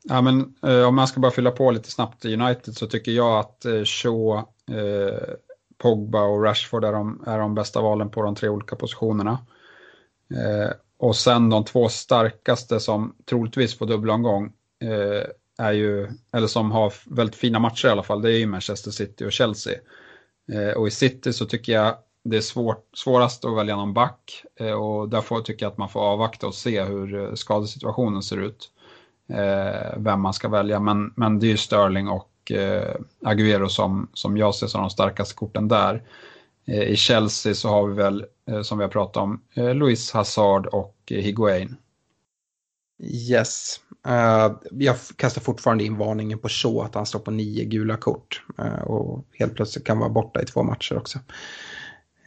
Ja, 0.04 0.20
men, 0.20 0.54
eh, 0.66 0.88
om 0.88 0.94
man 0.94 1.08
ska 1.08 1.20
bara 1.20 1.32
fylla 1.32 1.50
på 1.50 1.70
lite 1.70 1.90
snabbt 1.90 2.24
i 2.24 2.34
United 2.34 2.76
så 2.76 2.86
tycker 2.86 3.12
jag 3.12 3.38
att 3.38 3.64
eh, 3.64 3.84
Shaw, 3.84 4.44
eh, 4.70 5.34
Pogba 5.78 6.22
och 6.22 6.42
Rashford 6.42 6.84
är 6.84 6.92
de, 6.92 7.24
är 7.26 7.38
de 7.38 7.54
bästa 7.54 7.80
valen 7.80 8.10
på 8.10 8.22
de 8.22 8.34
tre 8.34 8.48
olika 8.48 8.76
positionerna. 8.76 9.38
Eh, 10.34 10.72
och 10.98 11.16
sen 11.16 11.50
de 11.50 11.64
två 11.64 11.88
starkaste 11.88 12.80
som 12.80 13.16
troligtvis 13.26 13.78
får 13.78 13.86
dubbelomgång 13.86 14.52
eh, 14.82 15.26
är 15.58 15.72
ju, 15.72 16.10
eller 16.32 16.46
som 16.46 16.70
har 16.70 16.92
väldigt 17.06 17.36
fina 17.36 17.58
matcher 17.58 17.88
i 17.88 17.90
alla 17.90 18.02
fall, 18.02 18.22
det 18.22 18.32
är 18.32 18.38
ju 18.38 18.46
Manchester 18.46 18.90
City 18.90 19.24
och 19.24 19.32
Chelsea. 19.32 19.74
Eh, 20.52 20.76
och 20.76 20.88
i 20.88 20.90
City 20.90 21.32
så 21.32 21.46
tycker 21.46 21.72
jag 21.72 21.96
det 22.24 22.36
är 22.36 22.40
svårt, 22.40 22.88
svårast 22.96 23.44
att 23.44 23.56
välja 23.56 23.76
någon 23.76 23.94
back 23.94 24.44
eh, 24.60 24.72
och 24.72 25.08
därför 25.08 25.40
tycker 25.40 25.66
jag 25.66 25.72
att 25.72 25.78
man 25.78 25.88
får 25.88 26.00
avvakta 26.00 26.46
och 26.46 26.54
se 26.54 26.82
hur 26.82 27.14
eh, 27.14 27.34
skadesituationen 27.34 28.22
ser 28.22 28.36
ut 28.36 28.70
eh, 29.28 29.96
vem 29.96 30.20
man 30.20 30.34
ska 30.34 30.48
välja. 30.48 30.80
Men, 30.80 31.12
men 31.16 31.38
det 31.38 31.46
är 31.46 31.50
ju 31.50 31.56
Sterling 31.56 32.08
och 32.08 32.31
eh, 32.50 32.94
Agüero 33.24 33.68
som, 33.68 34.08
som 34.12 34.36
jag 34.36 34.54
ser 34.54 34.66
som 34.66 34.80
de 34.80 34.90
starkaste 34.90 35.34
korten 35.34 35.68
där. 35.68 36.02
Eh, 36.66 36.82
I 36.82 36.96
Chelsea 36.96 37.54
så 37.54 37.68
har 37.68 37.86
vi 37.86 37.94
väl, 37.94 38.24
eh, 38.50 38.62
som 38.62 38.78
vi 38.78 38.84
har 38.84 38.90
pratat 38.90 39.16
om, 39.16 39.42
eh, 39.54 39.74
Luis 39.74 40.12
Hazard 40.12 40.66
och 40.66 40.96
Higuain. 41.06 41.76
Yes. 43.02 43.80
Uh, 44.08 44.58
jag 44.70 44.96
kastar 45.16 45.40
fortfarande 45.40 45.84
in 45.84 45.96
varningen 45.96 46.38
på 46.38 46.48
Shaw 46.48 46.84
att 46.84 46.94
han 46.94 47.06
står 47.06 47.18
på 47.18 47.30
nio 47.30 47.64
gula 47.64 47.96
kort. 47.96 48.44
Uh, 48.58 48.82
och 48.82 49.26
helt 49.32 49.54
plötsligt 49.54 49.86
kan 49.86 49.98
vara 49.98 50.10
borta 50.10 50.42
i 50.42 50.46
två 50.46 50.62
matcher 50.62 50.98
också. 50.98 51.18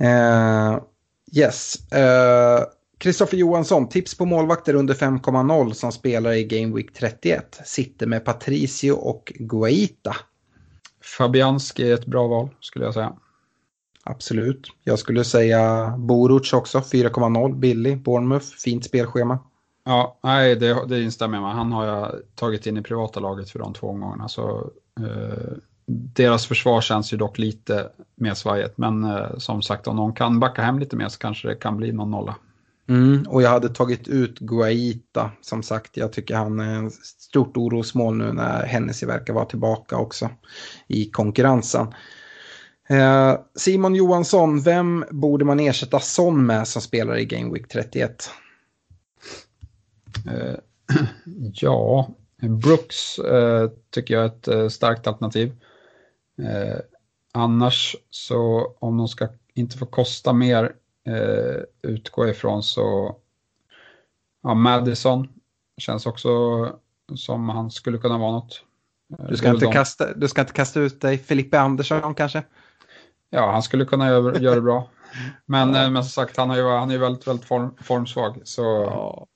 Uh, 0.01 0.79
yes. 1.37 1.77
Kristoffer 2.97 3.37
Johansson, 3.37 3.89
tips 3.89 4.17
på 4.17 4.25
målvakter 4.25 4.73
under 4.73 4.93
5,0 4.93 5.73
som 5.73 5.91
spelar 5.91 6.31
i 6.31 6.43
Game 6.43 6.75
Week 6.75 6.93
31. 6.93 7.61
Sitter 7.65 8.07
med 8.07 8.25
Patricio 8.25 8.91
och 8.91 9.33
Guaita. 9.35 10.15
Fabianski 11.17 11.89
är 11.89 11.93
ett 11.93 12.05
bra 12.05 12.27
val 12.27 12.49
skulle 12.59 12.85
jag 12.85 12.93
säga. 12.93 13.13
Absolut. 14.03 14.67
Jag 14.83 14.99
skulle 14.99 15.23
säga 15.23 15.93
Boruc 15.97 16.53
också, 16.53 16.79
4,0 16.79 17.55
billig. 17.55 18.03
Bournemouth, 18.03 18.45
fint 18.45 18.85
spelschema. 18.85 19.39
Ja, 19.85 20.19
nej, 20.23 20.55
det, 20.55 20.87
det 20.87 21.03
instämmer 21.03 21.37
jag 21.37 21.43
med. 21.43 21.55
Han 21.55 21.71
har 21.71 21.85
jag 21.85 22.15
tagit 22.35 22.65
in 22.65 22.77
i 22.77 22.81
privata 22.81 23.19
laget 23.19 23.49
för 23.49 23.59
de 23.59 23.73
två 23.73 23.87
omgångarna. 23.87 24.27
Så, 24.27 24.71
eh, 24.99 25.53
deras 25.85 26.45
försvar 26.45 26.81
känns 26.81 27.13
ju 27.13 27.17
dock 27.17 27.37
lite 27.37 27.89
mer 28.15 28.33
svajigt. 28.33 28.77
Men 28.77 29.03
eh, 29.03 29.37
som 29.37 29.61
sagt, 29.61 29.87
om 29.87 29.95
någon 29.95 30.13
kan 30.13 30.39
backa 30.39 30.61
hem 30.61 30.79
lite 30.79 30.95
mer 30.95 31.09
så 31.09 31.19
kanske 31.19 31.47
det 31.47 31.55
kan 31.55 31.77
bli 31.77 31.91
någon 31.91 32.11
nolla. 32.11 32.35
Mm, 32.87 33.23
och 33.27 33.41
jag 33.41 33.49
hade 33.49 33.69
tagit 33.69 34.07
ut 34.07 34.39
Guaita, 34.39 35.31
som 35.41 35.63
sagt. 35.63 35.97
Jag 35.97 36.13
tycker 36.13 36.35
han 36.35 36.59
är 36.59 36.87
ett 36.87 36.93
stort 36.93 37.57
orosmål 37.57 38.17
nu 38.17 38.33
när 38.33 38.65
Hennessy 38.65 39.05
verkar 39.05 39.33
vara 39.33 39.45
tillbaka 39.45 39.97
också 39.97 40.29
i 40.87 41.05
konkurrensen. 41.05 41.87
Eh, 42.89 43.37
Simon 43.55 43.95
Johansson, 43.95 44.61
vem 44.61 45.05
borde 45.11 45.45
man 45.45 45.59
ersätta 45.59 45.99
Son 45.99 46.45
med 46.45 46.67
som 46.67 46.81
spelar 46.81 47.17
i 47.17 47.25
Game 47.25 47.53
Week 47.53 47.67
31? 47.67 48.29
Eh, 50.27 50.55
ja, 51.53 52.09
Brooks 52.41 53.19
eh, 53.19 53.69
tycker 53.89 54.13
jag 54.13 54.23
är 54.23 54.27
ett 54.27 54.47
eh, 54.47 54.67
starkt 54.67 55.07
alternativ. 55.07 55.55
Eh, 56.41 56.79
annars 57.33 57.95
så 58.09 58.73
om 58.79 58.97
de 58.97 59.07
ska 59.07 59.27
inte 59.53 59.77
få 59.77 59.85
kosta 59.85 60.33
mer 60.33 60.71
eh, 61.05 61.61
utgå 61.81 62.27
ifrån 62.27 62.63
så, 62.63 63.15
ja, 64.43 64.53
Madison 64.53 65.27
känns 65.77 66.05
också 66.05 66.29
som 67.15 67.49
han 67.49 67.71
skulle 67.71 67.97
kunna 67.97 68.17
vara 68.17 68.31
något. 68.31 68.63
Eh, 69.19 69.25
du 69.29 69.37
ska, 69.37 69.49
inte 69.49 69.65
kasta, 69.65 70.13
du 70.13 70.27
ska 70.27 70.41
inte 70.41 70.53
kasta 70.53 70.79
ut 70.79 71.01
dig 71.01 71.17
Filippe 71.17 71.59
Andersson 71.59 72.15
kanske? 72.15 72.43
Ja, 73.29 73.51
han 73.51 73.63
skulle 73.63 73.85
kunna 73.85 74.07
göra, 74.07 74.39
göra 74.39 74.55
det 74.55 74.61
bra. 74.61 74.89
Men, 75.45 75.73
ja. 75.73 75.83
Eh, 75.83 75.89
men 75.89 76.03
som 76.03 76.09
sagt, 76.09 76.37
han, 76.37 76.51
är 76.51 76.55
ju, 76.55 76.69
han 76.69 76.91
är 76.91 76.97
väldigt, 76.97 77.27
väldigt 77.27 77.45
form, 77.45 77.75
formsvag. 77.81 78.41
Så 78.43 78.63
ja, 78.91 79.27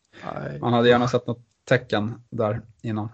man 0.62 0.74
hade 0.74 0.90
gärna 0.90 1.08
sett 1.08 1.28
något 1.28 1.46
tecken 1.66 2.22
där 2.30 2.62
innan. 2.82 3.10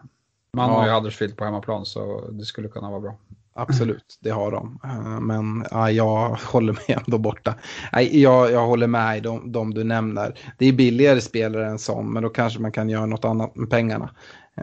Man 0.54 0.70
ja. 0.70 0.76
har 0.76 0.88
ju 0.88 0.94
Huddersfield 0.94 1.38
på 1.38 1.46
hemmaplan 1.46 1.86
så 1.86 2.30
det 2.32 2.46
skulle 2.46 2.68
kunna 2.68 2.90
vara 2.90 3.00
bra. 3.00 3.18
Absolut, 3.58 4.18
det 4.22 4.30
har 4.30 4.52
de. 4.52 4.80
Eh, 4.84 5.20
men 5.20 5.66
ja, 5.72 5.92
jag 5.92 6.30
håller 6.46 6.74
mig 6.74 6.98
ändå 7.06 7.18
borta. 7.18 7.56
Jag, 7.92 8.52
jag 8.52 8.68
håller 8.68 8.88
med 8.88 9.24
de, 9.24 9.52
de 9.52 9.74
du 9.74 9.84
nämner. 9.84 10.40
Det 10.58 10.66
är 10.66 10.74
billigare 10.74 11.22
spelare 11.22 11.68
än 11.68 11.80
sån, 11.80 12.14
men 12.14 12.24
då 12.24 12.30
kanske 12.30 12.60
man 12.60 12.72
kan 12.72 12.90
göra 12.90 13.06
något 13.06 13.26
annat 13.26 13.56
med 13.56 13.70
pengarna. 13.70 14.10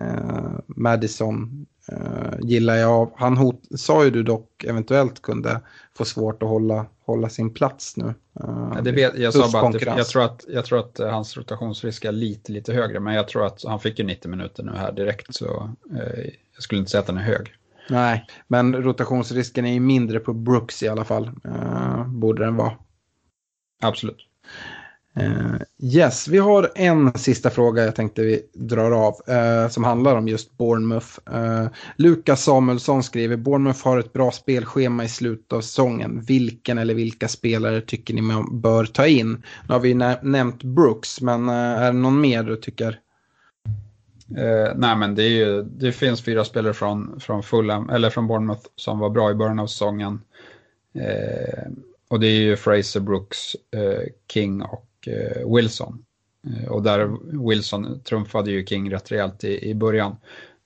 Uh, 0.00 0.58
Madison 0.66 1.66
uh, 1.92 2.40
gillar 2.40 2.74
jag. 2.74 3.12
Han 3.16 3.36
hot, 3.36 3.62
sa 3.76 4.04
ju 4.04 4.10
du 4.10 4.22
dock 4.22 4.64
eventuellt 4.64 5.22
kunde 5.22 5.60
få 5.96 6.04
svårt 6.04 6.42
att 6.42 6.48
hålla, 6.48 6.86
hålla 7.06 7.28
sin 7.28 7.54
plats 7.54 7.96
nu. 7.96 8.14
Uh, 8.44 8.82
det 8.82 8.92
vet, 8.92 9.18
jag 9.18 9.34
sa 9.34 9.48
bara 9.52 9.68
att 9.68 9.82
jag 9.82 10.06
tror 10.06 10.24
att, 10.24 10.44
jag 10.48 10.64
tror 10.64 10.78
att 10.78 10.98
hans 10.98 11.36
rotationsrisk 11.36 12.04
är 12.04 12.12
lite, 12.12 12.52
lite 12.52 12.72
högre, 12.72 13.00
men 13.00 13.14
jag 13.14 13.28
tror 13.28 13.46
att 13.46 13.64
han 13.64 13.80
fick 13.80 13.98
ju 13.98 14.04
90 14.04 14.30
minuter 14.30 14.62
nu 14.62 14.72
här 14.72 14.92
direkt, 14.92 15.34
så 15.34 15.70
jag 16.54 16.62
skulle 16.62 16.78
inte 16.78 16.90
säga 16.90 17.00
att 17.00 17.06
den 17.06 17.18
är 17.18 17.22
hög. 17.22 17.54
Nej, 17.88 18.26
men 18.48 18.74
rotationsrisken 18.74 19.66
är 19.66 19.72
ju 19.72 19.80
mindre 19.80 20.18
på 20.20 20.32
Brooks 20.32 20.82
i 20.82 20.88
alla 20.88 21.04
fall. 21.04 21.30
Uh, 21.46 22.08
borde 22.08 22.44
den 22.44 22.56
vara. 22.56 22.72
Absolut. 23.82 24.28
Uh, 25.20 25.56
yes, 25.78 26.28
vi 26.28 26.38
har 26.38 26.72
en 26.74 27.12
sista 27.14 27.50
fråga 27.50 27.84
jag 27.84 27.96
tänkte 27.96 28.22
vi 28.22 28.42
drar 28.54 28.90
av 28.90 29.14
uh, 29.30 29.68
som 29.68 29.84
handlar 29.84 30.16
om 30.16 30.28
just 30.28 30.58
Bournemouth. 30.58 31.18
Uh, 31.34 31.66
Lukas 31.96 32.44
Samuelsson 32.44 33.02
skriver 33.02 33.36
Bournemouth 33.36 33.84
har 33.84 33.98
ett 33.98 34.12
bra 34.12 34.30
spelschema 34.30 35.04
i 35.04 35.08
slutet 35.08 35.52
av 35.52 35.60
säsongen. 35.60 36.20
Vilken 36.20 36.78
eller 36.78 36.94
vilka 36.94 37.28
spelare 37.28 37.80
tycker 37.80 38.14
ni 38.14 38.22
man 38.22 38.60
bör 38.60 38.84
ta 38.84 39.06
in? 39.06 39.42
Nu 39.68 39.74
har 39.74 39.80
vi 39.80 39.94
nämnt 40.22 40.62
Brooks, 40.62 41.20
men 41.20 41.48
är 41.48 41.92
det 41.92 41.98
någon 41.98 42.20
mer 42.20 42.42
du 42.42 42.56
tycker? 42.56 42.98
Eh, 44.36 44.72
nej, 44.76 44.96
men 44.96 45.14
det, 45.14 45.28
ju, 45.28 45.62
det, 45.62 45.92
finns 45.92 46.24
fyra 46.24 46.44
spelare 46.44 46.74
från, 46.74 47.20
från 47.20 47.42
Fulham, 47.42 47.90
eller 47.90 48.10
från 48.10 48.26
Bournemouth 48.26 48.66
som 48.76 48.98
var 48.98 49.10
bra 49.10 49.30
i 49.30 49.34
början 49.34 49.58
av 49.58 49.66
säsongen. 49.66 50.20
Eh, 50.94 51.70
och 52.08 52.20
det 52.20 52.26
är 52.26 52.40
ju 52.40 52.56
Fraser, 52.56 53.00
Brooks, 53.00 53.54
eh, 53.70 54.02
King 54.28 54.62
och 54.62 54.86
Eh, 55.06 55.54
Wilson. 55.54 56.04
Eh, 56.46 56.68
och 56.68 56.82
där 56.82 57.10
Wilson 57.48 58.00
trumfade 58.00 58.50
ju 58.50 58.66
King 58.66 58.92
rätt 58.92 59.12
rejält 59.12 59.44
i, 59.44 59.70
i 59.70 59.74
början. 59.74 60.16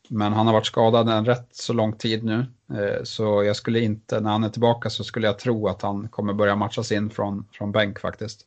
Men 0.08 0.32
han 0.32 0.46
har 0.46 0.54
varit 0.54 0.66
skadad 0.66 1.08
en 1.08 1.24
rätt 1.24 1.48
så 1.50 1.72
lång 1.72 1.92
tid 1.92 2.24
nu. 2.24 2.46
Eh, 2.74 3.02
så 3.04 3.44
jag 3.44 3.56
skulle 3.56 3.80
inte, 3.80 4.20
när 4.20 4.30
han 4.30 4.44
är 4.44 4.48
tillbaka 4.48 4.90
så 4.90 5.04
skulle 5.04 5.26
jag 5.26 5.38
tro 5.38 5.68
att 5.68 5.82
han 5.82 6.08
kommer 6.08 6.32
börja 6.32 6.56
matchas 6.56 6.92
in 6.92 7.10
från, 7.10 7.44
från 7.52 7.72
bänk 7.72 7.98
faktiskt. 7.98 8.46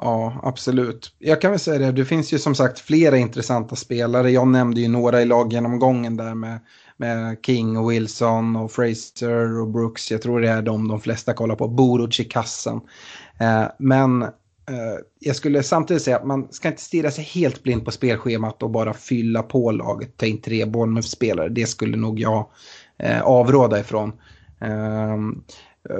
Ja, 0.00 0.40
absolut. 0.42 1.14
Jag 1.18 1.40
kan 1.40 1.50
väl 1.50 1.60
säga 1.60 1.78
det, 1.78 1.92
det 1.92 2.04
finns 2.04 2.32
ju 2.32 2.38
som 2.38 2.54
sagt 2.54 2.78
flera 2.78 3.16
intressanta 3.16 3.76
spelare. 3.76 4.30
Jag 4.30 4.48
nämnde 4.48 4.80
ju 4.80 4.88
några 4.88 5.22
i 5.22 5.24
laggenomgången 5.24 6.16
där 6.16 6.34
med, 6.34 6.58
med 6.96 7.36
King 7.46 7.76
och 7.76 7.90
Wilson 7.90 8.56
och 8.56 8.72
Fraser 8.72 9.60
och 9.60 9.68
Brooks. 9.68 10.10
Jag 10.10 10.22
tror 10.22 10.40
det 10.40 10.48
är 10.48 10.62
de 10.62 10.88
de 10.88 11.00
flesta 11.00 11.34
kollar 11.34 11.56
på. 11.56 11.68
Boruc 11.68 12.20
i 12.20 12.24
kassen. 12.24 12.80
Eh, 13.40 13.64
men 13.78 14.24
Eh, 14.70 14.98
jag 15.18 15.36
skulle 15.36 15.62
samtidigt 15.62 16.02
säga 16.02 16.16
att 16.16 16.26
man 16.26 16.48
ska 16.50 16.68
inte 16.68 16.82
stirra 16.82 17.10
sig 17.10 17.24
helt 17.24 17.62
blind 17.62 17.84
på 17.84 17.90
spelschemat 17.90 18.62
och 18.62 18.70
bara 18.70 18.94
fylla 18.94 19.42
på 19.42 19.70
laget, 19.70 20.16
ta 20.16 20.26
in 20.26 20.40
tre 20.40 20.64
Bournemouth-spelare. 20.64 21.48
Det 21.48 21.66
skulle 21.66 21.96
nog 21.96 22.20
jag 22.20 22.46
eh, 22.98 23.22
avråda 23.22 23.80
ifrån. 23.80 24.12
Eh, 24.60 25.16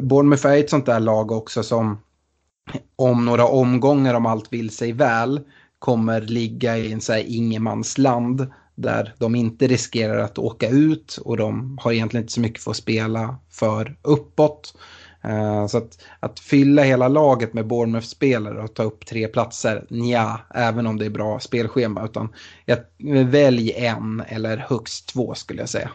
Bournemouth 0.03 0.47
är 0.47 0.59
ett 0.59 0.71
sånt 0.71 0.87
där 0.87 1.01
lag 1.01 1.33
också 1.33 1.63
som 1.63 1.99
om 2.97 3.25
några 3.25 3.47
omgångar 3.47 4.15
om 4.15 4.27
allt 4.27 4.53
vill 4.53 4.71
sig 4.71 4.93
väl 4.93 5.41
kommer 5.79 6.21
ligga 6.21 6.77
i 6.77 6.93
en 6.93 7.01
så 7.01 7.13
här 7.13 7.25
ingenmansland 7.27 8.47
där 8.75 9.15
de 9.19 9.35
inte 9.35 9.67
riskerar 9.67 10.19
att 10.19 10.39
åka 10.39 10.69
ut 10.69 11.17
och 11.25 11.37
de 11.37 11.79
har 11.83 11.93
egentligen 11.93 12.25
inte 12.25 12.33
så 12.33 12.41
mycket 12.41 12.63
för 12.63 12.71
att 12.71 12.77
spela 12.77 13.39
för 13.51 13.97
uppåt. 14.03 14.75
Uh, 15.25 15.67
så 15.67 15.79
att, 15.79 16.03
att 16.21 16.41
fylla 16.41 16.83
hela 16.83 17.09
laget 17.09 17.55
med 17.55 17.67
Bournemouth-spelare 17.67 18.63
och 18.63 18.75
ta 18.75 18.83
upp 18.83 19.07
tre 19.07 19.29
platser, 19.29 19.87
ja, 19.89 20.41
även 20.55 20.87
om 20.87 20.99
det 20.99 21.07
är 21.07 21.11
bra 21.11 21.41
spelschema. 21.41 22.05
Utan 22.05 22.35
jag, 22.65 22.79
välj 23.25 23.73
en 23.73 24.23
eller 24.27 24.57
högst 24.57 25.09
två 25.09 25.35
skulle 25.35 25.63
jag 25.63 25.69
säga. 25.69 25.91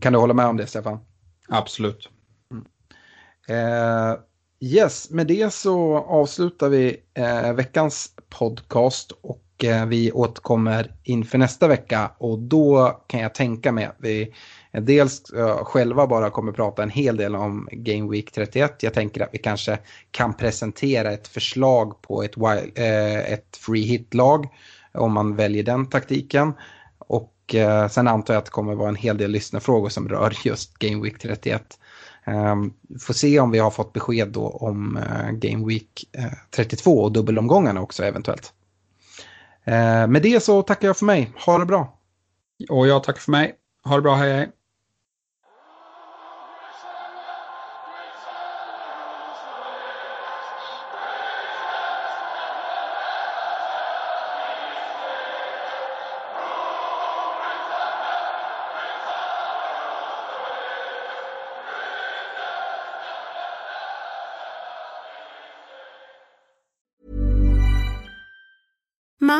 Kan 0.00 0.12
du 0.12 0.18
hålla 0.18 0.34
med 0.34 0.46
om 0.46 0.56
det, 0.56 0.66
Stefan? 0.66 0.98
Absolut. 1.48 2.08
Mm. 2.50 2.64
Uh, 3.50 4.18
yes, 4.60 5.10
med 5.10 5.26
det 5.26 5.52
så 5.52 5.96
avslutar 5.98 6.68
vi 6.68 6.96
eh, 7.14 7.52
veckans 7.52 8.10
podcast 8.28 9.12
och 9.20 9.64
eh, 9.64 9.86
vi 9.86 10.12
återkommer 10.12 10.94
inför 11.04 11.38
nästa 11.38 11.68
vecka 11.68 12.10
och 12.18 12.38
då 12.38 13.00
kan 13.06 13.20
jag 13.20 13.34
tänka 13.34 13.72
mig 13.72 13.84
att 13.84 13.96
vi 13.98 14.34
eh, 14.72 14.82
dels 14.82 15.30
eh, 15.30 15.64
själva 15.64 16.06
bara 16.06 16.30
kommer 16.30 16.52
prata 16.52 16.82
en 16.82 16.90
hel 16.90 17.16
del 17.16 17.36
om 17.36 17.68
Game 17.72 18.10
Week 18.10 18.32
31. 18.32 18.82
Jag 18.82 18.94
tänker 18.94 19.20
att 19.20 19.28
vi 19.32 19.38
kanske 19.38 19.78
kan 20.10 20.34
presentera 20.34 21.12
ett 21.12 21.28
förslag 21.28 22.02
på 22.02 22.22
ett, 22.22 22.36
wild, 22.36 22.78
eh, 22.78 23.32
ett 23.32 23.56
free 23.56 23.84
hit-lag 23.84 24.48
om 24.92 25.12
man 25.12 25.36
väljer 25.36 25.62
den 25.62 25.86
taktiken. 25.86 26.52
Och 26.98 27.34
sen 27.90 28.08
antar 28.08 28.34
jag 28.34 28.38
att 28.38 28.44
det 28.44 28.50
kommer 28.50 28.74
vara 28.74 28.88
en 28.88 28.96
hel 28.96 29.16
del 29.16 29.30
lyssnarfrågor 29.30 29.88
som 29.88 30.08
rör 30.08 30.36
just 30.44 30.78
Game 30.78 31.02
Week 31.02 31.18
31. 31.18 31.78
Ehm, 32.24 32.72
får 33.00 33.14
se 33.14 33.40
om 33.40 33.50
vi 33.50 33.58
har 33.58 33.70
fått 33.70 33.92
besked 33.92 34.28
då 34.28 34.48
om 34.48 34.96
eh, 34.96 35.30
Game 35.30 35.66
Week 35.66 36.04
eh, 36.12 36.32
32 36.50 37.02
och 37.02 37.12
dubbelomgångarna 37.12 37.80
också 37.80 38.04
eventuellt. 38.04 38.52
Ehm, 39.64 40.12
med 40.12 40.22
det 40.22 40.42
så 40.42 40.62
tackar 40.62 40.88
jag 40.88 40.96
för 40.96 41.06
mig. 41.06 41.32
Ha 41.46 41.58
det 41.58 41.66
bra. 41.66 41.98
Och 42.68 42.86
jag 42.86 43.04
tackar 43.04 43.20
för 43.20 43.30
mig. 43.30 43.54
Ha 43.84 43.96
det 43.96 44.02
bra. 44.02 44.14
Hej 44.14 44.32
hej. 44.32 44.50